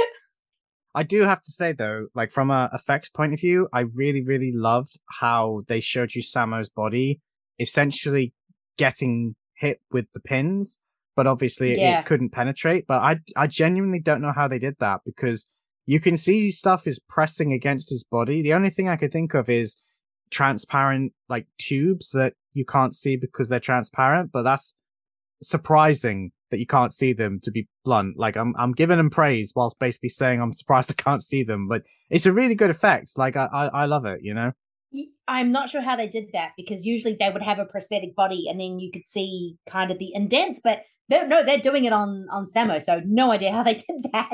I 0.95 1.03
do 1.03 1.23
have 1.23 1.41
to 1.43 1.51
say 1.51 1.73
though, 1.73 2.09
like 2.15 2.31
from 2.31 2.51
a 2.51 2.69
effects 2.73 3.09
point 3.09 3.33
of 3.33 3.41
view, 3.41 3.69
I 3.73 3.81
really, 3.81 4.23
really 4.23 4.53
loved 4.53 4.99
how 5.21 5.63
they 5.67 5.81
showed 5.81 6.15
you 6.15 6.23
Sammo's 6.23 6.69
body 6.69 7.21
essentially 7.59 8.35
getting 8.77 9.35
hit 9.55 9.81
with 9.91 10.07
the 10.13 10.21
pins, 10.21 10.81
but 11.17 11.27
obviously 11.27 11.79
yeah. 11.79 12.01
it 12.01 12.07
couldn't 12.07 12.31
penetrate. 12.31 12.87
But 12.87 13.03
I, 13.03 13.21
I 13.37 13.47
genuinely 13.47 14.01
don't 14.01 14.21
know 14.21 14.33
how 14.33 14.49
they 14.49 14.59
did 14.59 14.77
that 14.81 15.01
because 15.05 15.47
you 15.87 16.01
can 16.01 16.17
see 16.17 16.53
stuff 16.53 16.87
is 16.87 17.01
pressing 17.09 17.53
against 17.53 17.91
his 17.91 18.05
body. 18.05 18.43
The 18.43 18.55
only 18.55 18.71
thing 18.71 18.89
I 18.89 18.97
could 18.97 19.13
think 19.13 19.35
of 19.35 19.49
is 19.49 19.77
transparent 20.31 21.13
like 21.29 21.47
tubes 21.59 22.11
that 22.11 22.35
you 22.55 22.65
can't 22.65 22.95
see 22.95 23.17
because 23.17 23.49
they're 23.49 23.61
transparent, 23.61 24.33
but 24.33 24.43
that's 24.43 24.75
surprising 25.43 26.33
that 26.51 26.61
you 26.61 26.67
can't 26.67 26.95
see 26.95 27.13
them 27.13 27.41
to 27.43 27.51
be 27.51 27.69
blunt. 27.85 28.19
Like 28.19 28.37
I'm 28.37 28.55
I'm 28.57 28.73
giving 28.73 28.99
them 28.99 29.11
praise 29.11 29.53
whilst 29.55 29.79
basically 29.79 30.11
saying 30.11 30.41
I'm 30.41 30.53
surprised 30.63 30.91
I 30.91 30.95
can't 30.95 31.23
see 31.23 31.43
them. 31.43 31.69
But 31.69 31.83
it's 32.11 32.27
a 32.27 32.33
really 32.33 32.55
good 32.55 32.71
effect. 32.71 33.17
Like 33.17 33.37
I 33.37 33.49
I, 33.53 33.67
I 33.67 33.85
love 33.87 34.07
it, 34.07 34.21
you 34.23 34.35
know? 34.35 34.53
I'm 35.27 35.53
not 35.53 35.71
sure 35.71 35.81
how 35.81 35.97
they 35.97 36.09
did 36.09 36.29
that 36.35 36.51
because 36.55 36.85
usually 36.85 37.17
they 37.19 37.31
would 37.31 37.43
have 37.43 37.59
a 37.59 37.65
prosthetic 37.65 38.15
body 38.15 38.47
and 38.51 38.61
then 38.61 38.79
you 38.79 38.91
could 38.93 39.07
see 39.07 39.57
kind 39.67 39.91
of 39.91 39.99
the 39.99 40.13
indents, 40.15 40.61
but 40.63 40.83
they're 41.09 41.27
no, 41.27 41.43
they're 41.45 41.59
doing 41.59 41.85
it 41.85 41.93
on 41.93 42.27
on 42.31 42.47
Sammo, 42.47 42.83
so 42.83 43.01
no 43.05 43.33
idea 43.33 43.53
how 43.53 43.63
they 43.63 43.75
did 43.89 44.07
that. 44.13 44.31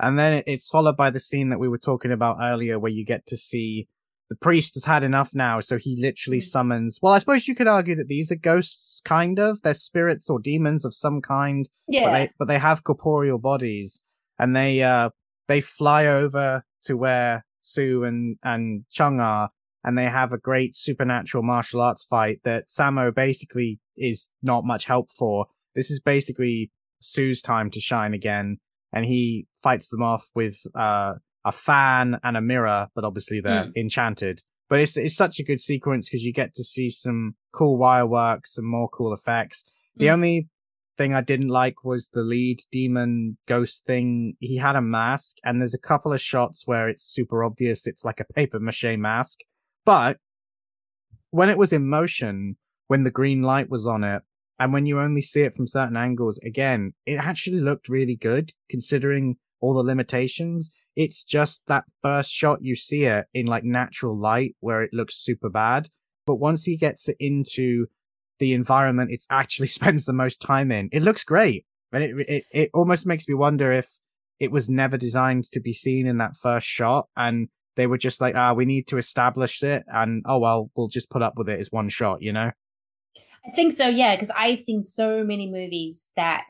And 0.00 0.18
then 0.18 0.42
it's 0.46 0.68
followed 0.68 0.96
by 0.96 1.10
the 1.10 1.20
scene 1.20 1.50
that 1.50 1.60
we 1.60 1.68
were 1.68 1.78
talking 1.78 2.10
about 2.10 2.38
earlier 2.40 2.78
where 2.78 2.92
you 2.92 3.04
get 3.04 3.26
to 3.26 3.36
see 3.36 3.86
the 4.30 4.36
priest 4.36 4.74
has 4.74 4.84
had 4.84 5.02
enough 5.02 5.34
now. 5.34 5.60
So 5.60 5.76
he 5.76 6.00
literally 6.00 6.38
mm. 6.38 6.44
summons, 6.44 6.98
well, 7.02 7.12
I 7.12 7.18
suppose 7.18 7.46
you 7.46 7.54
could 7.54 7.68
argue 7.68 7.96
that 7.96 8.08
these 8.08 8.32
are 8.32 8.36
ghosts, 8.36 9.02
kind 9.04 9.38
of. 9.38 9.60
They're 9.62 9.74
spirits 9.74 10.30
or 10.30 10.38
demons 10.38 10.84
of 10.84 10.94
some 10.94 11.20
kind. 11.20 11.68
Yeah. 11.86 12.04
But 12.04 12.12
they, 12.12 12.30
but 12.38 12.48
they 12.48 12.58
have 12.58 12.84
corporeal 12.84 13.38
bodies 13.38 14.02
and 14.38 14.56
they, 14.56 14.82
uh, 14.82 15.10
they 15.48 15.60
fly 15.60 16.06
over 16.06 16.64
to 16.84 16.96
where 16.96 17.44
Sue 17.60 18.04
and, 18.04 18.36
and 18.42 18.84
Chung 18.90 19.20
are 19.20 19.50
and 19.84 19.98
they 19.98 20.04
have 20.04 20.32
a 20.32 20.38
great 20.38 20.76
supernatural 20.76 21.42
martial 21.42 21.80
arts 21.80 22.04
fight 22.04 22.40
that 22.44 22.68
Sammo 22.68 23.14
basically 23.14 23.80
is 23.96 24.30
not 24.42 24.64
much 24.64 24.84
help 24.84 25.10
for. 25.12 25.46
This 25.74 25.90
is 25.90 26.00
basically 26.00 26.70
Sue's 27.00 27.42
time 27.42 27.70
to 27.70 27.80
shine 27.80 28.14
again 28.14 28.58
and 28.92 29.04
he 29.04 29.46
fights 29.62 29.88
them 29.88 30.02
off 30.02 30.28
with 30.34 30.58
uh, 30.74 31.14
a 31.44 31.52
fan 31.52 32.18
and 32.22 32.36
a 32.36 32.40
mirror, 32.40 32.88
but 32.94 33.04
obviously 33.04 33.40
they're 33.40 33.64
mm. 33.64 33.76
enchanted. 33.76 34.40
But 34.68 34.80
it's 34.80 34.96
it's 34.96 35.16
such 35.16 35.40
a 35.40 35.44
good 35.44 35.60
sequence 35.60 36.08
because 36.08 36.22
you 36.22 36.32
get 36.32 36.54
to 36.54 36.64
see 36.64 36.90
some 36.90 37.34
cool 37.52 37.76
wire 37.76 38.06
work, 38.06 38.46
some 38.46 38.66
more 38.66 38.88
cool 38.88 39.12
effects. 39.12 39.64
The 39.96 40.06
mm. 40.06 40.12
only 40.12 40.48
thing 40.96 41.14
I 41.14 41.22
didn't 41.22 41.48
like 41.48 41.82
was 41.82 42.10
the 42.12 42.22
lead 42.22 42.60
demon 42.70 43.38
ghost 43.46 43.84
thing. 43.84 44.34
He 44.38 44.56
had 44.56 44.76
a 44.76 44.82
mask, 44.82 45.38
and 45.44 45.60
there's 45.60 45.74
a 45.74 45.78
couple 45.78 46.12
of 46.12 46.20
shots 46.20 46.66
where 46.66 46.88
it's 46.88 47.04
super 47.04 47.42
obvious 47.42 47.86
it's 47.86 48.04
like 48.04 48.20
a 48.20 48.32
paper 48.32 48.60
mache 48.60 48.96
mask. 48.96 49.40
But 49.84 50.18
when 51.30 51.48
it 51.48 51.58
was 51.58 51.72
in 51.72 51.88
motion, 51.88 52.56
when 52.88 53.04
the 53.04 53.10
green 53.10 53.42
light 53.42 53.70
was 53.70 53.86
on 53.86 54.04
it, 54.04 54.22
and 54.60 54.74
when 54.74 54.84
you 54.84 55.00
only 55.00 55.22
see 55.22 55.40
it 55.40 55.54
from 55.54 55.66
certain 55.66 55.96
angles, 55.96 56.38
again, 56.44 56.92
it 57.06 57.14
actually 57.14 57.60
looked 57.60 57.88
really 57.88 58.14
good 58.14 58.52
considering 58.68 59.36
all 59.58 59.72
the 59.72 59.82
limitations. 59.82 60.70
It's 60.94 61.24
just 61.24 61.66
that 61.68 61.84
first 62.02 62.30
shot 62.30 62.58
you 62.60 62.76
see 62.76 63.04
it 63.04 63.24
in 63.32 63.46
like 63.46 63.64
natural 63.64 64.14
light 64.14 64.56
where 64.60 64.82
it 64.82 64.92
looks 64.92 65.16
super 65.16 65.48
bad. 65.48 65.88
But 66.26 66.36
once 66.36 66.64
he 66.64 66.76
gets 66.76 67.08
it 67.08 67.16
into 67.18 67.86
the 68.38 68.52
environment 68.52 69.10
it 69.10 69.24
actually 69.30 69.68
spends 69.78 70.04
the 70.04 70.12
most 70.12 70.42
time 70.42 70.70
in, 70.70 70.90
it 70.92 71.02
looks 71.02 71.24
great. 71.24 71.64
And 71.90 72.04
it, 72.04 72.14
it, 72.28 72.44
it 72.52 72.70
almost 72.74 73.06
makes 73.06 73.26
me 73.26 73.34
wonder 73.34 73.72
if 73.72 73.88
it 74.38 74.52
was 74.52 74.68
never 74.68 74.98
designed 74.98 75.44
to 75.52 75.60
be 75.60 75.72
seen 75.72 76.06
in 76.06 76.18
that 76.18 76.36
first 76.36 76.66
shot 76.66 77.08
and 77.16 77.48
they 77.76 77.86
were 77.86 77.98
just 77.98 78.20
like, 78.20 78.36
ah, 78.36 78.52
we 78.52 78.66
need 78.66 78.86
to 78.88 78.98
establish 78.98 79.62
it. 79.62 79.84
And 79.88 80.22
oh, 80.26 80.38
well, 80.38 80.70
we'll 80.76 80.88
just 80.88 81.08
put 81.08 81.22
up 81.22 81.34
with 81.36 81.48
it 81.48 81.58
as 81.58 81.72
one 81.72 81.88
shot, 81.88 82.20
you 82.20 82.32
know? 82.32 82.50
I 83.46 83.50
think 83.52 83.72
so, 83.72 83.88
yeah, 83.88 84.14
because 84.14 84.30
I've 84.30 84.60
seen 84.60 84.82
so 84.82 85.24
many 85.24 85.50
movies 85.50 86.10
that 86.16 86.44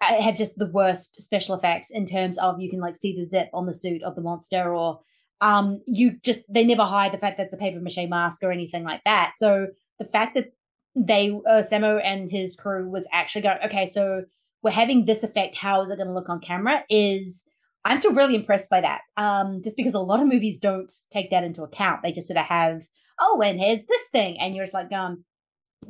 uh, 0.00 0.20
have 0.20 0.36
just 0.36 0.58
the 0.58 0.70
worst 0.70 1.22
special 1.22 1.54
effects 1.54 1.90
in 1.90 2.06
terms 2.06 2.38
of 2.38 2.60
you 2.60 2.68
can 2.68 2.80
like 2.80 2.96
see 2.96 3.16
the 3.16 3.24
zip 3.24 3.48
on 3.54 3.66
the 3.66 3.74
suit 3.74 4.02
of 4.02 4.14
the 4.14 4.22
monster 4.22 4.74
or 4.74 5.00
um 5.40 5.80
you 5.86 6.12
just 6.22 6.42
they 6.52 6.64
never 6.64 6.84
hide 6.84 7.12
the 7.12 7.18
fact 7.18 7.36
that 7.36 7.44
it's 7.44 7.54
a 7.54 7.58
paper 7.58 7.80
mache 7.80 8.08
mask 8.08 8.42
or 8.42 8.52
anything 8.52 8.84
like 8.84 9.02
that. 9.04 9.32
So 9.36 9.68
the 9.98 10.04
fact 10.04 10.34
that 10.34 10.52
they 10.96 11.30
uh, 11.30 11.62
Sammo 11.62 12.00
and 12.02 12.30
his 12.30 12.56
crew 12.56 12.88
was 12.88 13.08
actually 13.12 13.42
going, 13.42 13.58
okay, 13.64 13.86
so 13.86 14.24
we're 14.62 14.70
having 14.70 15.04
this 15.04 15.24
effect. 15.24 15.56
How 15.56 15.82
is 15.82 15.90
it 15.90 15.96
going 15.96 16.08
to 16.08 16.14
look 16.14 16.28
on 16.28 16.40
camera? 16.40 16.84
Is 16.88 17.48
I'm 17.84 17.98
still 17.98 18.14
really 18.14 18.34
impressed 18.34 18.70
by 18.70 18.80
that. 18.80 19.02
Um, 19.16 19.60
just 19.62 19.76
because 19.76 19.94
a 19.94 19.98
lot 20.00 20.20
of 20.20 20.26
movies 20.28 20.58
don't 20.58 20.90
take 21.10 21.30
that 21.30 21.44
into 21.44 21.62
account. 21.62 22.02
They 22.02 22.12
just 22.12 22.28
sort 22.28 22.38
of 22.38 22.46
have, 22.46 22.82
oh, 23.20 23.42
and 23.44 23.60
here's 23.60 23.86
this 23.86 24.08
thing, 24.10 24.38
and 24.40 24.54
you're 24.54 24.64
just 24.64 24.74
like 24.74 24.88
going, 24.88 25.24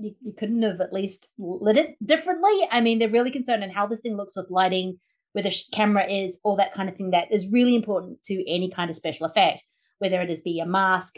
you, 0.01 0.15
you 0.21 0.33
couldn't 0.33 0.63
have 0.63 0.81
at 0.81 0.93
least 0.93 1.29
lit 1.39 1.77
it 1.77 1.97
differently. 2.05 2.67
I 2.71 2.81
mean, 2.81 2.99
they're 2.99 3.09
really 3.09 3.31
concerned 3.31 3.65
in 3.65 3.71
how 3.71 3.87
this 3.87 4.03
thing 4.03 4.17
looks 4.17 4.37
with 4.37 4.51
lighting, 4.51 4.99
where 5.33 5.43
the 5.43 5.55
camera 5.73 6.07
is, 6.11 6.41
all 6.45 6.57
that 6.57 6.75
kind 6.75 6.89
of 6.89 6.97
thing. 6.97 7.11
That 7.11 7.33
is 7.33 7.49
really 7.49 7.75
important 7.75 8.23
to 8.25 8.49
any 8.51 8.71
kind 8.71 8.91
of 8.91 8.97
special 8.97 9.27
effect, 9.27 9.63
whether 9.99 10.21
it 10.21 10.31
is 10.31 10.43
be 10.43 10.61
a 10.61 10.67
mask, 10.67 11.17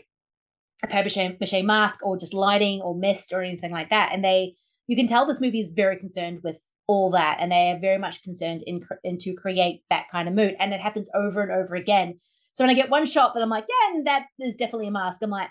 a 0.83 0.87
paper 0.87 1.11
mache 1.41 1.63
mask, 1.63 2.05
or 2.05 2.17
just 2.17 2.35
lighting 2.35 2.81
or 2.81 2.95
mist 2.95 3.33
or 3.33 3.43
anything 3.43 3.73
like 3.73 3.91
that. 3.91 4.11
And 4.13 4.25
they, 4.25 4.55
you 4.87 4.97
can 4.97 5.07
tell 5.07 5.27
this 5.27 5.41
movie 5.41 5.61
is 5.61 5.73
very 5.73 5.97
concerned 5.97 6.41
with 6.43 6.59
all 6.87 7.11
that, 7.11 7.39
and 7.41 7.51
they 7.51 7.71
are 7.71 7.79
very 7.79 7.99
much 7.99 8.23
concerned 8.23 8.63
in, 8.67 8.87
in 9.03 9.19
to 9.19 9.35
create 9.35 9.83
that 9.91 10.07
kind 10.11 10.29
of 10.29 10.35
mood. 10.35 10.55
And 10.59 10.73
it 10.73 10.81
happens 10.81 11.11
over 11.15 11.43
and 11.43 11.53
over 11.53 11.75
again. 11.75 12.21
So 12.53 12.65
when 12.65 12.71
I 12.71 12.75
get 12.75 12.91
one 12.91 13.07
shot 13.07 13.35
that 13.35 13.43
I'm 13.43 13.51
like, 13.51 13.67
yeah, 13.69 14.01
that 14.05 14.27
is 14.41 14.57
definitely 14.57 14.89
a 14.89 14.93
mask. 14.93 15.21
I'm 15.23 15.31
like, 15.31 15.51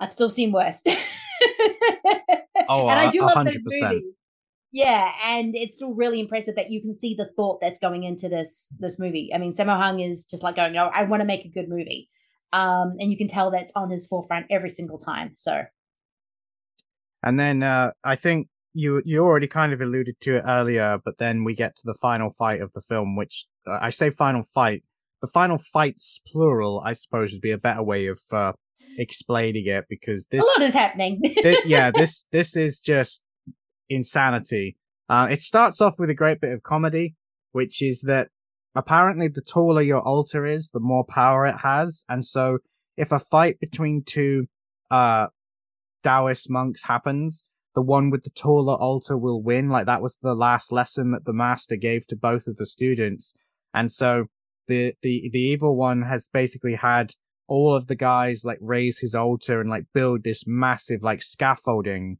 I've 0.00 0.12
still 0.12 0.30
seen 0.30 0.52
worse. 0.52 0.82
oh, 2.68 2.88
and 2.88 2.98
I 2.98 3.10
do 3.10 3.20
love 3.20 3.36
100%. 3.36 3.44
this 3.44 3.62
movie. 3.66 4.04
Yeah, 4.72 5.12
and 5.24 5.54
it's 5.56 5.76
still 5.76 5.94
really 5.94 6.20
impressive 6.20 6.56
that 6.56 6.70
you 6.70 6.82
can 6.82 6.92
see 6.92 7.14
the 7.14 7.30
thought 7.36 7.60
that's 7.60 7.78
going 7.78 8.02
into 8.04 8.28
this 8.28 8.74
this 8.78 8.98
movie. 8.98 9.30
I 9.34 9.38
mean, 9.38 9.52
Sammo 9.52 9.76
Hung 9.76 10.00
is 10.00 10.26
just 10.26 10.42
like 10.42 10.56
going, 10.56 10.74
"No, 10.74 10.90
I 10.92 11.04
want 11.04 11.20
to 11.20 11.26
make 11.26 11.44
a 11.44 11.48
good 11.48 11.68
movie," 11.68 12.10
um, 12.52 12.96
and 12.98 13.10
you 13.10 13.16
can 13.16 13.28
tell 13.28 13.50
that's 13.50 13.72
on 13.74 13.90
his 13.90 14.06
forefront 14.06 14.46
every 14.50 14.70
single 14.70 14.98
time. 14.98 15.32
So, 15.36 15.62
And 17.22 17.40
then 17.40 17.62
uh, 17.62 17.92
I 18.04 18.16
think 18.16 18.48
you 18.74 19.00
you 19.04 19.24
already 19.24 19.46
kind 19.46 19.72
of 19.72 19.80
alluded 19.80 20.20
to 20.20 20.36
it 20.36 20.44
earlier, 20.46 20.98
but 21.02 21.18
then 21.18 21.44
we 21.44 21.54
get 21.54 21.76
to 21.76 21.82
the 21.86 21.94
final 21.94 22.30
fight 22.30 22.60
of 22.60 22.72
the 22.72 22.82
film, 22.82 23.16
which 23.16 23.46
uh, 23.66 23.78
I 23.80 23.90
say 23.90 24.10
final 24.10 24.42
fight. 24.42 24.84
The 25.22 25.28
final 25.28 25.56
fights, 25.56 26.20
plural, 26.26 26.82
I 26.84 26.92
suppose, 26.92 27.32
would 27.32 27.40
be 27.40 27.50
a 27.50 27.58
better 27.58 27.82
way 27.82 28.06
of 28.08 28.20
uh, 28.30 28.52
explaining 28.98 29.66
it 29.66 29.86
because 29.88 30.26
this 30.28 30.42
a 30.42 30.46
lot 30.46 30.62
is 30.62 30.74
happening. 30.74 31.20
thi- 31.22 31.58
yeah, 31.66 31.90
this 31.90 32.26
this 32.32 32.56
is 32.56 32.80
just 32.80 33.22
insanity. 33.88 34.76
Uh, 35.08 35.28
it 35.30 35.40
starts 35.40 35.80
off 35.80 35.98
with 35.98 36.10
a 36.10 36.14
great 36.14 36.40
bit 36.40 36.52
of 36.52 36.62
comedy, 36.62 37.14
which 37.52 37.80
is 37.80 38.02
that 38.02 38.28
apparently 38.74 39.28
the 39.28 39.40
taller 39.40 39.82
your 39.82 40.00
altar 40.00 40.44
is, 40.44 40.70
the 40.70 40.80
more 40.80 41.04
power 41.04 41.46
it 41.46 41.58
has, 41.62 42.04
and 42.08 42.24
so 42.24 42.58
if 42.96 43.12
a 43.12 43.18
fight 43.18 43.60
between 43.60 44.02
two 44.02 44.46
uh 44.90 45.26
Taoist 46.02 46.48
monks 46.48 46.84
happens, 46.84 47.48
the 47.74 47.82
one 47.82 48.10
with 48.10 48.22
the 48.22 48.30
taller 48.30 48.74
altar 48.74 49.18
will 49.18 49.42
win. 49.42 49.68
Like 49.68 49.86
that 49.86 50.02
was 50.02 50.16
the 50.22 50.34
last 50.34 50.70
lesson 50.70 51.10
that 51.10 51.24
the 51.24 51.32
master 51.32 51.74
gave 51.76 52.06
to 52.06 52.16
both 52.16 52.46
of 52.46 52.56
the 52.56 52.66
students, 52.66 53.34
and 53.74 53.90
so 53.90 54.26
the 54.68 54.94
the 55.02 55.28
the 55.32 55.40
evil 55.40 55.76
one 55.76 56.02
has 56.02 56.28
basically 56.32 56.74
had 56.74 57.12
all 57.48 57.74
of 57.74 57.86
the 57.86 57.94
guys 57.94 58.44
like 58.44 58.58
raise 58.60 58.98
his 58.98 59.14
altar 59.14 59.60
and 59.60 59.70
like 59.70 59.84
build 59.94 60.24
this 60.24 60.44
massive 60.46 61.02
like 61.02 61.22
scaffolding. 61.22 62.18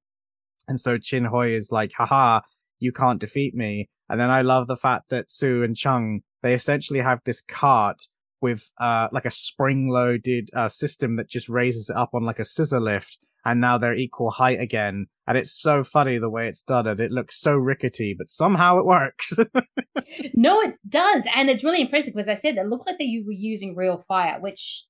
And 0.68 0.80
so 0.80 0.98
Chin 0.98 1.26
Hoi 1.26 1.50
is 1.50 1.70
like, 1.70 1.92
haha, 1.96 2.40
you 2.78 2.92
can't 2.92 3.20
defeat 3.20 3.54
me. 3.54 3.88
And 4.08 4.20
then 4.20 4.30
I 4.30 4.42
love 4.42 4.66
the 4.66 4.76
fact 4.76 5.10
that 5.10 5.30
Sue 5.30 5.62
and 5.62 5.76
Chung, 5.76 6.20
they 6.42 6.54
essentially 6.54 7.00
have 7.00 7.20
this 7.24 7.40
cart 7.40 8.02
with 8.42 8.70
uh 8.78 9.08
like 9.12 9.24
a 9.24 9.30
spring 9.30 9.88
loaded 9.88 10.50
uh 10.54 10.68
system 10.68 11.16
that 11.16 11.28
just 11.28 11.48
raises 11.48 11.88
it 11.88 11.96
up 11.96 12.10
on 12.12 12.22
like 12.22 12.38
a 12.38 12.44
scissor 12.44 12.78
lift 12.78 13.18
and 13.46 13.60
now 13.60 13.78
they're 13.78 13.94
equal 13.94 14.32
height 14.32 14.60
again. 14.60 15.06
And 15.28 15.38
it's 15.38 15.52
so 15.52 15.84
funny 15.84 16.18
the 16.18 16.28
way 16.28 16.48
it's 16.48 16.62
done 16.62 16.88
and 16.88 16.98
it 16.98 17.12
looks 17.12 17.40
so 17.40 17.56
rickety, 17.56 18.12
but 18.16 18.28
somehow 18.28 18.78
it 18.78 18.84
works. 18.84 19.34
no, 20.34 20.60
it 20.60 20.74
does, 20.88 21.26
and 21.34 21.48
it's 21.48 21.62
really 21.62 21.80
impressive 21.80 22.12
because 22.12 22.28
I 22.28 22.34
said 22.34 22.56
it 22.56 22.66
looked 22.66 22.88
like 22.88 22.98
that 22.98 23.06
you 23.06 23.24
were 23.24 23.32
using 23.32 23.76
real 23.76 23.98
fire, 23.98 24.40
which 24.40 24.84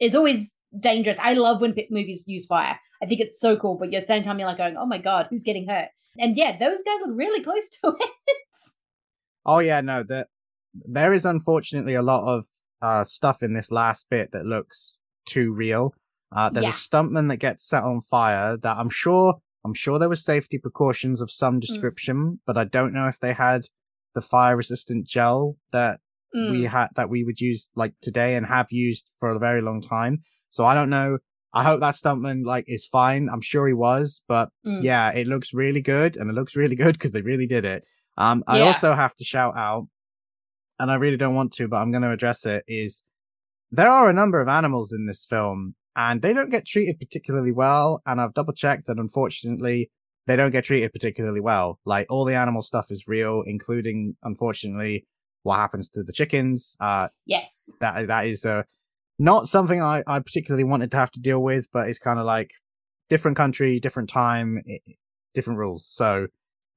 is 0.00 0.14
always 0.14 0.56
dangerous. 0.78 1.18
I 1.20 1.34
love 1.34 1.60
when 1.60 1.74
movies 1.90 2.24
use 2.26 2.46
fire. 2.46 2.78
I 3.02 3.06
think 3.06 3.20
it's 3.20 3.40
so 3.40 3.56
cool, 3.56 3.76
but 3.78 3.94
at 3.94 4.02
the 4.02 4.06
same 4.06 4.22
time, 4.22 4.38
you're 4.38 4.48
like 4.48 4.58
going, 4.58 4.76
"Oh 4.76 4.86
my 4.86 4.98
god, 4.98 5.26
who's 5.30 5.42
getting 5.42 5.68
hurt?" 5.68 5.88
And 6.18 6.36
yeah, 6.36 6.58
those 6.58 6.82
guys 6.82 7.00
are 7.06 7.12
really 7.12 7.42
close 7.42 7.68
to 7.82 7.88
it. 8.00 8.10
Oh 9.46 9.58
yeah, 9.60 9.80
no, 9.80 10.02
that 10.04 10.28
there 10.74 11.12
is 11.12 11.24
unfortunately 11.24 11.94
a 11.94 12.02
lot 12.02 12.26
of 12.28 12.44
uh 12.82 13.04
stuff 13.04 13.42
in 13.42 13.52
this 13.52 13.70
last 13.70 14.06
bit 14.10 14.32
that 14.32 14.46
looks 14.46 14.98
too 15.26 15.52
real. 15.52 15.94
Uh 16.32 16.50
there's 16.50 16.64
Yeah. 16.64 16.70
a 16.70 16.72
stuntman 16.72 17.28
that 17.28 17.38
gets 17.38 17.66
set 17.66 17.82
on 17.82 18.00
fire 18.02 18.56
that 18.56 18.76
I'm 18.76 18.90
sure 18.90 19.40
I'm 19.64 19.74
sure 19.74 19.98
there 19.98 20.08
were 20.08 20.16
safety 20.16 20.58
precautions 20.58 21.20
of 21.20 21.30
some 21.30 21.60
description, 21.60 22.40
but 22.46 22.56
I 22.56 22.64
don't 22.64 22.94
know 22.94 23.08
if 23.08 23.18
they 23.20 23.32
had 23.34 23.62
the 24.14 24.22
fire 24.22 24.56
resistant 24.56 25.06
gel 25.06 25.56
that 25.72 26.00
we 26.32 26.62
Mm. 26.62 26.68
had 26.68 26.88
that 26.96 27.10
we 27.10 27.24
would 27.24 27.40
use 27.40 27.70
like 27.74 27.94
today 28.00 28.36
and 28.36 28.46
have 28.46 28.68
used 28.70 29.08
for 29.18 29.30
a 29.30 29.38
very 29.38 29.62
long 29.62 29.80
time. 29.80 30.22
So 30.48 30.64
I 30.64 30.74
don't 30.74 30.90
know. 30.90 31.18
I 31.52 31.64
hope 31.64 31.80
that 31.80 31.94
stuntman 31.94 32.44
like 32.44 32.64
is 32.68 32.86
fine. 32.86 33.28
I'm 33.32 33.40
sure 33.40 33.66
he 33.66 33.74
was, 33.74 34.22
but 34.28 34.50
Mm. 34.64 34.82
yeah, 34.82 35.10
it 35.12 35.26
looks 35.26 35.52
really 35.52 35.80
good 35.80 36.16
and 36.16 36.30
it 36.30 36.34
looks 36.34 36.54
really 36.54 36.76
good 36.76 36.92
because 36.94 37.12
they 37.12 37.22
really 37.22 37.46
did 37.46 37.64
it. 37.64 37.84
Um, 38.16 38.44
I 38.46 38.58
Yeah. 38.58 38.64
also 38.66 38.94
have 38.94 39.14
to 39.16 39.24
shout 39.24 39.56
out, 39.56 39.88
and 40.78 40.90
I 40.90 40.94
really 40.94 41.16
don't 41.16 41.34
want 41.34 41.52
to, 41.54 41.68
but 41.68 41.78
I'm 41.78 41.90
going 41.90 42.02
to 42.02 42.10
address 42.10 42.46
it. 42.46 42.64
Is 42.68 43.02
there 43.70 43.88
are 43.88 44.08
a 44.08 44.12
number 44.12 44.40
of 44.40 44.48
animals 44.48 44.92
in 44.92 45.06
this 45.06 45.24
film, 45.24 45.74
and 45.96 46.22
they 46.22 46.32
don't 46.32 46.50
get 46.50 46.66
treated 46.66 46.98
particularly 46.98 47.52
well. 47.52 48.00
And 48.06 48.20
I've 48.20 48.34
double 48.34 48.52
checked, 48.52 48.88
and 48.88 48.98
unfortunately, 49.00 49.90
they 50.26 50.36
don't 50.36 50.50
get 50.52 50.64
treated 50.64 50.92
particularly 50.92 51.40
well. 51.40 51.80
Like 51.84 52.06
all 52.10 52.24
the 52.24 52.34
animal 52.36 52.62
stuff 52.62 52.90
is 52.90 53.08
real, 53.08 53.42
including 53.46 54.16
unfortunately 54.22 55.06
what 55.42 55.56
happens 55.56 55.88
to 55.90 56.02
the 56.02 56.12
chickens. 56.12 56.76
Uh, 56.80 57.08
Yes. 57.26 57.72
that 57.80 58.06
that 58.08 58.26
is 58.26 58.44
uh, 58.44 58.62
not 59.18 59.48
something 59.48 59.80
I, 59.80 60.02
I 60.06 60.20
particularly 60.20 60.64
wanted 60.64 60.90
to 60.92 60.96
have 60.96 61.10
to 61.12 61.20
deal 61.20 61.42
with, 61.42 61.68
but 61.72 61.88
it's 61.88 61.98
kind 61.98 62.18
of 62.18 62.24
like 62.24 62.50
different 63.08 63.36
country, 63.36 63.78
different 63.80 64.08
time, 64.08 64.58
i- 64.68 64.78
different 65.34 65.58
rules. 65.58 65.86
So 65.86 66.26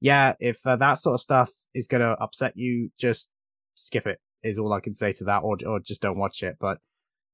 yeah, 0.00 0.34
if 0.40 0.58
uh, 0.66 0.76
that 0.76 0.94
sort 0.94 1.14
of 1.14 1.20
stuff 1.20 1.50
is 1.74 1.86
going 1.86 2.02
to 2.02 2.10
upset 2.20 2.52
you, 2.56 2.90
just 2.98 3.30
skip 3.74 4.06
it. 4.06 4.18
Is 4.42 4.58
all 4.58 4.72
I 4.74 4.80
can 4.80 4.92
say 4.94 5.12
to 5.14 5.24
that, 5.24 5.38
or 5.38 5.56
or 5.66 5.80
just 5.80 6.02
don't 6.02 6.18
watch 6.18 6.42
it. 6.42 6.56
But 6.60 6.78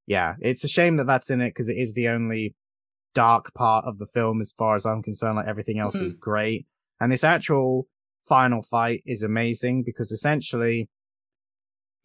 yeah, 0.07 0.37
it's 0.41 0.63
a 0.65 0.69
shame 0.69 0.97
that 0.97 1.07
that's 1.09 1.29
in 1.31 1.41
it 1.41 1.51
because 1.51 1.69
it 1.69 1.77
is 1.77 1.95
the 1.95 2.09
only 2.09 2.55
dark 3.15 3.53
part 3.55 3.85
of 3.85 3.99
the 3.99 4.07
film 4.07 4.41
as 4.41 4.53
far 4.57 4.77
as 4.77 4.87
I'm 4.87 5.03
concerned. 5.03 5.37
Like 5.37 5.49
everything 5.49 5.79
else 5.81 5.97
is 5.97 6.15
great, 6.15 6.67
and 7.01 7.11
this 7.11 7.25
actual 7.25 7.89
final 8.29 8.63
fight 8.63 9.03
is 9.05 9.25
amazing 9.25 9.83
because 9.85 10.13
essentially 10.13 10.89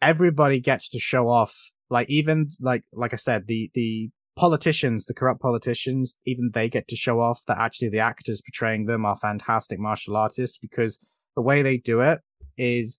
everybody 0.02 0.60
gets 0.60 0.88
to 0.90 0.98
show 0.98 1.28
off 1.28 1.70
like 1.90 2.08
even 2.08 2.48
like 2.60 2.84
like 2.92 3.12
i 3.12 3.16
said 3.16 3.46
the 3.46 3.70
the 3.74 4.10
politicians 4.36 5.06
the 5.06 5.14
corrupt 5.14 5.40
politicians 5.40 6.16
even 6.26 6.50
they 6.52 6.68
get 6.68 6.86
to 6.88 6.96
show 6.96 7.20
off 7.20 7.40
that 7.46 7.58
actually 7.58 7.88
the 7.88 7.98
actors 7.98 8.42
portraying 8.42 8.84
them 8.84 9.06
are 9.06 9.16
fantastic 9.16 9.78
martial 9.78 10.16
artists 10.16 10.58
because 10.58 10.98
the 11.34 11.42
way 11.42 11.62
they 11.62 11.78
do 11.78 12.00
it 12.00 12.20
is 12.58 12.98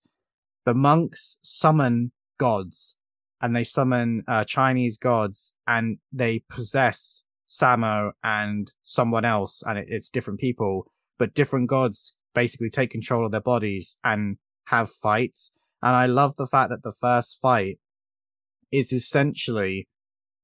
the 0.64 0.74
monks 0.74 1.38
summon 1.42 2.10
gods 2.38 2.96
and 3.40 3.54
they 3.54 3.62
summon 3.62 4.22
uh, 4.26 4.44
chinese 4.44 4.98
gods 4.98 5.54
and 5.66 5.98
they 6.12 6.42
possess 6.50 7.22
samo 7.46 8.10
and 8.24 8.72
someone 8.82 9.24
else 9.24 9.62
and 9.64 9.78
it, 9.78 9.86
it's 9.88 10.10
different 10.10 10.40
people 10.40 10.90
but 11.18 11.34
different 11.34 11.68
gods 11.68 12.14
basically 12.34 12.70
take 12.70 12.90
control 12.90 13.26
of 13.26 13.32
their 13.32 13.40
bodies 13.40 13.98
and 14.04 14.36
have 14.66 14.90
fights. 14.90 15.50
And 15.82 15.94
I 15.94 16.06
love 16.06 16.36
the 16.36 16.46
fact 16.46 16.70
that 16.70 16.82
the 16.82 16.92
first 16.92 17.38
fight 17.40 17.78
is 18.70 18.92
essentially 18.92 19.88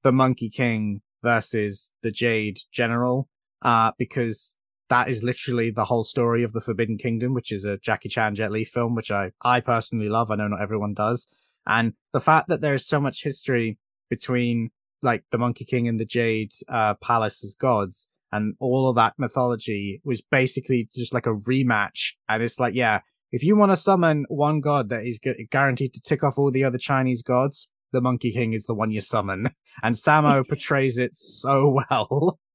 the 0.03 0.13
Monkey 0.13 0.49
King 0.49 1.03
versus 1.23 1.93
the 2.03 2.11
Jade 2.11 2.59
General, 2.73 3.29
uh, 3.63 3.93
because 3.99 4.57
that 4.89 5.09
is 5.09 5.23
literally 5.23 5.71
the 5.71 5.87
whole 5.87 6.05
story 6.05 6.43
of 6.45 6.53
the 6.53 6.61
Forbidden 6.61 6.99
Kingdom, 6.99 7.35
which 7.35 7.51
is 7.51 7.65
a 7.65 7.79
Jackie 7.79 8.09
Chan 8.09 8.35
Jet 8.37 8.53
Li 8.53 8.65
film, 8.65 8.95
which 8.95 9.11
I, 9.11 9.33
I 9.43 9.61
personally 9.61 10.09
love. 10.09 10.31
I 10.31 10.37
know 10.37 10.49
not 10.49 10.61
everyone 10.61 10.95
does. 10.95 11.27
And 11.67 11.95
the 12.13 12.21
fact 12.21 12.49
that 12.49 12.61
there 12.61 12.75
is 12.75 12.87
so 12.87 13.01
much 13.01 13.25
history 13.25 13.79
between 14.11 14.71
like 15.03 15.25
the 15.31 15.39
Monkey 15.39 15.65
King 15.65 15.89
and 15.89 15.99
the 15.99 16.05
Jade, 16.05 16.53
uh, 16.69 16.95
Palace 16.95 17.43
as 17.43 17.55
gods 17.55 18.09
and 18.35 18.55
all 18.59 18.89
of 18.89 18.97
that 18.97 19.15
mythology 19.17 20.01
was 20.05 20.21
basically 20.21 20.89
just 20.95 21.15
like 21.15 21.27
a 21.27 21.35
rematch. 21.35 22.15
And 22.29 22.43
it's 22.43 22.59
like, 22.59 22.75
yeah, 22.75 23.01
if 23.35 23.43
you 23.43 23.57
want 23.57 23.73
to 23.73 23.77
summon 23.77 24.27
one 24.29 24.61
god 24.61 24.91
that 24.91 25.05
is 25.05 25.19
guaranteed 25.51 25.93
to 25.93 26.01
tick 26.01 26.23
off 26.23 26.39
all 26.39 26.53
the 26.53 26.63
other 26.63 26.79
Chinese 26.79 27.21
gods, 27.21 27.69
the 27.91 28.01
Monkey 28.01 28.31
King 28.33 28.53
is 28.53 28.67
the 28.67 28.75
one 28.75 28.93
you 28.93 29.01
summon. 29.01 29.51
And 29.83 29.97
Sammo 29.97 30.47
portrays 30.49 30.99
it 30.99 31.17
so 31.17 31.77
well. 31.91 32.39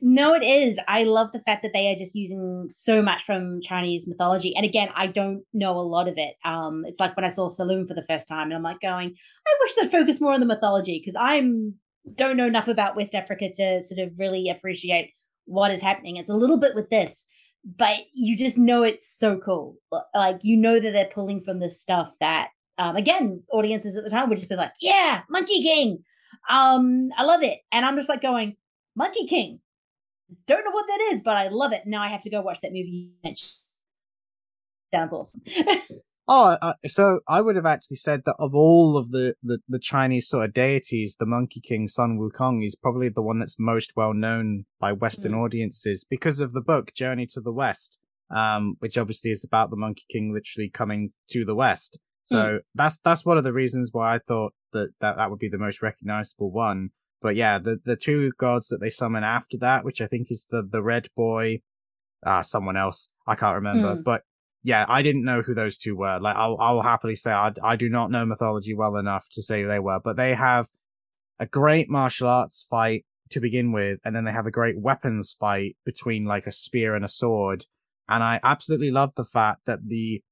No, 0.00 0.34
it 0.34 0.44
is. 0.44 0.78
I 0.86 1.04
love 1.04 1.32
the 1.32 1.40
fact 1.40 1.62
that 1.62 1.72
they 1.72 1.90
are 1.90 1.96
just 1.96 2.14
using 2.14 2.66
so 2.68 3.02
much 3.02 3.24
from 3.24 3.60
Chinese 3.60 4.06
mythology. 4.06 4.54
And 4.54 4.64
again, 4.64 4.90
I 4.94 5.06
don't 5.06 5.42
know 5.52 5.72
a 5.72 5.80
lot 5.80 6.06
of 6.06 6.14
it. 6.16 6.34
Um, 6.44 6.84
it's 6.86 7.00
like 7.00 7.16
when 7.16 7.24
I 7.24 7.30
saw 7.30 7.48
Saloum 7.48 7.88
for 7.88 7.94
the 7.94 8.04
first 8.04 8.28
time, 8.28 8.48
and 8.48 8.54
I'm 8.54 8.62
like 8.62 8.80
going, 8.80 9.14
I 9.46 9.56
wish 9.60 9.74
they'd 9.74 9.90
focus 9.90 10.20
more 10.20 10.34
on 10.34 10.40
the 10.40 10.46
mythology 10.46 11.00
because 11.00 11.16
I'm 11.16 11.74
don't 12.14 12.36
know 12.36 12.46
enough 12.46 12.68
about 12.68 12.94
West 12.94 13.14
Africa 13.14 13.50
to 13.56 13.82
sort 13.82 14.06
of 14.06 14.12
really 14.18 14.48
appreciate 14.48 15.12
what 15.46 15.72
is 15.72 15.82
happening. 15.82 16.16
It's 16.16 16.30
a 16.30 16.34
little 16.34 16.60
bit 16.60 16.74
with 16.74 16.90
this, 16.90 17.26
but 17.64 17.96
you 18.12 18.36
just 18.36 18.58
know 18.58 18.82
it's 18.82 19.08
so 19.08 19.38
cool. 19.38 19.76
Like 20.14 20.42
you 20.42 20.56
know 20.56 20.80
that 20.80 20.90
they're 20.92 21.06
pulling 21.06 21.42
from 21.42 21.58
this 21.60 21.80
stuff 21.80 22.14
that, 22.20 22.50
um, 22.78 22.96
again, 22.96 23.42
audiences 23.52 23.96
at 23.96 24.04
the 24.04 24.10
time 24.10 24.28
would 24.28 24.38
just 24.38 24.48
be 24.48 24.56
like, 24.56 24.72
"Yeah, 24.80 25.22
Monkey 25.28 25.62
King, 25.62 26.04
um, 26.48 27.10
I 27.16 27.24
love 27.24 27.42
it," 27.42 27.60
and 27.72 27.84
I'm 27.84 27.96
just 27.96 28.08
like 28.08 28.22
going, 28.22 28.56
"Monkey 28.96 29.26
King, 29.26 29.60
don't 30.46 30.64
know 30.64 30.70
what 30.70 30.86
that 30.88 31.00
is, 31.12 31.22
but 31.22 31.36
I 31.36 31.48
love 31.48 31.72
it. 31.72 31.86
Now 31.86 32.02
I 32.02 32.08
have 32.08 32.22
to 32.22 32.30
go 32.30 32.40
watch 32.42 32.60
that 32.62 32.72
movie. 32.72 33.12
Sounds 34.92 35.12
awesome. 35.12 35.42
oh, 36.30 36.56
uh, 36.62 36.74
so 36.86 37.20
I 37.28 37.40
would 37.40 37.56
have 37.56 37.66
actually 37.66 37.96
said 37.96 38.22
that 38.24 38.36
of 38.38 38.54
all 38.54 38.96
of 38.96 39.10
the, 39.10 39.34
the, 39.42 39.58
the 39.68 39.80
Chinese 39.80 40.28
sort 40.28 40.44
of 40.44 40.54
deities, 40.54 41.16
the 41.18 41.26
Monkey 41.26 41.60
King 41.60 41.88
Sun 41.88 42.18
Wukong 42.18 42.64
is 42.64 42.76
probably 42.76 43.08
the 43.08 43.20
one 43.20 43.40
that's 43.40 43.56
most 43.58 43.92
well 43.96 44.14
known 44.14 44.64
by 44.78 44.92
Western 44.92 45.32
mm. 45.32 45.44
audiences 45.44 46.06
because 46.08 46.38
of 46.38 46.52
the 46.52 46.62
book 46.62 46.94
Journey 46.94 47.26
to 47.32 47.40
the 47.40 47.52
West, 47.52 47.98
um, 48.30 48.76
which 48.78 48.96
obviously 48.96 49.32
is 49.32 49.42
about 49.42 49.70
the 49.70 49.76
Monkey 49.76 50.04
King 50.08 50.32
literally 50.32 50.70
coming 50.70 51.12
to 51.30 51.44
the 51.44 51.56
West. 51.56 51.98
So 52.24 52.36
mm. 52.36 52.58
that's 52.76 53.00
that's 53.00 53.26
one 53.26 53.36
of 53.36 53.44
the 53.44 53.52
reasons 53.52 53.90
why 53.92 54.14
I 54.14 54.18
thought 54.20 54.52
that, 54.72 54.92
that 55.00 55.16
that 55.16 55.30
would 55.30 55.40
be 55.40 55.48
the 55.48 55.58
most 55.58 55.82
recognizable 55.82 56.52
one. 56.52 56.90
But 57.20 57.34
yeah, 57.34 57.58
the, 57.58 57.80
the 57.84 57.96
two 57.96 58.30
gods 58.38 58.68
that 58.68 58.80
they 58.80 58.88
summon 58.88 59.24
after 59.24 59.58
that, 59.58 59.84
which 59.84 60.00
I 60.00 60.06
think 60.06 60.28
is 60.30 60.46
the, 60.48 60.62
the 60.62 60.82
red 60.82 61.08
boy, 61.16 61.60
uh, 62.24 62.42
someone 62.42 62.76
else. 62.76 63.08
I 63.26 63.34
can't 63.34 63.56
remember, 63.56 63.96
mm. 63.96 64.04
but 64.04 64.22
yeah, 64.62 64.84
I 64.88 65.02
didn't 65.02 65.24
know 65.24 65.42
who 65.42 65.54
those 65.54 65.78
two 65.78 65.96
were. 65.96 66.18
Like, 66.20 66.36
I'll, 66.36 66.56
I'll 66.60 66.82
happily 66.82 67.16
say 67.16 67.32
I, 67.32 67.52
I 67.62 67.76
do 67.76 67.88
not 67.88 68.10
know 68.10 68.26
mythology 68.26 68.74
well 68.74 68.96
enough 68.96 69.28
to 69.32 69.42
say 69.42 69.62
who 69.62 69.68
they 69.68 69.78
were, 69.78 70.00
but 70.02 70.16
they 70.16 70.34
have 70.34 70.68
a 71.38 71.46
great 71.46 71.88
martial 71.88 72.28
arts 72.28 72.66
fight 72.68 73.04
to 73.30 73.40
begin 73.40 73.72
with, 73.72 74.00
and 74.04 74.14
then 74.14 74.24
they 74.24 74.32
have 74.32 74.46
a 74.46 74.50
great 74.50 74.78
weapons 74.78 75.34
fight 75.38 75.76
between 75.84 76.24
like 76.24 76.46
a 76.46 76.52
spear 76.52 76.94
and 76.94 77.04
a 77.04 77.08
sword. 77.08 77.64
And 78.08 78.22
I 78.22 78.40
absolutely 78.42 78.90
love 78.90 79.12
the 79.14 79.24
fact 79.24 79.62
that 79.66 79.88
the 79.88 80.22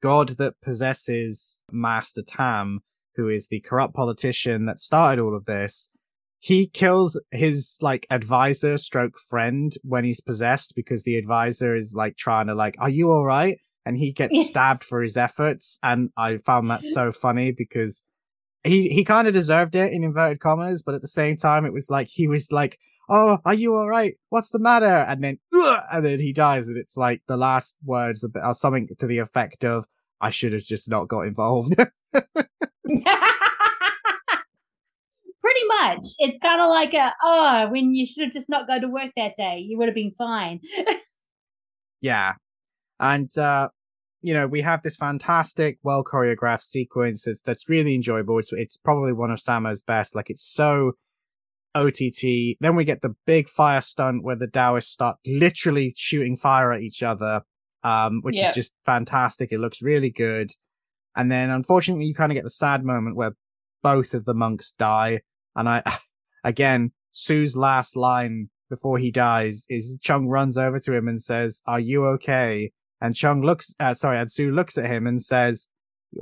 god 0.00 0.30
that 0.38 0.60
possesses 0.62 1.62
Master 1.70 2.22
Tam, 2.22 2.80
who 3.16 3.28
is 3.28 3.48
the 3.48 3.60
corrupt 3.60 3.94
politician 3.94 4.66
that 4.66 4.80
started 4.80 5.20
all 5.20 5.36
of 5.36 5.44
this, 5.44 5.90
he 6.38 6.66
kills 6.66 7.20
his 7.30 7.76
like 7.80 8.06
advisor 8.10 8.78
stroke 8.78 9.18
friend 9.18 9.74
when 9.82 10.04
he's 10.04 10.20
possessed 10.20 10.74
because 10.76 11.02
the 11.02 11.16
advisor 11.16 11.74
is 11.74 11.94
like 11.94 12.16
trying 12.16 12.46
to 12.46 12.54
like, 12.54 12.76
are 12.78 12.90
you 12.90 13.10
all 13.10 13.24
right? 13.24 13.58
And 13.86 13.96
he 13.98 14.12
gets 14.12 14.48
stabbed 14.48 14.84
for 14.84 15.02
his 15.02 15.16
efforts. 15.16 15.78
And 15.82 16.10
I 16.16 16.38
found 16.38 16.70
that 16.70 16.82
so 16.82 17.12
funny 17.12 17.52
because 17.52 18.02
he, 18.62 18.88
he 18.88 19.04
kind 19.04 19.28
of 19.28 19.34
deserved 19.34 19.74
it 19.74 19.92
in 19.92 20.04
inverted 20.04 20.40
commas, 20.40 20.82
but 20.82 20.94
at 20.94 21.02
the 21.02 21.08
same 21.08 21.36
time, 21.36 21.66
it 21.66 21.72
was 21.72 21.90
like, 21.90 22.08
he 22.08 22.26
was 22.26 22.50
like, 22.50 22.78
Oh, 23.10 23.38
are 23.44 23.52
you 23.52 23.74
all 23.74 23.88
right? 23.88 24.14
What's 24.30 24.48
the 24.48 24.58
matter? 24.58 24.86
And 24.86 25.22
then, 25.22 25.38
and 25.52 26.02
then 26.04 26.20
he 26.20 26.32
dies. 26.32 26.68
And 26.68 26.78
it's 26.78 26.96
like 26.96 27.20
the 27.28 27.36
last 27.36 27.76
words 27.84 28.24
are 28.42 28.54
something 28.54 28.88
to 28.98 29.06
the 29.06 29.18
effect 29.18 29.62
of, 29.62 29.84
I 30.22 30.30
should 30.30 30.54
have 30.54 30.62
just 30.62 30.88
not 30.88 31.08
got 31.08 31.26
involved. 31.26 31.74
pretty 35.44 35.66
much. 35.68 36.04
It's 36.18 36.38
kind 36.38 36.60
of 36.60 36.70
like 36.70 36.94
a 36.94 37.12
oh, 37.22 37.68
when 37.70 37.94
you 37.94 38.06
should 38.06 38.24
have 38.24 38.32
just 38.32 38.48
not 38.48 38.66
gone 38.66 38.80
to 38.80 38.88
work 38.88 39.10
that 39.16 39.36
day, 39.36 39.58
you 39.58 39.76
would 39.78 39.88
have 39.88 39.94
been 39.94 40.14
fine. 40.16 40.60
yeah, 42.00 42.34
and 43.00 43.36
uh, 43.36 43.68
you 44.22 44.34
know 44.34 44.46
we 44.46 44.60
have 44.62 44.82
this 44.82 44.96
fantastic, 44.96 45.78
well 45.82 46.04
choreographed 46.04 46.62
sequence 46.62 47.24
that's, 47.24 47.42
that's 47.42 47.68
really 47.68 47.94
enjoyable. 47.94 48.38
It's 48.38 48.52
it's 48.52 48.76
probably 48.76 49.12
one 49.12 49.30
of 49.30 49.40
Sammo's 49.40 49.82
best. 49.82 50.14
Like 50.14 50.30
it's 50.30 50.44
so 50.44 50.92
OTT. 51.74 52.56
Then 52.60 52.76
we 52.76 52.84
get 52.84 53.02
the 53.02 53.14
big 53.26 53.48
fire 53.48 53.80
stunt 53.80 54.22
where 54.22 54.36
the 54.36 54.48
Taoists 54.48 54.92
start 54.92 55.16
literally 55.26 55.92
shooting 55.96 56.36
fire 56.36 56.72
at 56.72 56.82
each 56.82 57.02
other, 57.02 57.42
um, 57.82 58.20
which 58.22 58.38
is 58.38 58.54
just 58.54 58.72
fantastic. 58.84 59.52
It 59.52 59.58
looks 59.58 59.82
really 59.82 60.10
good. 60.10 60.50
And 61.16 61.30
then 61.30 61.50
unfortunately, 61.50 62.06
you 62.06 62.14
kind 62.14 62.32
of 62.32 62.36
get 62.36 62.44
the 62.44 62.50
sad 62.50 62.84
moment 62.84 63.16
where 63.16 63.36
both 63.82 64.14
of 64.14 64.24
the 64.24 64.34
monks 64.34 64.72
die. 64.72 65.20
And 65.54 65.68
I, 65.68 65.82
again, 66.44 66.92
Sue's 67.12 67.56
last 67.56 67.96
line 67.96 68.50
before 68.70 68.98
he 68.98 69.10
dies 69.10 69.66
is 69.68 69.98
Chung 70.00 70.26
runs 70.26 70.56
over 70.56 70.80
to 70.80 70.92
him 70.92 71.06
and 71.06 71.20
says, 71.20 71.62
"Are 71.66 71.80
you 71.80 72.04
okay?" 72.06 72.72
And 73.00 73.14
Chung 73.14 73.42
looks, 73.42 73.74
uh, 73.80 73.94
sorry, 73.94 74.18
and 74.18 74.30
Sue 74.30 74.50
looks 74.50 74.78
at 74.78 74.90
him 74.90 75.06
and 75.06 75.20
says, 75.20 75.68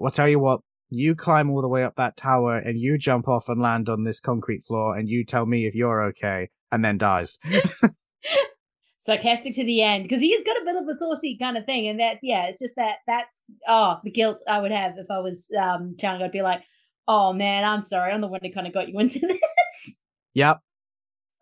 "I'll 0.03 0.11
tell 0.11 0.29
you 0.29 0.39
what. 0.39 0.61
You 0.95 1.15
climb 1.15 1.49
all 1.49 1.63
the 1.63 1.71
way 1.71 1.85
up 1.85 1.95
that 1.97 2.19
tower 2.19 2.59
and 2.59 2.79
you 2.79 2.99
jump 2.99 3.27
off 3.27 3.49
and 3.49 3.63
land 3.63 3.89
on 3.89 4.05
this 4.05 4.21
concrete 4.21 4.63
floor 4.63 4.95
and 4.95 5.09
you 5.09 5.25
tell 5.25 5.47
me 5.47 5.67
if 5.67 5.75
you're 5.75 6.03
okay." 6.05 6.51
And 6.71 6.85
then 6.85 6.99
dies. 6.99 7.39
sarcastic 8.99 9.55
to 9.57 9.65
the 9.65 9.83
end 9.83 10.05
because 10.05 10.21
he 10.21 10.33
has 10.33 10.43
got 10.45 10.57
a 10.57 10.65
bit 10.65 10.77
of 10.77 10.87
a 10.87 10.95
saucy 10.95 11.37
kind 11.37 11.57
of 11.57 11.67
thing 11.67 11.89
and 11.89 11.99
that's 11.99 12.21
yeah 12.23 12.47
it's 12.47 12.61
just 12.61 12.77
that 12.77 12.99
that's 13.05 13.43
oh 13.67 13.99
the 14.05 14.11
guilt 14.13 14.41
i 14.47 14.61
would 14.61 14.71
have 14.71 14.93
if 14.97 15.11
i 15.11 15.19
was 15.19 15.51
um 15.61 15.97
chung 15.99 16.23
i'd 16.23 16.31
be 16.31 16.41
like 16.41 16.63
oh 17.09 17.33
man, 17.33 17.65
I'm 17.65 17.81
sorry, 17.81 18.13
I'm 18.13 18.21
the 18.21 18.29
one 18.29 18.41
who 18.43 18.53
kind 18.53 18.67
of 18.67 18.73
got 18.75 18.89
you 18.89 18.99
into 18.99 19.19
this. 19.27 19.99
Yep. 20.35 20.61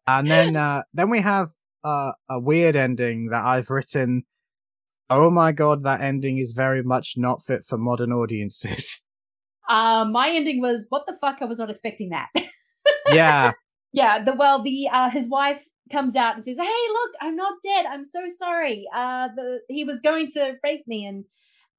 And 0.07 0.31
then 0.31 0.57
uh 0.57 0.82
then 0.93 1.11
we 1.11 1.20
have 1.20 1.51
uh, 1.85 2.12
a 2.28 2.39
weird 2.40 2.77
ending 2.77 3.28
that 3.31 3.44
I've 3.44 3.70
written. 3.70 4.24
Oh 5.11 5.28
my 5.28 5.51
god, 5.51 5.82
that 5.82 6.01
ending 6.01 6.39
is 6.39 6.53
very 6.53 6.82
much 6.82 7.15
not 7.16 7.45
fit 7.45 7.65
for 7.66 7.77
modern 7.77 8.12
audiences. 8.12 9.01
Uh, 9.69 10.05
my 10.05 10.28
ending 10.28 10.61
was 10.61 10.87
what 10.89 11.07
the 11.07 11.16
fuck? 11.20 11.39
I 11.41 11.45
was 11.45 11.61
not 11.61 11.70
expecting 11.70 12.09
that. 12.09 12.28
yeah. 13.12 13.53
Yeah. 13.93 14.20
The 14.20 14.35
well, 14.35 14.61
the 14.61 14.89
uh, 14.91 15.11
his 15.11 15.28
wife 15.28 15.65
comes 15.93 16.16
out 16.16 16.35
and 16.35 16.43
says, 16.43 16.59
"Hey, 16.59 16.65
look, 16.93 17.11
I'm 17.20 17.37
not 17.37 17.53
dead. 17.62 17.87
I'm 17.87 18.05
so 18.05 18.23
sorry. 18.27 18.85
Uh, 18.93 19.28
the 19.37 19.61
he 19.69 19.85
was 19.85 20.01
going 20.01 20.27
to 20.35 20.57
rape 20.65 20.82
me, 20.89 21.07
and 21.07 21.24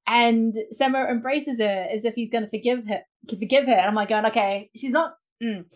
and 0.06 0.54
Sammo 0.72 1.08
embraces 1.10 1.60
her 1.60 1.86
as 1.90 2.04
if 2.04 2.14
he's 2.14 2.30
going 2.30 2.44
to 2.44 2.50
forgive 2.50 2.86
her. 2.88 3.02
Forgive 3.28 3.66
her. 3.66 3.72
And 3.72 3.86
I'm 3.86 3.94
like, 3.94 4.08
going, 4.08 4.26
okay, 4.26 4.70
she's 4.74 4.90
not. 4.90 5.14
Mm, 5.42 5.66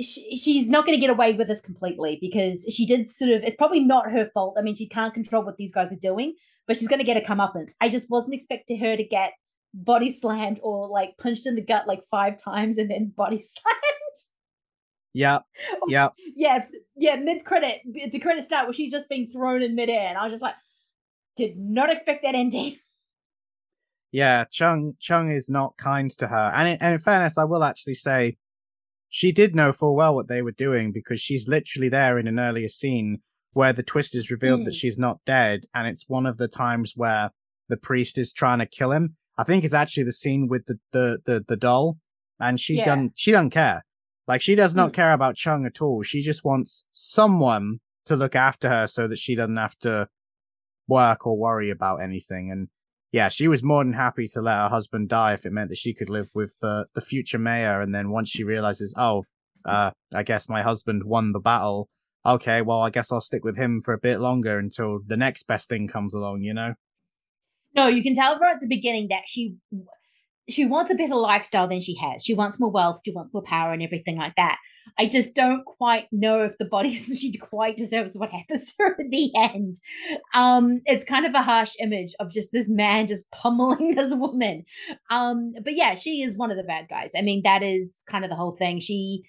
she, 0.00 0.36
she's 0.36 0.68
not 0.68 0.86
going 0.86 0.96
to 0.96 1.00
get 1.00 1.10
away 1.10 1.32
with 1.32 1.48
this 1.48 1.60
completely 1.60 2.18
because 2.20 2.66
she 2.72 2.86
did 2.86 3.08
sort 3.08 3.30
of. 3.30 3.42
It's 3.44 3.56
probably 3.56 3.80
not 3.80 4.10
her 4.10 4.30
fault. 4.32 4.56
I 4.58 4.62
mean, 4.62 4.74
she 4.74 4.88
can't 4.88 5.14
control 5.14 5.44
what 5.44 5.56
these 5.56 5.72
guys 5.72 5.92
are 5.92 6.00
doing, 6.00 6.34
but 6.70 6.76
she's 6.76 6.86
going 6.86 7.00
to 7.00 7.04
get 7.04 7.16
a 7.16 7.20
comeuppance. 7.20 7.72
I 7.80 7.88
just 7.88 8.12
wasn't 8.12 8.36
expecting 8.36 8.78
her 8.78 8.96
to 8.96 9.02
get 9.02 9.32
body 9.74 10.08
slammed 10.08 10.60
or 10.62 10.86
like 10.86 11.18
punched 11.18 11.44
in 11.44 11.56
the 11.56 11.64
gut 11.64 11.88
like 11.88 12.00
five 12.08 12.36
times 12.36 12.78
and 12.78 12.88
then 12.88 13.12
body 13.16 13.38
slammed. 13.40 13.76
Yeah. 15.12 15.40
Oh, 15.72 15.86
yeah. 15.88 16.10
yeah. 16.36 16.66
Yeah. 16.94 17.16
Mid 17.16 17.44
credit, 17.44 17.80
the 18.12 18.20
credit 18.20 18.44
start 18.44 18.66
where 18.66 18.72
she's 18.72 18.92
just 18.92 19.08
being 19.08 19.26
thrown 19.26 19.62
in 19.62 19.74
midair. 19.74 20.06
And 20.10 20.16
I 20.16 20.22
was 20.22 20.32
just 20.32 20.44
like, 20.44 20.54
did 21.36 21.58
not 21.58 21.90
expect 21.90 22.22
that 22.22 22.36
ending. 22.36 22.76
yeah, 24.12 24.44
Chung 24.44 24.94
Chung 25.00 25.28
is 25.32 25.50
not 25.50 25.76
kind 25.76 26.08
to 26.18 26.28
her, 26.28 26.52
and 26.54 26.68
in, 26.68 26.78
and 26.80 26.94
in 26.94 27.00
fairness, 27.00 27.36
I 27.36 27.42
will 27.42 27.64
actually 27.64 27.94
say 27.96 28.36
she 29.08 29.32
did 29.32 29.56
know 29.56 29.72
full 29.72 29.96
well 29.96 30.14
what 30.14 30.28
they 30.28 30.40
were 30.40 30.52
doing 30.52 30.92
because 30.92 31.20
she's 31.20 31.48
literally 31.48 31.88
there 31.88 32.16
in 32.16 32.28
an 32.28 32.38
earlier 32.38 32.68
scene 32.68 33.22
where 33.52 33.72
the 33.72 33.82
twist 33.82 34.14
is 34.14 34.30
revealed 34.30 34.60
mm. 34.60 34.64
that 34.66 34.72
hmm. 34.72 34.76
she's 34.76 34.98
not 34.98 35.18
dead, 35.26 35.64
and 35.74 35.88
it's 35.88 36.08
one 36.08 36.26
of 36.26 36.38
the 36.38 36.48
times 36.48 36.92
where 36.96 37.30
the 37.68 37.76
priest 37.76 38.18
is 38.18 38.32
trying 38.32 38.58
to 38.58 38.66
kill 38.66 38.92
him. 38.92 39.16
I 39.38 39.44
think 39.44 39.64
it's 39.64 39.74
actually 39.74 40.04
the 40.04 40.12
scene 40.12 40.48
with 40.48 40.66
the 40.66 40.78
the 40.92 41.18
the, 41.24 41.44
the 41.46 41.56
doll, 41.56 41.98
and 42.38 42.60
she 42.60 42.74
yeah. 42.74 42.86
doesn't 42.86 43.12
she 43.16 43.32
doesn't 43.32 43.50
care. 43.50 43.84
Like 44.28 44.42
she 44.42 44.54
does 44.54 44.74
not 44.74 44.90
mm. 44.90 44.94
care 44.94 45.12
about 45.12 45.36
Chung 45.36 45.64
at 45.66 45.82
all. 45.82 46.02
She 46.02 46.22
just 46.22 46.44
wants 46.44 46.84
someone 46.92 47.80
to 48.06 48.16
look 48.16 48.36
after 48.36 48.68
her 48.68 48.86
so 48.86 49.08
that 49.08 49.18
she 49.18 49.34
doesn't 49.34 49.56
have 49.56 49.76
to 49.80 50.08
work 50.88 51.26
or 51.26 51.38
worry 51.38 51.70
about 51.70 52.02
anything. 52.02 52.50
And 52.50 52.68
yeah, 53.12 53.28
she 53.28 53.48
was 53.48 53.62
more 53.62 53.82
than 53.82 53.94
happy 53.94 54.28
to 54.28 54.40
let 54.40 54.58
her 54.58 54.68
husband 54.68 55.08
die 55.08 55.34
if 55.34 55.46
it 55.46 55.52
meant 55.52 55.70
that 55.70 55.78
she 55.78 55.94
could 55.94 56.10
live 56.10 56.30
with 56.34 56.56
the, 56.60 56.86
the 56.94 57.00
future 57.00 57.38
mayor. 57.38 57.80
And 57.80 57.94
then 57.94 58.10
once 58.10 58.28
she 58.28 58.44
realizes, 58.44 58.94
oh, 58.96 59.24
uh, 59.64 59.92
I 60.14 60.22
guess 60.22 60.48
my 60.48 60.62
husband 60.62 61.04
won 61.04 61.32
the 61.32 61.40
battle. 61.40 61.88
Okay, 62.24 62.60
well, 62.60 62.82
I 62.82 62.90
guess 62.90 63.10
I'll 63.10 63.20
stick 63.20 63.44
with 63.44 63.56
him 63.56 63.80
for 63.80 63.94
a 63.94 63.98
bit 63.98 64.20
longer 64.20 64.58
until 64.58 65.00
the 65.06 65.16
next 65.16 65.46
best 65.46 65.68
thing 65.68 65.88
comes 65.88 66.12
along, 66.12 66.42
you 66.42 66.52
know? 66.52 66.74
No, 67.74 67.86
you 67.86 68.02
can 68.02 68.14
tell 68.14 68.38
right 68.38 68.54
at 68.54 68.60
the 68.60 68.68
beginning 68.68 69.08
that 69.08 69.22
she 69.26 69.56
she 70.48 70.66
wants 70.66 70.90
a 70.90 70.96
better 70.96 71.14
lifestyle 71.14 71.68
than 71.68 71.80
she 71.80 71.94
has. 71.96 72.24
She 72.24 72.34
wants 72.34 72.58
more 72.58 72.70
wealth, 72.70 73.00
she 73.04 73.12
wants 73.12 73.32
more 73.32 73.42
power 73.42 73.72
and 73.72 73.82
everything 73.82 74.16
like 74.16 74.34
that. 74.36 74.58
I 74.98 75.06
just 75.06 75.36
don't 75.36 75.64
quite 75.64 76.06
know 76.10 76.42
if 76.42 76.58
the 76.58 76.64
body 76.64 76.92
she 76.94 77.32
quite 77.38 77.76
deserves 77.76 78.16
what 78.16 78.30
happens 78.30 78.74
to 78.74 78.82
her 78.82 78.96
at 79.00 79.10
the 79.10 79.30
end. 79.36 79.76
Um, 80.34 80.80
it's 80.86 81.04
kind 81.04 81.26
of 81.26 81.34
a 81.34 81.42
harsh 81.42 81.74
image 81.80 82.14
of 82.18 82.32
just 82.32 82.52
this 82.52 82.68
man 82.68 83.06
just 83.06 83.30
pummeling 83.30 83.94
this 83.94 84.14
woman. 84.14 84.64
Um, 85.10 85.52
but 85.62 85.76
yeah, 85.76 85.94
she 85.94 86.22
is 86.22 86.36
one 86.36 86.50
of 86.50 86.56
the 86.56 86.64
bad 86.64 86.88
guys. 86.88 87.12
I 87.16 87.22
mean, 87.22 87.42
that 87.44 87.62
is 87.62 88.02
kind 88.08 88.24
of 88.24 88.30
the 88.30 88.36
whole 88.36 88.54
thing. 88.54 88.80
She 88.80 89.24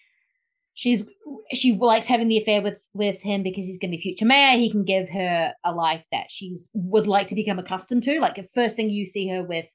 she's 0.81 1.07
she 1.53 1.77
likes 1.77 2.07
having 2.07 2.27
the 2.27 2.39
affair 2.39 2.59
with 2.59 2.83
with 2.95 3.21
him 3.21 3.43
because 3.43 3.67
he's 3.67 3.77
going 3.77 3.91
to 3.91 3.97
be 3.97 4.01
future 4.01 4.25
mayor. 4.25 4.57
He 4.57 4.71
can 4.71 4.83
give 4.83 5.09
her 5.09 5.53
a 5.63 5.75
life 5.75 6.03
that 6.11 6.31
she's 6.31 6.69
would 6.73 7.05
like 7.05 7.27
to 7.27 7.35
become 7.35 7.59
accustomed 7.59 8.01
to. 8.03 8.19
Like 8.19 8.33
the 8.33 8.47
first 8.55 8.75
thing 8.75 8.89
you 8.89 9.05
see 9.05 9.27
her 9.27 9.43
with 9.43 9.67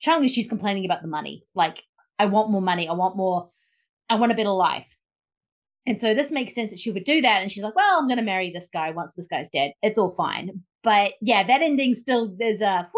chung 0.00 0.24
is 0.24 0.32
she's 0.32 0.48
complaining 0.48 0.86
about 0.86 1.02
the 1.02 1.08
money. 1.08 1.44
Like 1.54 1.82
i 2.18 2.24
want 2.24 2.50
more 2.50 2.62
money. 2.62 2.88
I 2.88 2.94
want 2.94 3.14
more 3.14 3.50
i 4.08 4.14
want 4.14 4.32
a 4.32 4.34
better 4.34 4.48
life. 4.48 4.96
And 5.86 6.00
so 6.00 6.14
this 6.14 6.30
makes 6.30 6.54
sense 6.54 6.70
that 6.70 6.78
she 6.78 6.90
would 6.90 7.04
do 7.04 7.20
that. 7.20 7.42
And 7.42 7.52
she's 7.52 7.62
like 7.62 7.76
well 7.76 7.98
i'm 7.98 8.08
going 8.08 8.16
to 8.16 8.24
marry 8.24 8.50
this 8.50 8.70
guy 8.72 8.90
once 8.90 9.12
this 9.12 9.28
guy's 9.28 9.50
dead. 9.50 9.72
It's 9.82 9.98
all 9.98 10.12
fine. 10.12 10.62
But 10.82 11.12
yeah 11.20 11.46
that 11.46 11.60
ending 11.60 11.92
still 11.92 12.34
is 12.40 12.62
a 12.62 12.90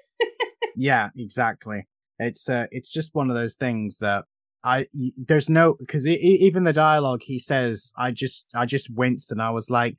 yeah 0.76 1.10
exactly. 1.14 1.86
It's 2.18 2.48
uh 2.48 2.68
it's 2.70 2.90
just 2.90 3.14
one 3.14 3.28
of 3.28 3.36
those 3.36 3.56
things 3.56 3.98
that 3.98 4.24
I 4.62 4.86
there's 5.16 5.48
no 5.48 5.74
because 5.74 6.06
even 6.06 6.64
the 6.64 6.72
dialogue 6.72 7.22
he 7.22 7.38
says 7.38 7.92
I 7.96 8.10
just 8.10 8.46
I 8.54 8.66
just 8.66 8.90
winced 8.90 9.32
and 9.32 9.40
I 9.40 9.50
was 9.50 9.70
like, 9.70 9.96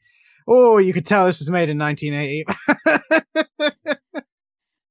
oh, 0.47 0.77
you 0.77 0.93
could 0.93 1.05
tell 1.05 1.25
this 1.25 1.39
was 1.39 1.49
made 1.49 1.69
in 1.69 1.77
1980. 1.77 2.45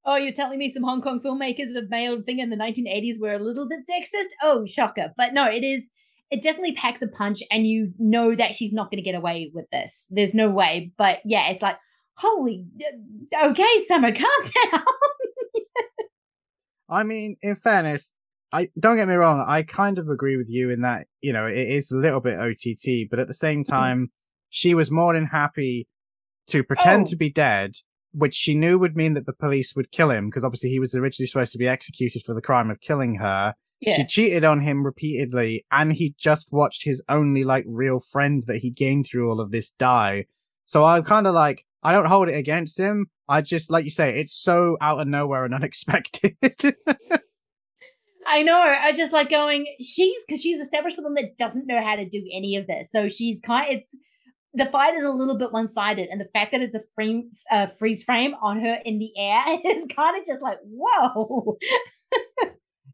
oh, 0.05 0.17
you're 0.17 0.33
telling 0.33 0.59
me 0.59 0.69
some 0.69 0.83
Hong 0.83 1.01
Kong 1.01 1.21
filmmakers 1.25 1.75
have 1.75 1.89
made 1.89 2.09
a 2.09 2.23
thing 2.23 2.41
in 2.41 2.51
the 2.51 2.57
1980s 2.57 3.21
were 3.21 3.35
a 3.35 3.39
little 3.39 3.69
bit 3.69 3.81
sexist? 3.81 4.29
Oh, 4.43 4.67
shocker! 4.67 5.13
But 5.17 5.35
no, 5.35 5.49
it 5.49 5.65
is. 5.65 5.91
It 6.31 6.43
definitely 6.43 6.75
packs 6.75 7.03
a 7.03 7.09
punch, 7.09 7.43
and 7.51 7.67
you 7.67 7.93
know 7.99 8.35
that 8.37 8.55
she's 8.55 8.73
not 8.73 8.91
going 8.91 9.03
to 9.03 9.05
get 9.05 9.17
away 9.17 9.51
with 9.53 9.69
this. 9.71 10.07
There's 10.11 10.35
no 10.35 10.49
way. 10.49 10.93
But 10.97 11.21
yeah, 11.25 11.51
it's 11.51 11.63
like, 11.63 11.77
holy, 12.15 12.67
okay, 13.43 13.85
Sammo, 13.91 14.17
calm 14.19 14.71
down. 14.71 14.85
I 16.89 17.03
mean, 17.03 17.37
in 17.43 17.57
fairness, 17.57 18.15
I 18.53 18.69
don't 18.79 18.97
get 18.97 19.09
me 19.09 19.15
wrong. 19.15 19.45
I 19.47 19.63
kind 19.63 19.99
of 19.99 20.09
agree 20.09 20.37
with 20.37 20.49
you 20.51 20.71
in 20.71 20.83
that 20.83 21.07
you 21.21 21.33
know 21.33 21.47
it 21.47 21.69
is 21.69 21.91
a 21.91 21.97
little 21.97 22.21
bit 22.21 22.39
OTT, 22.39 23.09
but 23.11 23.19
at 23.19 23.29
the 23.29 23.35
same 23.35 23.65
mm-hmm. 23.65 23.73
time, 23.73 24.13
she 24.49 24.75
was 24.75 24.91
more 24.91 25.15
than 25.15 25.27
happy 25.27 25.87
to 26.49 26.65
pretend 26.65 27.07
oh. 27.07 27.11
to 27.11 27.17
be 27.17 27.31
dead, 27.31 27.77
which 28.13 28.35
she 28.35 28.55
knew 28.55 28.79
would 28.79 28.97
mean 28.97 29.15
that 29.15 29.27
the 29.27 29.33
police 29.33 29.75
would 29.77 29.93
kill 29.93 30.11
him 30.11 30.29
because 30.29 30.45
obviously 30.45 30.71
he 30.71 30.81
was 30.81 30.95
originally 30.95 31.29
supposed 31.29 31.53
to 31.53 31.59
be 31.59 31.69
executed 31.69 32.23
for 32.25 32.35
the 32.35 32.43
crime 32.43 32.71
of 32.71 32.81
killing 32.81 33.17
her. 33.17 33.55
Yeah. 33.81 33.97
She 33.97 34.05
cheated 34.05 34.45
on 34.45 34.61
him 34.61 34.85
repeatedly, 34.85 35.65
and 35.71 35.93
he 35.93 36.15
just 36.19 36.53
watched 36.53 36.85
his 36.85 37.03
only 37.09 37.45
like 37.45 37.65
real 37.67 37.99
friend 37.99 38.45
that 38.47 38.59
he 38.59 38.71
gained 38.71 39.07
through 39.07 39.31
all 39.31 39.41
of 39.41 39.53
this 39.53 39.71
die. 39.71 40.27
So 40.67 40.85
I'm 40.85 41.03
kind 41.03 41.27
of 41.27 41.35
like, 41.35 41.65
I 41.83 41.93
don't 41.93 42.07
hold 42.07 42.29
it 42.29 42.37
against 42.37 42.79
him. 42.79 43.07
I 43.27 43.41
just, 43.41 43.71
like 43.71 43.85
you 43.85 43.91
say, 43.91 44.19
it's 44.21 44.35
so 44.35 44.77
out 44.83 45.01
of 45.01 45.09
nowhere 45.09 45.45
and 45.45 45.55
unexpected. 45.61 46.37
I 48.31 48.43
know. 48.43 48.57
I 48.57 48.89
was 48.89 48.97
just 48.97 49.13
like 49.13 49.29
going. 49.29 49.67
She's 49.81 50.25
because 50.27 50.41
she's 50.41 50.61
established 50.61 50.97
someone 50.97 51.15
that 51.15 51.37
doesn't 51.37 51.67
know 51.67 51.83
how 51.83 51.97
to 51.97 52.09
do 52.09 52.25
any 52.33 52.55
of 52.55 52.69
this. 52.69 52.91
So 52.91 53.09
she's 53.09 53.41
kind. 53.41 53.73
It's 53.73 53.97
the 54.55 54.67
fight 54.67 54.95
is 54.95 55.05
a 55.05 55.11
little 55.11 55.37
bit 55.37 55.53
one 55.53 55.67
sided, 55.67 56.09
and 56.11 56.21
the 56.21 56.29
fact 56.33 56.53
that 56.53 56.61
it's 56.61 56.77
a 56.77 56.83
frame 56.95 57.31
uh, 57.51 57.67
freeze 57.67 58.05
frame 58.05 58.35
on 58.41 58.61
her 58.61 58.79
in 58.85 59.01
the 59.01 59.11
air 59.19 59.43
is 59.65 59.87
kind 59.95 60.17
of 60.17 60.25
just 60.25 60.43
like 60.43 60.59
whoa. 60.65 61.57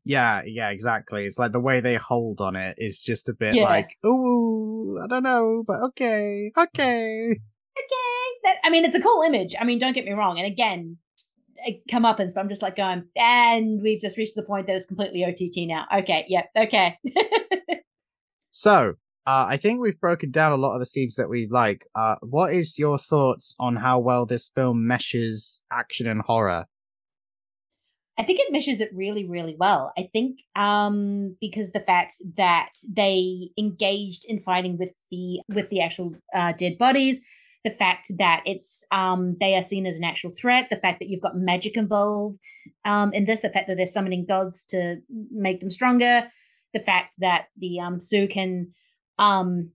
yeah, 0.04 0.40
yeah, 0.46 0.70
exactly. 0.70 1.26
It's 1.26 1.38
like 1.38 1.52
the 1.52 1.60
way 1.60 1.80
they 1.80 1.96
hold 1.96 2.40
on 2.40 2.56
it 2.56 2.76
is 2.78 3.02
just 3.02 3.28
a 3.28 3.34
bit 3.34 3.54
yeah. 3.54 3.64
like, 3.64 3.90
oh, 4.04 4.98
I 5.04 5.06
don't 5.06 5.22
know, 5.22 5.64
but 5.66 5.76
okay, 5.88 6.50
okay, 6.56 7.30
okay. 7.30 8.26
That 8.42 8.56
I 8.64 8.70
mean, 8.70 8.86
it's 8.86 8.96
a 8.96 9.02
cool 9.02 9.20
image. 9.20 9.54
I 9.60 9.64
mean, 9.64 9.78
don't 9.78 9.92
get 9.92 10.06
me 10.06 10.12
wrong. 10.12 10.38
And 10.38 10.46
again, 10.46 10.96
come 11.90 12.04
up 12.04 12.18
and 12.18 12.30
I'm 12.36 12.48
just 12.48 12.62
like 12.62 12.76
going, 12.76 13.04
and 13.16 13.80
we've 13.82 14.00
just 14.00 14.16
reached 14.16 14.36
the 14.36 14.42
point 14.42 14.66
that 14.66 14.76
it's 14.76 14.86
completely 14.86 15.24
OTT 15.24 15.68
now. 15.68 15.86
Okay, 16.00 16.24
yep, 16.28 16.50
yeah, 16.54 16.62
okay. 16.62 16.98
so, 18.50 18.94
uh, 19.26 19.46
I 19.48 19.56
think 19.56 19.80
we've 19.80 20.00
broken 20.00 20.30
down 20.30 20.52
a 20.52 20.56
lot 20.56 20.74
of 20.74 20.80
the 20.80 20.86
scenes 20.86 21.16
that 21.16 21.28
we 21.28 21.48
like. 21.50 21.86
Uh, 21.94 22.16
what 22.22 22.52
is 22.52 22.78
your 22.78 22.98
thoughts 22.98 23.54
on 23.58 23.76
how 23.76 23.98
well 23.98 24.24
this 24.24 24.50
film 24.54 24.86
meshes 24.86 25.62
action 25.72 26.06
and 26.06 26.22
horror? 26.22 26.66
I 28.18 28.22
think 28.22 28.40
it 28.40 28.50
meshes 28.50 28.80
it 28.80 28.90
really, 28.94 29.28
really 29.28 29.56
well. 29.58 29.92
I 29.98 30.08
think 30.10 30.38
um, 30.54 31.36
because 31.40 31.72
the 31.72 31.80
fact 31.80 32.14
that 32.36 32.70
they 32.90 33.50
engaged 33.58 34.24
in 34.26 34.40
fighting 34.40 34.78
with 34.78 34.92
the 35.10 35.40
with 35.48 35.68
the 35.68 35.82
actual 35.82 36.14
uh, 36.34 36.52
dead 36.52 36.78
bodies, 36.78 37.20
the 37.66 37.70
fact 37.72 38.12
that 38.18 38.44
it's 38.46 38.84
um, 38.92 39.36
they 39.40 39.56
are 39.56 39.62
seen 39.62 39.86
as 39.86 39.98
an 39.98 40.04
actual 40.04 40.30
threat, 40.30 40.70
the 40.70 40.76
fact 40.76 41.00
that 41.00 41.08
you've 41.08 41.20
got 41.20 41.36
magic 41.36 41.76
involved 41.76 42.40
um, 42.84 43.12
in 43.12 43.24
this, 43.24 43.40
the 43.40 43.50
fact 43.50 43.66
that 43.66 43.76
they're 43.76 43.88
summoning 43.88 44.24
gods 44.24 44.62
to 44.66 44.98
make 45.32 45.58
them 45.58 45.72
stronger, 45.72 46.28
the 46.72 46.78
fact 46.78 47.16
that 47.18 47.46
the 47.58 47.80
um, 47.80 47.98
Sioux 47.98 48.28
can, 48.28 48.68
um, 49.18 49.70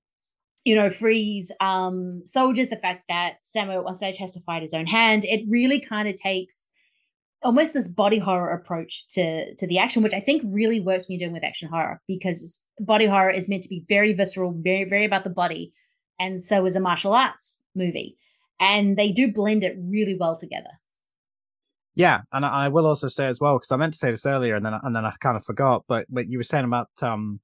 you 0.63 0.73
know, 0.73 0.89
freeze 0.89 1.51
um, 1.59 2.21
soldiers, 2.23 2.69
the 2.69 2.77
fact 2.77 3.03
that 3.09 3.39
Sammo 3.41 3.75
at 3.75 3.83
one 3.83 3.95
stage 3.95 4.17
has 4.19 4.33
to 4.35 4.39
fight 4.39 4.61
his 4.61 4.73
own 4.73 4.87
hand. 4.87 5.25
It 5.25 5.43
really 5.49 5.81
kind 5.81 6.07
of 6.07 6.15
takes 6.15 6.69
almost 7.43 7.73
this 7.73 7.89
body 7.89 8.19
horror 8.19 8.53
approach 8.53 9.09
to 9.15 9.53
to 9.55 9.67
the 9.67 9.79
action, 9.79 10.01
which 10.01 10.13
I 10.13 10.21
think 10.21 10.43
really 10.45 10.79
works 10.79 11.09
when 11.09 11.19
you're 11.19 11.27
doing 11.27 11.33
with 11.33 11.43
action 11.43 11.67
horror 11.67 12.01
because 12.07 12.63
body 12.79 13.07
horror 13.07 13.31
is 13.31 13.49
meant 13.49 13.63
to 13.63 13.69
be 13.69 13.83
very 13.89 14.13
visceral, 14.13 14.53
very 14.57 14.85
very 14.85 15.03
about 15.03 15.25
the 15.25 15.29
body 15.29 15.73
and 16.21 16.41
so 16.41 16.65
is 16.65 16.75
a 16.75 16.79
martial 16.79 17.13
arts 17.13 17.63
movie. 17.75 18.15
And 18.59 18.95
they 18.95 19.11
do 19.11 19.33
blend 19.33 19.63
it 19.63 19.75
really 19.79 20.15
well 20.17 20.37
together. 20.37 20.69
Yeah, 21.95 22.21
and 22.31 22.45
I, 22.45 22.69
will 22.69 22.85
also 22.85 23.07
say 23.07 23.25
as 23.25 23.41
well 23.41 23.57
because 23.57 23.71
I 23.71 23.75
meant 23.75 23.93
to 23.93 23.99
say 23.99 24.11
this 24.11 24.25
earlier, 24.25 24.55
and 24.55 24.65
then 24.65 24.73
and 24.81 24.95
then 24.95 25.03
I 25.03 25.13
kind 25.19 25.35
of 25.35 25.43
forgot. 25.43 25.83
But 25.87 26.05
what 26.09 26.29
you 26.29 26.37
were 26.37 26.43
saying 26.43 26.63
about 26.63 26.87
um, 27.01 27.41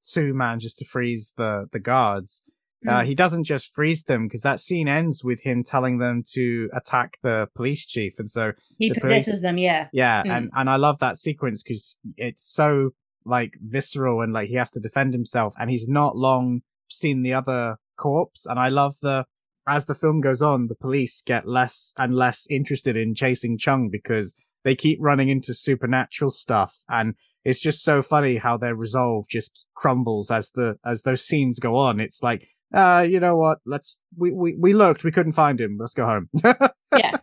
Sioux 0.00 0.34
manages 0.34 0.74
to 0.74 0.84
freeze 0.84 1.32
the 1.36 1.66
the 1.72 1.78
guards. 1.78 2.42
Uh, 2.86 2.90
mm. 2.90 2.94
Uh, 2.94 3.04
he 3.04 3.14
doesn't 3.14 3.44
just 3.44 3.74
freeze 3.74 4.02
them 4.02 4.26
because 4.26 4.42
that 4.42 4.60
scene 4.60 4.86
ends 4.86 5.24
with 5.24 5.40
him 5.40 5.64
telling 5.64 5.96
them 5.96 6.22
to 6.32 6.68
attack 6.74 7.16
the 7.22 7.48
police 7.54 7.86
chief, 7.86 8.18
and 8.18 8.28
so 8.28 8.52
he 8.76 8.90
the 8.90 9.00
possesses 9.00 9.26
police, 9.26 9.42
them. 9.42 9.56
Yeah, 9.56 9.88
yeah, 9.94 10.22
mm. 10.24 10.30
and 10.30 10.50
and 10.54 10.68
I 10.68 10.76
love 10.76 10.98
that 10.98 11.16
sequence 11.16 11.62
because 11.62 11.96
it's 12.18 12.44
so 12.52 12.90
like 13.24 13.56
visceral 13.62 14.20
and 14.20 14.34
like 14.34 14.48
he 14.48 14.56
has 14.56 14.70
to 14.72 14.80
defend 14.80 15.14
himself, 15.14 15.54
and 15.58 15.70
he's 15.70 15.88
not 15.88 16.16
long 16.16 16.60
seen 16.88 17.22
the 17.22 17.32
other 17.32 17.78
corpse. 17.96 18.46
And 18.46 18.58
I 18.58 18.68
love 18.68 18.96
the, 19.02 19.26
as 19.66 19.86
the 19.86 19.94
film 19.94 20.20
goes 20.20 20.42
on, 20.42 20.68
the 20.68 20.74
police 20.74 21.22
get 21.24 21.46
less 21.46 21.92
and 21.98 22.14
less 22.14 22.46
interested 22.48 22.96
in 22.96 23.14
chasing 23.14 23.58
Chung 23.58 23.88
because 23.90 24.34
they 24.64 24.74
keep 24.74 24.98
running 25.00 25.28
into 25.28 25.54
supernatural 25.54 26.30
stuff. 26.30 26.78
And 26.88 27.14
it's 27.44 27.60
just 27.60 27.82
so 27.82 28.02
funny 28.02 28.36
how 28.36 28.56
their 28.56 28.74
resolve 28.74 29.26
just 29.28 29.66
crumbles 29.74 30.30
as 30.30 30.50
the, 30.50 30.76
as 30.84 31.02
those 31.02 31.24
scenes 31.24 31.58
go 31.58 31.76
on. 31.76 32.00
It's 32.00 32.22
like, 32.22 32.48
uh, 32.74 33.06
you 33.08 33.20
know 33.20 33.36
what? 33.36 33.58
Let's, 33.64 34.00
we, 34.16 34.32
we, 34.32 34.56
we 34.58 34.72
looked, 34.72 35.04
we 35.04 35.12
couldn't 35.12 35.32
find 35.32 35.60
him. 35.60 35.76
Let's 35.78 35.94
go 35.94 36.06
home. 36.06 36.28
yeah. 36.96 37.16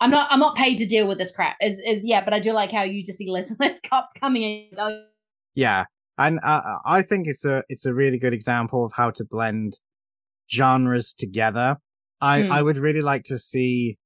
I'm 0.00 0.10
not, 0.10 0.30
I'm 0.30 0.40
not 0.40 0.56
paid 0.56 0.76
to 0.78 0.86
deal 0.86 1.06
with 1.06 1.18
this 1.18 1.30
crap 1.30 1.56
is, 1.62 1.80
is, 1.86 2.02
yeah, 2.04 2.24
but 2.24 2.34
I 2.34 2.40
do 2.40 2.52
like 2.52 2.72
how 2.72 2.82
you 2.82 3.02
just 3.02 3.18
see 3.18 3.30
less 3.30 3.50
and 3.50 3.60
less 3.60 3.80
cops 3.88 4.12
coming 4.12 4.42
in. 4.42 5.04
Yeah 5.54 5.84
and 6.18 6.38
uh, 6.42 6.78
I 6.84 7.02
think 7.02 7.26
it's 7.26 7.44
a 7.44 7.64
it's 7.68 7.86
a 7.86 7.94
really 7.94 8.18
good 8.18 8.32
example 8.32 8.84
of 8.84 8.92
how 8.92 9.10
to 9.10 9.24
blend 9.24 9.78
genres 10.50 11.14
together. 11.14 11.76
I 12.20 12.42
mm. 12.42 12.50
I 12.50 12.62
would 12.62 12.78
really 12.78 13.00
like 13.00 13.24
to 13.24 13.38
see. 13.38 13.98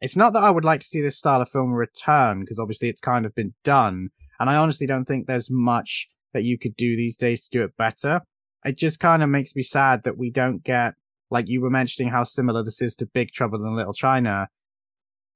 It's 0.00 0.16
not 0.16 0.34
that 0.34 0.42
I 0.42 0.50
would 0.50 0.64
like 0.64 0.80
to 0.80 0.86
see 0.86 1.00
this 1.00 1.16
style 1.16 1.40
of 1.40 1.48
film 1.48 1.72
return 1.72 2.40
because 2.40 2.58
obviously 2.58 2.88
it's 2.88 3.00
kind 3.00 3.24
of 3.24 3.34
been 3.34 3.54
done, 3.64 4.10
and 4.38 4.50
I 4.50 4.56
honestly 4.56 4.86
don't 4.86 5.06
think 5.06 5.26
there's 5.26 5.50
much 5.50 6.08
that 6.34 6.44
you 6.44 6.58
could 6.58 6.76
do 6.76 6.96
these 6.96 7.16
days 7.16 7.48
to 7.48 7.58
do 7.58 7.64
it 7.64 7.76
better. 7.78 8.20
It 8.64 8.76
just 8.76 9.00
kind 9.00 9.22
of 9.22 9.30
makes 9.30 9.56
me 9.56 9.62
sad 9.62 10.02
that 10.04 10.18
we 10.18 10.30
don't 10.30 10.62
get 10.62 10.94
like 11.30 11.48
you 11.48 11.60
were 11.60 11.70
mentioning 11.70 12.10
how 12.10 12.24
similar 12.24 12.62
this 12.62 12.82
is 12.82 12.94
to 12.96 13.06
Big 13.06 13.32
Trouble 13.32 13.64
in 13.64 13.74
Little 13.74 13.94
China. 13.94 14.48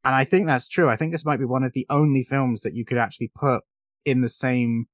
And 0.05 0.15
I 0.15 0.25
think 0.25 0.47
that's 0.47 0.69
true. 0.69 0.89
I 0.89 0.97
think 0.97 1.13
this 1.13 1.25
might 1.25 1.39
be 1.39 1.45
one 1.45 1.65
of 1.65 1.73
the 1.73 1.87
only 1.91 2.23
films 2.23 2.63
that 2.63 2.75
you 2.75 2.85
could 2.85 2.99
actually 2.99 3.31
put 3.35 3.63
in 4.05 4.21
the 4.21 4.29
same 4.29 4.87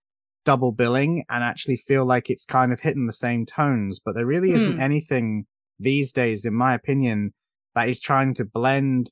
double 0.47 0.73
billing 0.73 1.25
and 1.29 1.45
actually 1.45 1.77
feel 1.77 2.07
like 2.07 2.31
it's 2.31 2.47
kind 2.47 2.73
of 2.73 2.81
hitting 2.81 3.07
the 3.07 3.13
same 3.13 3.45
tones, 3.45 4.01
but 4.03 4.15
there 4.15 4.25
really 4.25 4.53
isn't 4.53 4.77
mm. 4.77 4.81
anything 4.81 5.45
these 5.79 6.13
days, 6.13 6.47
in 6.47 6.55
my 6.55 6.73
opinion, 6.73 7.35
that 7.75 7.89
is 7.89 8.01
trying 8.01 8.33
to 8.35 8.45
blend 8.45 9.11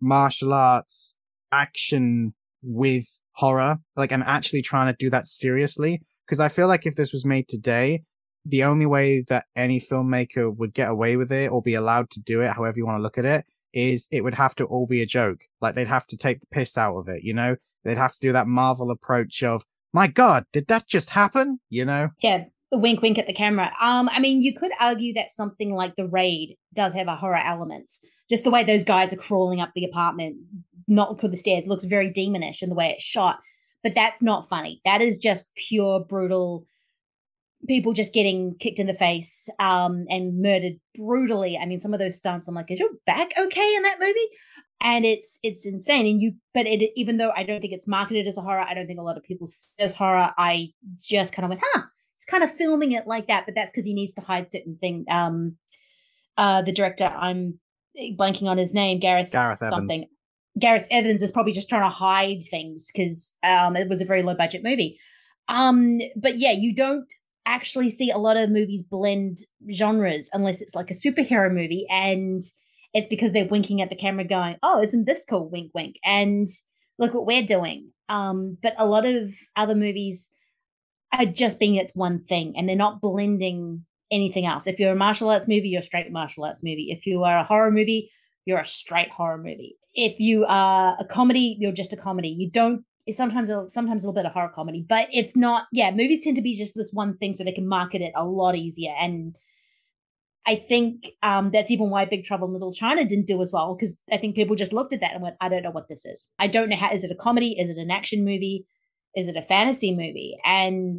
martial 0.00 0.54
arts 0.54 1.16
action 1.50 2.32
with 2.62 3.20
horror, 3.32 3.78
like, 3.96 4.12
and 4.12 4.22
actually 4.22 4.62
trying 4.62 4.86
to 4.86 4.96
do 4.98 5.10
that 5.10 5.26
seriously. 5.26 6.00
Cause 6.30 6.40
I 6.40 6.48
feel 6.48 6.68
like 6.68 6.86
if 6.86 6.94
this 6.96 7.12
was 7.12 7.26
made 7.26 7.48
today, 7.48 8.04
the 8.46 8.64
only 8.64 8.86
way 8.86 9.22
that 9.28 9.46
any 9.54 9.78
filmmaker 9.80 10.56
would 10.56 10.72
get 10.72 10.88
away 10.88 11.16
with 11.16 11.30
it 11.30 11.50
or 11.50 11.60
be 11.60 11.74
allowed 11.74 12.10
to 12.10 12.20
do 12.20 12.40
it, 12.40 12.52
however 12.52 12.78
you 12.78 12.86
want 12.86 12.98
to 12.98 13.02
look 13.02 13.18
at 13.18 13.24
it, 13.24 13.44
is 13.74 14.08
it 14.10 14.22
would 14.22 14.34
have 14.34 14.54
to 14.54 14.64
all 14.64 14.86
be 14.86 15.02
a 15.02 15.06
joke. 15.06 15.40
Like 15.60 15.74
they'd 15.74 15.88
have 15.88 16.06
to 16.06 16.16
take 16.16 16.40
the 16.40 16.46
piss 16.46 16.78
out 16.78 16.96
of 16.96 17.08
it, 17.08 17.22
you 17.24 17.34
know? 17.34 17.56
They'd 17.84 17.98
have 17.98 18.14
to 18.14 18.20
do 18.20 18.32
that 18.32 18.46
Marvel 18.46 18.90
approach 18.90 19.42
of, 19.42 19.64
my 19.92 20.06
God, 20.06 20.44
did 20.52 20.66
that 20.68 20.86
just 20.86 21.10
happen? 21.10 21.60
You 21.70 21.84
know? 21.84 22.10
Yeah, 22.22 22.44
the 22.70 22.78
wink 22.78 23.02
wink 23.02 23.18
at 23.18 23.26
the 23.26 23.34
camera. 23.34 23.72
Um, 23.80 24.08
I 24.10 24.20
mean, 24.20 24.42
you 24.42 24.54
could 24.54 24.72
argue 24.80 25.12
that 25.14 25.32
something 25.32 25.74
like 25.74 25.96
The 25.96 26.08
Raid 26.08 26.56
does 26.74 26.94
have 26.94 27.08
a 27.08 27.16
horror 27.16 27.36
elements. 27.36 28.00
Just 28.28 28.44
the 28.44 28.50
way 28.50 28.64
those 28.64 28.84
guys 28.84 29.12
are 29.12 29.16
crawling 29.16 29.60
up 29.60 29.70
the 29.74 29.84
apartment, 29.84 30.36
not 30.88 31.20
for 31.20 31.28
the 31.28 31.36
stairs, 31.36 31.66
looks 31.66 31.84
very 31.84 32.10
demonish 32.10 32.62
in 32.62 32.70
the 32.70 32.74
way 32.74 32.90
it's 32.90 33.04
shot. 33.04 33.40
But 33.82 33.94
that's 33.94 34.22
not 34.22 34.48
funny. 34.48 34.80
That 34.84 35.02
is 35.02 35.18
just 35.18 35.54
pure 35.54 36.00
brutal 36.00 36.66
people 37.68 37.92
just 37.92 38.12
getting 38.12 38.56
kicked 38.58 38.78
in 38.78 38.86
the 38.86 38.94
face 38.94 39.48
um, 39.58 40.06
and 40.08 40.40
murdered 40.40 40.74
brutally. 40.96 41.56
I 41.56 41.66
mean, 41.66 41.78
some 41.78 41.92
of 41.92 42.00
those 42.00 42.16
stunts, 42.16 42.48
I'm 42.48 42.54
like, 42.54 42.70
is 42.70 42.80
your 42.80 42.90
back 43.06 43.32
okay 43.38 43.74
in 43.76 43.82
that 43.82 44.00
movie? 44.00 44.28
And 44.82 45.04
it's 45.04 45.38
it's 45.42 45.64
insane. 45.64 46.06
And 46.06 46.20
you, 46.20 46.34
but 46.54 46.66
it 46.66 46.90
even 46.96 47.16
though 47.16 47.32
I 47.36 47.44
don't 47.44 47.60
think 47.60 47.72
it's 47.72 47.86
marketed 47.86 48.26
as 48.26 48.36
a 48.36 48.42
horror, 48.42 48.60
I 48.60 48.74
don't 48.74 48.86
think 48.86 48.98
a 48.98 49.02
lot 49.02 49.16
of 49.16 49.22
people 49.22 49.46
see 49.46 49.82
as 49.82 49.94
horror. 49.94 50.32
I 50.36 50.72
just 51.00 51.32
kind 51.32 51.44
of 51.44 51.50
went, 51.50 51.62
huh, 51.64 51.82
it's 52.16 52.24
kind 52.24 52.42
of 52.42 52.52
filming 52.52 52.92
it 52.92 53.06
like 53.06 53.28
that, 53.28 53.46
but 53.46 53.54
that's 53.54 53.70
because 53.70 53.84
he 53.84 53.94
needs 53.94 54.14
to 54.14 54.20
hide 54.20 54.50
certain 54.50 54.76
thing. 54.80 55.04
Um, 55.08 55.56
uh, 56.36 56.62
the 56.62 56.72
director, 56.72 57.04
I'm 57.04 57.58
blanking 57.96 58.48
on 58.48 58.58
his 58.58 58.74
name, 58.74 58.98
Gareth, 58.98 59.30
Gareth 59.30 59.60
something. 59.60 59.98
Evans. 59.98 60.10
Gareth 60.58 60.88
Evans 60.90 61.22
is 61.22 61.30
probably 61.30 61.52
just 61.52 61.68
trying 61.68 61.82
to 61.82 61.88
hide 61.88 62.44
things 62.50 62.90
because 62.92 63.36
um, 63.42 63.76
it 63.76 63.88
was 63.88 64.00
a 64.00 64.04
very 64.04 64.22
low 64.22 64.34
budget 64.34 64.62
movie. 64.62 64.98
Um, 65.48 66.00
but 66.16 66.38
yeah, 66.38 66.52
you 66.52 66.74
don't 66.74 67.06
actually 67.46 67.88
see 67.88 68.10
a 68.10 68.18
lot 68.18 68.36
of 68.36 68.50
movies 68.50 68.82
blend 68.82 69.38
genres 69.72 70.30
unless 70.32 70.60
it's 70.60 70.74
like 70.74 70.90
a 70.90 70.94
superhero 70.94 71.52
movie 71.52 71.86
and 71.90 72.42
it's 72.94 73.08
because 73.08 73.32
they're 73.32 73.46
winking 73.46 73.80
at 73.80 73.90
the 73.90 73.96
camera 73.96 74.24
going, 74.24 74.56
"Oh, 74.62 74.80
isn't 74.80 75.06
this 75.06 75.24
cool?" 75.24 75.48
wink 75.48 75.72
wink. 75.74 75.96
And 76.04 76.46
look 76.98 77.14
what 77.14 77.26
we're 77.26 77.46
doing. 77.46 77.92
Um, 78.08 78.58
but 78.62 78.74
a 78.78 78.86
lot 78.86 79.06
of 79.06 79.32
other 79.56 79.74
movies 79.74 80.30
are 81.12 81.26
just 81.26 81.58
being 81.58 81.76
its 81.76 81.94
one 81.94 82.22
thing 82.22 82.54
and 82.56 82.68
they're 82.68 82.76
not 82.76 83.00
blending 83.00 83.84
anything 84.10 84.46
else. 84.46 84.66
If 84.66 84.78
you're 84.78 84.92
a 84.92 84.96
martial 84.96 85.30
arts 85.30 85.48
movie, 85.48 85.68
you're 85.68 85.80
a 85.80 85.84
straight 85.84 86.10
martial 86.10 86.44
arts 86.44 86.62
movie. 86.62 86.90
If 86.90 87.06
you 87.06 87.24
are 87.24 87.38
a 87.38 87.44
horror 87.44 87.70
movie, 87.70 88.10
you're 88.44 88.58
a 88.58 88.66
straight 88.66 89.10
horror 89.10 89.38
movie. 89.38 89.76
If 89.94 90.20
you 90.20 90.44
are 90.46 90.96
a 90.98 91.04
comedy, 91.04 91.56
you're 91.58 91.72
just 91.72 91.92
a 91.92 91.96
comedy. 91.96 92.28
You 92.28 92.50
don't 92.50 92.84
sometimes 93.10 93.50
a, 93.50 93.68
sometimes 93.70 94.04
a 94.04 94.06
little 94.06 94.20
bit 94.20 94.26
of 94.26 94.32
horror 94.32 94.52
comedy, 94.54 94.84
but 94.88 95.08
it's 95.12 95.36
not. 95.36 95.66
Yeah, 95.72 95.90
movies 95.90 96.24
tend 96.24 96.36
to 96.36 96.42
be 96.42 96.56
just 96.56 96.74
this 96.74 96.90
one 96.92 97.16
thing, 97.16 97.34
so 97.34 97.44
they 97.44 97.52
can 97.52 97.68
market 97.68 98.00
it 98.00 98.12
a 98.14 98.24
lot 98.24 98.54
easier. 98.54 98.94
And 98.98 99.34
I 100.46 100.56
think 100.56 101.06
um, 101.22 101.50
that's 101.52 101.70
even 101.70 101.90
why 101.90 102.04
Big 102.04 102.24
Trouble 102.24 102.48
in 102.48 102.52
Little 102.52 102.72
China 102.72 103.04
didn't 103.04 103.28
do 103.28 103.40
as 103.40 103.52
well 103.52 103.76
because 103.76 103.98
I 104.10 104.16
think 104.16 104.34
people 104.34 104.56
just 104.56 104.72
looked 104.72 104.92
at 104.92 105.00
that 105.00 105.12
and 105.12 105.22
went, 105.22 105.36
"I 105.40 105.48
don't 105.48 105.62
know 105.62 105.70
what 105.70 105.88
this 105.88 106.04
is. 106.04 106.28
I 106.38 106.48
don't 106.48 106.68
know 106.68 106.76
how. 106.76 106.92
Is 106.92 107.04
it 107.04 107.12
a 107.12 107.16
comedy? 107.16 107.56
Is 107.58 107.70
it 107.70 107.78
an 107.78 107.90
action 107.90 108.24
movie? 108.24 108.66
Is 109.14 109.28
it 109.28 109.36
a 109.36 109.42
fantasy 109.42 109.92
movie?" 109.92 110.36
And 110.44 110.98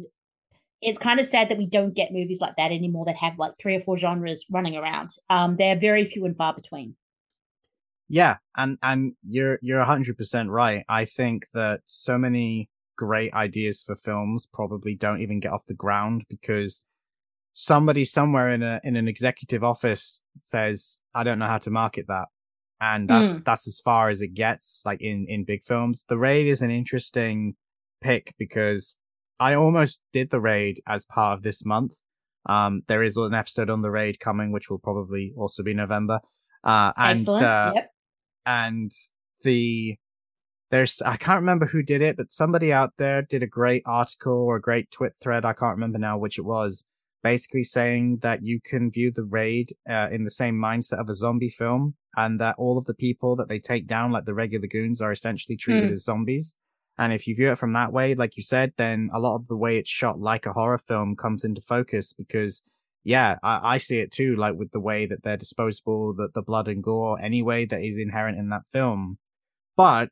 it's 0.80 0.98
kind 0.98 1.20
of 1.20 1.26
sad 1.26 1.48
that 1.48 1.58
we 1.58 1.66
don't 1.66 1.94
get 1.94 2.12
movies 2.12 2.40
like 2.40 2.56
that 2.56 2.72
anymore 2.72 3.06
that 3.06 3.16
have 3.16 3.38
like 3.38 3.52
three 3.60 3.74
or 3.74 3.80
four 3.80 3.96
genres 3.96 4.46
running 4.50 4.76
around. 4.76 5.10
Um, 5.30 5.56
they're 5.56 5.78
very 5.78 6.04
few 6.04 6.24
and 6.24 6.36
far 6.36 6.54
between. 6.54 6.96
Yeah, 8.08 8.36
and 8.56 8.78
and 8.82 9.14
you're 9.26 9.58
you're 9.62 9.82
hundred 9.84 10.16
percent 10.16 10.50
right. 10.50 10.84
I 10.88 11.04
think 11.04 11.46
that 11.54 11.80
so 11.84 12.18
many 12.18 12.68
great 12.96 13.32
ideas 13.34 13.82
for 13.82 13.96
films 13.96 14.46
probably 14.52 14.94
don't 14.94 15.20
even 15.20 15.40
get 15.40 15.52
off 15.52 15.66
the 15.66 15.74
ground 15.74 16.24
because 16.28 16.84
somebody 17.54 18.04
somewhere 18.04 18.48
in 18.48 18.62
a 18.62 18.80
in 18.84 18.96
an 18.96 19.08
executive 19.08 19.64
office 19.64 20.20
says, 20.36 20.98
"I 21.14 21.24
don't 21.24 21.38
know 21.38 21.46
how 21.46 21.58
to 21.58 21.70
market 21.70 22.06
that," 22.08 22.28
and 22.80 23.08
that's 23.08 23.38
mm. 23.38 23.44
that's 23.44 23.66
as 23.66 23.80
far 23.80 24.10
as 24.10 24.20
it 24.20 24.34
gets. 24.34 24.82
Like 24.84 25.00
in 25.00 25.24
in 25.28 25.44
big 25.44 25.64
films, 25.64 26.04
The 26.08 26.18
Raid 26.18 26.46
is 26.46 26.60
an 26.60 26.70
interesting 26.70 27.54
pick 28.02 28.34
because 28.38 28.96
I 29.40 29.54
almost 29.54 30.00
did 30.12 30.30
The 30.30 30.40
Raid 30.40 30.82
as 30.86 31.06
part 31.06 31.38
of 31.38 31.42
this 31.42 31.64
month. 31.64 31.94
Um, 32.46 32.82
there 32.88 33.02
is 33.02 33.16
an 33.16 33.32
episode 33.32 33.70
on 33.70 33.80
The 33.80 33.90
Raid 33.90 34.20
coming, 34.20 34.52
which 34.52 34.68
will 34.68 34.78
probably 34.78 35.32
also 35.36 35.62
be 35.62 35.72
November. 35.72 36.20
Uh, 36.62 36.92
and, 36.96 37.18
Excellent. 37.18 37.44
Uh, 37.44 37.72
yep 37.74 37.90
and 38.46 38.92
the 39.42 39.96
there's 40.70 41.00
I 41.02 41.16
can't 41.16 41.40
remember 41.40 41.66
who 41.66 41.82
did 41.82 42.02
it, 42.02 42.16
but 42.16 42.32
somebody 42.32 42.72
out 42.72 42.94
there 42.98 43.22
did 43.22 43.42
a 43.42 43.46
great 43.46 43.82
article 43.86 44.44
or 44.44 44.56
a 44.56 44.60
great 44.60 44.90
twit 44.90 45.12
thread. 45.22 45.44
I 45.44 45.52
can't 45.52 45.76
remember 45.76 45.98
now 45.98 46.18
which 46.18 46.38
it 46.38 46.44
was. 46.44 46.84
Basically 47.24 47.64
saying 47.64 48.18
that 48.22 48.44
you 48.44 48.60
can 48.64 48.92
view 48.92 49.10
the 49.10 49.24
raid 49.24 49.74
uh, 49.88 50.08
in 50.12 50.22
the 50.22 50.30
same 50.30 50.54
mindset 50.54 51.00
of 51.00 51.08
a 51.08 51.14
zombie 51.14 51.48
film, 51.48 51.94
and 52.16 52.40
that 52.40 52.54
all 52.56 52.78
of 52.78 52.84
the 52.84 52.94
people 52.94 53.34
that 53.34 53.48
they 53.48 53.58
take 53.58 53.88
down, 53.88 54.12
like 54.12 54.26
the 54.26 54.34
regular 54.34 54.68
goons, 54.68 55.00
are 55.00 55.10
essentially 55.10 55.56
treated 55.56 55.90
mm. 55.90 55.94
as 55.94 56.04
zombies. 56.04 56.54
And 56.96 57.12
if 57.12 57.26
you 57.26 57.34
view 57.34 57.50
it 57.50 57.58
from 57.58 57.72
that 57.72 57.92
way, 57.92 58.14
like 58.14 58.36
you 58.36 58.44
said, 58.44 58.72
then 58.76 59.10
a 59.12 59.18
lot 59.18 59.34
of 59.34 59.48
the 59.48 59.56
way 59.56 59.78
it's 59.78 59.90
shot 59.90 60.20
like 60.20 60.46
a 60.46 60.52
horror 60.52 60.78
film 60.78 61.16
comes 61.16 61.42
into 61.42 61.60
focus 61.60 62.12
because 62.12 62.62
yeah, 63.04 63.36
I, 63.42 63.74
I 63.74 63.78
see 63.78 63.98
it 63.98 64.10
too, 64.10 64.36
like 64.36 64.54
with 64.54 64.70
the 64.70 64.80
way 64.80 65.06
that 65.06 65.22
they're 65.22 65.36
disposable, 65.36 66.14
that 66.14 66.34
the 66.34 66.42
blood 66.42 66.68
and 66.68 66.82
gore 66.82 67.20
anyway 67.20 67.66
that 67.66 67.82
is 67.82 67.98
inherent 67.98 68.38
in 68.38 68.48
that 68.50 68.66
film. 68.72 69.18
But 69.76 70.10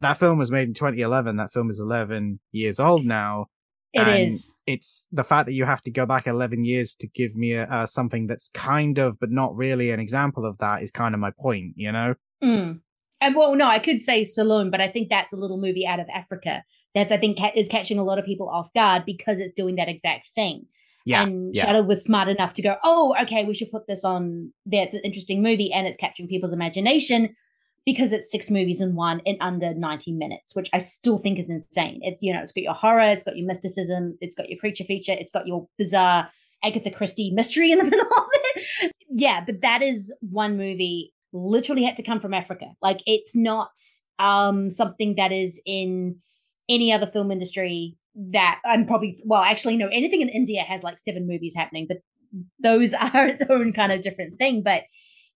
that 0.00 0.18
film 0.18 0.38
was 0.38 0.50
made 0.50 0.68
in 0.68 0.74
2011. 0.74 1.36
That 1.36 1.52
film 1.52 1.70
is 1.70 1.80
11 1.80 2.40
years 2.52 2.78
old 2.78 3.06
now. 3.06 3.46
It 4.00 4.28
is. 4.28 4.56
It's 4.66 5.06
the 5.12 5.24
fact 5.24 5.46
that 5.46 5.52
you 5.52 5.64
have 5.64 5.82
to 5.82 5.90
go 5.90 6.06
back 6.06 6.26
11 6.26 6.64
years 6.64 6.94
to 6.96 7.08
give 7.08 7.36
me 7.36 7.52
a, 7.52 7.64
uh, 7.64 7.86
something 7.86 8.26
that's 8.26 8.48
kind 8.48 8.98
of, 8.98 9.18
but 9.20 9.30
not 9.30 9.56
really 9.56 9.90
an 9.90 10.00
example 10.00 10.44
of 10.44 10.58
that 10.58 10.82
is 10.82 10.90
kind 10.90 11.14
of 11.14 11.20
my 11.20 11.30
point, 11.30 11.74
you 11.76 11.92
know? 11.92 12.14
Mm. 12.42 12.80
And 13.20 13.34
well, 13.34 13.54
no, 13.54 13.66
I 13.66 13.78
could 13.78 13.98
say 13.98 14.24
Saloum, 14.24 14.70
but 14.70 14.80
I 14.80 14.88
think 14.88 15.08
that's 15.08 15.32
a 15.32 15.36
little 15.36 15.58
movie 15.58 15.86
out 15.86 16.00
of 16.00 16.06
Africa. 16.12 16.62
That's, 16.94 17.12
I 17.12 17.16
think, 17.16 17.38
is 17.54 17.68
catching 17.68 17.98
a 17.98 18.04
lot 18.04 18.18
of 18.18 18.24
people 18.24 18.48
off 18.48 18.72
guard 18.74 19.04
because 19.06 19.40
it's 19.40 19.52
doing 19.52 19.76
that 19.76 19.88
exact 19.88 20.26
thing. 20.34 20.66
Yeah, 21.06 21.22
and 21.22 21.54
yeah. 21.54 21.66
Shudder 21.66 21.84
was 21.84 22.04
smart 22.04 22.28
enough 22.28 22.52
to 22.54 22.62
go, 22.62 22.76
oh, 22.82 23.14
okay, 23.22 23.44
we 23.44 23.54
should 23.54 23.70
put 23.70 23.86
this 23.86 24.04
on 24.04 24.52
there. 24.66 24.84
It's 24.84 24.94
an 24.94 25.02
interesting 25.04 25.42
movie 25.42 25.72
and 25.72 25.86
it's 25.86 25.96
capturing 25.96 26.28
people's 26.28 26.52
imagination 26.52 27.34
because 27.86 28.12
it's 28.12 28.30
six 28.30 28.50
movies 28.50 28.80
in 28.80 28.96
one 28.96 29.20
in 29.20 29.38
under 29.40 29.72
90 29.72 30.12
minutes, 30.12 30.54
which 30.54 30.68
I 30.74 30.80
still 30.80 31.18
think 31.18 31.38
is 31.38 31.48
insane. 31.48 32.00
It's, 32.02 32.20
you 32.20 32.34
know, 32.34 32.40
it's 32.40 32.52
got 32.52 32.64
your 32.64 32.74
horror, 32.74 33.02
it's 33.02 33.22
got 33.22 33.36
your 33.36 33.46
mysticism, 33.46 34.18
it's 34.20 34.34
got 34.34 34.50
your 34.50 34.58
creature 34.58 34.84
feature, 34.84 35.12
it's 35.12 35.30
got 35.30 35.46
your 35.46 35.68
bizarre 35.78 36.28
Agatha 36.64 36.90
Christie 36.90 37.30
mystery 37.30 37.70
in 37.70 37.78
the 37.78 37.84
middle 37.90 38.06
of 38.06 38.26
it. 38.56 38.92
yeah, 39.08 39.42
but 39.46 39.60
that 39.62 39.82
is 39.82 40.12
one 40.20 40.56
movie 40.56 41.14
literally 41.32 41.84
had 41.84 41.96
to 41.96 42.02
come 42.02 42.20
from 42.20 42.34
Africa. 42.34 42.66
Like 42.82 43.00
it's 43.06 43.36
not 43.36 43.70
um 44.18 44.70
something 44.70 45.14
that 45.16 45.30
is 45.30 45.60
in 45.64 46.16
any 46.68 46.92
other 46.92 47.06
film 47.06 47.30
industry 47.30 47.96
that 48.16 48.60
I'm 48.64 48.86
probably 48.86 49.22
well, 49.24 49.42
actually, 49.42 49.76
no, 49.76 49.86
anything 49.88 50.22
in 50.22 50.28
India 50.28 50.62
has 50.62 50.82
like 50.82 50.98
seven 50.98 51.28
movies 51.28 51.54
happening, 51.54 51.86
but 51.88 51.98
those 52.58 52.94
are 53.14 53.28
its 53.28 53.44
own 53.48 53.72
kind 53.72 53.92
of 53.92 54.00
different 54.00 54.38
thing. 54.38 54.62
But 54.64 54.82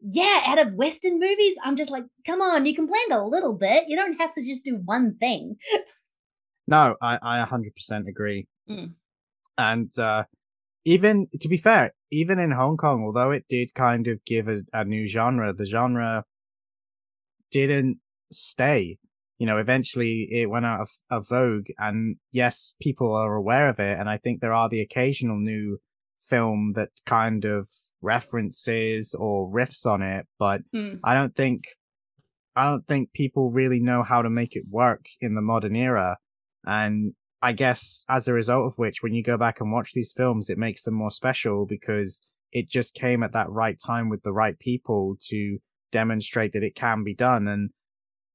yeah, 0.02 0.42
out 0.46 0.60
of 0.60 0.74
Western 0.74 1.18
movies, 1.18 1.56
I'm 1.64 1.76
just 1.76 1.90
like, 1.90 2.04
come 2.26 2.40
on, 2.40 2.66
you 2.66 2.74
can 2.74 2.86
blend 2.86 3.12
a 3.12 3.24
little 3.24 3.54
bit. 3.54 3.84
You 3.88 3.96
don't 3.96 4.18
have 4.20 4.34
to 4.34 4.44
just 4.44 4.64
do 4.64 4.80
one 4.84 5.14
thing. 5.14 5.56
No, 6.66 6.94
I, 7.02 7.18
I 7.22 7.44
100% 7.44 8.06
agree. 8.08 8.46
Mm. 8.68 8.94
And 9.58 9.90
uh, 9.98 10.24
even, 10.84 11.26
to 11.40 11.48
be 11.48 11.56
fair, 11.56 11.92
even 12.12 12.38
in 12.38 12.52
Hong 12.52 12.76
Kong, 12.76 13.02
although 13.04 13.32
it 13.32 13.46
did 13.48 13.74
kind 13.74 14.06
of 14.06 14.24
give 14.24 14.46
a, 14.46 14.60
a 14.72 14.84
new 14.84 15.06
genre, 15.06 15.52
the 15.52 15.66
genre 15.66 16.24
didn't 17.50 17.98
stay 18.30 18.98
you 19.40 19.46
know, 19.46 19.56
eventually 19.56 20.28
it 20.30 20.50
went 20.50 20.66
out 20.66 20.80
of, 20.80 20.90
of 21.10 21.26
vogue 21.26 21.68
and 21.78 22.16
yes, 22.30 22.74
people 22.78 23.14
are 23.16 23.34
aware 23.34 23.68
of 23.68 23.80
it. 23.80 23.98
And 23.98 24.08
I 24.08 24.18
think 24.18 24.40
there 24.40 24.52
are 24.52 24.68
the 24.68 24.82
occasional 24.82 25.38
new 25.38 25.78
film 26.20 26.74
that 26.74 26.90
kind 27.06 27.46
of 27.46 27.66
references 28.02 29.14
or 29.18 29.50
riffs 29.50 29.86
on 29.86 30.02
it, 30.02 30.26
but 30.38 30.62
mm. 30.74 30.98
I 31.04 31.14
don't 31.14 31.34
think, 31.34 31.64
I 32.56 32.64
don't 32.66 32.86
think 32.86 33.12
people 33.12 33.50
really 33.50 33.80
know 33.80 34.02
how 34.02 34.22
to 34.22 34.30
make 34.30 34.56
it 34.56 34.64
work 34.68 35.06
in 35.20 35.34
the 35.34 35.42
modern 35.42 35.76
era. 35.76 36.16
And 36.64 37.14
I 37.42 37.52
guess 37.52 38.04
as 38.08 38.28
a 38.28 38.32
result 38.32 38.66
of 38.66 38.78
which, 38.78 39.02
when 39.02 39.14
you 39.14 39.22
go 39.22 39.38
back 39.38 39.60
and 39.60 39.72
watch 39.72 39.92
these 39.92 40.12
films, 40.14 40.50
it 40.50 40.58
makes 40.58 40.82
them 40.82 40.94
more 40.94 41.10
special 41.10 41.66
because 41.66 42.20
it 42.52 42.68
just 42.68 42.94
came 42.94 43.22
at 43.22 43.32
that 43.32 43.50
right 43.50 43.78
time 43.84 44.08
with 44.08 44.22
the 44.22 44.32
right 44.32 44.58
people 44.58 45.16
to 45.28 45.58
demonstrate 45.92 46.52
that 46.52 46.64
it 46.64 46.74
can 46.74 47.04
be 47.04 47.14
done. 47.14 47.48
And 47.48 47.70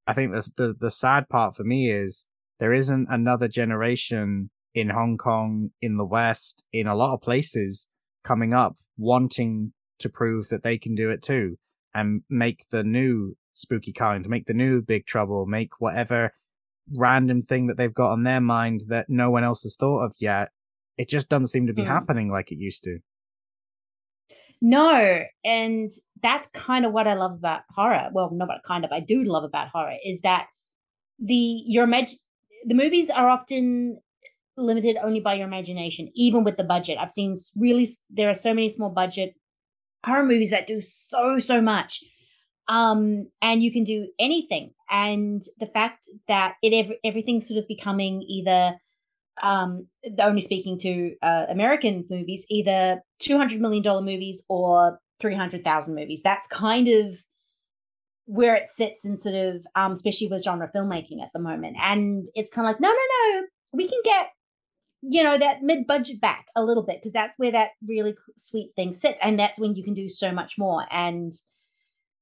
I 0.08 0.14
think 0.14 0.32
the, 0.32 0.50
the, 0.56 0.76
the 0.80 0.92
sad 0.92 1.30
part 1.30 1.56
for 1.56 1.64
me 1.64 1.90
is 1.90 2.26
there 2.60 2.74
isn't 2.74 3.08
another 3.10 3.48
generation 3.48 4.50
in 4.74 4.90
Hong 4.90 5.18
Kong, 5.18 5.72
in 5.82 5.98
the 5.98 6.06
West, 6.06 6.66
in 6.72 6.88
a 6.88 6.96
lot 6.96 7.14
of 7.14 7.22
places 7.22 7.88
coming 8.24 8.54
up 8.54 8.76
wanting 8.98 9.74
to 10.00 10.10
prove 10.10 10.50
that 10.50 10.64
they 10.64 10.78
can 10.78 10.96
do 10.96 11.10
it 11.10 11.22
too. 11.22 11.58
and 11.94 12.24
make 12.30 12.66
the 12.72 12.84
new 12.84 13.34
spooky 13.54 13.94
kind, 13.94 14.28
make 14.28 14.46
the 14.48 14.54
new 14.54 14.82
big 14.82 15.06
trouble, 15.06 15.46
make 15.46 15.70
whatever 15.80 16.34
random 16.94 17.42
thing 17.42 17.68
that 17.68 17.78
they've 17.78 17.94
got 17.94 18.12
on 18.12 18.24
their 18.24 18.42
mind 18.42 18.82
that 18.90 19.06
no 19.10 19.32
one 19.32 19.46
else 19.46 19.64
has 19.64 19.78
thought 19.78 20.02
of 20.04 20.14
yet. 20.20 20.50
It 20.98 21.08
just 21.08 21.30
doesn't 21.30 21.48
seem 21.48 21.68
to 21.68 21.74
be 21.74 21.84
Mm. 21.84 21.88
happening 21.88 22.30
like 22.30 22.52
it 22.52 22.58
used 22.58 22.84
to. 22.84 23.00
No, 24.62 25.24
and 25.44 25.90
that's 26.22 26.48
kind 26.48 26.86
of 26.86 26.92
what 26.92 27.08
I 27.08 27.14
love 27.14 27.34
about 27.34 27.62
horror. 27.74 28.10
Well, 28.12 28.30
not 28.32 28.48
what 28.48 28.64
kind 28.64 28.84
of 28.84 28.92
I 28.92 29.00
do 29.00 29.24
love 29.24 29.44
about 29.44 29.70
horror 29.70 29.96
is 30.06 30.22
that 30.22 30.48
the 31.20 31.34
your 31.66 31.86
imag- 31.88 32.20
the 32.66 32.74
movies 32.76 33.10
are 33.10 33.30
often 33.30 34.00
limited 34.57 34.98
only 35.02 35.19
by 35.19 35.34
your 35.34 35.48
imagination, 35.48 36.11
even 36.15 36.44
with 36.44 36.57
the 36.57 36.64
budget. 36.64 36.98
I've 36.99 37.11
seen 37.11 37.36
really 37.57 37.88
there 38.10 38.30
are 38.30 38.36
so 38.36 38.53
many 38.53 38.69
small 38.69 38.90
budget 38.90 39.34
horror 40.06 40.23
movies 40.23 40.52
that 40.52 40.68
do 40.68 40.82
so 40.82 41.40
so 41.40 41.61
much, 41.61 42.03
um, 42.68 43.27
and 43.41 43.64
you 43.64 43.72
can 43.72 43.84
do 43.84 44.07
anything. 44.19 44.73
And 44.90 45.41
the 45.60 45.65
fact 45.65 46.06
that 46.27 46.56
it 46.61 46.73
ev- 46.73 46.98
everything's 47.03 47.48
sort 47.48 47.57
of 47.57 47.68
becoming 47.68 48.22
either 48.27 48.77
um 49.44 49.88
only 50.19 50.41
speaking 50.41 50.77
to 50.80 51.15
uh, 51.22 51.45
American 51.49 52.06
movies, 52.10 52.45
either 52.49 53.02
two 53.19 53.38
hundred 53.38 53.60
million 53.60 53.84
dollar 53.84 54.02
movies 54.02 54.44
or 54.48 54.99
three 55.19 55.36
hundred 55.36 55.64
thousand 55.64 55.95
movies. 55.95 56.22
That's 56.23 56.48
kind 56.48 56.88
of 56.88 57.18
where 58.27 58.56
it 58.56 58.68
sits 58.68 59.06
in 59.06 59.18
sort 59.18 59.36
of 59.36 59.65
um 59.76 59.91
especially 59.91 60.27
with 60.27 60.44
genre 60.44 60.69
filmmaking 60.73 61.22
at 61.22 61.32
the 61.34 61.40
moment. 61.40 61.76
And 61.82 62.26
it's 62.34 62.49
kind 62.49 62.65
of 62.65 62.69
like, 62.69 62.80
no, 62.80 62.90
no, 62.90 62.95
no, 62.95 63.44
we 63.73 63.88
can 63.88 63.99
get 64.03 64.30
you 65.10 65.23
know 65.23 65.38
that 65.38 65.61
mid 65.61 65.88
budget 65.88 66.22
back 66.22 66.48
a 66.56 66.64
little 66.64 66.84
bit 66.84 66.98
because 66.98 67.11
that's 67.11 67.38
where 67.38 67.52
that 67.52 67.72
really 67.86 68.15
sweet 68.38 68.72
thing 68.76 68.94
sits, 68.94 69.19
and 69.22 69.40
that's 69.40 69.60
when 69.60 69.76
you 69.76 69.84
can 69.84 69.94
do 69.94 70.10
so 70.10 70.32
much 70.32 70.57
more. 70.57 70.86
And 70.91 71.34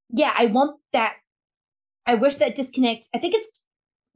yeah, 0.10 0.34
I 0.38 0.48
want 0.48 0.80
that. 0.92 1.16
I 2.06 2.16
wish 2.16 2.36
that 2.36 2.56
disconnect. 2.56 3.08
I 3.14 3.20
think 3.20 3.36
it's 3.36 3.62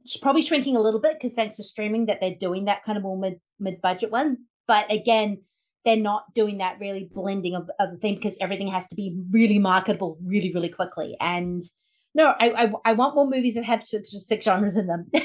it's 0.02 0.16
probably 0.16 0.42
shrinking 0.42 0.76
a 0.76 0.80
little 0.80 1.00
bit 1.00 1.14
because 1.14 1.34
thanks 1.34 1.56
to 1.56 1.64
streaming 1.64 2.06
that 2.06 2.20
they're 2.20 2.34
doing 2.34 2.66
that 2.66 2.84
kind 2.84 2.96
of 2.96 3.04
more 3.04 3.18
mid 3.18 3.40
mid 3.58 3.80
budget 3.80 4.10
one. 4.10 4.38
But 4.66 4.90
again, 4.92 5.42
they're 5.84 5.96
not 5.96 6.34
doing 6.34 6.58
that 6.58 6.78
really 6.78 7.08
blending 7.12 7.54
of, 7.54 7.70
of 7.80 7.92
the 7.92 7.96
thing 7.96 8.16
because 8.16 8.36
everything 8.40 8.68
has 8.68 8.86
to 8.88 8.94
be 8.94 9.16
really 9.30 9.58
marketable 9.58 10.18
really 10.22 10.52
really 10.52 10.68
quickly. 10.68 11.16
And 11.20 11.62
no, 12.14 12.34
I 12.38 12.64
I, 12.64 12.72
I 12.84 12.92
want 12.92 13.14
more 13.14 13.28
movies 13.28 13.54
that 13.54 13.64
have 13.64 13.82
six, 13.82 14.10
six 14.26 14.44
genres 14.44 14.76
in 14.76 14.86
them. 14.86 15.10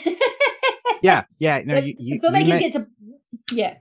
Yeah, 1.03 1.26
yeah. 1.38 1.61
No, 1.65 1.78
you, 1.80 1.95
you, 1.99 2.22
filmmakers 2.22 2.48
you, 2.48 2.60
get 2.60 2.74
to 2.74 2.88
yeah 3.52 3.76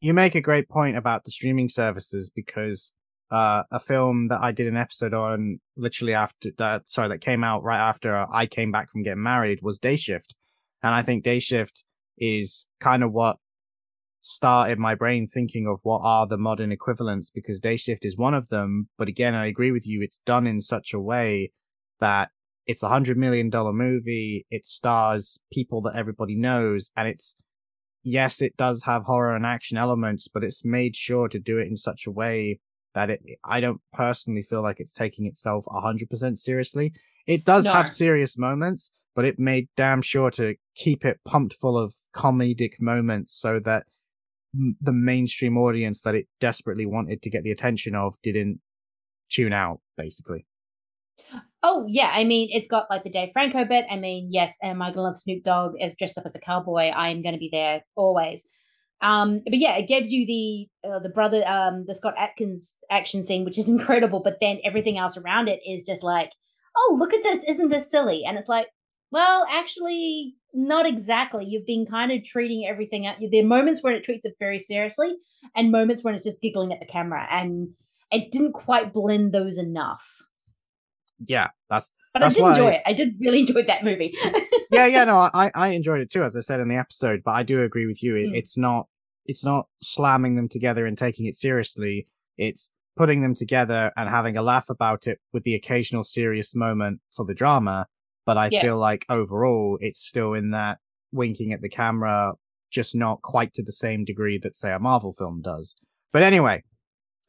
you 0.00 0.14
make 0.14 0.34
a 0.34 0.40
great 0.40 0.68
point 0.68 0.96
about 0.96 1.24
the 1.24 1.30
streaming 1.30 1.68
services 1.68 2.30
because 2.34 2.92
uh, 3.30 3.64
a 3.70 3.80
film 3.80 4.28
that 4.28 4.40
I 4.40 4.52
did 4.52 4.66
an 4.66 4.76
episode 4.76 5.12
on 5.12 5.60
literally 5.76 6.14
after 6.14 6.50
that, 6.58 6.88
sorry, 6.88 7.08
that 7.08 7.20
came 7.20 7.44
out 7.44 7.62
right 7.62 7.78
after 7.78 8.26
I 8.32 8.46
came 8.46 8.72
back 8.72 8.90
from 8.90 9.02
getting 9.02 9.22
married 9.22 9.60
was 9.62 9.78
Day 9.78 9.96
Shift. 9.96 10.34
And 10.82 10.94
I 10.94 11.02
think 11.02 11.24
Day 11.24 11.40
Shift 11.40 11.84
is 12.16 12.66
kind 12.80 13.02
of 13.02 13.12
what 13.12 13.38
started 14.20 14.78
my 14.78 14.94
brain 14.94 15.26
thinking 15.26 15.66
of 15.66 15.80
what 15.82 16.00
are 16.02 16.26
the 16.26 16.38
modern 16.38 16.72
equivalents 16.72 17.30
because 17.30 17.60
Day 17.60 17.76
Shift 17.76 18.04
is 18.04 18.16
one 18.16 18.34
of 18.34 18.48
them. 18.48 18.88
But 18.96 19.08
again, 19.08 19.34
I 19.34 19.46
agree 19.46 19.72
with 19.72 19.86
you. 19.86 20.00
It's 20.02 20.20
done 20.24 20.46
in 20.46 20.60
such 20.60 20.94
a 20.94 21.00
way 21.00 21.52
that 22.00 22.30
it's 22.66 22.82
a 22.82 22.88
hundred 22.88 23.18
million 23.18 23.50
dollar 23.50 23.72
movie. 23.72 24.46
It 24.50 24.64
stars 24.64 25.38
people 25.52 25.82
that 25.82 25.96
everybody 25.96 26.36
knows 26.36 26.90
and 26.96 27.08
it's, 27.08 27.34
yes, 28.08 28.40
it 28.42 28.56
does 28.56 28.82
have 28.84 29.04
horror 29.04 29.34
and 29.36 29.44
action 29.46 29.76
elements, 29.76 30.28
but 30.28 30.42
it's 30.44 30.64
made 30.64 30.96
sure 30.96 31.28
to 31.28 31.38
do 31.38 31.58
it 31.58 31.68
in 31.68 31.76
such 31.76 32.06
a 32.06 32.10
way 32.10 32.58
that 32.94 33.10
it, 33.10 33.20
I 33.44 33.60
don't 33.60 33.80
personally 33.92 34.42
feel 34.42 34.62
like 34.62 34.80
it's 34.80 34.92
taking 34.92 35.26
itself 35.26 35.64
a 35.70 35.80
hundred 35.80 36.08
percent 36.10 36.38
seriously. 36.38 36.92
It 37.26 37.44
does 37.44 37.66
No. 37.66 37.72
have 37.74 37.88
serious 37.88 38.38
moments, 38.38 38.90
but 39.14 39.24
it 39.24 39.38
made 39.38 39.68
damn 39.76 40.02
sure 40.02 40.30
to 40.32 40.54
keep 40.74 41.04
it 41.04 41.20
pumped 41.24 41.54
full 41.54 41.76
of 41.76 41.94
comedic 42.14 42.80
moments 42.80 43.34
so 43.34 43.60
that 43.60 43.84
the 44.80 44.92
mainstream 44.92 45.58
audience 45.58 46.02
that 46.02 46.14
it 46.14 46.26
desperately 46.40 46.86
wanted 46.86 47.20
to 47.22 47.30
get 47.30 47.42
the 47.44 47.50
attention 47.50 47.94
of 47.94 48.16
didn't 48.22 48.60
tune 49.28 49.52
out, 49.52 49.80
basically. 49.96 50.46
Oh 51.62 51.84
yeah, 51.88 52.10
I 52.14 52.24
mean 52.24 52.48
it's 52.52 52.68
got 52.68 52.90
like 52.90 53.02
the 53.02 53.10
Dave 53.10 53.30
Franco 53.32 53.64
bit. 53.64 53.86
I 53.90 53.96
mean, 53.96 54.28
yes, 54.30 54.56
I 54.62 54.68
gonna 54.68 55.00
love 55.00 55.16
Snoop 55.16 55.42
Dogg 55.42 55.72
as 55.80 55.96
dressed 55.96 56.18
up 56.18 56.26
as 56.26 56.36
a 56.36 56.40
cowboy? 56.40 56.88
I 56.88 57.08
am 57.08 57.22
gonna 57.22 57.38
be 57.38 57.50
there 57.50 57.82
always. 57.96 58.48
Um, 59.00 59.42
but 59.44 59.58
yeah, 59.58 59.76
it 59.76 59.86
gives 59.86 60.10
you 60.10 60.26
the 60.26 60.88
uh, 60.88 60.98
the 61.00 61.08
brother 61.08 61.42
um 61.46 61.84
the 61.86 61.94
Scott 61.94 62.14
Adkins 62.16 62.76
action 62.90 63.22
scene, 63.24 63.44
which 63.44 63.58
is 63.58 63.68
incredible. 63.76 64.20
But 64.22 64.38
then 64.40 64.58
everything 64.64 64.98
else 64.98 65.16
around 65.16 65.48
it 65.48 65.60
is 65.66 65.84
just 65.84 66.02
like, 66.02 66.32
oh 66.76 66.96
look 66.98 67.12
at 67.12 67.22
this, 67.22 67.44
isn't 67.44 67.70
this 67.70 67.90
silly? 67.90 68.24
And 68.24 68.38
it's 68.38 68.48
like, 68.48 68.68
well, 69.10 69.46
actually, 69.50 70.36
not 70.52 70.86
exactly. 70.86 71.44
You've 71.46 71.66
been 71.66 71.86
kind 71.86 72.12
of 72.12 72.24
treating 72.24 72.66
everything 72.66 73.06
out. 73.06 73.16
There 73.18 73.42
are 73.42 73.46
moments 73.46 73.82
where 73.82 73.94
it 73.94 74.04
treats 74.04 74.24
it 74.24 74.34
very 74.38 74.58
seriously, 74.58 75.12
and 75.56 75.72
moments 75.72 76.04
when 76.04 76.14
it's 76.14 76.24
just 76.24 76.42
giggling 76.42 76.72
at 76.72 76.80
the 76.80 76.86
camera, 76.86 77.26
and 77.30 77.70
it 78.10 78.32
didn't 78.32 78.52
quite 78.52 78.92
blend 78.92 79.32
those 79.32 79.58
enough. 79.58 80.22
Yeah, 81.26 81.48
that's 81.68 81.90
But 82.12 82.20
That's 82.20 82.36
I 82.38 82.42
did 82.42 82.48
enjoy 82.48 82.70
it. 82.70 82.82
I 82.86 82.92
did 82.92 83.14
really 83.20 83.40
enjoy 83.40 83.62
that 83.64 83.82
movie. 83.84 84.14
yeah, 84.70 84.86
yeah, 84.86 85.04
no, 85.04 85.28
I, 85.34 85.50
I 85.54 85.68
enjoyed 85.68 86.00
it 86.00 86.10
too, 86.10 86.22
as 86.22 86.36
I 86.36 86.40
said 86.40 86.60
in 86.60 86.68
the 86.68 86.76
episode, 86.76 87.22
but 87.24 87.32
I 87.32 87.42
do 87.42 87.62
agree 87.62 87.86
with 87.86 88.02
you. 88.02 88.14
It, 88.16 88.28
Mm. 88.30 88.34
It's 88.36 88.56
not, 88.56 88.86
it's 89.26 89.44
not 89.44 89.66
slamming 89.82 90.36
them 90.36 90.48
together 90.48 90.86
and 90.86 90.96
taking 90.96 91.26
it 91.26 91.36
seriously. 91.36 92.06
It's 92.36 92.70
putting 92.96 93.20
them 93.20 93.34
together 93.34 93.92
and 93.96 94.08
having 94.08 94.36
a 94.36 94.42
laugh 94.42 94.68
about 94.70 95.06
it 95.06 95.18
with 95.32 95.42
the 95.44 95.54
occasional 95.54 96.02
serious 96.02 96.54
moment 96.54 97.00
for 97.12 97.24
the 97.24 97.34
drama. 97.34 97.86
But 98.24 98.36
I 98.38 98.48
Yeah. 98.50 98.60
feel 98.62 98.78
like 98.78 99.04
overall, 99.08 99.78
it's 99.80 100.00
still 100.06 100.34
in 100.34 100.50
that 100.50 100.78
winking 101.12 101.52
at 101.52 101.62
the 101.62 101.68
camera, 101.68 102.34
just 102.70 102.94
not 102.94 103.22
quite 103.22 103.52
to 103.54 103.62
the 103.62 103.72
same 103.72 104.04
degree 104.04 104.38
that, 104.38 104.56
say, 104.56 104.72
a 104.72 104.78
Marvel 104.78 105.12
film 105.14 105.40
does. 105.42 105.74
But 106.12 106.22
anyway, 106.22 106.64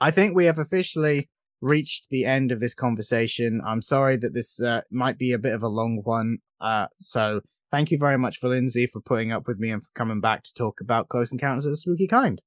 I 0.02 0.11
think 0.11 0.36
we 0.36 0.45
have 0.45 0.60
officially 0.60 1.30
reached 1.61 2.07
the 2.10 2.26
end 2.26 2.52
of 2.52 2.60
this 2.60 2.73
conversation. 2.73 3.61
I'm 3.65 3.81
sorry 3.81 4.18
that 4.18 4.34
this 4.34 4.61
uh, 4.61 4.81
might 4.91 5.18
be 5.18 5.31
a 5.34 5.38
bit 5.40 5.53
of 5.53 5.64
a 5.64 5.68
long 5.68 6.02
one. 6.03 6.38
Uh, 6.61 6.88
so 6.98 7.41
thank 7.72 7.91
you 7.91 7.98
very 7.98 8.18
much 8.18 8.38
for 8.38 8.49
Lindsay 8.49 8.88
for 8.88 9.02
putting 9.02 9.31
up 9.31 9.48
with 9.48 9.60
me 9.60 9.69
and 9.72 9.84
for 9.84 9.90
coming 9.95 10.22
back 10.22 10.44
to 10.44 10.53
talk 10.53 10.81
about 10.81 11.10
Close 11.10 11.31
Encounters 11.31 11.65
of 11.65 11.72
the 11.73 11.77
Spooky 11.77 12.07
Kind. 12.07 12.41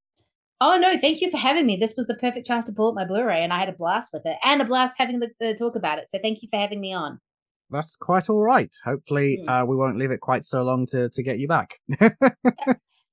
oh 0.61 0.79
no, 0.79 0.97
thank 0.99 1.21
you 1.21 1.31
for 1.31 1.39
having 1.39 1.67
me. 1.67 1.77
This 1.77 1.95
was 1.97 2.07
the 2.07 2.15
perfect 2.15 2.47
chance 2.47 2.65
to 2.67 2.73
pull 2.73 2.89
up 2.89 2.95
my 2.95 3.05
Blu-ray, 3.05 3.43
and 3.43 3.53
I 3.53 3.59
had 3.59 3.69
a 3.69 3.73
blast 3.73 4.11
with 4.13 4.25
it, 4.27 4.37
and 4.45 4.63
a 4.63 4.65
blast 4.65 4.97
having 4.99 5.19
the, 5.21 5.31
the 5.41 5.55
talk 5.55 5.75
about 5.77 5.99
it. 5.99 6.09
So 6.09 6.19
thank 6.23 6.43
you 6.43 6.49
for 6.51 6.57
having 6.59 6.81
me 6.81 6.93
on. 6.93 7.19
That's 7.71 7.97
quite 7.97 8.29
all 8.29 8.43
right. 8.43 8.73
Hopefully, 8.85 9.41
Hmm. 9.43 9.49
uh, 9.49 9.65
we 9.65 9.77
won't 9.77 9.97
leave 9.99 10.11
it 10.11 10.21
quite 10.21 10.45
so 10.45 10.63
long 10.63 10.87
to, 10.87 11.09
to 11.11 11.23
get 11.23 11.39
you 11.39 11.49
back. 11.49 11.79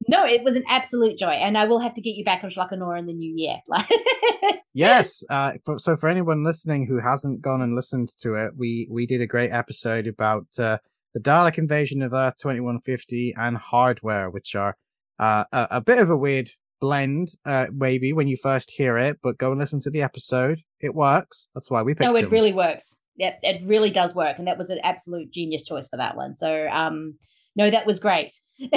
No, 0.07 0.25
it 0.25 0.43
was 0.43 0.55
an 0.55 0.63
absolute 0.67 1.17
joy, 1.17 1.31
and 1.31 1.57
I 1.57 1.65
will 1.65 1.79
have 1.79 1.93
to 1.95 2.01
get 2.01 2.15
you 2.15 2.23
back 2.23 2.43
on 2.43 2.49
Schlakanor 2.49 2.97
in 2.97 3.05
the 3.05 3.13
new 3.13 3.33
year. 3.35 3.57
Yes. 4.73 5.23
Uh, 5.29 5.53
for, 5.65 5.77
so 5.79 5.95
for 5.95 6.09
anyone 6.09 6.43
listening 6.43 6.85
who 6.85 6.99
hasn't 6.99 7.41
gone 7.41 7.61
and 7.61 7.75
listened 7.75 8.09
to 8.21 8.35
it, 8.35 8.51
we, 8.55 8.87
we 8.89 9.05
did 9.05 9.21
a 9.21 9.27
great 9.27 9.51
episode 9.51 10.07
about, 10.07 10.47
uh, 10.59 10.77
the 11.13 11.19
Dalek 11.19 11.57
invasion 11.57 12.01
of 12.01 12.13
Earth 12.13 12.35
2150 12.39 13.33
and 13.37 13.57
hardware, 13.57 14.29
which 14.29 14.55
are, 14.55 14.77
uh, 15.17 15.43
a, 15.51 15.67
a 15.71 15.81
bit 15.81 15.99
of 15.99 16.09
a 16.09 16.17
weird 16.17 16.51
blend, 16.79 17.29
uh, 17.45 17.67
maybe 17.73 18.13
when 18.13 18.27
you 18.27 18.37
first 18.37 18.71
hear 18.71 18.97
it, 18.97 19.17
but 19.21 19.37
go 19.37 19.51
and 19.51 19.59
listen 19.59 19.79
to 19.81 19.89
the 19.89 20.03
episode. 20.03 20.61
It 20.79 20.93
works. 20.93 21.49
That's 21.53 21.71
why 21.71 21.81
we 21.81 21.93
picked 21.93 22.09
no, 22.09 22.15
it 22.15 22.23
them. 22.23 22.31
really 22.31 22.53
works. 22.53 23.01
Yep, 23.17 23.39
it 23.41 23.61
really 23.65 23.89
does 23.89 24.15
work, 24.15 24.37
and 24.37 24.47
that 24.47 24.57
was 24.57 24.69
an 24.69 24.79
absolute 24.81 25.29
genius 25.31 25.65
choice 25.65 25.89
for 25.89 25.97
that 25.97 26.15
one. 26.15 26.33
So, 26.33 26.69
um, 26.69 27.15
no, 27.55 27.69
that 27.69 27.85
was 27.85 27.99
great. 27.99 28.31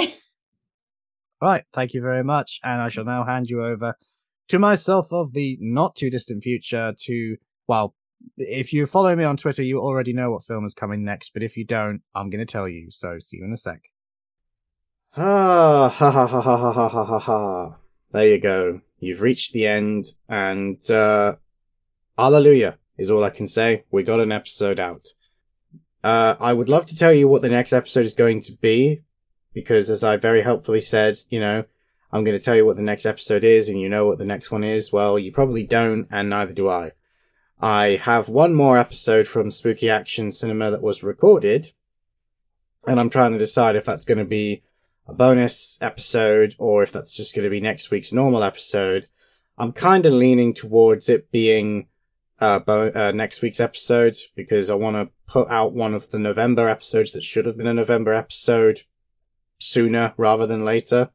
Right, 1.43 1.65
thank 1.73 1.93
you 1.93 1.99
very 1.99 2.23
much. 2.23 2.61
And 2.63 2.81
I 2.81 2.87
shall 2.87 3.03
now 3.03 3.25
hand 3.25 3.49
you 3.49 3.65
over 3.65 3.95
to 4.47 4.59
myself 4.59 5.11
of 5.11 5.33
the 5.33 5.57
not 5.59 5.93
too 5.93 6.09
distant 6.09 6.41
future 6.41 6.93
to, 6.97 7.35
well, 7.67 7.95
if 8.37 8.71
you 8.71 8.87
follow 8.87 9.13
me 9.13 9.25
on 9.25 9.35
Twitter, 9.35 9.61
you 9.61 9.81
already 9.81 10.13
know 10.13 10.31
what 10.31 10.45
film 10.45 10.63
is 10.63 10.73
coming 10.73 11.03
next, 11.03 11.33
but 11.33 11.43
if 11.43 11.57
you 11.57 11.65
don't, 11.65 12.01
I'm 12.15 12.29
going 12.29 12.39
to 12.39 12.49
tell 12.49 12.69
you. 12.69 12.91
So 12.91 13.19
see 13.19 13.39
you 13.39 13.43
in 13.43 13.51
a 13.51 13.57
sec. 13.57 13.81
Ah, 15.17 15.89
ha 15.89 16.11
ha 16.11 16.25
ha 16.25 16.39
ha 16.39 16.57
ha 16.57 16.71
ha 16.71 16.87
ha 16.87 17.03
ha 17.03 17.19
ha. 17.19 17.77
There 18.13 18.27
you 18.29 18.39
go. 18.39 18.79
You've 18.99 19.21
reached 19.21 19.51
the 19.51 19.67
end, 19.67 20.05
and, 20.29 20.79
uh, 20.89 21.35
hallelujah 22.17 22.77
is 22.97 23.09
all 23.09 23.21
I 23.25 23.31
can 23.31 23.47
say. 23.47 23.83
We 23.91 24.03
got 24.03 24.21
an 24.21 24.31
episode 24.31 24.79
out. 24.79 25.07
Uh, 26.05 26.35
I 26.39 26.53
would 26.53 26.69
love 26.69 26.85
to 26.85 26.95
tell 26.95 27.11
you 27.11 27.27
what 27.27 27.41
the 27.41 27.49
next 27.49 27.73
episode 27.73 28.05
is 28.05 28.13
going 28.13 28.39
to 28.43 28.53
be, 28.53 29.01
because 29.53 29.89
as 29.89 30.03
I 30.03 30.17
very 30.17 30.41
helpfully 30.41 30.81
said, 30.81 31.17
you 31.29 31.39
know, 31.39 31.65
I'm 32.11 32.23
going 32.23 32.37
to 32.37 32.43
tell 32.43 32.55
you 32.55 32.65
what 32.65 32.75
the 32.75 32.83
next 32.83 33.05
episode 33.05 33.43
is 33.43 33.69
and 33.69 33.79
you 33.79 33.89
know 33.89 34.05
what 34.05 34.17
the 34.17 34.25
next 34.25 34.51
one 34.51 34.63
is. 34.63 34.91
Well, 34.91 35.17
you 35.17 35.31
probably 35.31 35.63
don't 35.63 36.07
and 36.11 36.29
neither 36.29 36.53
do 36.53 36.69
I. 36.69 36.91
I 37.59 37.99
have 38.03 38.29
one 38.29 38.53
more 38.53 38.77
episode 38.77 39.25
from 39.25 39.49
Spooky 39.49 39.89
Action 39.89 40.31
Cinema 40.31 40.69
that 40.71 40.81
was 40.81 41.01
recorded 41.01 41.71
and 42.85 42.99
I'm 42.99 43.09
trying 43.09 43.31
to 43.31 43.37
decide 43.37 43.75
if 43.75 43.85
that's 43.85 44.05
going 44.05 44.17
to 44.17 44.25
be 44.25 44.63
a 45.07 45.13
bonus 45.13 45.77
episode 45.81 46.55
or 46.57 46.83
if 46.83 46.91
that's 46.91 47.15
just 47.15 47.35
going 47.35 47.43
to 47.43 47.49
be 47.49 47.61
next 47.61 47.91
week's 47.91 48.13
normal 48.13 48.43
episode. 48.43 49.07
I'm 49.57 49.71
kind 49.71 50.05
of 50.05 50.13
leaning 50.13 50.53
towards 50.53 51.09
it 51.09 51.31
being 51.31 51.87
uh, 52.39 52.59
bo- 52.59 52.91
uh, 52.93 53.11
next 53.11 53.41
week's 53.41 53.59
episode 53.59 54.15
because 54.35 54.69
I 54.69 54.75
want 54.75 54.95
to 54.95 55.09
put 55.27 55.49
out 55.49 55.73
one 55.73 55.93
of 55.93 56.11
the 56.11 56.19
November 56.19 56.67
episodes 56.67 57.11
that 57.13 57.23
should 57.23 57.45
have 57.45 57.57
been 57.57 57.67
a 57.67 57.73
November 57.73 58.13
episode 58.13 58.81
sooner 59.59 60.13
rather 60.17 60.45
than 60.45 60.65
later. 60.65 61.09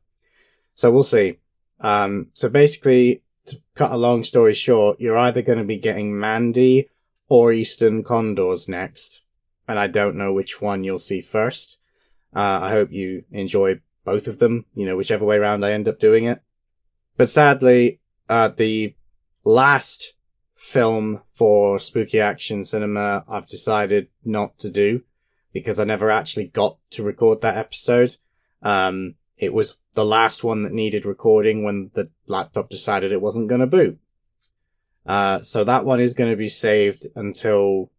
So 0.74 0.90
we'll 0.90 1.02
see. 1.02 1.38
Um, 1.80 2.28
so 2.32 2.48
basically, 2.48 3.22
to 3.46 3.60
cut 3.74 3.92
a 3.92 3.96
long 3.96 4.24
story 4.24 4.54
short, 4.54 5.00
you're 5.00 5.18
either 5.18 5.42
going 5.42 5.58
to 5.58 5.64
be 5.64 5.78
getting 5.78 6.18
Mandy 6.18 6.88
or 7.28 7.52
Eastern 7.52 8.02
Condors 8.02 8.68
next. 8.68 9.22
And 9.66 9.78
I 9.78 9.86
don't 9.86 10.16
know 10.16 10.32
which 10.32 10.60
one 10.60 10.84
you'll 10.84 10.98
see 10.98 11.20
first. 11.20 11.78
Uh, 12.34 12.60
I 12.62 12.70
hope 12.70 12.92
you 12.92 13.24
enjoy 13.30 13.80
both 14.04 14.26
of 14.26 14.38
them, 14.38 14.64
you 14.74 14.86
know, 14.86 14.96
whichever 14.96 15.24
way 15.24 15.36
around 15.36 15.64
I 15.64 15.72
end 15.72 15.88
up 15.88 15.98
doing 15.98 16.24
it. 16.24 16.40
But 17.16 17.28
sadly, 17.28 18.00
uh, 18.28 18.48
the 18.48 18.94
last 19.44 20.14
film 20.54 21.22
for 21.32 21.78
spooky 21.78 22.20
action 22.20 22.64
cinema 22.64 23.24
I've 23.28 23.48
decided 23.48 24.08
not 24.24 24.58
to 24.58 24.70
do 24.70 25.02
because 25.52 25.78
I 25.78 25.84
never 25.84 26.10
actually 26.10 26.46
got 26.46 26.78
to 26.90 27.02
record 27.02 27.40
that 27.40 27.56
episode. 27.56 28.16
Um, 28.62 29.14
it 29.36 29.52
was 29.52 29.76
the 29.94 30.04
last 30.04 30.44
one 30.44 30.62
that 30.62 30.72
needed 30.72 31.04
recording 31.04 31.64
when 31.64 31.90
the 31.94 32.10
laptop 32.26 32.70
decided 32.70 33.12
it 33.12 33.20
wasn't 33.20 33.48
going 33.48 33.60
to 33.60 33.66
boot. 33.66 33.98
Uh, 35.06 35.40
so 35.40 35.64
that 35.64 35.84
one 35.84 36.00
is 36.00 36.14
going 36.14 36.30
to 36.30 36.36
be 36.36 36.48
saved 36.48 37.06
until 37.16 37.90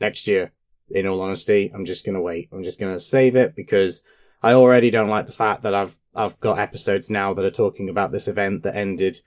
next 0.00 0.26
year. 0.26 0.52
In 0.90 1.06
all 1.06 1.20
honesty, 1.20 1.70
I'm 1.74 1.86
just 1.86 2.04
going 2.04 2.14
to 2.14 2.20
wait. 2.20 2.48
I'm 2.52 2.62
just 2.62 2.78
going 2.78 2.92
to 2.92 3.00
save 3.00 3.36
it 3.36 3.56
because 3.56 4.04
I 4.42 4.52
already 4.52 4.90
don't 4.90 5.08
like 5.08 5.26
the 5.26 5.32
fact 5.32 5.62
that 5.62 5.74
I've, 5.74 5.98
I've 6.14 6.38
got 6.40 6.58
episodes 6.58 7.08
now 7.08 7.32
that 7.34 7.44
are 7.44 7.50
talking 7.50 7.88
about 7.88 8.12
this 8.12 8.28
event 8.28 8.62
that 8.62 8.76
ended, 8.76 9.20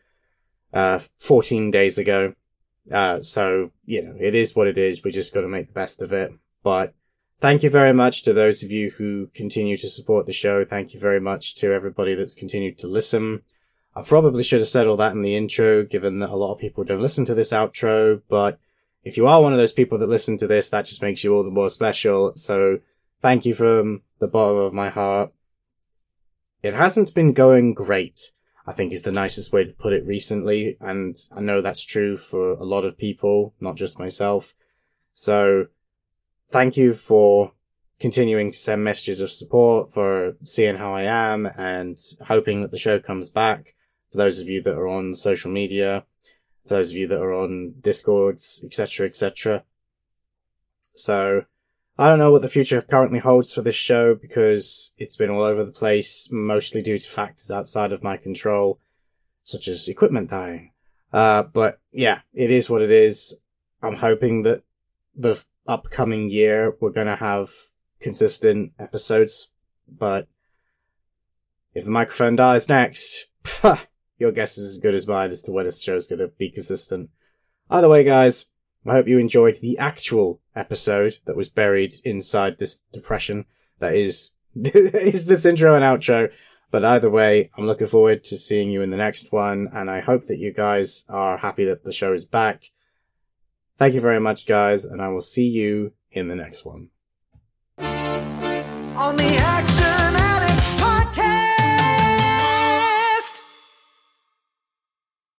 uh, 0.73 0.99
14 1.18 1.72
days 1.72 1.97
ago. 1.97 2.34
Uh, 2.91 3.22
so, 3.22 3.72
you 3.85 4.03
know, 4.03 4.15
it 4.19 4.35
is 4.35 4.55
what 4.55 4.68
it 4.68 4.77
is. 4.77 5.03
We 5.03 5.11
just 5.11 5.34
got 5.34 5.41
to 5.41 5.47
make 5.47 5.68
the 5.68 5.73
best 5.73 6.01
of 6.01 6.14
it. 6.14 6.31
But 6.64 6.93
thank 7.39 7.64
you 7.64 7.69
very 7.69 7.93
much 7.93 8.23
to 8.23 8.34
those 8.34 8.64
of 8.64 8.72
you 8.72 8.91
who 8.91 9.27
continue 9.34 9.77
to 9.77 9.88
support 9.88 10.26
the 10.26 10.34
show. 10.34 10.64
Thank 10.64 10.93
you 10.93 10.99
very 10.99 11.19
much 11.19 11.55
to 11.55 11.73
everybody 11.73 12.14
that's 12.14 12.34
continued 12.34 12.77
to 12.80 12.88
listen. 12.88 13.41
I 13.95 14.03
probably 14.03 14.43
should 14.43 14.59
have 14.59 14.68
said 14.68 14.88
all 14.88 14.97
that 14.97 15.14
in 15.14 15.23
the 15.23 15.35
intro, 15.35 15.84
given 15.84 16.19
that 16.19 16.30
a 16.30 16.35
lot 16.35 16.53
of 16.53 16.59
people 16.59 16.84
don't 16.84 17.01
listen 17.01 17.26
to 17.26 17.34
this 17.34 17.51
outro, 17.51 18.22
but 18.30 18.59
if 19.03 19.18
you 19.18 19.26
are 19.26 19.41
one 19.41 19.53
of 19.53 19.57
those 19.57 19.73
people 19.73 19.97
that 19.97 20.09
listen 20.09 20.38
to 20.38 20.47
this, 20.47 20.69
that 20.69 20.85
just 20.85 21.01
makes 21.01 21.23
you 21.23 21.34
all 21.34 21.43
the 21.43 21.49
more 21.49 21.69
special. 21.69 22.35
So 22.35 22.80
thank 23.22 23.45
you 23.45 23.53
from 23.53 24.01
the 24.19 24.27
bottom 24.27 24.57
of 24.57 24.73
my 24.73 24.89
heart. 24.89 25.31
It 26.61 26.73
hasn't 26.73 27.14
been 27.14 27.34
going 27.34 27.73
great, 27.73 28.34
I 28.65 28.73
think 28.73 28.91
is 28.91 29.03
the 29.03 29.11
nicest 29.11 29.53
way 29.53 29.64
to 29.64 29.72
put 29.72 29.93
it 29.93 30.05
recently. 30.05 30.77
And 30.81 31.15
I 31.35 31.39
know 31.39 31.61
that's 31.61 31.84
true 31.84 32.18
for 32.18 32.51
a 32.53 32.65
lot 32.65 32.84
of 32.84 32.97
people, 32.97 33.53
not 33.59 33.77
just 33.77 33.97
myself. 33.97 34.53
So 35.14 35.68
thank 36.49 36.78
you 36.78 36.94
for 36.94 37.52
continuing 37.99 38.52
to 38.52 38.57
send 38.57 38.84
messages 38.84 39.22
of 39.22 39.32
support, 39.32 39.91
for 39.91 40.36
seeing 40.44 40.78
how 40.78 40.94
I 40.94 41.03
am 41.03 41.45
and 41.57 41.98
hoping 42.28 42.61
that 42.61 42.72
the 42.72 42.78
show 42.78 42.99
comes 42.99 43.30
back. 43.30 43.76
For 44.11 44.18
those 44.18 44.40
of 44.40 44.48
you 44.48 44.61
that 44.64 44.78
are 44.78 44.88
on 44.88 45.15
social 45.15 45.52
media, 45.52 46.06
for 46.64 46.76
those 46.76 46.91
of 46.91 46.98
you 46.98 47.07
that 47.07 47.22
are 47.22 47.34
on 47.34 47.76
discords, 47.82 48.61
etc., 48.64 49.07
etc. 49.07 49.64
So, 50.94 51.45
I 51.99 52.07
don't 52.07 52.19
know 52.19 52.32
what 52.32 52.44
the 52.44 52.49
future 52.49 52.82
currently 52.82 53.19
holds 53.19 53.52
for 53.52 53.61
this 53.61 53.76
show 53.76 54.14
because 54.14 54.91
it's 54.98 55.15
been 55.15 55.32
all 55.32 55.41
over 55.41 55.65
the 55.65 55.72
place, 55.72 56.30
mostly 56.32 56.82
due 56.82 56.99
to 56.99 57.10
factors 57.10 57.49
outside 57.49 57.91
of 57.91 58.03
my 58.03 58.18
control, 58.18 58.80
such 59.44 59.68
as 59.68 59.88
equipment 59.88 60.30
dying. 60.30 60.72
Uh, 61.11 61.44
but 61.44 61.80
yeah, 61.91 62.19
it 62.34 62.52
is 62.52 62.69
what 62.69 62.84
it 62.84 62.91
is. 62.91 63.36
I'm 63.82 63.95
hoping 63.95 64.44
that 64.44 64.64
the 65.15 65.44
upcoming 65.68 66.30
year 66.30 66.76
we're 66.80 66.91
gonna 66.91 67.15
have 67.15 67.49
consistent 67.99 68.73
episodes, 68.80 69.52
but 69.88 70.27
if 71.73 71.85
the 71.85 71.91
microphone 71.91 72.35
dies 72.35 72.69
next, 72.69 73.27
your 74.18 74.31
guess 74.31 74.57
is 74.57 74.72
as 74.72 74.77
good 74.77 74.95
as 74.95 75.07
mine 75.07 75.30
as 75.30 75.44
to 75.44 75.52
when 75.52 75.65
this 75.65 75.81
show's 75.81 76.07
gonna 76.07 76.27
be 76.27 76.49
consistent. 76.49 77.10
Either 77.69 77.89
way, 77.89 78.03
guys, 78.03 78.45
I 78.85 78.94
hope 78.94 79.07
you 79.07 79.18
enjoyed 79.18 79.57
the 79.57 79.77
actual 79.77 80.41
episode 80.56 81.18
that 81.26 81.35
was 81.35 81.49
buried 81.49 81.95
inside 82.06 82.57
this 82.57 82.81
depression 82.94 83.45
that 83.80 83.94
is, 83.94 84.31
is 84.56 85.26
this 85.26 85.45
intro 85.45 85.76
and 85.76 85.84
outro. 85.84 86.31
But 86.69 86.84
either 86.84 87.10
way, 87.10 87.49
I'm 87.57 87.65
looking 87.65 87.88
forward 87.88 88.23
to 88.26 88.38
seeing 88.38 88.69
you 88.69 88.81
in 88.81 88.89
the 88.89 88.98
next 88.98 89.31
one, 89.31 89.69
and 89.73 89.89
I 89.89 90.02
hope 90.02 90.27
that 90.27 90.38
you 90.38 90.52
guys 90.53 91.06
are 91.07 91.38
happy 91.38 91.64
that 91.65 91.84
the 91.84 91.94
show 91.94 92.14
is 92.14 92.26
back. 92.26 92.72
Thank 93.78 93.94
you 93.94 94.02
very 94.02 94.20
much, 94.20 94.48
guys, 94.48 94.86
and 94.86 95.02
I 95.02 95.10
will 95.10 95.22
see 95.22 95.48
you 95.48 95.94
in 96.12 96.28
the 96.30 96.36
next 96.36 96.66
one. 96.66 96.90
On 97.78 99.16
the 99.16 99.38
action 99.40 100.27